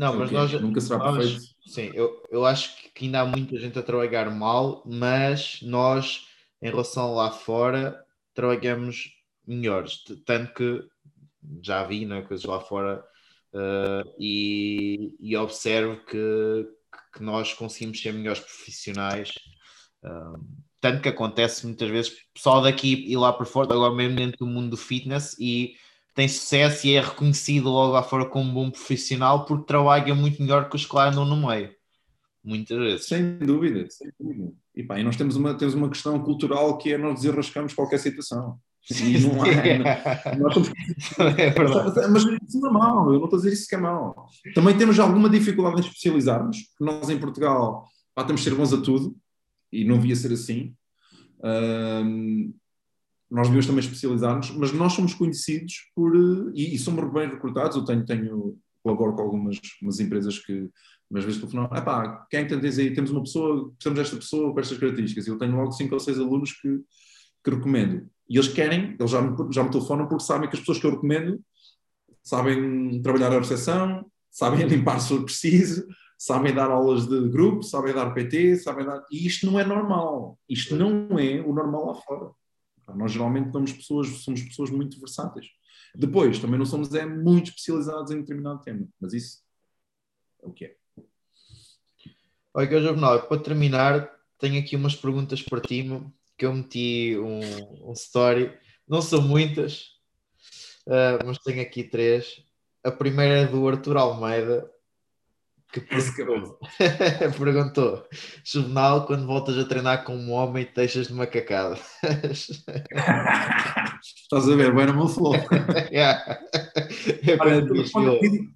Não, 0.00 0.18
mas 0.18 0.30
nós. 0.30 0.50
Nunca 0.52 0.80
será 0.80 0.98
nós, 0.98 1.16
perfeito. 1.18 1.54
Sim, 1.66 1.90
eu, 1.92 2.22
eu 2.30 2.46
acho 2.46 2.74
que 2.94 3.04
ainda 3.04 3.20
há 3.20 3.26
muita 3.26 3.58
gente 3.58 3.78
a 3.78 3.82
trabalhar 3.82 4.30
mal, 4.30 4.82
mas 4.86 5.58
nós, 5.60 6.26
em 6.62 6.70
relação 6.70 7.14
lá 7.14 7.30
fora, 7.30 8.02
trabalhamos 8.32 9.10
melhores. 9.46 10.02
Tanto 10.24 10.54
que 10.54 10.82
já 11.62 11.84
vi 11.84 12.06
né, 12.06 12.22
coisas 12.22 12.46
lá 12.46 12.60
fora 12.60 13.04
uh, 13.52 14.10
e, 14.18 15.14
e, 15.20 15.36
observo 15.36 16.02
que, 16.06 16.66
que, 17.12 17.22
nós 17.22 17.52
conseguimos 17.52 18.00
ser 18.00 18.14
melhores 18.14 18.40
profissionais. 18.40 19.34
Uh, 20.02 20.42
tanto 20.80 21.02
que 21.02 21.10
acontece 21.10 21.66
muitas 21.66 21.90
vezes 21.90 22.16
pessoal 22.32 22.62
daqui 22.62 23.04
e 23.06 23.14
lá 23.18 23.34
por 23.34 23.44
fora, 23.44 23.70
agora 23.74 23.94
mesmo 23.94 24.16
dentro 24.16 24.38
do 24.38 24.46
mundo 24.46 24.70
do 24.70 24.76
fitness 24.78 25.36
e 25.38 25.74
tem 26.20 26.28
sucesso 26.28 26.86
e 26.86 26.92
é 26.96 27.00
reconhecido 27.00 27.70
logo 27.70 27.94
lá 27.94 28.02
fora 28.02 28.26
como 28.26 28.50
um 28.50 28.52
bom 28.52 28.70
profissional 28.70 29.46
porque 29.46 29.64
trabalha 29.64 30.14
muito 30.14 30.42
melhor 30.42 30.68
que 30.68 30.76
os 30.76 30.84
que 30.84 30.94
lá 30.94 31.08
andam 31.08 31.24
no 31.24 31.48
meio. 31.48 31.70
Muitas 32.44 32.76
vezes. 32.76 33.06
Sem 33.06 33.38
dúvida, 33.38 33.88
sem 33.88 34.10
dúvida. 34.20 34.52
E, 34.76 34.82
pá, 34.82 35.00
e 35.00 35.02
nós 35.02 35.16
temos 35.16 35.36
uma, 35.36 35.54
temos 35.54 35.74
uma 35.74 35.88
questão 35.88 36.22
cultural 36.22 36.76
que 36.76 36.92
é 36.92 36.98
nós 36.98 37.22
desarrascamos 37.22 37.72
qualquer 37.72 37.98
situação. 37.98 38.58
E 38.90 39.18
não 40.36 40.46
há. 40.46 40.52
somos... 40.52 40.68
é 41.38 41.54
mas 42.08 42.22
isso 42.46 42.60
não 42.60 42.68
é 42.68 42.72
mau, 42.72 43.12
eu 43.14 43.18
não 43.18 43.24
estou 43.24 43.38
a 43.38 43.42
dizer 43.42 43.54
isso 43.54 43.66
que 43.66 43.74
é 43.74 43.78
mau. 43.78 44.26
Também 44.54 44.76
temos 44.76 44.98
alguma 44.98 45.30
dificuldade 45.30 45.76
em 45.76 45.80
especializarmos, 45.80 46.58
nós 46.78 47.08
em 47.08 47.18
Portugal 47.18 47.86
pá, 48.14 48.24
temos 48.24 48.42
de 48.42 48.50
ser 48.50 48.54
bons 48.54 48.74
a 48.74 48.80
tudo, 48.82 49.16
e 49.72 49.84
não 49.84 49.96
devia 49.96 50.16
ser 50.16 50.32
assim. 50.32 50.74
Um, 51.42 52.52
nós 53.30 53.46
devíamos 53.46 53.66
também 53.66 53.84
especializar-nos, 53.84 54.50
mas 54.50 54.72
nós 54.72 54.92
somos 54.92 55.14
conhecidos 55.14 55.90
por. 55.94 56.14
E, 56.54 56.74
e 56.74 56.78
somos 56.78 57.12
bem 57.12 57.28
recrutados. 57.28 57.76
Eu 57.76 57.84
tenho, 57.84 58.04
tenho 58.04 58.58
colaboro 58.82 59.14
com 59.14 59.22
algumas 59.22 59.58
empresas 60.00 60.38
que 60.38 60.68
mas 61.10 61.24
vezes 61.24 61.40
telefonam, 61.40 61.68
ah 61.72 61.82
pá, 61.82 62.26
quem 62.30 62.40
é 62.40 62.44
que 62.44 62.56
tens 62.56 62.78
aí? 62.78 62.94
Temos 62.94 63.10
uma 63.10 63.22
pessoa, 63.22 63.72
precisamos 63.72 63.98
desta 63.98 64.16
pessoa 64.16 64.52
com 64.52 64.60
estas 64.60 64.78
características. 64.78 65.26
E 65.26 65.30
eu 65.30 65.38
tenho 65.38 65.56
logo 65.56 65.72
cinco 65.72 65.94
ou 65.94 66.00
seis 66.00 66.18
alunos 66.20 66.52
que, 66.52 66.80
que 67.42 67.50
recomendo. 67.50 68.08
E 68.28 68.36
eles 68.36 68.46
querem, 68.46 68.94
eles 68.96 69.10
já 69.10 69.20
me, 69.20 69.52
já 69.52 69.64
me 69.64 69.70
telefonam 69.70 70.06
porque 70.06 70.22
sabem 70.22 70.48
que 70.48 70.54
as 70.54 70.60
pessoas 70.60 70.78
que 70.78 70.86
eu 70.86 70.92
recomendo 70.92 71.40
sabem 72.22 73.02
trabalhar 73.02 73.32
a 73.32 73.40
recepção, 73.40 74.06
sabem 74.30 74.64
limpar 74.68 75.00
se 75.00 75.08
for 75.08 75.24
preciso, 75.24 75.84
sabem 76.16 76.54
dar 76.54 76.70
aulas 76.70 77.08
de 77.08 77.28
grupo, 77.28 77.64
sabem 77.64 77.92
dar 77.92 78.14
PT, 78.14 78.58
sabem 78.58 78.86
dar. 78.86 79.04
E 79.10 79.26
isto 79.26 79.46
não 79.46 79.58
é 79.58 79.64
normal. 79.64 80.38
Isto 80.48 80.76
não 80.76 81.18
é 81.18 81.40
o 81.40 81.52
normal 81.52 81.86
lá 81.86 81.94
fora. 81.96 82.30
Nós 82.96 83.12
geralmente 83.12 83.52
somos 83.52 83.72
pessoas, 83.72 84.08
somos 84.08 84.42
pessoas 84.42 84.70
muito 84.70 84.98
versáteis. 84.98 85.46
Depois, 85.94 86.38
também 86.38 86.58
não 86.58 86.66
somos 86.66 86.94
é, 86.94 87.04
muito 87.04 87.50
especializados 87.50 88.10
em 88.10 88.20
determinado 88.20 88.60
tema, 88.62 88.86
mas 89.00 89.12
isso 89.12 89.42
é 90.42 90.46
o 90.46 90.52
que 90.52 90.64
é. 90.66 90.76
Olha, 92.54 92.80
Juvenal, 92.80 93.22
para 93.28 93.42
terminar, 93.42 94.10
tenho 94.38 94.60
aqui 94.60 94.74
umas 94.74 94.96
perguntas 94.96 95.42
para 95.42 95.60
ti, 95.60 95.88
que 96.36 96.46
eu 96.46 96.54
meti 96.54 97.16
um, 97.18 97.90
um 97.90 97.92
story. 97.92 98.52
Não 98.88 99.00
são 99.02 99.22
muitas, 99.22 99.90
uh, 100.86 101.24
mas 101.24 101.38
tenho 101.38 101.62
aqui 101.62 101.84
três. 101.84 102.44
A 102.82 102.90
primeira 102.90 103.40
é 103.40 103.46
do 103.46 103.68
Arthur 103.68 103.96
Almeida, 103.96 104.68
que 105.72 105.80
perguntou, 106.16 106.58
perguntou 107.38 108.04
Juvenal, 108.44 109.06
quando 109.06 109.26
voltas 109.26 109.56
a 109.56 109.64
treinar 109.64 110.04
com 110.04 110.16
um 110.16 110.32
homem, 110.32 110.68
deixas 110.74 111.06
de 111.08 111.14
macacada. 111.14 111.78
Estás 114.02 114.48
a 114.48 114.56
ver, 114.56 114.74
bem 114.74 114.86
no 114.86 114.94
meu 114.94 115.08
flow. 115.08 115.34
yeah. 115.92 116.20
é 116.96 117.60
diz, 117.60 117.92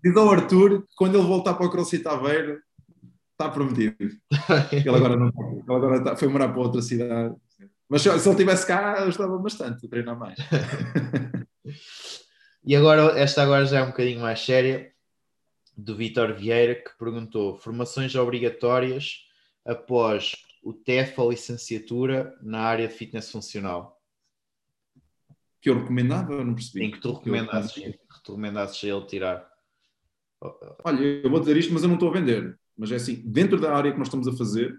diz 0.03 0.17
ao 0.17 0.31
Arthur 0.31 0.83
que 0.83 0.95
quando 0.97 1.19
ele 1.19 1.27
voltar 1.27 1.55
para 1.55 1.67
o 1.67 1.71
CrossFit 1.71 2.07
Aveiro, 2.09 2.59
está 3.33 3.49
prometido. 3.49 3.97
ele 4.73 4.89
agora 4.89 5.17
não 5.17 5.29
ele 5.29 5.63
agora 5.67 5.97
está, 5.99 6.17
foi 6.17 6.29
morar 6.29 6.49
para 6.49 6.61
outra 6.61 6.83
cidade. 6.83 7.35
Mas 7.89 8.03
se, 8.03 8.09
ele 8.09 8.37
tivesse 8.37 8.67
cá, 8.67 8.97
eu 9.01 9.09
estava 9.09 9.39
bastante 9.39 9.87
a 9.87 9.89
treinar 9.89 10.19
mais. 10.19 10.39
e 12.65 12.75
agora, 12.75 13.19
esta 13.19 13.43
agora 13.43 13.67
já 13.67 13.81
é 13.81 13.83
um 13.83 13.89
bocadinho 13.89 14.21
mais 14.21 14.41
séria, 14.41 14.94
do 15.77 15.97
Vitor 15.97 16.35
Vieira, 16.35 16.75
que 16.75 16.97
perguntou: 16.99 17.57
formações 17.57 18.15
obrigatórias 18.15 19.27
após 19.65 20.37
o 20.63 20.73
TEF 20.73 21.21
ou 21.21 21.31
licenciatura 21.31 22.37
na 22.43 22.61
área 22.61 22.89
de 22.89 22.95
fitness 22.95 23.31
funcional? 23.31 24.01
Que 25.61 25.71
eu 25.71 25.79
recomendava, 25.79 26.45
não 26.45 26.55
percebi. 26.55 26.85
Em 26.85 26.91
que 26.91 27.01
tu 27.01 27.13
recomendasses, 27.13 27.73
que, 27.73 27.93
que 27.93 28.23
tu 28.23 28.33
recomendasses 28.33 28.85
a 28.85 28.95
ele 28.95 29.07
tirar? 29.07 29.55
Olha, 30.85 31.03
eu 31.03 31.31
vou 31.31 31.41
dizer 31.41 31.57
isto, 31.57 31.73
mas 31.73 31.83
eu 31.83 31.89
não 31.89 31.95
estou 31.95 32.11
a 32.11 32.13
vender. 32.13 32.59
Mas 32.77 32.93
é 32.93 32.97
assim, 32.97 33.23
dentro 33.25 33.59
da 33.61 33.75
área 33.75 33.93
que 33.93 33.99
nós 33.99 34.09
estamos 34.09 34.29
a 34.29 34.33
fazer, 34.33 34.75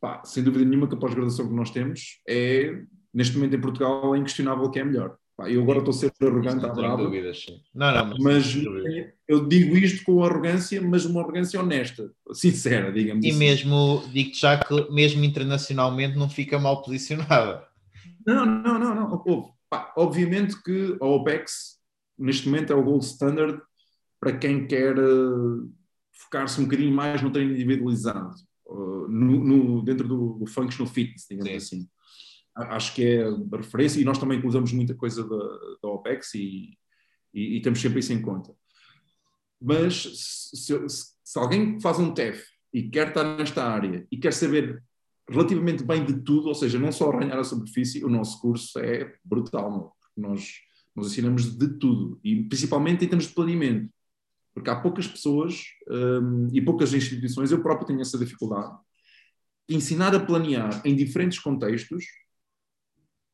pá, 0.00 0.22
sem 0.24 0.42
dúvida 0.42 0.64
nenhuma 0.64 0.88
que 0.88 0.94
a 0.94 0.98
pós-graduação 0.98 1.48
que 1.48 1.54
nós 1.54 1.70
temos 1.70 2.20
é, 2.26 2.84
neste 3.12 3.36
momento 3.36 3.56
em 3.56 3.60
Portugal, 3.60 4.14
é 4.14 4.18
inquestionável 4.18 4.70
que 4.70 4.78
é 4.78 4.84
melhor. 4.84 5.18
Pá, 5.38 5.48
eu 5.48 5.62
agora 5.62 5.78
estou 5.78 5.94
a 5.94 5.96
ser 5.96 6.12
arrogante 6.20 6.66
à 6.66 6.68
brava. 6.68 7.04
Dúvidas, 7.04 7.44
sim. 7.44 7.60
Não, 7.72 7.94
não, 7.94 8.18
mas, 8.18 8.56
mas 8.56 9.12
eu 9.28 9.46
digo 9.46 9.76
isto 9.76 10.04
com 10.04 10.24
arrogância, 10.24 10.82
mas 10.82 11.04
uma 11.04 11.20
arrogância 11.20 11.60
honesta, 11.60 12.10
sincera, 12.32 12.90
digamos 12.90 13.24
e 13.24 13.28
assim. 13.28 13.36
E 13.36 13.38
mesmo, 13.38 14.02
digo-te 14.12 14.40
já 14.40 14.58
que 14.58 14.90
mesmo 14.90 15.22
internacionalmente 15.22 16.18
não 16.18 16.28
fica 16.28 16.58
mal 16.58 16.82
posicionada. 16.82 17.64
Não, 18.26 18.44
não, 18.44 18.80
não, 18.80 18.94
não. 18.94 19.54
Pá, 19.70 19.92
obviamente 19.96 20.60
que 20.60 20.96
a 21.00 21.06
OPEX 21.06 21.78
neste 22.18 22.48
momento 22.48 22.72
é 22.72 22.76
o 22.76 22.82
gold 22.82 23.04
standard 23.04 23.60
para 24.18 24.36
quem 24.36 24.66
quer 24.66 24.98
uh, 24.98 25.72
focar-se 26.10 26.60
um 26.60 26.64
bocadinho 26.64 26.92
mais 26.92 27.22
no 27.22 27.30
treino 27.30 27.52
individualizado, 27.52 28.34
uh, 28.66 29.06
no, 29.06 29.44
no, 29.44 29.82
dentro 29.84 30.08
do, 30.08 30.38
do 30.40 30.46
functional 30.46 30.92
fitness, 30.92 31.26
digamos 31.30 31.48
Sim. 31.52 31.56
assim 31.56 31.88
acho 32.58 32.94
que 32.94 33.04
é 33.04 33.24
a 33.24 33.56
referência 33.56 34.00
e 34.00 34.04
nós 34.04 34.18
também 34.18 34.44
usamos 34.44 34.72
muita 34.72 34.94
coisa 34.94 35.22
da, 35.22 35.36
da 35.82 35.88
OPEX 35.88 36.34
e, 36.34 36.76
e, 37.32 37.56
e, 37.56 37.62
temos 37.62 37.80
sempre 37.80 38.00
isso 38.00 38.12
em 38.12 38.20
conta. 38.20 38.54
Mas 39.60 40.02
se, 40.02 40.56
se, 40.56 40.88
se, 41.24 41.38
alguém 41.38 41.80
faz 41.80 41.98
um 41.98 42.12
TEF 42.12 42.44
e 42.72 42.88
quer 42.88 43.08
estar 43.08 43.36
nesta 43.36 43.64
área 43.64 44.06
e 44.10 44.16
quer 44.16 44.32
saber 44.32 44.82
relativamente 45.28 45.84
bem 45.84 46.04
de 46.04 46.20
tudo, 46.22 46.48
ou 46.48 46.54
seja, 46.54 46.78
não 46.78 46.90
só 46.90 47.10
arranhar 47.10 47.38
a 47.38 47.44
superfície, 47.44 48.04
o 48.04 48.08
nosso 48.08 48.40
curso 48.40 48.78
é 48.78 49.14
brutal, 49.24 49.96
nós, 50.16 50.60
nós 50.94 51.06
ensinamos 51.08 51.56
de 51.56 51.78
tudo 51.78 52.18
e 52.24 52.44
principalmente 52.44 53.04
em 53.04 53.08
termos 53.08 53.26
de 53.26 53.34
planeamento, 53.34 53.92
porque 54.54 54.70
há 54.70 54.76
poucas 54.76 55.06
pessoas 55.06 55.64
um, 55.88 56.48
e 56.52 56.60
poucas 56.60 56.94
instituições, 56.94 57.52
eu 57.52 57.62
próprio 57.62 57.86
tenho 57.86 58.00
essa 58.00 58.18
dificuldade, 58.18 58.74
ensinar 59.68 60.14
a 60.14 60.20
planear 60.20 60.80
em 60.84 60.96
diferentes 60.96 61.38
contextos 61.38 62.06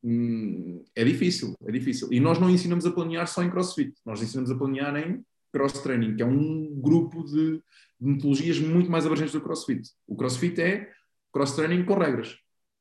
Hum, 0.07 0.85
é 0.95 1.03
difícil, 1.03 1.55
é 1.65 1.71
difícil. 1.71 2.07
E 2.11 2.19
nós 2.19 2.37
não 2.37 2.47
ensinamos 2.47 2.85
a 2.85 2.91
planear 2.91 3.27
só 3.27 3.41
em 3.41 3.49
CrossFit, 3.49 3.91
nós 4.05 4.21
ensinamos 4.21 4.51
a 4.51 4.55
planear 4.55 4.95
em 4.97 5.25
Cross 5.51 5.81
Training, 5.81 6.15
que 6.15 6.21
é 6.21 6.25
um 6.25 6.79
grupo 6.79 7.23
de, 7.23 7.57
de 7.99 8.07
metodologias 8.07 8.59
muito 8.59 8.91
mais 8.91 9.03
abrangentes 9.03 9.33
do 9.33 9.41
CrossFit. 9.41 9.89
O 10.05 10.15
CrossFit 10.15 10.61
é 10.61 10.91
Cross 11.33 11.55
Training 11.55 11.85
com 11.85 11.97
regras. 11.97 12.37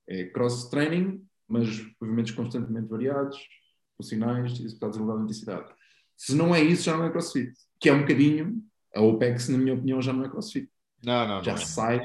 É 0.07 0.25
Cross 0.25 0.69
Training, 0.69 1.25
mas 1.49 1.67
movimentos 1.99 2.33
constantemente 2.33 2.89
variados, 2.89 3.39
funcionais, 3.97 4.61
executados 4.61 4.99
em 4.99 5.01
elevada 5.01 5.23
intensidade. 5.23 5.73
Se 6.19 6.35
não 6.35 6.55
é 6.55 6.63
isso, 6.63 6.83
já 6.83 6.95
não 6.95 7.07
é 7.07 7.11
CrossFit. 7.11 7.55
Que 7.81 7.89
é 7.89 7.95
um 7.95 8.03
bocadinho, 8.03 8.63
a 8.95 9.01
OPEX, 9.01 9.49
na 9.49 9.57
minha 9.57 9.73
opinião, 9.73 10.03
já 10.03 10.13
não 10.13 10.27
é 10.27 10.29
CrossFit. 10.29 10.69
Não, 11.03 11.27
não, 11.27 11.43
já 11.43 11.55
não 11.55 11.63
é. 11.63 11.65
sai, 11.65 12.03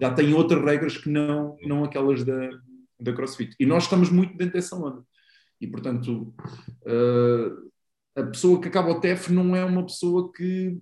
já 0.00 0.14
tem 0.14 0.32
outras 0.32 0.64
regras 0.64 0.96
que 0.96 1.10
não, 1.10 1.54
não 1.62 1.84
aquelas 1.84 2.24
da, 2.24 2.48
da 3.00 3.12
CrossFit. 3.12 3.54
E 3.58 3.66
nós 3.66 3.84
estamos 3.84 4.10
muito 4.10 4.36
dentro 4.36 4.54
dessa 4.54 4.76
onda. 4.76 5.02
E, 5.60 5.66
portanto, 5.66 6.34
uh, 6.82 7.70
a 8.16 8.22
pessoa 8.24 8.60
que 8.60 8.68
acaba 8.68 8.90
o 8.90 9.00
TEF 9.00 9.30
não 9.32 9.54
é 9.54 9.64
uma 9.64 9.84
pessoa 9.84 10.32
que, 10.32 10.78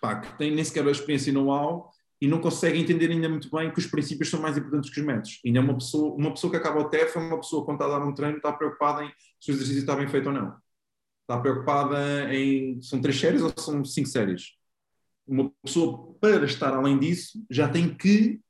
pá, 0.00 0.20
que 0.20 0.36
tem 0.38 0.54
nem 0.54 0.64
sequer 0.64 0.86
a 0.86 0.90
experiência 0.90 1.32
no 1.32 1.44
know-how 1.44 1.90
e 2.20 2.26
não 2.26 2.40
consegue 2.40 2.78
entender 2.78 3.10
ainda 3.10 3.28
muito 3.28 3.48
bem 3.50 3.70
que 3.72 3.78
os 3.78 3.86
princípios 3.86 4.28
são 4.28 4.40
mais 4.40 4.56
importantes 4.56 4.90
que 4.90 5.00
os 5.00 5.06
métodos. 5.06 5.40
Ainda 5.46 5.58
é 5.58 5.62
uma 5.62 5.74
pessoa, 5.74 6.14
uma 6.14 6.32
pessoa 6.32 6.50
que 6.50 6.56
acaba 6.56 6.80
o 6.80 6.88
TEF 6.88 7.16
é 7.16 7.20
uma 7.20 7.38
pessoa 7.38 7.62
que, 7.62 7.66
quando 7.66 7.80
está 7.80 7.86
a 7.86 7.98
dar 7.98 8.06
um 8.06 8.14
treino, 8.14 8.36
está 8.38 8.52
preocupada 8.52 9.04
em 9.04 9.12
se 9.40 9.52
o 9.52 9.54
exercício 9.54 9.80
está 9.80 9.94
bem 9.94 10.08
feito 10.08 10.26
ou 10.26 10.32
não. 10.32 10.56
Está 11.22 11.40
preocupada 11.40 12.34
em 12.34 12.80
são 12.80 13.00
três 13.00 13.18
séries 13.18 13.42
ou 13.42 13.52
são 13.56 13.84
cinco 13.84 14.08
séries. 14.08 14.54
Uma 15.26 15.52
pessoa, 15.62 16.14
para 16.20 16.44
estar 16.44 16.74
além 16.74 16.98
disso, 16.98 17.44
já 17.48 17.68
tem 17.68 17.94
que 17.94 18.40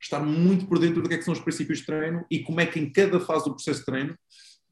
estar 0.00 0.20
muito 0.20 0.66
por 0.66 0.78
dentro 0.78 1.02
do 1.02 1.08
que, 1.08 1.14
é 1.14 1.18
que 1.18 1.24
são 1.24 1.34
os 1.34 1.40
princípios 1.40 1.78
de 1.80 1.86
treino 1.86 2.24
e 2.30 2.40
como 2.40 2.60
é 2.60 2.66
que 2.66 2.78
em 2.78 2.90
cada 2.90 3.18
fase 3.20 3.44
do 3.44 3.54
processo 3.54 3.80
de 3.80 3.86
treino 3.86 4.16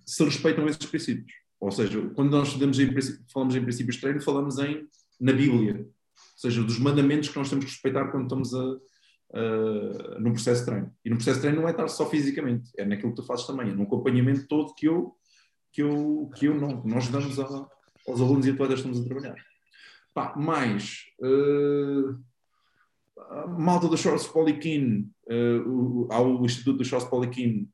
se 0.04 0.24
respeitam 0.24 0.66
esses 0.68 0.86
princípios. 0.86 1.32
Ou 1.60 1.70
seja, 1.70 2.00
quando 2.14 2.30
nós 2.30 2.54
em, 2.54 2.94
falamos 3.32 3.56
em 3.56 3.62
princípios 3.62 3.96
de 3.96 4.00
treino, 4.00 4.20
falamos 4.20 4.58
em 4.58 4.86
na 5.18 5.32
Bíblia, 5.32 5.80
ou 5.80 5.88
seja, 6.36 6.62
dos 6.62 6.78
mandamentos 6.78 7.30
que 7.30 7.36
nós 7.38 7.48
temos 7.48 7.64
que 7.64 7.70
respeitar 7.70 8.10
quando 8.10 8.24
estamos 8.24 8.54
a, 8.54 8.76
a, 9.32 10.20
no 10.20 10.32
processo 10.32 10.60
de 10.60 10.66
treino. 10.66 10.92
E 11.04 11.10
no 11.10 11.16
processo 11.16 11.38
de 11.38 11.42
treino 11.42 11.60
não 11.62 11.68
é 11.68 11.70
estar 11.70 11.88
só 11.88 12.08
fisicamente, 12.08 12.70
é 12.76 12.84
naquilo 12.84 13.10
que 13.10 13.16
tu 13.16 13.26
fazes 13.26 13.46
também, 13.46 13.70
é 13.70 13.74
no 13.74 13.84
acompanhamento 13.84 14.46
todo 14.46 14.74
que 14.74 14.86
eu, 14.86 15.16
que 15.72 15.82
eu, 15.82 16.30
que 16.36 16.46
eu 16.46 16.54
não, 16.54 16.84
nós 16.84 17.08
damos 17.08 17.40
a, 17.40 17.66
aos 18.06 18.20
alunos 18.20 18.46
e 18.46 18.50
atletas 18.50 18.82
que 18.82 18.88
estamos 18.88 19.00
a 19.00 19.04
trabalhar. 19.04 19.36
Pá, 20.12 20.34
mais. 20.36 21.04
Uh, 21.20 22.18
malta 23.58 23.88
do 23.88 23.96
Charles 23.96 24.26
Poliquin, 24.26 25.10
uh, 25.28 25.68
o, 25.68 26.40
o 26.40 26.44
Instituto 26.44 26.78
do 26.78 26.84
Charles 26.84 27.08
Poliquin 27.08 27.68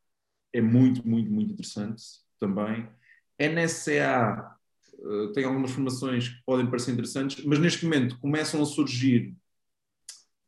é 0.53 0.61
muito, 0.61 1.07
muito, 1.07 1.31
muito 1.31 1.53
interessante 1.53 2.03
também. 2.39 2.89
NSCA 3.39 4.57
uh, 4.99 5.25
eh, 5.25 5.33
tem 5.33 5.45
algumas 5.45 5.71
formações 5.71 6.29
que 6.29 6.43
podem 6.45 6.67
parecer 6.67 6.93
interessantes, 6.93 7.45
mas 7.45 7.59
neste 7.59 7.85
momento 7.85 8.19
começam 8.19 8.63
a 8.63 8.67
surgir 8.67 9.35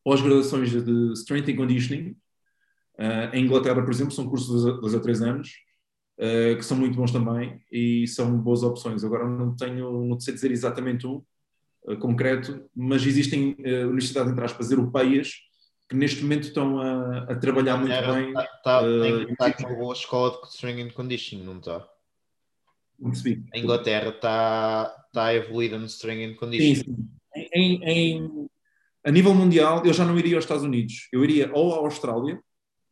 pós-graduações 0.05 0.71
de 0.71 1.13
Strength 1.15 1.51
and 1.51 1.57
Conditioning. 1.57 2.17
Uh, 2.97 3.35
em 3.35 3.45
Inglaterra, 3.45 3.83
por 3.83 3.93
exemplo, 3.93 4.13
são 4.13 4.29
cursos 4.29 4.65
de 4.65 4.81
dois 4.81 4.95
a 4.95 5.01
três 5.01 5.21
anos, 5.23 5.51
uh, 6.19 6.57
que 6.57 6.63
são 6.63 6.77
muito 6.77 6.97
bons 6.97 7.11
também 7.11 7.61
e 7.73 8.07
são 8.07 8.39
boas 8.39 8.63
opções. 8.63 9.03
Agora 9.03 9.29
não 9.29 9.57
tenho, 9.57 10.05
não 10.07 10.21
sei 10.21 10.35
dizer 10.35 10.53
exatamente 10.53 11.07
um, 11.07 11.25
concreto, 12.01 12.69
mas 12.75 13.07
existem 13.07 13.57
uh, 13.59 13.89
universidades, 13.89 14.33
entre 14.33 14.45
aspas, 14.45 14.71
europeias 14.71 15.35
que 15.89 15.95
neste 15.95 16.23
momento 16.23 16.45
estão 16.45 16.81
a, 16.81 17.19
a 17.25 17.37
trabalhar 17.37 17.77
muito 17.77 17.93
Era, 17.93 18.13
bem. 18.13 18.29
Está, 18.29 18.45
está, 18.45 18.83
uh, 18.83 19.57
com 19.57 19.69
uma 19.69 19.77
boa 19.77 19.93
escola 19.93 20.41
de 20.41 20.49
string 20.49 20.83
and 20.83 20.91
conditioning, 20.91 21.45
não 21.45 21.59
está? 21.59 21.87
Não 22.99 23.11
percebi. 23.11 23.45
A 23.53 23.59
Inglaterra 23.59 24.09
está, 24.09 25.05
está 25.07 25.35
evoluída 25.35 25.79
no 25.79 25.87
string 25.87 26.25
and 26.25 26.35
conditioning. 26.37 26.75
Sim, 26.77 26.85
sim. 27.35 27.49
Em, 27.53 27.85
em, 27.85 28.49
a 29.05 29.11
nível 29.11 29.35
mundial, 29.35 29.85
eu 29.85 29.93
já 29.93 30.05
não 30.05 30.19
iria 30.19 30.37
aos 30.37 30.45
Estados 30.45 30.65
Unidos. 30.65 31.09
Eu 31.13 31.23
iria 31.23 31.51
ou 31.53 31.75
à 31.75 31.79
Austrália, 31.79 32.41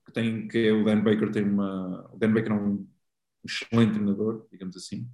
que, 0.04 0.12
tem, 0.12 0.46
que 0.48 0.68
é 0.68 0.72
o 0.72 0.84
Dan 0.84 1.02
Baker 1.02 1.30
tem 1.30 1.44
uma... 1.44 2.10
O 2.12 2.18
Dan 2.18 2.32
Baker 2.34 2.52
é 2.52 2.54
um 2.54 2.86
excelente 3.44 3.94
treinador, 3.94 4.46
digamos 4.50 4.76
assim. 4.76 5.08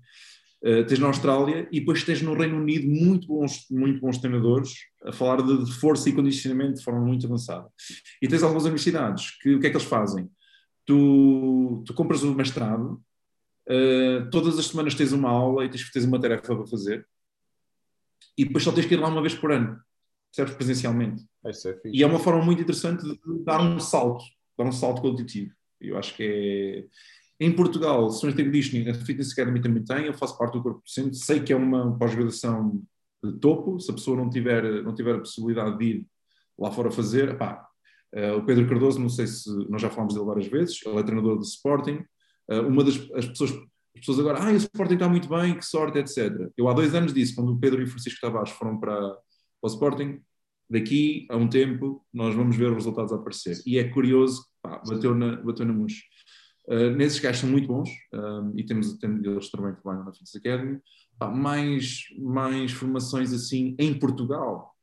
Uh, 0.61 0.85
tens 0.87 0.99
na 0.99 1.07
Austrália 1.07 1.69
e 1.71 1.79
depois 1.79 2.03
tens 2.03 2.21
no 2.21 2.35
Reino 2.35 2.57
Unido 2.57 2.89
muito 2.89 3.29
bons, 3.29 3.67
muito 3.71 4.01
bons 4.01 4.19
treinadores 4.19 4.73
a 5.05 5.13
falar 5.13 5.41
de 5.41 5.73
força 5.75 6.09
e 6.09 6.13
condicionamento 6.13 6.75
de 6.75 6.85
forma 6.85 7.01
muito 7.01 7.27
avançada. 7.27 7.69
E 8.21 8.27
tens 8.27 8.43
algumas 8.43 8.65
universidades 8.65 9.39
que 9.41 9.55
o 9.55 9.61
que 9.61 9.69
é 9.69 9.71
que 9.71 9.77
eles 9.77 9.87
fazem? 9.87 10.29
Tu, 10.85 11.85
tu 11.87 11.95
compras 11.95 12.25
o 12.25 12.35
mestrado, 12.35 13.01
uh, 13.69 14.31
todas 14.31 14.59
as 14.59 14.67
semanas 14.67 14.97
tens 14.97 15.13
uma 15.13 15.31
aula 15.31 15.65
e 15.65 15.69
tens 15.69 15.89
ter 15.91 16.05
uma 16.05 16.21
tarefa 16.21 16.57
para 16.57 16.67
fazer 16.67 17.07
e 18.39 18.45
depois 18.45 18.63
só 18.63 18.71
tens 18.71 18.87
que 18.87 18.95
ir 18.95 19.01
lá 19.01 19.09
uma 19.09 19.21
vez 19.21 19.35
por 19.35 19.51
ano, 19.51 19.81
certo? 20.33 20.57
Presencialmente. 20.57 21.25
É 21.45 21.51
e 21.93 22.03
é 22.05 22.07
uma 22.07 22.21
forma 22.21 22.45
muito 22.45 22.63
interessante 22.63 23.03
de 23.03 23.19
dar 23.45 23.61
um 23.61 23.81
salto, 23.81 24.25
dar 24.57 24.65
um 24.65 24.73
salto 24.73 25.03
qualitativo. 25.03 25.53
Eu 25.81 25.99
acho 25.99 26.15
que 26.15 26.23
é 26.23 26.85
em 27.41 27.53
Portugal, 27.53 28.11
Sessões 28.11 28.35
de 28.35 28.45
Conditioning, 28.45 28.89
a 28.89 28.95
Fitness 28.95 29.33
Academy 29.33 29.61
também 29.61 29.85
tem, 29.85 30.07
eu 30.07 30.15
faço 30.15 30.37
parte 30.37 30.55
do 30.55 30.63
corpo 30.63 30.83
docente, 30.85 31.17
sei 31.17 31.41
que 31.41 31.53
é 31.53 31.57
uma 31.57 31.97
pós-graduação 31.97 32.83
de 33.23 33.39
topo, 33.39 33.79
se 33.79 33.91
a 33.91 33.95
pessoa 33.95 34.17
não 34.17 34.29
tiver, 34.29 34.83
não 34.83 34.95
tiver 34.95 35.15
a 35.15 35.19
possibilidade 35.19 35.79
de 35.79 35.85
ir 35.85 36.07
lá 36.59 36.71
fora 36.73 36.91
fazer, 36.91 37.39
pá, 37.39 37.67
uh, 38.15 38.39
o 38.39 38.45
Pedro 38.45 38.69
Cardoso, 38.69 38.99
não 38.99 39.09
sei 39.09 39.27
se 39.27 39.49
nós 39.69 39.81
já 39.81 39.89
falámos 39.89 40.15
dele 40.15 40.27
várias 40.27 40.47
vezes, 40.47 40.81
ele 40.85 40.99
é 40.99 41.03
treinador 41.03 41.37
do 41.37 41.45
Sporting, 41.45 42.05
uh, 42.51 42.67
uma 42.67 42.83
das 42.83 42.97
as 43.15 43.27
pessoas, 43.27 43.53
as 43.53 44.01
pessoas 44.01 44.19
agora, 44.19 44.43
ah, 44.43 44.53
o 44.53 44.57
Sporting 44.57 44.95
está 44.95 45.09
muito 45.09 45.29
bem, 45.29 45.57
que 45.57 45.65
sorte, 45.65 45.99
etc. 45.99 46.51
Eu 46.57 46.69
há 46.69 46.73
dois 46.73 46.95
anos 46.95 47.15
disse, 47.15 47.35
quando 47.35 47.53
o 47.53 47.59
Pedro 47.59 47.81
e 47.81 47.85
o 47.85 47.89
Francisco 47.89 48.21
Tavares 48.21 48.51
foram 48.51 48.79
para, 48.79 48.99
para 49.01 49.21
o 49.63 49.67
Sporting, 49.67 50.21
daqui 50.69 51.27
a 51.31 51.37
um 51.37 51.49
tempo 51.49 52.05
nós 52.13 52.35
vamos 52.35 52.57
ver 52.57 52.71
os 52.71 52.75
resultados 52.75 53.13
aparecer. 53.13 53.61
E 53.65 53.79
é 53.79 53.89
curioso, 53.89 54.45
pá, 54.63 54.83
bateu 54.87 55.15
na, 55.15 55.37
bateu 55.37 55.65
na 55.65 55.73
mousse. 55.73 56.03
Uh, 56.69 56.91
nesses 56.91 57.19
gajos 57.19 57.41
são 57.41 57.49
muito 57.49 57.67
bons 57.67 57.89
uh, 58.13 58.53
e 58.55 58.63
temos, 58.63 58.93
temos 58.99 59.25
eles 59.25 59.51
também 59.51 59.73
trabalham 59.73 60.05
na 60.05 60.13
Fitness 60.13 60.37
Academy. 60.37 60.79
Pá, 61.19 61.29
mais, 61.31 62.05
mais 62.19 62.73
formações 62.73 63.33
assim 63.33 63.75
em 63.79 63.99
Portugal. 63.99 64.77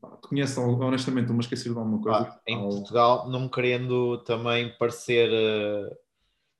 Pá, 0.00 0.08
conheces 0.20 0.58
honestamente, 0.58 1.24
estou-me 1.24 1.40
a 1.40 1.44
esquecer 1.44 1.72
de 1.72 1.78
alguma 1.78 2.02
coisa? 2.02 2.24
Pá, 2.24 2.40
em 2.48 2.58
Portugal, 2.58 3.30
não 3.30 3.48
querendo 3.48 4.18
também 4.24 4.76
parecer 4.76 5.30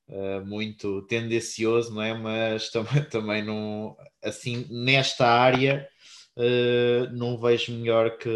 uh, 0.07 0.45
muito 0.45 1.01
tendencioso, 1.03 1.93
não 1.93 2.01
é? 2.01 2.13
Mas 2.13 2.71
também, 2.71 3.03
também 3.11 3.43
não, 3.43 3.97
assim, 4.23 4.65
nesta 4.69 5.27
área 5.27 5.87
não 7.11 7.39
vejo 7.39 7.71
melhor 7.73 8.17
que 8.17 8.31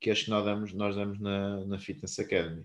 que 0.00 0.10
acho 0.10 0.24
que 0.24 0.30
nós 0.30 0.44
damos, 0.44 0.72
nós 0.72 0.96
damos 0.96 1.20
na, 1.20 1.64
na 1.64 1.78
Fitness 1.78 2.18
Academy. 2.18 2.64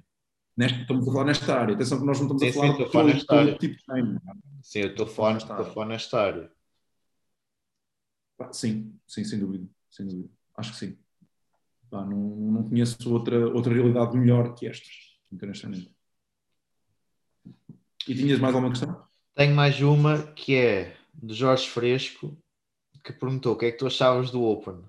Nesta, 0.56 0.82
estamos 0.82 1.08
a 1.08 1.12
falar 1.12 1.26
nesta 1.26 1.60
área. 1.60 1.76
Atenção 1.76 2.00
que 2.00 2.06
nós 2.06 2.20
não 2.20 2.28
estamos 2.36 2.42
Sim, 2.44 2.50
a 2.50 2.54
falar 2.54 2.68
sim, 2.68 2.72
de 2.84 2.92
todo, 2.92 3.08
nesta 3.08 3.26
todo 3.28 3.40
área. 3.40 3.58
tipo 3.58 3.76
de 3.76 3.86
treino. 3.86 4.22
Sim, 4.62 4.80
eu 4.80 4.88
estou 4.90 5.06
a 5.06 5.10
falar, 5.10 5.34
Nesta 5.34 5.54
área. 5.54 5.66
falar 5.66 5.86
nesta 5.88 6.22
área. 6.22 6.52
Pá, 8.38 8.54
Sim, 8.54 9.00
sim, 9.08 9.24
sem 9.24 9.40
dúvida. 9.40 9.68
Sem 9.90 10.06
dúvida. 10.08 10.30
Acho 10.56 10.72
que 10.72 10.78
sim. 10.78 10.98
Pá, 11.90 12.06
não, 12.06 12.18
não 12.18 12.70
conheço 12.70 13.12
outra, 13.12 13.48
outra 13.50 13.74
realidade 13.74 14.16
melhor 14.18 14.54
que 14.54 14.68
esta, 14.68 14.88
honestamente. 15.42 15.92
E 18.08 18.16
tinhas 18.16 18.40
mais 18.40 18.54
alguma 18.54 18.72
questão? 18.72 19.04
Tenho 19.34 19.56
mais 19.56 19.82
uma 19.82 20.22
que 20.34 20.56
é 20.56 20.96
de 21.14 21.34
Jorge 21.34 21.68
Fresco, 21.68 22.38
que 23.04 23.12
perguntou 23.14 23.54
o 23.54 23.58
que 23.58 23.66
é 23.66 23.72
que 23.72 23.78
tu 23.78 23.88
achavas 23.88 24.30
do 24.30 24.44
Open. 24.44 24.84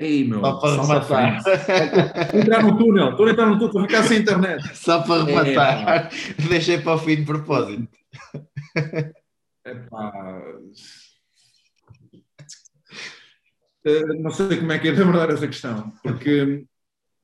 Ei, 0.00 0.24
meu, 0.24 0.40
Só 0.40 0.54
para 0.58 0.80
rematar. 0.82 1.42
entrar 2.34 2.62
no 2.62 2.78
túnel, 2.78 3.10
estou 3.10 3.26
a 3.26 3.30
entrar 3.30 3.46
no 3.46 3.52
túnel, 3.58 3.66
estou 3.66 3.80
a 3.82 3.86
ficar 3.86 4.02
sem 4.04 4.18
internet. 4.20 4.74
Só 4.76 5.02
para 5.02 5.30
É, 5.30 5.34
rematar. 5.34 6.10
Deixei 6.48 6.78
para 6.78 6.94
o 6.94 6.98
fim 6.98 7.16
de 7.16 7.24
propósito. 7.24 7.86
Epá. 9.64 10.42
Eh, 13.84 14.04
Não 14.20 14.30
sei 14.30 14.56
como 14.58 14.72
é 14.72 14.78
que 14.78 14.88
é 14.88 14.92
de 14.92 15.02
abordar 15.02 15.30
essa 15.30 15.46
questão, 15.46 15.92
porque 16.02 16.64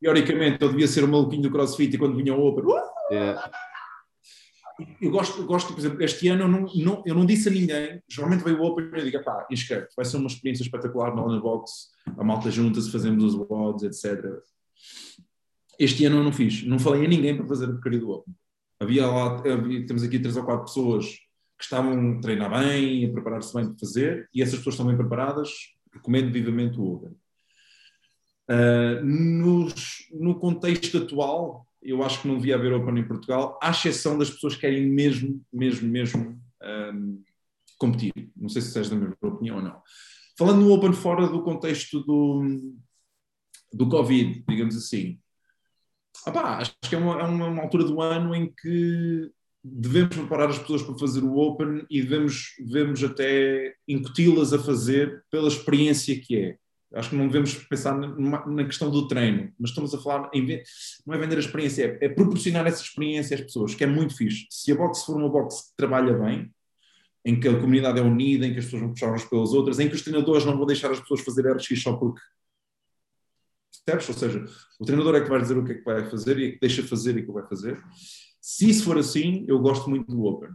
teoricamente 0.00 0.58
eu 0.62 0.68
devia 0.70 0.86
ser 0.86 1.04
o 1.04 1.08
maluquinho 1.08 1.42
do 1.42 1.50
CrossFit 1.50 1.94
e 1.94 1.98
quando 1.98 2.16
vinha 2.16 2.34
o 2.34 2.46
Open, 2.46 2.64
"Uh!" 2.64 2.78
É, 3.12 3.34
eu 5.00 5.10
gosto, 5.10 5.44
gosto, 5.46 5.72
por 5.72 5.78
exemplo, 5.78 6.02
este 6.02 6.28
ano 6.28 6.42
eu 6.42 6.48
não, 6.48 6.60
não- 6.74 7.02
eu 7.06 7.14
não 7.14 7.24
disse 7.26 7.48
a 7.48 7.52
ninguém, 7.52 8.02
geralmente 8.08 8.44
veio 8.44 8.60
o 8.60 8.64
Open 8.66 8.86
e 8.92 8.98
eu 8.98 9.04
digo, 9.04 9.24
pá, 9.24 9.46
inscreve 9.50 9.86
vai 9.96 10.04
ser 10.04 10.16
uma 10.18 10.26
experiência 10.26 10.62
espetacular 10.62 11.14
na 11.14 11.26
na 11.26 11.40
box, 11.40 11.90
a 12.18 12.22
malta 12.24 12.50
junta-se, 12.50 12.90
fazemos 12.90 13.22
os 13.24 13.34
WODs, 13.34 13.82
etc. 13.84 14.22
Este 15.78 16.04
ano 16.06 16.16
eu 16.18 16.24
não 16.24 16.32
fiz, 16.32 16.62
não 16.64 16.78
falei 16.78 17.04
a 17.04 17.08
ninguém 17.08 17.36
para 17.36 17.46
fazer 17.46 17.66
a 17.66 17.68
porcaria 17.72 18.00
do 18.00 18.10
Open. 18.10 18.34
Havia 18.80 19.06
lá, 19.06 19.36
havia- 19.50 19.86
temos 19.86 20.02
aqui 20.02 20.18
três 20.18 20.36
ou 20.36 20.44
quatro 20.44 20.64
pessoas 20.66 21.06
que 21.58 21.64
estavam 21.64 22.18
a 22.18 22.20
treinar 22.20 22.50
bem, 22.50 23.06
a 23.06 23.12
preparar-se 23.12 23.54
bem 23.54 23.66
para 23.66 23.78
fazer, 23.78 24.28
e 24.34 24.42
essas 24.42 24.56
pessoas 24.58 24.74
estão 24.74 24.86
bem 24.86 24.96
preparadas, 24.96 25.50
recomendo 25.92 26.30
vivamente 26.32 26.78
o 26.78 26.84
Open. 26.94 27.12
Uh, 28.48 29.04
nos- 29.04 30.06
no 30.12 30.38
contexto 30.38 30.98
atual, 30.98 31.66
eu 31.82 32.02
acho 32.02 32.22
que 32.22 32.28
não 32.28 32.36
devia 32.36 32.56
haver 32.56 32.72
Open 32.72 32.98
em 32.98 33.06
Portugal, 33.06 33.58
à 33.62 33.70
exceção 33.70 34.18
das 34.18 34.30
pessoas 34.30 34.54
que 34.54 34.62
querem 34.62 34.86
mesmo, 34.86 35.42
mesmo, 35.52 35.88
mesmo 35.88 36.40
um, 36.62 37.22
competir. 37.78 38.12
Não 38.36 38.48
sei 38.48 38.62
se 38.62 38.76
és 38.78 38.88
da 38.88 38.96
mesma 38.96 39.16
opinião 39.22 39.56
ou 39.56 39.62
não. 39.62 39.82
Falando 40.38 40.60
no 40.60 40.72
Open 40.72 40.92
fora 40.92 41.26
do 41.28 41.42
contexto 41.42 42.00
do, 42.00 42.74
do 43.72 43.88
Covid, 43.88 44.44
digamos 44.48 44.76
assim, 44.76 45.18
acho 46.26 46.74
que 46.80 46.94
é 46.94 46.98
uma, 46.98 47.20
é 47.20 47.24
uma 47.24 47.62
altura 47.62 47.84
do 47.84 48.00
ano 48.00 48.34
em 48.34 48.52
que 48.52 49.30
devemos 49.62 50.14
preparar 50.14 50.48
as 50.48 50.58
pessoas 50.58 50.82
para 50.82 50.98
fazer 50.98 51.24
o 51.24 51.36
Open 51.36 51.84
e 51.90 52.02
devemos, 52.02 52.54
devemos 52.58 53.02
até 53.02 53.74
incuti-las 53.88 54.52
a 54.52 54.58
fazer 54.58 55.24
pela 55.30 55.48
experiência 55.48 56.18
que 56.20 56.36
é. 56.36 56.58
Acho 56.94 57.10
que 57.10 57.16
não 57.16 57.26
devemos 57.26 57.54
pensar 57.54 57.96
na, 57.98 58.46
na 58.46 58.64
questão 58.64 58.90
do 58.90 59.08
treino, 59.08 59.52
mas 59.58 59.70
estamos 59.70 59.92
a 59.94 59.98
falar 59.98 60.30
em 60.32 60.62
não 61.04 61.14
é 61.14 61.18
vender 61.18 61.36
a 61.36 61.40
experiência, 61.40 61.98
é, 62.00 62.06
é 62.06 62.08
proporcionar 62.08 62.66
essa 62.66 62.82
experiência 62.82 63.34
às 63.34 63.40
pessoas, 63.40 63.74
que 63.74 63.84
é 63.84 63.86
muito 63.86 64.16
fixe. 64.16 64.46
Se 64.50 64.70
a 64.72 64.76
boxe 64.76 65.04
for 65.04 65.16
uma 65.16 65.28
boxe 65.28 65.70
que 65.70 65.76
trabalha 65.76 66.14
bem, 66.14 66.50
em 67.24 67.40
que 67.40 67.48
a 67.48 67.58
comunidade 67.58 67.98
é 67.98 68.02
unida, 68.02 68.46
em 68.46 68.52
que 68.52 68.60
as 68.60 68.66
pessoas 68.66 68.82
vão 68.82 68.92
puxar 68.92 69.08
umas 69.08 69.24
pelas 69.24 69.52
outras, 69.52 69.80
em 69.80 69.88
que 69.88 69.96
os 69.96 70.02
treinadores 70.02 70.44
não 70.44 70.56
vão 70.56 70.64
deixar 70.64 70.90
as 70.92 71.00
pessoas 71.00 71.20
fazer 71.22 71.50
RX 71.50 71.82
só 71.82 71.94
porque 71.94 72.20
percebes? 73.86 74.08
Ou 74.08 74.14
seja, 74.14 74.44
o 74.80 74.84
treinador 74.84 75.14
é 75.14 75.20
que 75.20 75.28
vai 75.28 75.40
dizer 75.40 75.56
o 75.56 75.64
que 75.64 75.72
é 75.72 75.74
que 75.76 75.84
vai 75.84 76.10
fazer 76.10 76.38
e 76.38 76.48
é 76.48 76.52
que 76.52 76.60
deixa 76.60 76.82
fazer 76.82 77.16
e 77.16 77.24
que 77.24 77.32
vai 77.32 77.46
fazer. 77.46 77.82
Se 78.40 78.68
isso 78.68 78.84
for 78.84 78.98
assim, 78.98 79.44
eu 79.48 79.58
gosto 79.60 79.88
muito 79.88 80.10
do 80.10 80.24
Open. 80.24 80.50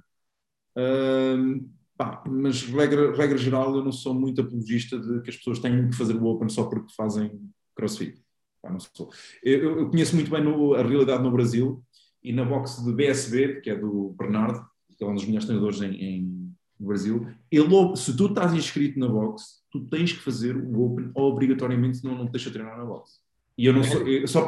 Pá, 2.05 2.23
mas 2.29 2.63
regra, 2.63 3.15
regra 3.15 3.37
geral, 3.37 3.75
eu 3.75 3.83
não 3.83 3.91
sou 3.91 4.13
muito 4.13 4.41
apologista 4.41 4.99
de 4.99 5.21
que 5.21 5.29
as 5.29 5.35
pessoas 5.37 5.59
tenham 5.59 5.89
que 5.89 5.95
fazer 5.95 6.15
o 6.15 6.25
Open 6.25 6.49
só 6.49 6.65
porque 6.65 6.93
fazem 6.93 7.39
crossfit. 7.75 8.21
Pá, 8.61 8.69
não 8.71 8.79
sou. 8.79 9.09
Eu, 9.43 9.79
eu- 9.79 9.89
conheço 9.89 10.15
muito 10.15 10.29
bem 10.31 10.43
no- 10.43 10.73
a 10.73 10.83
realidade 10.83 11.23
no 11.23 11.31
Brasil 11.31 11.83
e 12.23 12.31
na 12.33 12.45
boxe 12.45 12.83
de 12.83 12.91
BSB, 12.93 13.61
que 13.61 13.69
é 13.69 13.75
do 13.75 14.15
Bernardo, 14.17 14.63
que 14.97 15.03
é 15.03 15.07
um 15.07 15.13
dos 15.15 15.25
melhores 15.25 15.45
treinadores 15.45 15.81
em, 15.81 15.93
em- 15.95 16.53
no 16.79 16.87
Brasil. 16.87 17.27
Ele, 17.51 17.95
se 17.95 18.15
tu 18.15 18.27
estás 18.27 18.53
inscrito 18.53 18.99
na 18.99 19.07
boxe, 19.07 19.61
tu 19.71 19.85
tens 19.87 20.11
que 20.13 20.19
fazer 20.19 20.55
o 20.57 20.81
Open 20.83 21.11
obrigatoriamente, 21.15 21.97
senão 21.97 22.15
não 22.15 22.25
te 22.27 22.31
deixa 22.33 22.51
treinar 22.51 22.77
na 22.77 22.85
boxe. 22.85 23.20
E 23.57 23.65
eu 23.65 23.73
não 23.73 23.83
sou, 23.83 24.07
eu 24.07 24.27
só, 24.27 24.47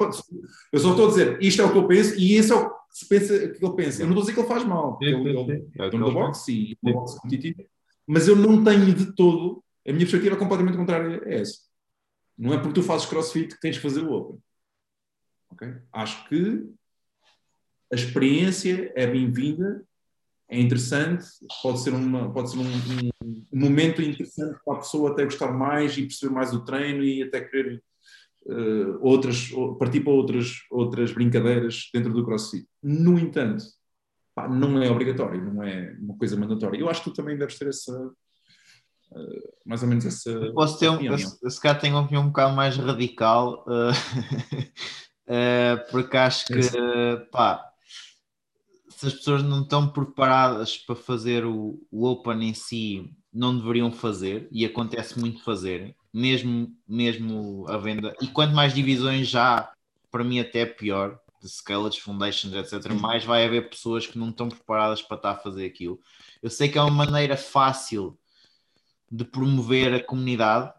eu 0.71 0.79
só 0.79 0.89
estou 0.91 1.05
a 1.05 1.09
dizer, 1.09 1.37
isto 1.41 1.61
é 1.61 1.65
o 1.65 1.71
que 1.71 1.77
eu 1.77 1.87
penso 1.87 2.19
e 2.19 2.33
esse 2.35 2.51
é 2.51 2.55
o 2.55 2.69
que 2.69 3.05
pensa 3.09 3.49
que 3.49 3.63
ele 3.65 3.75
pensa. 3.75 4.01
Eu 4.01 4.07
não 4.07 4.13
estou 4.13 4.21
a 4.21 4.25
dizer 4.25 4.33
que 4.33 4.39
ele 4.39 4.47
faz 4.47 4.65
mal, 4.65 4.91
porque 4.93 5.05
ele, 5.05 5.29
ele 5.29 5.67
É 5.77 5.85
é 5.85 5.89
dono 5.89 6.05
da 6.07 6.11
boxe 6.13 6.51
e 6.53 6.77
uma 6.81 6.93
boxe 6.93 7.19
competitiva, 7.21 7.63
mas 8.07 8.27
eu 8.27 8.35
não 8.35 8.63
tenho 8.63 8.93
de 8.93 9.13
todo, 9.13 9.63
a 9.87 9.91
minha 9.91 9.99
perspectiva 10.05 10.35
é 10.35 10.39
completamente 10.39 10.77
contrária 10.77 11.21
a 11.25 11.29
essa. 11.29 11.59
Não 12.37 12.53
é 12.53 12.57
porque 12.57 12.73
tu 12.73 12.83
fazes 12.83 13.05
crossfit 13.05 13.53
que 13.53 13.61
tens 13.61 13.75
que 13.77 13.83
fazer 13.83 14.01
o 14.03 14.11
Open. 14.13 14.39
Ok? 15.51 15.67
Acho 15.91 16.27
que 16.29 16.65
a 17.91 17.95
experiência 17.95 18.91
é 18.95 19.05
bem-vinda, 19.05 19.83
é 20.49 20.59
interessante, 20.59 21.25
pode 21.61 21.81
ser, 21.81 21.93
uma, 21.93 22.31
pode 22.31 22.51
ser 22.51 22.57
um- 22.57 23.09
um 23.51 23.59
momento 23.59 24.01
interessante 24.01 24.57
para 24.65 24.75
a 24.75 24.79
pessoa 24.79 25.11
até 25.11 25.23
gostar 25.25 25.51
mais 25.51 25.95
e 25.97 26.03
perceber 26.03 26.33
mais 26.33 26.53
o 26.53 26.63
treino 26.65 27.03
e 27.03 27.21
até 27.23 27.41
querer 27.41 27.83
eh, 28.47 28.97
outras, 29.01 29.51
ou- 29.53 29.75
partir 29.75 30.01
para 30.01 30.13
outras, 30.13 30.57
outras 30.69 31.11
brincadeiras 31.13 31.89
dentro 31.93 32.13
do 32.13 32.25
CrossFit. 32.25 32.67
No 32.81 33.17
entanto, 33.17 33.63
pá, 34.35 34.47
não 34.47 34.81
é 34.81 34.89
obrigatório, 34.89 35.41
não 35.53 35.63
é 35.63 35.95
uma 35.99 36.17
coisa 36.17 36.35
mandatória. 36.35 36.77
Eu 36.77 36.89
acho 36.89 37.03
que 37.03 37.09
tu 37.09 37.15
também 37.15 37.37
deves 37.37 37.57
ter 37.57 37.69
essa, 37.69 38.11
eh, 39.15 39.51
mais 39.65 39.81
ou 39.81 39.89
menos 39.89 40.05
essa. 40.05 40.51
Posso 40.53 40.77
ter 40.77 40.89
um, 40.89 40.95
opinião. 40.95 41.17
eu, 41.17 41.27
eu 41.41 41.49
se 41.49 41.61
calhar 41.61 41.79
tenho 41.79 41.95
uma 41.95 42.03
opinião 42.03 42.23
um 42.23 42.27
bocado 42.27 42.55
mais 42.55 42.75
radical, 42.75 43.65
eh, 45.27 45.77
porque 45.91 46.17
acho 46.17 46.47
que, 46.47 46.59
pá, 47.31 47.69
se 48.89 49.07
as 49.07 49.13
pessoas 49.13 49.43
não 49.43 49.61
estão 49.61 49.87
preparadas 49.87 50.77
para 50.77 50.95
fazer 50.95 51.45
o, 51.45 51.81
o 51.91 52.05
Open 52.07 52.43
em 52.49 52.53
si, 52.53 53.09
não 53.33 53.57
deveriam 53.57 53.91
fazer, 53.91 54.47
e 54.51 54.65
acontece 54.65 55.19
muito 55.19 55.43
fazerem, 55.43 55.95
mesmo, 56.13 56.71
mesmo 56.87 57.65
a 57.67 57.77
venda. 57.77 58.15
E 58.21 58.27
quanto 58.27 58.53
mais 58.53 58.73
divisões 58.73 59.27
já, 59.27 59.71
para 60.11 60.23
mim 60.23 60.39
até 60.39 60.65
pior, 60.65 61.19
de 61.41 61.49
Scalage 61.49 61.99
Foundations, 61.99 62.53
etc., 62.53 62.93
mais 62.93 63.25
vai 63.25 63.45
haver 63.45 63.69
pessoas 63.69 64.07
que 64.07 64.17
não 64.17 64.29
estão 64.29 64.47
preparadas 64.47 65.01
para 65.01 65.17
estar 65.17 65.31
a 65.31 65.37
fazer 65.37 65.65
aquilo. 65.65 65.99
Eu 66.41 66.49
sei 66.49 66.69
que 66.69 66.77
é 66.77 66.81
uma 66.81 67.05
maneira 67.05 67.35
fácil 67.35 68.17
de 69.11 69.25
promover 69.25 69.93
a 69.93 70.03
comunidade, 70.03 70.71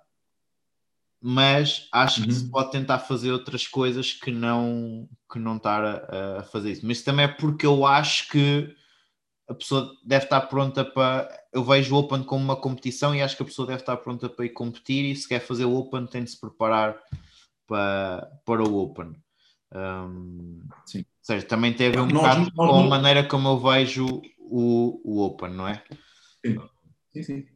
mas 1.21 1.89
acho 1.93 2.23
que 2.23 2.29
Uhum. 2.29 2.35
se 2.35 2.51
pode 2.51 2.71
tentar 2.71 2.99
fazer 2.99 3.33
outras 3.33 3.67
coisas 3.67 4.13
que 4.13 4.31
não, 4.31 5.09
que 5.31 5.39
não 5.39 5.57
estar 5.57 5.85
a, 5.85 6.41
a 6.41 6.43
fazer 6.45 6.73
isso. 6.73 6.87
Mas 6.87 7.03
também 7.03 7.25
é 7.25 7.29
porque 7.29 7.67
eu 7.67 7.85
acho 7.87 8.29
que 8.29 8.75
a 9.49 9.55
pessoa 9.55 9.93
deve 10.05 10.25
estar 10.25 10.41
pronta 10.43 10.85
para. 10.85 11.29
Eu 11.53 11.63
vejo 11.65 11.95
o 11.95 11.99
Open 11.99 12.23
como 12.23 12.43
uma 12.45 12.57
competição 12.57 13.15
e 13.15 13.21
acho 13.23 13.37
que 13.37 13.43
a 13.43 13.47
pessoa 13.47 13.67
deve 13.69 13.81
estar 13.81 13.97
pronta 13.99 14.29
para 14.29 14.45
ir 14.47 14.51
competir 14.51 15.05
e 15.05 15.15
se 15.17 15.29
quer 15.29 15.41
fazer 15.41 15.65
o 15.65 15.75
Open 15.77 16.07
tem 16.07 16.25
de 16.25 16.31
se 16.31 16.41
preparar 16.41 16.97
para, 17.67 18.31
para 18.45 18.63
o 18.63 18.79
Open. 18.79 19.15
Um, 19.75 20.61
Sim. 20.87 20.99
Ou 21.01 21.05
seja, 21.23 21.47
também 21.47 21.73
tem 21.75 21.89
a 21.89 21.91
ver 21.91 22.01
um 22.01 22.07
Nós- 22.07 22.13
bocado 22.23 22.41
nós 22.55 22.71
com 22.71 22.79
a 22.81 22.87
maneira 22.87 23.27
como 23.27 23.49
eu 23.49 23.59
vejo 23.61 24.07
o, 24.39 25.01
o 25.05 25.23
Open, 25.25 25.51
não 25.51 25.67
é? 25.69 25.83
Sim, 27.13 27.23
sim. 27.23 27.47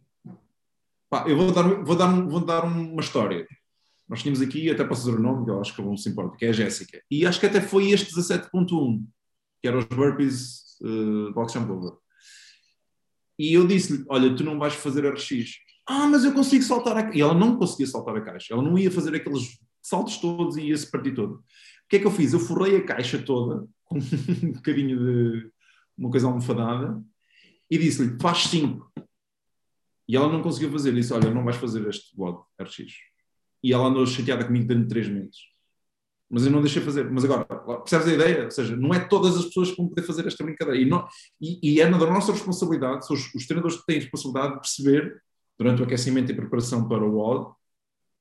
Pá, 1.10 1.24
eu 1.26 1.36
vou 1.36 1.52
dar, 1.52 1.62
vou, 1.62 1.96
dar, 1.96 2.06
vou 2.26 2.40
dar 2.44 2.64
uma 2.64 3.00
história. 3.00 3.46
Nós 4.08 4.20
tínhamos 4.22 4.40
aqui, 4.40 4.70
até 4.70 4.84
posso 4.84 5.04
dizer 5.04 5.18
o 5.18 5.22
nome, 5.22 5.44
que 5.44 5.50
eu 5.50 5.60
acho 5.60 5.74
que 5.74 5.82
não 5.82 5.96
se 5.96 6.08
importa, 6.08 6.36
que 6.36 6.44
é 6.46 6.48
a 6.48 6.52
Jéssica. 6.52 7.02
E 7.10 7.26
acho 7.26 7.38
que 7.40 7.46
até 7.46 7.60
foi 7.60 7.90
este 7.90 8.14
17.1, 8.14 9.04
que 9.60 9.68
era 9.68 9.78
os 9.78 9.84
burpees 9.84 10.67
uh, 10.82 11.32
box 11.32 11.52
jump 11.52 11.70
over. 11.70 11.92
E 13.38 13.54
eu 13.54 13.66
disse-lhe, 13.66 14.04
olha, 14.08 14.34
tu 14.34 14.42
não 14.42 14.58
vais 14.58 14.74
fazer 14.74 15.08
RX. 15.08 15.58
Ah, 15.86 16.06
mas 16.06 16.24
eu 16.24 16.34
consigo 16.34 16.62
saltar 16.64 16.96
a 16.96 17.02
caixa. 17.04 17.18
E 17.18 17.20
ela 17.20 17.34
não 17.34 17.56
conseguia 17.56 17.86
saltar 17.86 18.16
a 18.16 18.20
caixa. 18.20 18.52
Ela 18.52 18.62
não 18.62 18.76
ia 18.76 18.90
fazer 18.90 19.14
aqueles 19.14 19.58
saltos 19.80 20.18
todos 20.18 20.56
e 20.56 20.62
ia-se 20.62 20.90
partir 20.90 21.14
todo. 21.14 21.36
O 21.36 21.42
que 21.88 21.96
é 21.96 21.98
que 22.00 22.06
eu 22.06 22.10
fiz? 22.10 22.32
Eu 22.32 22.40
forrei 22.40 22.76
a 22.76 22.84
caixa 22.84 23.18
toda 23.22 23.66
com 23.84 23.96
um 24.44 24.52
bocadinho 24.52 24.98
de 24.98 25.50
uma 25.96 26.10
coisa 26.10 26.26
almofadada 26.26 27.02
e 27.70 27.78
disse-lhe, 27.78 28.18
faz 28.20 28.44
5. 28.44 28.92
E 30.08 30.16
ela 30.16 30.30
não 30.30 30.42
conseguiu 30.42 30.70
fazer. 30.70 30.92
Disse, 30.92 31.12
olha, 31.12 31.30
não 31.30 31.44
vais 31.44 31.56
fazer 31.56 31.86
este 31.88 32.12
WOD 32.16 32.42
RX. 32.60 32.92
E 33.62 33.72
ela 33.72 33.86
andou 33.86 34.06
chateada 34.06 34.44
comigo 34.44 34.66
durante 34.66 34.88
3 34.88 35.08
meses. 35.08 35.36
Mas 36.30 36.44
eu 36.44 36.52
não 36.52 36.60
deixei 36.60 36.82
fazer. 36.82 37.10
Mas 37.10 37.24
agora, 37.24 37.44
percebes 37.44 38.08
a 38.08 38.14
ideia? 38.14 38.44
Ou 38.44 38.50
seja, 38.50 38.76
não 38.76 38.92
é 38.92 39.00
todas 39.00 39.36
as 39.36 39.46
pessoas 39.46 39.70
que 39.70 39.76
vão 39.76 39.88
poder 39.88 40.02
fazer 40.02 40.26
esta 40.26 40.44
brincadeira. 40.44 40.80
E, 40.80 40.84
não, 40.84 41.06
e, 41.40 41.74
e 41.74 41.80
é 41.80 41.90
da 41.90 41.98
nossa 41.98 42.32
responsabilidade, 42.32 43.06
são 43.06 43.16
os, 43.16 43.34
os 43.34 43.46
treinadores 43.46 43.78
que 43.78 43.86
têm 43.86 43.96
a 43.96 44.00
responsabilidade 44.00 44.54
de 44.54 44.60
perceber, 44.60 45.22
durante 45.58 45.82
o 45.82 45.84
aquecimento 45.84 46.30
e 46.30 46.34
preparação 46.34 46.86
para 46.86 47.04
o 47.04 47.16
WOD, 47.16 47.52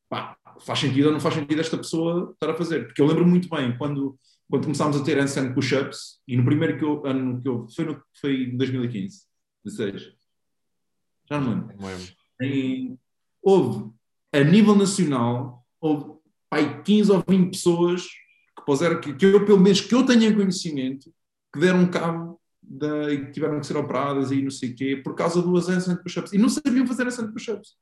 pá, 0.10 0.36
faz 0.60 0.80
sentido 0.80 1.08
ou 1.08 1.12
não 1.12 1.20
faz 1.20 1.36
sentido 1.36 1.62
esta 1.62 1.78
pessoa 1.78 2.32
estar 2.34 2.50
a 2.52 2.56
fazer? 2.56 2.88
Porque 2.88 3.02
eu 3.02 3.06
lembro 3.06 3.28
muito 3.28 3.48
bem 3.48 3.78
quando, 3.78 4.18
quando 4.50 4.64
começámos 4.64 5.00
a 5.00 5.04
ter 5.04 5.18
handstand 5.18 5.54
push-ups 5.54 6.20
e 6.28 6.36
no 6.36 6.46
primeiro 6.46 6.78
que 6.78 6.84
eu, 6.84 7.06
ano 7.06 7.42
que 7.42 7.48
eu 7.48 7.68
foi, 7.70 7.86
no, 7.86 8.02
foi 8.20 8.44
em 8.44 8.58
2015, 8.58 9.24
16. 9.66 10.14
Já 11.30 11.40
não 11.40 11.50
lembro. 11.52 11.78
Não 11.78 11.88
lembro. 11.88 12.14
Em, 12.42 13.00
houve, 13.42 13.92
a 14.34 14.44
nível 14.44 14.76
nacional, 14.76 15.66
houve 15.80 16.17
pai, 16.50 16.82
15 16.84 17.12
ou 17.12 17.24
20 17.28 17.52
pessoas 17.52 18.04
que 18.04 18.66
puseram, 18.66 19.00
que, 19.00 19.14
que 19.14 19.26
eu, 19.26 19.46
pelo 19.46 19.60
menos 19.60 19.82
que 19.82 19.94
eu 19.94 20.06
tenha 20.06 20.34
conhecimento, 20.34 21.12
que 21.54 21.60
deram 21.60 21.90
cabo 21.90 22.40
da, 22.62 23.14
e 23.14 23.32
tiveram 23.32 23.60
que 23.60 23.68
ser 23.68 23.78
operadas 23.78 24.32
e 24.32 24.42
não 24.42 24.52
sei 24.52 24.72
o 24.72 24.76
quê, 24.76 25.02
por 25.04 25.16
causa 25.16 25.42
do 25.42 25.54
handstand 25.54 26.02
push-ups. 26.04 26.34
E 26.34 26.38
não 26.38 26.50
sabiam 26.50 26.86
fazer 26.86 27.04
handstand 27.04 27.32
push-ups. 27.32 27.76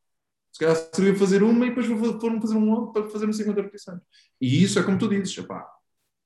Se 0.52 0.60
calhar 0.60 0.76
sabiam 0.94 1.16
fazer 1.16 1.44
uma 1.44 1.66
e 1.66 1.70
depois 1.70 1.86
foram 1.86 2.40
fazer 2.40 2.56
um 2.56 2.72
outro 2.72 2.94
para 2.94 3.10
fazer 3.10 3.28
um 3.28 3.34
50 3.34 3.62
repetições. 3.62 4.00
E 4.40 4.64
isso 4.64 4.80
é 4.80 4.84
como 4.84 4.98
tu 4.98 5.10
dizes, 5.10 5.38
epá, 5.38 5.68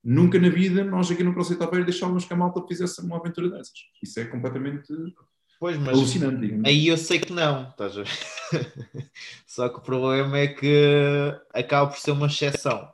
nunca 0.03 0.39
na 0.39 0.49
vida 0.49 0.83
nós 0.83 1.09
aqui 1.09 1.23
no 1.23 1.33
CrossFit 1.33 1.63
Aveiro 1.63 1.85
deixávamos 1.85 2.25
que 2.25 2.33
a 2.33 2.35
malta 2.37 2.61
fizesse 2.67 3.01
uma 3.01 3.17
aventura 3.17 3.49
dessas. 3.49 3.73
Isso 4.03 4.19
é 4.19 4.25
completamente 4.25 4.93
pois, 5.59 5.77
mas 5.77 5.89
alucinante. 5.97 6.41
Digamos. 6.41 6.65
Aí 6.67 6.87
eu 6.87 6.97
sei 6.97 7.19
que 7.19 7.31
não, 7.33 7.69
estás 7.69 7.97
a 7.97 8.03
ver? 8.03 8.09
Só 9.45 9.69
que 9.69 9.77
o 9.77 9.81
problema 9.81 10.37
é 10.37 10.47
que 10.47 11.33
acaba 11.53 11.89
por 11.89 11.97
ser 11.99 12.11
uma 12.11 12.27
exceção. 12.27 12.91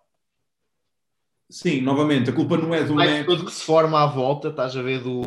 Sim, 1.50 1.82
novamente, 1.82 2.30
a 2.30 2.34
culpa 2.34 2.58
não 2.58 2.74
é 2.74 2.84
do 2.84 2.96
método. 2.96 3.38
tudo 3.38 3.46
que 3.46 3.54
se 3.56 3.64
forma 3.64 4.02
à 4.02 4.08
volta, 4.08 4.48
estás 4.50 4.76
a 4.76 4.82
ver, 4.82 5.00
do, 5.04 5.22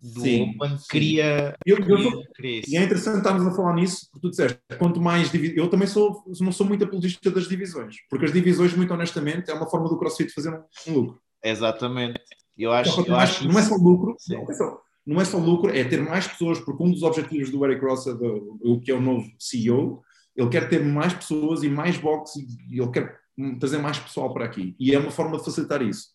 do 0.00 0.20
Sim, 0.22 0.54
Open, 0.58 0.78
sim. 0.78 0.86
cria, 0.88 1.54
Eu- 1.66 1.78
eu 1.86 1.98
sou- 1.98 2.24
cria. 2.34 2.62
E 2.66 2.76
é 2.76 2.82
interessante 2.82 3.18
estarmos 3.18 3.46
a 3.46 3.54
falar 3.54 3.74
nisso, 3.74 4.08
porque 4.10 4.26
tu 4.26 4.30
disseste, 4.30 4.58
quanto 4.78 4.98
mais 5.00 5.30
divi- 5.30 5.54
eu 5.54 5.68
também 5.68 5.86
sou, 5.86 6.24
não 6.40 6.50
sou 6.50 6.66
muito 6.66 6.82
apologista 6.82 7.30
das 7.30 7.46
divisões, 7.46 7.96
porque 8.08 8.24
as 8.24 8.32
divisões, 8.32 8.74
muito 8.74 8.92
honestamente, 8.94 9.50
é 9.50 9.54
uma 9.54 9.68
forma 9.68 9.86
do 9.88 9.98
CrossFit 9.98 10.32
fazer 10.32 10.50
um, 10.50 10.64
um 10.90 10.94
lucro. 10.94 11.20
Exatamente. 11.44 12.18
Eu 12.56 12.72
acho, 12.72 12.94
quanto 12.94 13.08
eu 13.08 13.16
mais- 13.16 13.30
acho 13.30 13.46
não 13.48 13.58
é 13.58 13.62
só 13.62 13.74
lucro, 13.76 14.16
não 14.30 14.50
é 14.50 14.54
só, 14.54 14.80
não 15.06 15.20
é 15.20 15.24
só 15.24 15.38
lucro, 15.38 15.70
é 15.70 15.84
ter 15.84 16.02
mais 16.02 16.26
pessoas, 16.26 16.58
porque 16.58 16.82
um 16.82 16.90
dos 16.90 17.02
objetivos 17.02 17.50
do 17.50 17.64
Eric 17.64 17.84
Rossa, 17.84 18.14
do, 18.14 18.58
o 18.60 18.80
que 18.80 18.90
é 18.90 18.94
o 18.94 19.00
novo 19.00 19.30
CEO, 19.38 20.02
ele 20.34 20.48
quer 20.48 20.68
ter 20.68 20.84
mais 20.84 21.14
pessoas 21.14 21.62
e 21.62 21.68
mais 21.68 21.96
boxes 21.96 22.44
e 22.70 22.80
ele 22.80 22.90
quer 22.90 23.18
trazer 23.60 23.78
mais 23.78 23.98
pessoal 23.98 24.32
para 24.34 24.44
aqui. 24.44 24.74
E 24.78 24.94
é 24.94 24.98
uma 24.98 25.10
forma 25.10 25.38
de 25.38 25.44
facilitar 25.44 25.80
isso. 25.80 26.08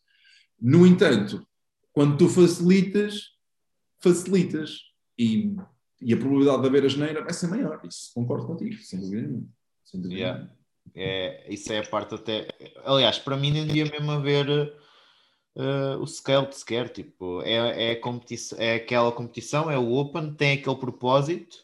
No 0.59 0.85
entanto, 0.85 1.45
quando 1.93 2.17
tu 2.17 2.27
facilitas, 2.27 3.29
facilitas 3.99 4.79
e, 5.17 5.55
e 6.01 6.13
a 6.13 6.17
probabilidade 6.17 6.61
de 6.61 6.67
haver 6.67 6.85
a 6.85 6.89
geneira 6.89 7.23
vai 7.23 7.33
ser 7.33 7.47
maior. 7.47 7.79
Isso 7.87 8.11
concordo 8.13 8.45
contigo, 8.45 8.75
sem 8.75 8.99
dúvida 8.99 9.21
nenhuma. 9.21 9.47
Sem 9.85 10.01
dúvida 10.01 10.19
Yeah. 10.19 10.51
É, 10.95 11.51
isso 11.53 11.71
é 11.71 11.79
a 11.79 11.87
parte 11.87 12.15
até. 12.15 12.47
Aliás, 12.83 13.17
para 13.19 13.37
mim 13.37 13.51
nem 13.51 13.65
devia 13.65 13.85
mesmo 13.85 14.11
haver 14.11 14.73
eh, 15.55 15.95
o 15.97 16.05
scale 16.07 16.47
de 16.47 16.55
sequer. 16.55 16.89
Tipo, 16.89 17.41
é, 17.43 17.91
é, 17.91 17.95
competição, 17.95 18.57
é 18.59 18.75
aquela 18.75 19.11
competição, 19.11 19.69
é 19.71 19.77
o 19.77 19.91
Open, 19.93 20.33
tem 20.33 20.53
aquele 20.59 20.75
propósito. 20.77 21.57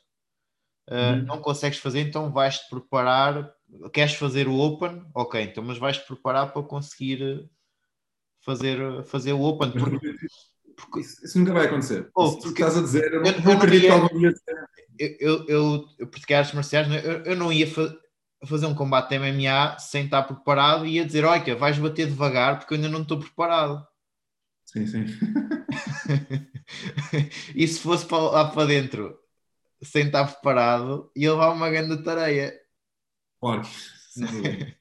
eh, 0.90 1.12
Uhum. 1.14 1.24
Não 1.26 1.42
consegues 1.42 1.80
fazer, 1.80 2.00
então 2.02 2.32
vais-te 2.32 2.70
preparar. 2.70 3.52
Queres 3.94 4.14
fazer 4.14 4.48
o 4.48 4.58
Open? 4.58 5.04
Ok, 5.14 5.42
então, 5.42 5.64
mas 5.64 5.78
vais-te 5.78 6.06
preparar 6.08 6.54
para 6.54 6.64
conseguir 6.64 7.22
eh, 7.22 7.46
fazer, 8.42 9.04
fazer 9.06 9.34
o 9.34 9.42
Open. 9.42 9.72
Porque, 9.72 10.16
porque 10.76 11.00
isso, 11.02 11.26
isso 11.26 11.38
nunca 11.40 11.54
vai 11.54 11.66
acontecer. 11.66 12.10
Oh, 12.16 12.26
Isso 12.26 12.36
que 12.36 12.42
tu 12.42 12.48
porque- 12.50 12.64
estás 12.64 12.78
a 12.78 12.82
dizer, 12.82 13.14
eu 13.14 13.22
não, 13.22 13.32
eu- 13.32 13.42
não 13.42 13.52
acredito 13.54 13.82
que 13.82 13.88
algum 13.90 14.20
dia. 14.20 14.34
eu, 15.00 15.18
eu, 15.20 15.46
eu, 15.48 15.86
eu 16.00 16.08
pratiquei 16.08 16.36
artes 16.36 16.54
marciais, 16.54 16.88
eu, 17.04 17.24
eu 17.24 17.36
não 17.36 17.52
ia 17.52 17.68
fa- 18.42 18.48
fazer 18.48 18.66
um 18.68 18.76
combate 18.76 19.10
de 19.10 19.16
MMA 19.16 19.78
sem 19.80 20.06
estar 20.06 20.24
preparado 20.24 20.86
e 20.86 20.96
ia 20.96 21.06
dizer: 21.06 21.26
Olha, 21.26 21.56
vais 21.56 21.78
bater 21.80 22.08
devagar 22.08 22.60
porque 22.60 22.74
eu 22.74 22.78
ainda 22.78 22.90
não 22.90 23.02
estou 23.04 23.20
preparado. 23.20 23.86
Sim, 24.66 24.86
sim. 24.88 25.06
e 27.56 27.68
se 27.68 27.80
fosse 27.80 28.06
para 28.06 28.18
lá 28.24 28.46
para 28.52 28.68
dentro 28.68 29.18
sem 29.84 30.08
estar 30.08 30.26
preparado, 30.28 31.12
ia 31.16 31.32
levar 31.34 31.52
uma 31.54 31.70
grande 31.70 32.04
tareia. 32.04 32.54
Claro. 33.40 33.64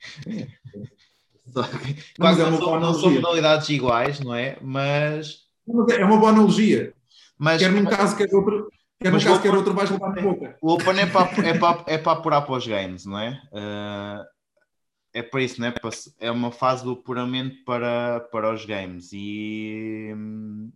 Só 1.47 1.63
que, 1.63 1.95
Mas 2.19 2.21
claro 2.21 2.37
que 2.37 2.43
é 2.43 2.45
não, 2.45 2.51
uma 2.51 2.59
são, 2.59 2.81
não 2.81 2.95
são 2.95 3.11
modalidades 3.11 3.69
iguais, 3.69 4.21
não 4.21 4.35
é? 4.35 4.59
Mas. 4.61 5.47
Mas 5.67 5.89
É 5.99 6.05
uma 6.05 6.19
boa 6.19 6.31
analogia. 6.33 6.93
mas 7.39 7.61
Quer 7.61 7.73
num 7.73 7.85
caso, 7.87 8.17
quer 8.17 8.33
outro. 8.35 8.69
Quer 9.01 9.09
num 9.11 9.17
Mas 9.17 9.25
caso, 9.25 9.43
quer 9.43 9.55
outro, 9.55 9.75
vais 9.75 9.91
na 9.91 9.99
boca. 9.99 10.57
O 10.63 10.73
Open 10.73 10.99
é 10.99 11.07
para, 11.07 11.49
é 11.49 11.59
para, 11.59 11.85
é 11.87 11.99
para 11.99 12.13
apurar 12.13 12.43
para 12.43 12.55
os 12.57 12.67
games, 12.67 13.05
não 13.05 13.19
é? 13.19 13.41
Ah, 13.53 14.25
é 15.13 15.23
para 15.23 15.43
isso, 15.43 15.61
não 15.61 15.69
é? 15.69 15.75
É 16.19 16.31
uma 16.31 16.51
fase 16.51 16.85
do 16.85 16.93
apuramento 16.93 17.65
para, 17.65 18.21
para 18.33 18.53
os 18.53 18.65
games. 18.65 19.11
E, 19.13 20.13
hum, 20.15 20.73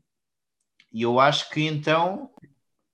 e 0.92 1.02
eu 1.02 1.18
acho 1.20 1.50
que 1.50 1.62
então 1.62 2.30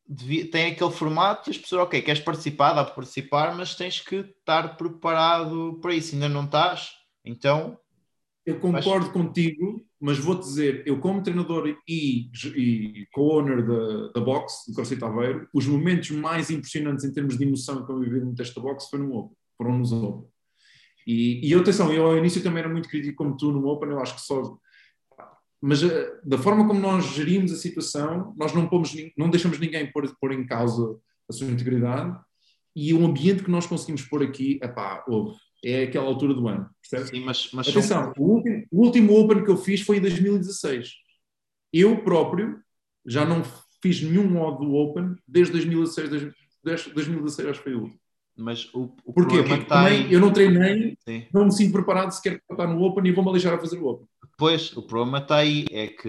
devia- 0.09 0.51
tem 0.51 0.73
aquele 0.73 0.91
formato 0.91 1.49
e 1.49 1.53
as 1.53 1.59
pessoas, 1.59 1.83
ok, 1.83 2.01
queres 2.03 2.21
participar, 2.23 2.73
dá 2.73 2.85
para 2.85 2.95
participar, 2.95 3.55
mas 3.57 3.75
tens 3.75 4.01
que 4.01 4.17
estar 4.17 4.77
preparado 4.77 5.79
para 5.81 5.95
isso. 5.95 6.15
Ainda 6.15 6.29
não 6.29 6.45
estás? 6.45 6.91
Então, 7.25 7.79
Eu 8.45 8.61
concordo 8.61 9.11
contigo, 9.13 9.85
mas 10.01 10.19
vou-te 10.19 10.43
dizer, 10.43 10.83
eu 10.87 11.01
como 11.01 11.23
treinador 11.23 11.75
e, 11.89 12.31
e 12.55 13.07
co-owner 13.13 13.67
da, 13.67 14.13
da 14.13 14.21
box, 14.21 14.65
do 14.69 14.75
CrossFit 14.75 15.03
Aveiro, 15.03 15.49
os 15.55 15.67
momentos 15.67 16.11
mais 16.11 16.51
impressionantes 16.51 17.05
em 17.05 17.13
termos 17.13 17.39
de 17.39 17.45
emoção 17.45 17.85
que 17.85 17.91
eu 17.91 17.99
vivi 18.01 18.21
no 18.21 18.35
teste 18.35 18.55
da 18.55 18.63
box 18.63 18.89
foi 18.91 18.99
no 18.99 19.17
Open, 19.17 19.37
foram 19.57 19.79
nos 19.79 19.93
Open. 19.93 20.29
E, 21.07 21.49
e 21.49 21.55
atenção, 21.55 21.93
eu 21.93 22.07
ao 22.07 22.19
início 22.19 22.43
também 22.43 22.61
era 22.61 22.69
muito 22.69 22.89
crítico 22.89 23.17
como 23.17 23.37
tu 23.37 23.51
no 23.53 23.67
Open, 23.69 23.91
eu 23.91 24.01
acho 24.01 24.17
que 24.17 24.21
só... 24.21 24.59
Mas 25.63 25.83
eh, 25.83 26.21
da 26.23 26.37
forma 26.37 26.67
como 26.67 26.79
nós 26.79 27.07
gerimos 27.15 27.51
a 27.51 27.57
situação, 27.57 28.35
nós 28.37 28.53
não, 28.53 28.69
pomos, 28.69 28.95
não 29.17 29.31
deixamos 29.31 29.59
ninguém 29.59 29.91
pôr, 29.91 30.15
pôr 30.21 30.33
em 30.33 30.45
causa 30.45 30.99
a 31.29 31.33
sua 31.33 31.47
integridade 31.47 32.19
e 32.75 32.93
o 32.93 33.07
ambiente 33.07 33.43
que 33.43 33.51
nós 33.51 33.67
conseguimos 33.67 34.03
pôr 34.03 34.23
aqui, 34.23 34.61
epá, 34.63 35.03
houve. 35.09 35.39
É 35.69 35.83
aquela 35.83 36.07
altura 36.07 36.33
do 36.35 36.47
ano, 36.47 36.69
percebes? 36.81 37.11
sim, 37.11 37.25
mas, 37.25 37.51
mas 37.53 37.67
são- 37.67 37.73
Atenção, 37.81 38.13
o 38.17 38.23
último, 38.35 38.65
o 38.71 38.85
último 38.85 39.19
Open 39.19 39.43
que 39.45 39.51
eu 39.51 39.57
fiz 39.57 39.81
foi 39.81 39.97
em 39.97 40.01
2016. 40.01 40.93
Eu 41.73 42.03
próprio 42.05 42.61
já 43.05 43.25
não 43.25 43.43
fiz 43.83 44.01
nenhum 44.01 44.29
modo 44.31 44.65
do 44.65 44.75
Open 44.75 45.17
desde 45.27 45.53
2016, 45.53 46.09
desde- 46.11 46.33
desde 46.63 46.91
2016 46.93 47.49
acho 47.49 47.59
que 47.59 47.65
foi 47.65 47.75
o 47.75 47.83
último. 47.83 48.01
mas 48.37 48.73
o, 48.75 48.95
o 49.05 49.13
Porquê? 49.13 49.39
problema 49.39 49.49
Porque 49.49 49.63
está 49.65 49.83
também 49.85 50.05
aí. 50.05 50.13
eu 50.13 50.21
não 50.21 50.33
treinei, 50.33 50.97
Sim. 51.05 51.27
não 51.35 51.47
me 51.47 51.53
sinto 51.53 51.73
preparado 51.73 52.11
sequer 52.13 52.41
para 52.47 52.55
estar 52.55 52.67
no 52.73 52.83
Open 52.85 53.05
e 53.07 53.13
vou-me 53.13 53.31
aleijar 53.31 53.55
a 53.55 53.59
fazer 53.59 53.79
o 53.79 53.87
Open. 53.89 54.07
Pois, 54.39 54.77
o 54.77 54.83
problema 54.83 55.19
está 55.19 55.37
aí, 55.37 55.65
é 55.71 55.87
que, 55.89 56.09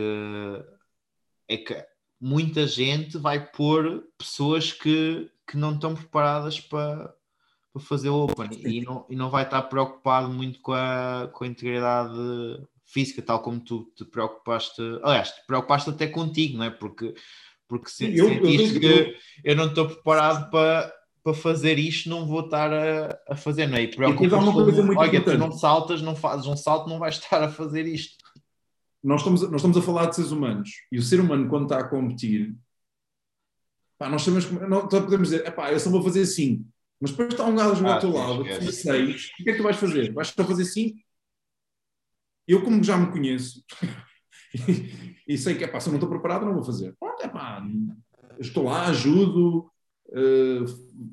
é 1.47 1.57
que 1.57 1.85
muita 2.19 2.67
gente 2.67 3.17
vai 3.17 3.49
pôr 3.51 4.03
pessoas 4.17 4.71
que, 4.73 5.29
que 5.49 5.55
não 5.57 5.73
estão 5.75 5.95
preparadas 5.95 6.59
para, 6.59 7.13
para 7.77 7.87
fazer 7.87 8.09
o 8.09 8.23
Open 8.25 8.49
e 8.51 8.81
não, 8.81 9.05
e 9.09 9.15
não 9.15 9.29
vai 9.29 9.43
estar 9.43 9.61
preocupado 9.63 10.29
muito 10.29 10.59
com 10.61 10.73
a, 10.73 11.29
com 11.31 11.43
a 11.43 11.47
integridade 11.47 12.13
física, 12.85 13.21
tal 13.21 13.41
como 13.41 13.59
tu 13.59 13.91
te 13.95 14.05
preocupaste, 14.05 14.81
aliás, 15.03 15.29
te 15.31 15.45
preocupaste 15.45 15.89
até 15.89 16.07
contigo, 16.07 16.57
não 16.57 16.65
é? 16.65 16.69
Porque, 16.69 17.13
porque 17.67 17.89
se, 17.89 18.05
Eu- 18.17 18.27
eu 18.29 18.29
sentiste 18.29 18.79
digo- 18.79 18.79
que 18.79 19.17
eu 19.43 19.55
não 19.55 19.67
estou 19.67 19.87
preparado 19.87 20.49
para, 20.49 20.93
para 21.23 21.33
fazer 21.33 21.77
isto, 21.77 22.09
não 22.09 22.25
vou 22.25 22.41
estar 22.41 22.71
a, 22.73 23.19
a 23.29 23.35
fazer, 23.35 23.67
não 23.67 23.77
é? 23.77 23.81
E 23.83 23.87
preocupas 23.95 24.31
muito 24.85 24.99
olha, 24.99 25.09
tu 25.23 25.37
não 25.37 25.51
saltas, 25.51 26.01
não 26.01 26.15
fazes 26.15 26.45
um 26.47 26.55
salto, 26.57 26.89
não 26.89 26.97
vais 26.99 27.15
estar 27.15 27.43
a 27.43 27.49
fazer 27.49 27.85
isto. 27.85 28.15
Nós 29.03 29.21
estamos, 29.21 29.41
nós 29.43 29.55
estamos 29.55 29.77
a 29.77 29.81
falar 29.81 30.05
de 30.07 30.15
seres 30.15 30.31
humanos 30.31 30.69
e 30.91 30.97
o 30.97 31.01
ser 31.03 31.19
humano, 31.19 31.47
quando 31.49 31.63
está 31.63 31.79
a 31.79 31.87
competir, 31.87 32.55
pá, 33.97 34.09
nós 34.09 34.21
sabemos 34.21 34.45
só 34.45 35.01
podemos 35.01 35.29
dizer, 35.29 35.53
eu 35.71 35.79
só 35.79 35.89
vou 35.89 36.01
fazer 36.01 36.25
5. 36.25 36.65
Mas 36.99 37.11
depois 37.11 37.29
está 37.29 37.45
um 37.45 37.55
gajo 37.55 37.85
Ah, 37.85 37.95
ao 37.95 37.99
teu 37.99 38.11
lado, 38.11 38.43
que 38.43 38.53
faz 38.53 38.75
6, 38.75 39.31
o 39.39 39.43
que 39.43 39.49
é 39.49 39.51
que 39.53 39.57
tu 39.57 39.63
vais 39.63 39.77
fazer? 39.77 40.13
Vais 40.13 40.27
só 40.29 40.43
fazer 40.43 40.65
5? 40.65 40.97
Eu, 42.47 42.63
como 42.63 42.83
já 42.83 42.97
me 42.97 43.11
conheço 43.11 43.63
e 45.27 45.37
sei 45.37 45.55
que 45.55 45.63
epá, 45.63 45.79
se 45.79 45.89
eu 45.89 45.91
não 45.91 45.97
estou 45.97 46.09
preparado, 46.09 46.45
não 46.45 46.53
vou 46.53 46.63
fazer. 46.63 46.95
Pronto, 46.99 47.21
epá, 47.23 47.61
estou 48.39 48.63
lá, 48.63 48.87
ajudo, 48.87 49.69
eh, 50.13 50.65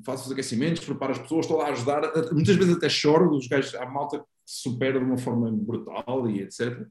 faço 0.05 0.25
os 0.25 0.31
aquecimentos, 0.31 0.83
preparo 0.83 1.11
as 1.11 1.19
pessoas, 1.19 1.45
estou 1.45 1.57
lá 1.57 1.67
a 1.67 1.71
ajudar. 1.71 2.01
Muitas 2.31 2.55
vezes 2.55 2.75
até 2.75 2.87
choro, 2.89 3.35
os 3.35 3.47
gajos, 3.47 3.75
a 3.75 3.85
malta 3.85 4.19
que 4.19 4.25
supera 4.45 4.99
de 4.99 5.05
uma 5.05 5.17
forma 5.17 5.51
brutal 5.51 6.29
e 6.29 6.41
etc. 6.41 6.87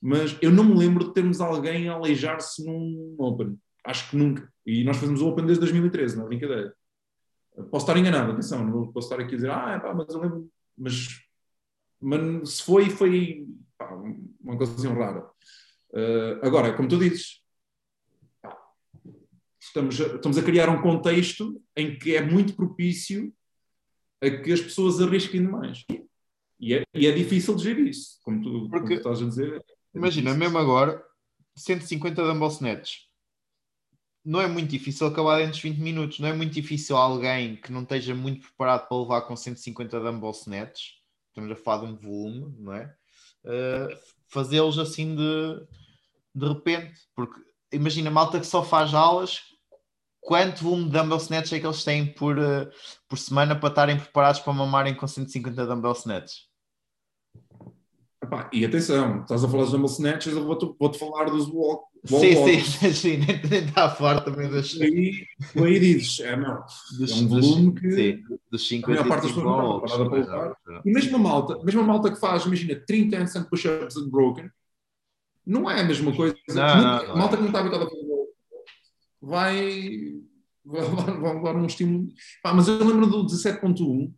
Mas 0.00 0.36
eu 0.40 0.50
não 0.50 0.64
me 0.64 0.74
lembro 0.74 1.06
de 1.06 1.12
termos 1.12 1.40
alguém 1.40 1.88
a 1.88 1.94
aleijar-se 1.94 2.64
num 2.64 3.16
Open. 3.18 3.58
Acho 3.84 4.10
que 4.10 4.16
nunca. 4.16 4.48
E 4.64 4.84
nós 4.84 4.96
fazemos 4.96 5.20
o 5.20 5.28
Open 5.28 5.44
desde 5.44 5.60
2013, 5.60 6.16
não 6.16 6.24
é 6.24 6.28
brincadeira. 6.28 6.74
Posso 7.70 7.84
estar 7.86 7.96
enganado, 7.98 8.32
atenção, 8.32 8.64
não 8.64 8.92
posso 8.92 9.08
estar 9.10 9.22
aqui 9.22 9.34
a 9.34 9.36
dizer, 9.36 9.50
ah, 9.50 9.78
pá, 9.80 9.92
mas 9.94 10.08
eu 10.14 10.20
lembro, 10.20 10.50
mas, 10.78 11.20
mas 12.00 12.50
se 12.50 12.62
foi, 12.62 12.88
foi 12.88 13.46
pá, 13.76 13.92
uma 14.40 14.56
coisa 14.56 14.72
assim 14.74 14.88
rara. 14.88 15.28
Uh, 15.90 16.46
agora, 16.46 16.72
como 16.74 16.88
tu 16.88 16.98
dizes, 16.98 17.42
pá, 18.40 18.56
estamos, 19.60 20.00
a, 20.00 20.06
estamos 20.16 20.38
a 20.38 20.42
criar 20.42 20.68
um 20.70 20.80
contexto 20.80 21.60
em 21.76 21.98
que 21.98 22.16
é 22.16 22.22
muito 22.22 22.54
propício 22.54 23.32
a 24.22 24.30
que 24.30 24.52
as 24.52 24.60
pessoas 24.60 25.00
arrisquem 25.00 25.42
demais. 25.42 25.84
E 26.58 26.74
é, 26.74 26.84
e 26.94 27.06
é 27.06 27.12
difícil 27.12 27.56
de 27.56 27.64
gerir 27.64 27.88
isso, 27.88 28.20
como 28.22 28.42
tu, 28.42 28.50
como 28.52 28.70
Porque- 28.70 28.94
tu 28.94 28.98
estás 28.98 29.20
a 29.22 29.26
dizer. 29.26 29.56
é 29.56 29.98
Imagina, 29.98 30.34
mesmo 30.34 30.56
agora, 30.58 31.02
150 31.56 32.22
dumbbell 32.22 32.48
snatches. 32.48 33.09
Não 34.24 34.40
é 34.40 34.46
muito 34.46 34.68
difícil 34.68 35.06
acabar 35.06 35.38
dentro 35.38 35.52
dos 35.52 35.62
20 35.62 35.78
minutos. 35.78 36.18
Não 36.18 36.28
é 36.28 36.32
muito 36.32 36.52
difícil 36.52 36.96
alguém 36.96 37.56
que 37.56 37.72
não 37.72 37.82
esteja 37.82 38.14
muito 38.14 38.42
preparado 38.42 38.86
para 38.86 38.98
levar 38.98 39.22
com 39.22 39.34
150 39.34 39.98
dumbbell 39.98 40.30
snatches. 40.30 41.00
Estamos 41.28 41.50
a 41.50 41.56
falar 41.56 41.86
de 41.86 41.92
um 41.92 41.96
volume, 41.96 42.54
não 42.58 42.74
é? 42.74 42.94
Uh, 43.44 43.98
Fazê-los 44.28 44.78
assim 44.78 45.16
de, 45.16 45.66
de 46.34 46.46
repente. 46.46 47.00
Porque 47.14 47.40
imagina, 47.72 48.10
malta 48.10 48.38
que 48.38 48.46
só 48.46 48.62
faz 48.62 48.92
aulas, 48.92 49.40
quanto 50.20 50.64
volume 50.64 50.84
de 50.84 50.98
dumbbell 50.98 51.16
snatches 51.16 51.52
é 51.54 51.60
que 51.60 51.66
eles 51.66 51.82
têm 51.82 52.06
por, 52.06 52.38
uh, 52.38 52.70
por 53.08 53.18
semana 53.18 53.56
para 53.56 53.70
estarem 53.70 53.98
preparados 53.98 54.40
para 54.40 54.52
mamarem 54.52 54.94
com 54.94 55.06
150 55.06 55.66
dumbbell 55.66 55.92
snatches? 55.92 56.49
Epá, 58.30 58.48
e 58.52 58.64
atenção, 58.64 59.22
estás 59.22 59.42
a 59.42 59.48
falar 59.48 59.64
dos 59.64 59.72
dumbbell 59.72 59.86
snatches, 59.86 60.34
eu 60.34 60.44
vou-te 60.44 60.64
vou 60.78 60.92
falar 60.94 61.24
dos 61.24 61.48
walk, 61.48 61.84
wall 62.08 62.20
Sim, 62.20 62.60
sim, 62.60 62.92
sim, 62.94 63.16
nem 63.16 63.64
está 63.64 63.86
a 63.86 63.90
falar 63.90 64.20
também 64.20 64.48
das, 64.48 64.80
aí, 64.80 65.26
aí 65.56 65.80
dizes, 65.80 66.20
é 66.20 66.36
não, 66.36 66.62
dos, 66.96 67.10
é 67.10 67.14
um 67.16 67.26
dos- 67.26 67.48
volume 67.48 67.74
que 67.74 67.90
sim, 67.90 68.22
dos 68.48 68.68
50 68.68 68.88
maior 68.92 69.08
parte 69.08 69.22
das 69.22 69.32
pessoas 69.32 69.46
não 69.46 69.84
está 69.84 69.98
preparada 69.98 70.10
para 70.10 70.44
lutar. 70.44 70.82
E 70.84 70.92
mesmo 70.92 71.16
a 71.16 71.18
malta, 71.18 71.64
mesmo 71.64 71.80
a 71.80 71.84
malta 71.84 72.10
que 72.12 72.20
faz, 72.20 72.44
imagina, 72.46 72.80
30 72.86 73.18
handstand 73.18 73.48
push-ups 73.50 73.96
unbroken, 73.96 74.48
não 75.44 75.68
é 75.68 75.80
a 75.80 75.84
mesma 75.84 76.14
coisa. 76.14 76.36
Não, 76.50 76.54
não, 76.54 76.82
não 77.06 77.12
a 77.12 77.16
malta 77.16 77.34
é. 77.34 77.36
que 77.36 77.42
não 77.42 77.48
está 77.48 77.58
habituada 77.58 77.84
a 77.84 77.88
fazer 77.88 78.10
vai, 79.20 80.20
vai, 80.64 80.82
vai, 80.82 81.20
vai 81.20 81.34
levar 81.34 81.56
um 81.56 81.66
estímulo. 81.66 82.06
Pá, 82.42 82.54
mas 82.54 82.68
eu 82.68 82.78
lembro 82.78 83.06
do 83.06 83.26
17.1, 83.26 84.12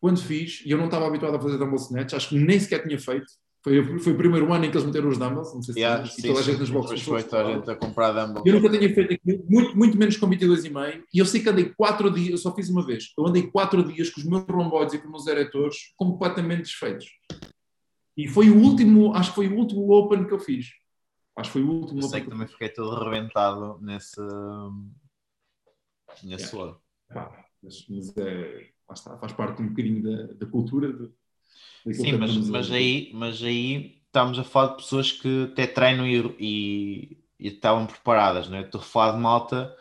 quando 0.00 0.20
fiz, 0.22 0.62
e 0.64 0.70
eu 0.70 0.78
não 0.78 0.86
estava 0.86 1.06
habituado 1.06 1.36
a 1.36 1.40
fazer 1.40 1.58
dumbbell 1.58 1.76
snatch, 1.76 2.14
acho 2.14 2.30
que 2.30 2.38
nem 2.38 2.58
sequer 2.58 2.82
tinha 2.82 2.98
feito. 2.98 3.26
Foi, 3.62 3.98
foi 3.98 4.14
o 4.14 4.16
primeiro 4.16 4.50
ano 4.50 4.64
em 4.64 4.70
que 4.70 4.76
eles 4.78 4.86
meteram 4.86 5.10
os 5.10 5.18
dumbbells, 5.18 5.54
não 5.54 5.62
sei 5.62 5.74
se 5.74 5.80
Yeah, 5.80 6.06
sim, 6.06 6.22
toda 6.22 6.40
a 6.40 6.42
gente 6.42 6.52
depois 6.52 6.70
boxes. 6.70 7.02
foi 7.02 7.22
toda 7.22 7.46
a 7.46 7.52
gente 7.52 7.70
a 7.70 7.76
comprar 7.76 8.12
dumbbell. 8.12 8.42
Eu 8.46 8.54
nunca 8.54 8.70
tinha 8.70 8.94
feito 8.94 9.12
aquilo, 9.12 9.44
muito, 9.46 9.76
muito 9.76 9.98
menos 9.98 10.16
com 10.16 10.26
22,5. 10.26 11.02
E 11.12 11.18
eu 11.18 11.26
sei 11.26 11.42
que 11.42 11.48
andei 11.50 11.66
4 11.66 12.10
dias, 12.10 12.30
eu 12.30 12.38
só 12.38 12.54
fiz 12.54 12.70
uma 12.70 12.84
vez. 12.84 13.12
Eu 13.18 13.26
andei 13.26 13.46
4 13.48 13.84
dias 13.84 14.08
com 14.08 14.20
os 14.20 14.26
meus 14.26 14.44
romboides 14.48 14.94
e 14.94 14.98
com 14.98 15.04
os 15.08 15.10
meus 15.10 15.26
eretores 15.26 15.92
completamente 15.94 16.62
desfeitos. 16.62 17.06
E 18.16 18.26
foi 18.26 18.48
o 18.48 18.56
último, 18.56 19.14
acho 19.14 19.30
que 19.30 19.36
foi 19.36 19.48
o 19.48 19.54
último 19.54 19.92
Open 19.92 20.24
que 20.26 20.32
eu 20.32 20.40
fiz. 20.40 20.70
Acho 21.36 21.50
que 21.50 21.58
foi 21.58 21.62
o 21.62 21.70
último 21.70 22.00
Eu 22.00 22.08
sei 22.08 22.20
que 22.20 22.26
que 22.26 22.32
também 22.32 22.48
fiquei 22.48 22.70
todo 22.70 22.96
arrebentado 22.96 23.78
nesse, 23.82 24.20
nesse 26.24 26.56
Yeah. 26.56 26.78
Pá, 27.12 27.44
mas, 27.62 27.86
mas 27.88 28.16
é, 28.16 28.68
está, 28.94 29.16
faz 29.18 29.32
parte 29.32 29.62
um 29.62 29.68
bocadinho 29.68 30.02
da, 30.02 30.32
da 30.34 30.46
cultura. 30.46 30.92
De, 30.92 31.10
Sim, 31.92 32.12
mas, 32.14 32.36
mas, 32.48 32.70
aí, 32.72 33.10
mas 33.14 33.42
aí 33.42 34.00
estamos 34.06 34.38
a 34.38 34.44
falar 34.44 34.68
de 34.72 34.76
pessoas 34.82 35.12
que 35.12 35.44
até 35.52 35.66
treinam 35.66 36.06
e, 36.06 36.18
e, 36.38 37.24
e 37.38 37.48
estavam 37.48 37.86
preparadas, 37.86 38.48
não 38.48 38.58
é? 38.58 38.62
Estou 38.62 38.80
a 38.80 38.84
falar 38.84 39.12
de 39.12 39.18
malta 39.18 39.76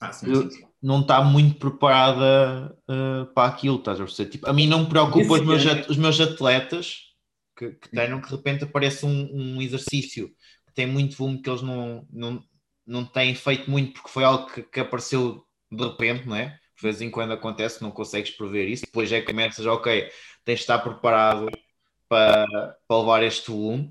Ah, 0.00 0.12
sim, 0.12 0.32
eu- 0.32 0.48
sim, 0.48 0.50
sim. 0.50 0.68
não 0.82 1.00
está 1.00 1.22
muito 1.24 1.58
preparada 1.58 2.76
uh, 2.88 3.26
para 3.34 3.48
aquilo, 3.48 3.76
estás 3.78 3.98
a 4.00 4.04
perceber? 4.04 4.30
Tipo, 4.30 4.48
a 4.48 4.52
mim 4.52 4.66
não 4.66 4.80
me 4.80 4.88
preocupa 4.88 5.34
os 5.34 5.40
meus, 5.42 5.64
é- 5.64 5.66
at- 5.66 5.88
os 5.88 5.96
meus 5.96 6.20
atletas 6.20 6.98
que, 7.56 7.70
que 7.72 7.88
treinam 7.88 8.20
que 8.20 8.28
de 8.28 8.36
repente 8.36 8.64
aparece 8.64 9.06
um, 9.06 9.56
um 9.56 9.62
exercício 9.62 10.28
que 10.66 10.74
tem 10.74 10.86
muito 10.86 11.16
volume 11.16 11.40
que 11.40 11.48
eles 11.48 11.62
não, 11.62 12.06
não, 12.10 12.44
não 12.86 13.04
têm 13.06 13.34
feito 13.34 13.70
muito 13.70 13.94
porque 13.94 14.10
foi 14.10 14.24
algo 14.24 14.46
que, 14.52 14.62
que 14.62 14.80
apareceu 14.80 15.44
de 15.72 15.84
repente, 15.84 16.26
não 16.28 16.36
é? 16.36 16.58
De 16.84 16.90
vez 16.90 17.00
em 17.00 17.10
quando 17.10 17.32
acontece, 17.32 17.80
não 17.82 17.90
consegues 17.90 18.30
prever 18.30 18.68
isso, 18.68 18.84
depois 18.84 19.10
é 19.10 19.18
que 19.18 19.28
começas, 19.28 19.64
ok, 19.64 20.06
tens 20.44 20.56
de 20.56 20.60
estar 20.60 20.78
preparado 20.80 21.48
para, 22.06 22.46
para 22.86 22.98
levar 22.98 23.22
este 23.22 23.50
volume. 23.50 23.90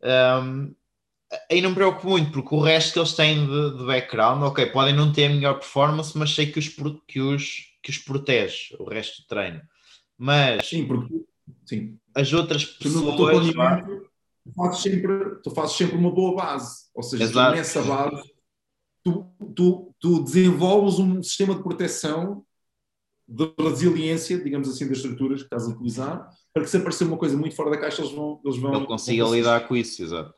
Um, 0.00 0.72
aí 1.50 1.60
não 1.60 1.70
me 1.70 1.74
preocupo 1.74 2.10
muito, 2.10 2.30
porque 2.30 2.54
o 2.54 2.60
resto 2.60 2.92
que 2.92 2.98
eles 3.00 3.12
têm 3.14 3.44
de, 3.44 3.78
de 3.78 3.84
background, 3.84 4.40
ok, 4.44 4.66
podem 4.66 4.94
não 4.94 5.12
ter 5.12 5.24
a 5.24 5.30
melhor 5.30 5.54
performance, 5.54 6.16
mas 6.16 6.32
sei 6.32 6.46
que 6.52 6.60
os, 6.60 6.68
que 7.08 7.20
os, 7.20 7.72
que 7.82 7.90
os 7.90 7.98
protege 7.98 8.76
o 8.78 8.84
resto 8.84 9.22
do 9.22 9.26
treino. 9.26 9.60
Mas 10.16 10.68
Sim, 10.68 10.86
porque 10.86 11.12
sim, 11.66 11.98
as 12.14 12.32
outras 12.32 12.64
pessoas. 12.64 13.16
tu 14.44 14.52
fazes 14.54 14.80
sempre, 14.80 15.42
tu 15.42 15.50
fazes 15.50 15.76
sempre 15.76 15.96
uma 15.96 16.12
boa 16.12 16.36
base. 16.36 16.84
Ou 16.94 17.02
seja, 17.02 17.24
Exato. 17.24 17.56
nessa 17.56 17.82
base 17.82 18.22
tu, 19.02 19.26
tu, 19.56 19.87
tu 20.00 20.22
desenvolves 20.22 20.98
um 20.98 21.22
sistema 21.22 21.54
de 21.54 21.62
proteção 21.62 22.44
de 23.28 23.52
resiliência, 23.58 24.38
digamos 24.42 24.68
assim, 24.68 24.88
das 24.88 24.98
estruturas 24.98 25.40
que 25.40 25.46
estás 25.46 25.66
a 25.66 25.70
utilizar, 25.70 26.30
para 26.52 26.62
que 26.64 26.70
se 26.70 26.76
aparecer 26.78 27.04
uma 27.04 27.18
coisa 27.18 27.36
muito 27.36 27.54
fora 27.54 27.70
da 27.70 27.78
caixa, 27.78 28.00
eles 28.00 28.12
vão. 28.12 28.40
Eles 28.44 28.58
vão 28.58 28.74
Ele 28.74 28.86
consiga 28.86 29.24
lidar 29.24 29.68
com 29.68 29.76
isso, 29.76 30.02
exato. 30.02 30.32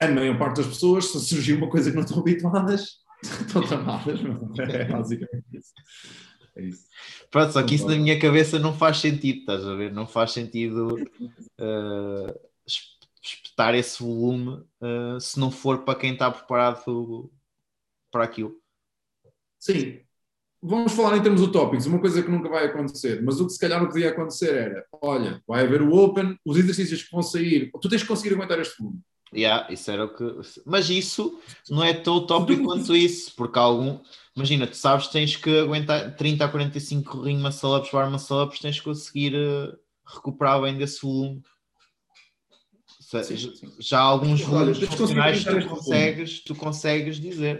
A 0.00 0.08
maior 0.08 0.36
parte 0.38 0.56
das 0.56 0.66
pessoas, 0.66 1.06
se 1.06 1.20
surgir 1.20 1.54
uma 1.54 1.68
coisa 1.70 1.90
que 1.90 1.96
não 1.96 2.02
estão 2.04 2.18
habituadas, 2.20 2.98
estão 3.22 3.62
tramadas. 3.62 4.18
é? 4.58 4.82
É 4.82 4.84
basicamente 4.86 5.44
isso. 5.52 5.72
É 6.56 6.62
isso. 6.64 6.84
Pronto, 7.30 7.52
só 7.52 7.62
que 7.62 7.74
isso 7.76 7.86
na 7.86 7.96
minha 7.96 8.18
cabeça 8.18 8.58
não 8.58 8.72
faz 8.76 8.98
sentido, 8.98 9.40
estás 9.40 9.64
a 9.64 9.74
ver? 9.74 9.92
Não 9.92 10.06
faz 10.06 10.32
sentido 10.32 10.94
uh, 10.96 12.40
es- 12.66 12.96
espetar 13.22 13.74
esse 13.74 14.02
volume 14.02 14.64
uh, 14.80 15.20
se 15.20 15.38
não 15.38 15.50
for 15.52 15.84
para 15.84 15.98
quem 15.98 16.14
está 16.14 16.30
preparado 16.30 17.30
para 18.10 18.24
aquilo. 18.24 18.56
Sim. 19.58 20.00
Vamos 20.60 20.92
falar 20.92 21.16
em 21.16 21.22
termos 21.22 21.40
utópicos, 21.40 21.86
uma 21.86 22.00
coisa 22.00 22.20
que 22.20 22.30
nunca 22.30 22.48
vai 22.48 22.66
acontecer, 22.66 23.22
mas 23.22 23.40
o 23.40 23.46
que 23.46 23.52
se 23.52 23.60
calhar 23.60 23.80
não 23.80 23.88
podia 23.88 24.10
acontecer 24.10 24.54
era: 24.54 24.84
olha, 25.00 25.40
vai 25.46 25.62
haver 25.64 25.82
o 25.82 25.94
Open, 25.94 26.36
os 26.44 26.56
exercícios 26.56 27.02
que 27.04 27.12
vão 27.12 27.22
sair, 27.22 27.70
tu 27.80 27.88
tens 27.88 28.02
que 28.02 28.08
conseguir 28.08 28.34
aguentar 28.34 28.58
este 28.58 28.76
volume. 28.78 29.00
Yeah, 29.32 29.72
isso 29.72 29.90
era 29.90 30.06
o 30.06 30.14
que. 30.14 30.24
Mas 30.66 30.88
isso 30.88 31.38
não 31.70 31.84
é 31.84 31.92
tão 31.92 32.16
utópico 32.16 32.62
quanto 32.64 32.96
isso, 32.96 33.34
porque 33.36 33.58
algum. 33.58 34.00
Imagina, 34.34 34.66
tu 34.66 34.76
sabes 34.76 35.06
que 35.06 35.12
tens 35.12 35.36
que 35.36 35.60
aguentar 35.60 36.16
30 36.16 36.44
a 36.44 36.48
45 36.48 37.20
ring 37.22 37.38
muscle 37.38 37.76
ups, 37.76 37.90
bar 37.90 38.10
muscle 38.10 38.42
ups, 38.42 38.58
tens 38.58 38.78
que 38.78 38.84
conseguir 38.84 39.34
uh, 39.34 39.76
recuperar 40.06 40.60
bem 40.62 40.76
desse 40.76 41.02
volume. 41.02 41.42
Sim, 43.00 43.36
já- 43.36 43.54
sim. 43.54 43.74
Já 43.78 43.98
há 43.98 44.02
alguns 44.02 44.40
Olha, 44.42 44.72
volumes 44.72 44.78
funcionais 44.78 45.46
aguentar 45.46 45.62
tu 45.62 45.68
consegues, 45.76 46.44
tu 46.44 46.54
consegues 46.54 47.20
dizer. 47.20 47.58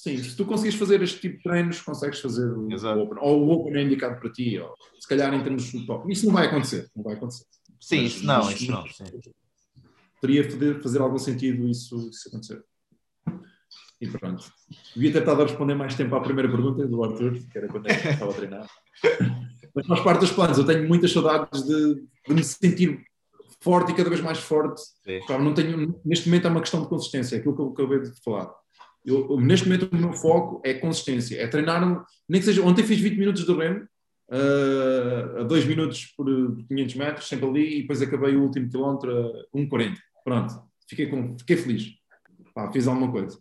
Sim, 0.00 0.16
se 0.22 0.36
tu 0.36 0.44
conseguires 0.46 0.78
fazer 0.78 1.02
este 1.02 1.20
tipo 1.20 1.38
de 1.38 1.42
treinos, 1.42 1.80
consegues 1.82 2.20
fazer 2.20 2.46
o 2.56 2.70
Exato. 2.72 3.00
Open. 3.00 3.18
Ou 3.20 3.44
o 3.44 3.50
Open 3.50 3.76
é 3.76 3.82
indicado 3.82 4.20
para 4.20 4.30
ti, 4.30 4.56
ou 4.56 4.72
se 5.00 5.08
calhar 5.08 5.34
em 5.34 5.42
termos 5.42 5.74
utópicos. 5.74 6.18
Isso 6.18 6.26
não 6.26 6.32
vai 6.34 6.46
acontecer, 6.46 6.88
não 6.94 7.02
vai 7.02 7.14
acontecer. 7.16 7.44
Sim, 7.80 8.02
Mas- 8.04 8.12
isso 8.14 8.24
não, 8.24 8.44
mas- 8.44 8.60
isso 8.60 8.70
não. 8.70 8.86
Sim. 8.86 9.04
Teria 10.20 10.48
fazer, 10.48 10.80
fazer 10.82 11.00
algum 11.00 11.18
sentido 11.18 11.66
isso, 11.68 12.08
isso 12.10 12.28
acontecer. 12.28 12.62
E 14.00 14.06
pronto. 14.06 14.52
Devia 14.94 15.12
ter 15.12 15.18
estado 15.18 15.42
a 15.42 15.46
responder 15.46 15.74
mais 15.74 15.96
tempo 15.96 16.14
à 16.14 16.20
primeira 16.20 16.48
pergunta 16.48 16.86
do 16.86 17.02
Arthur, 17.02 17.32
que 17.50 17.58
era 17.58 17.66
quando 17.66 17.88
é 17.88 17.94
que 18.00 18.08
estava 18.08 18.30
a 18.30 18.34
treinar. 18.34 18.70
Mas 19.74 19.86
faz 19.86 20.00
parte 20.00 20.20
dos 20.20 20.30
planos. 20.30 20.58
Eu 20.58 20.64
tenho 20.64 20.86
muitas 20.86 21.10
saudades 21.10 21.64
de, 21.64 21.94
de 22.28 22.34
me 22.34 22.44
sentir 22.44 23.04
forte 23.60 23.90
e 23.90 23.94
cada 23.96 24.08
vez 24.08 24.20
mais 24.22 24.38
forte. 24.38 24.80
Pá, 25.26 25.38
não 25.40 25.52
tenho, 25.52 26.00
neste 26.04 26.28
momento 26.28 26.46
é 26.46 26.50
uma 26.50 26.60
questão 26.60 26.82
de 26.82 26.88
consistência, 26.88 27.34
é 27.34 27.38
aquilo 27.40 27.56
que 27.56 27.60
eu 27.62 27.70
acabei 27.70 28.00
de 28.02 28.12
falar. 28.22 28.52
Eu, 29.08 29.40
neste 29.40 29.66
momento 29.66 29.88
o 29.90 29.96
meu 29.96 30.12
foco 30.12 30.60
é 30.64 30.74
consistência, 30.74 31.40
é 31.40 31.46
treinar, 31.46 32.04
nem 32.28 32.40
que 32.40 32.46
seja, 32.46 32.62
ontem 32.62 32.84
fiz 32.84 33.00
20 33.00 33.16
minutos 33.16 33.46
de 33.46 33.52
remo, 33.52 33.86
uh, 34.30 35.40
a 35.40 35.42
2 35.44 35.64
minutos 35.64 36.12
por 36.16 36.26
500 36.68 36.94
metros, 36.94 37.28
sempre 37.28 37.48
ali, 37.48 37.78
e 37.78 37.80
depois 37.82 38.02
acabei 38.02 38.36
o 38.36 38.42
último 38.42 38.68
quilómetro 38.68 39.10
a 39.10 39.56
1,40. 39.56 39.96
Pronto, 40.22 40.54
fiquei, 40.88 41.06
com, 41.06 41.38
fiquei 41.38 41.56
feliz. 41.56 41.88
Pá, 42.54 42.70
fiz 42.70 42.86
alguma 42.86 43.10
coisa. 43.10 43.38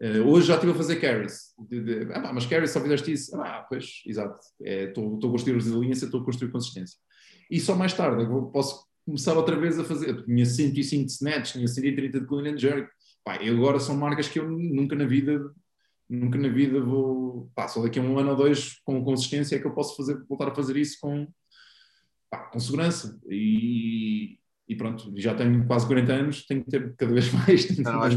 Uh, 0.00 0.28
hoje 0.28 0.46
já 0.46 0.54
estive 0.54 0.72
a 0.72 0.76
fazer 0.76 0.96
carries. 0.96 1.54
De, 1.58 1.80
de, 1.80 2.12
ah, 2.12 2.20
pá, 2.20 2.32
mas 2.32 2.46
carries 2.46 2.70
só 2.70 2.80
fizeste 2.80 3.12
isso? 3.12 3.36
Ah, 3.36 3.66
pois, 3.68 4.02
exato. 4.06 4.38
Estou 4.60 5.18
a 5.18 5.30
construir 5.30 5.54
resiliência, 5.54 6.04
estou 6.04 6.20
a 6.20 6.24
construir 6.24 6.52
consistência. 6.52 6.96
E 7.50 7.58
só 7.58 7.74
mais 7.74 7.92
tarde 7.92 8.22
eu 8.22 8.42
posso 8.46 8.86
começar 9.04 9.36
outra 9.36 9.56
vez 9.56 9.78
a 9.78 9.84
fazer. 9.84 10.24
Tinha 10.24 10.46
105 10.46 11.06
de 11.06 11.12
snatch, 11.12 11.52
tinha 11.52 11.66
130 11.66 12.20
de 12.20 12.26
clean 12.26 12.54
and 12.54 12.58
jerk. 12.58 12.88
Pá, 13.24 13.36
agora 13.36 13.80
são 13.80 13.96
marcas 13.96 14.28
que 14.28 14.38
eu 14.38 14.48
nunca 14.48 14.94
na 14.94 15.06
vida, 15.06 15.50
nunca 16.08 16.38
na 16.38 16.48
vida 16.48 16.78
vou. 16.80 17.50
Pá, 17.54 17.66
só 17.66 17.82
daqui 17.82 17.98
a 17.98 18.02
um 18.02 18.18
ano 18.18 18.30
ou 18.30 18.36
dois, 18.36 18.80
com 18.84 19.02
consistência, 19.02 19.56
é 19.56 19.58
que 19.58 19.66
eu 19.66 19.74
posso 19.74 19.96
fazer, 19.96 20.22
voltar 20.28 20.48
a 20.48 20.54
fazer 20.54 20.76
isso 20.76 20.98
com, 21.00 21.26
pá, 22.30 22.38
com 22.50 22.60
segurança. 22.60 23.18
E, 23.30 24.38
e 24.68 24.76
pronto, 24.76 25.10
já 25.16 25.34
tenho 25.34 25.66
quase 25.66 25.86
40 25.86 26.12
anos, 26.12 26.46
tenho 26.46 26.62
que 26.62 26.70
ter 26.70 26.94
cada 26.96 27.12
vez 27.12 27.32
mais. 27.32 27.64
Tenho 27.64 27.82
Não, 27.82 27.98
mais. 27.98 28.14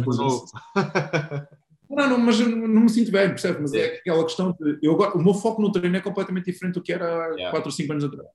Não, 1.89 2.09
não, 2.09 2.17
mas 2.19 2.37
não 2.39 2.81
me 2.81 2.89
sinto 2.89 3.11
bem, 3.11 3.29
percebe? 3.29 3.61
Mas 3.61 3.71
Sim. 3.71 3.77
é 3.77 3.85
aquela 3.95 4.23
questão 4.25 4.51
de. 4.51 4.77
Eu 4.81 4.93
agora, 4.93 5.17
o 5.17 5.23
meu 5.23 5.33
foco 5.33 5.61
no 5.61 5.71
treino 5.71 5.95
é 5.95 6.01
completamente 6.01 6.51
diferente 6.51 6.73
do 6.73 6.83
que 6.83 6.91
era 6.91 7.05
há 7.05 7.27
Yeah. 7.29 7.51
4 7.51 7.67
ou 7.69 7.71
5 7.71 7.91
anos 7.93 8.03
atrás. 8.03 8.29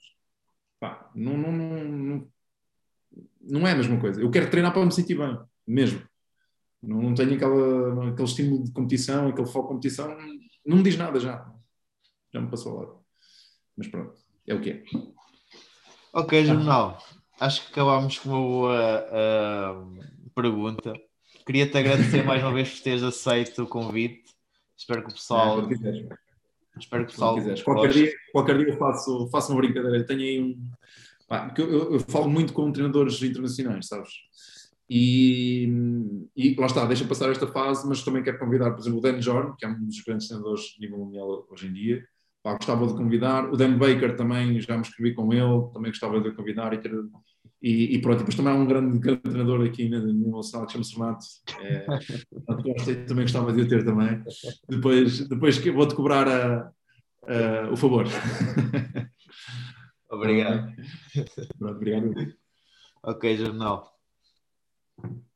Pá, 0.80 1.10
não, 1.14 1.36
não, 1.36 1.52
não, 1.52 2.28
não 3.42 3.66
é 3.68 3.72
a 3.72 3.76
mesma 3.76 4.00
coisa. 4.00 4.22
Eu 4.22 4.30
quero 4.30 4.50
treinar 4.50 4.72
para 4.72 4.84
me 4.84 4.90
sentir 4.90 5.16
bem, 5.16 5.38
mesmo. 5.66 6.02
Não, 6.82 7.00
não 7.00 7.14
tenho 7.14 7.34
aquela, 7.34 8.10
aquele 8.10 8.28
estímulo 8.28 8.64
de 8.64 8.72
competição, 8.72 9.28
aquele 9.28 9.46
foco 9.46 9.68
de 9.68 9.74
competição, 9.74 10.16
não 10.66 10.78
me 10.78 10.82
diz 10.82 10.96
nada 10.96 11.20
já. 11.20 11.48
já 12.32 12.40
me 12.40 12.50
passou 12.50 12.72
ao 12.72 12.78
lado. 12.78 12.98
Mas 13.76 13.88
pronto, 13.88 14.14
é 14.46 14.54
o 14.54 14.60
que 14.60 14.70
é. 14.70 14.84
Ok, 16.12 16.44
Jornal. 16.44 16.98
Acho 17.40 17.62
que 17.64 17.72
acabámos 17.72 18.18
com 18.18 18.28
uma 18.28 18.38
boa 18.38 19.06
uh, 19.08 20.30
pergunta. 20.34 20.92
Queria-te 21.46 21.76
agradecer 21.76 22.22
mais 22.24 22.42
uma 22.42 22.52
vez 22.52 22.70
por 22.70 22.82
teres 22.82 23.02
aceito 23.02 23.62
o 23.62 23.66
convite. 23.66 24.22
Espero 24.76 25.02
que 25.02 25.10
o 25.10 25.12
pessoal. 25.14 25.60
É, 25.60 26.78
espero 26.78 27.06
que 27.06 27.10
o 27.10 27.14
pessoal. 27.14 27.36
Qualquer 27.64 27.92
dia, 27.92 28.12
qualquer 28.32 28.58
dia 28.58 28.68
eu 28.68 28.76
faço, 28.76 29.28
faço 29.30 29.52
uma 29.52 29.60
brincadeira. 29.60 30.04
Tenho 30.04 30.20
aí 30.20 30.42
um. 30.42 30.70
Pá, 31.26 31.52
eu, 31.56 31.72
eu, 31.72 31.92
eu, 31.94 32.00
falo 32.00 32.28
muito 32.28 32.52
com 32.52 32.70
treinadores 32.70 33.22
internacionais, 33.22 33.86
sabes? 33.86 34.10
E, 34.94 35.66
e 36.36 36.54
lá 36.54 36.66
está, 36.66 36.84
deixa 36.84 37.06
passar 37.06 37.30
esta 37.30 37.46
fase, 37.46 37.88
mas 37.88 38.02
também 38.02 38.22
quero 38.22 38.38
convidar, 38.38 38.70
por 38.72 38.80
exemplo, 38.80 38.98
o 38.98 39.00
Dan 39.00 39.22
Jorn, 39.22 39.54
que 39.56 39.64
é 39.64 39.68
um 39.68 39.86
dos 39.86 40.02
grandes 40.02 40.28
treinadores 40.28 40.64
de 40.64 40.80
nível 40.80 40.98
mundial 40.98 41.46
hoje 41.50 41.66
em 41.66 41.72
dia. 41.72 42.04
Pá, 42.42 42.52
gostava 42.56 42.86
de 42.86 42.92
convidar. 42.92 43.50
O 43.50 43.56
Dan 43.56 43.78
Baker 43.78 44.14
também, 44.16 44.60
já 44.60 44.76
me 44.76 44.82
escrevi 44.82 45.14
com 45.14 45.32
ele, 45.32 45.72
também 45.72 45.90
gostava 45.90 46.20
de 46.20 46.30
convidar 46.32 46.74
e 46.74 46.78
ter 46.78 46.92
e, 47.62 47.94
e, 47.94 48.02
pronto, 48.02 48.18
depois 48.18 48.34
também 48.34 48.52
há 48.52 48.56
um 48.56 48.66
grande, 48.66 48.98
grande 48.98 49.22
treinador 49.22 49.64
aqui 49.64 49.88
no, 49.88 50.12
no 50.12 50.36
nacional 50.36 50.66
que 50.66 50.72
chama-se 50.72 50.94
Renato. 50.94 51.24
É, 51.60 51.86
também 53.06 53.24
gostava 53.24 53.52
de 53.52 53.62
o 53.62 53.68
ter 53.68 53.84
também. 53.84 54.22
Depois, 54.68 55.26
depois 55.26 55.64
vou-te 55.64 55.94
cobrar 55.94 56.28
a, 56.28 56.72
a, 57.28 57.70
o 57.70 57.76
favor. 57.76 58.04
Obrigado. 60.10 60.70
Pronto, 61.56 61.76
obrigado. 61.76 62.12
Ok, 63.04 63.36
jornal. 63.36 63.91
Thank 65.00 65.14
you. 65.14 65.31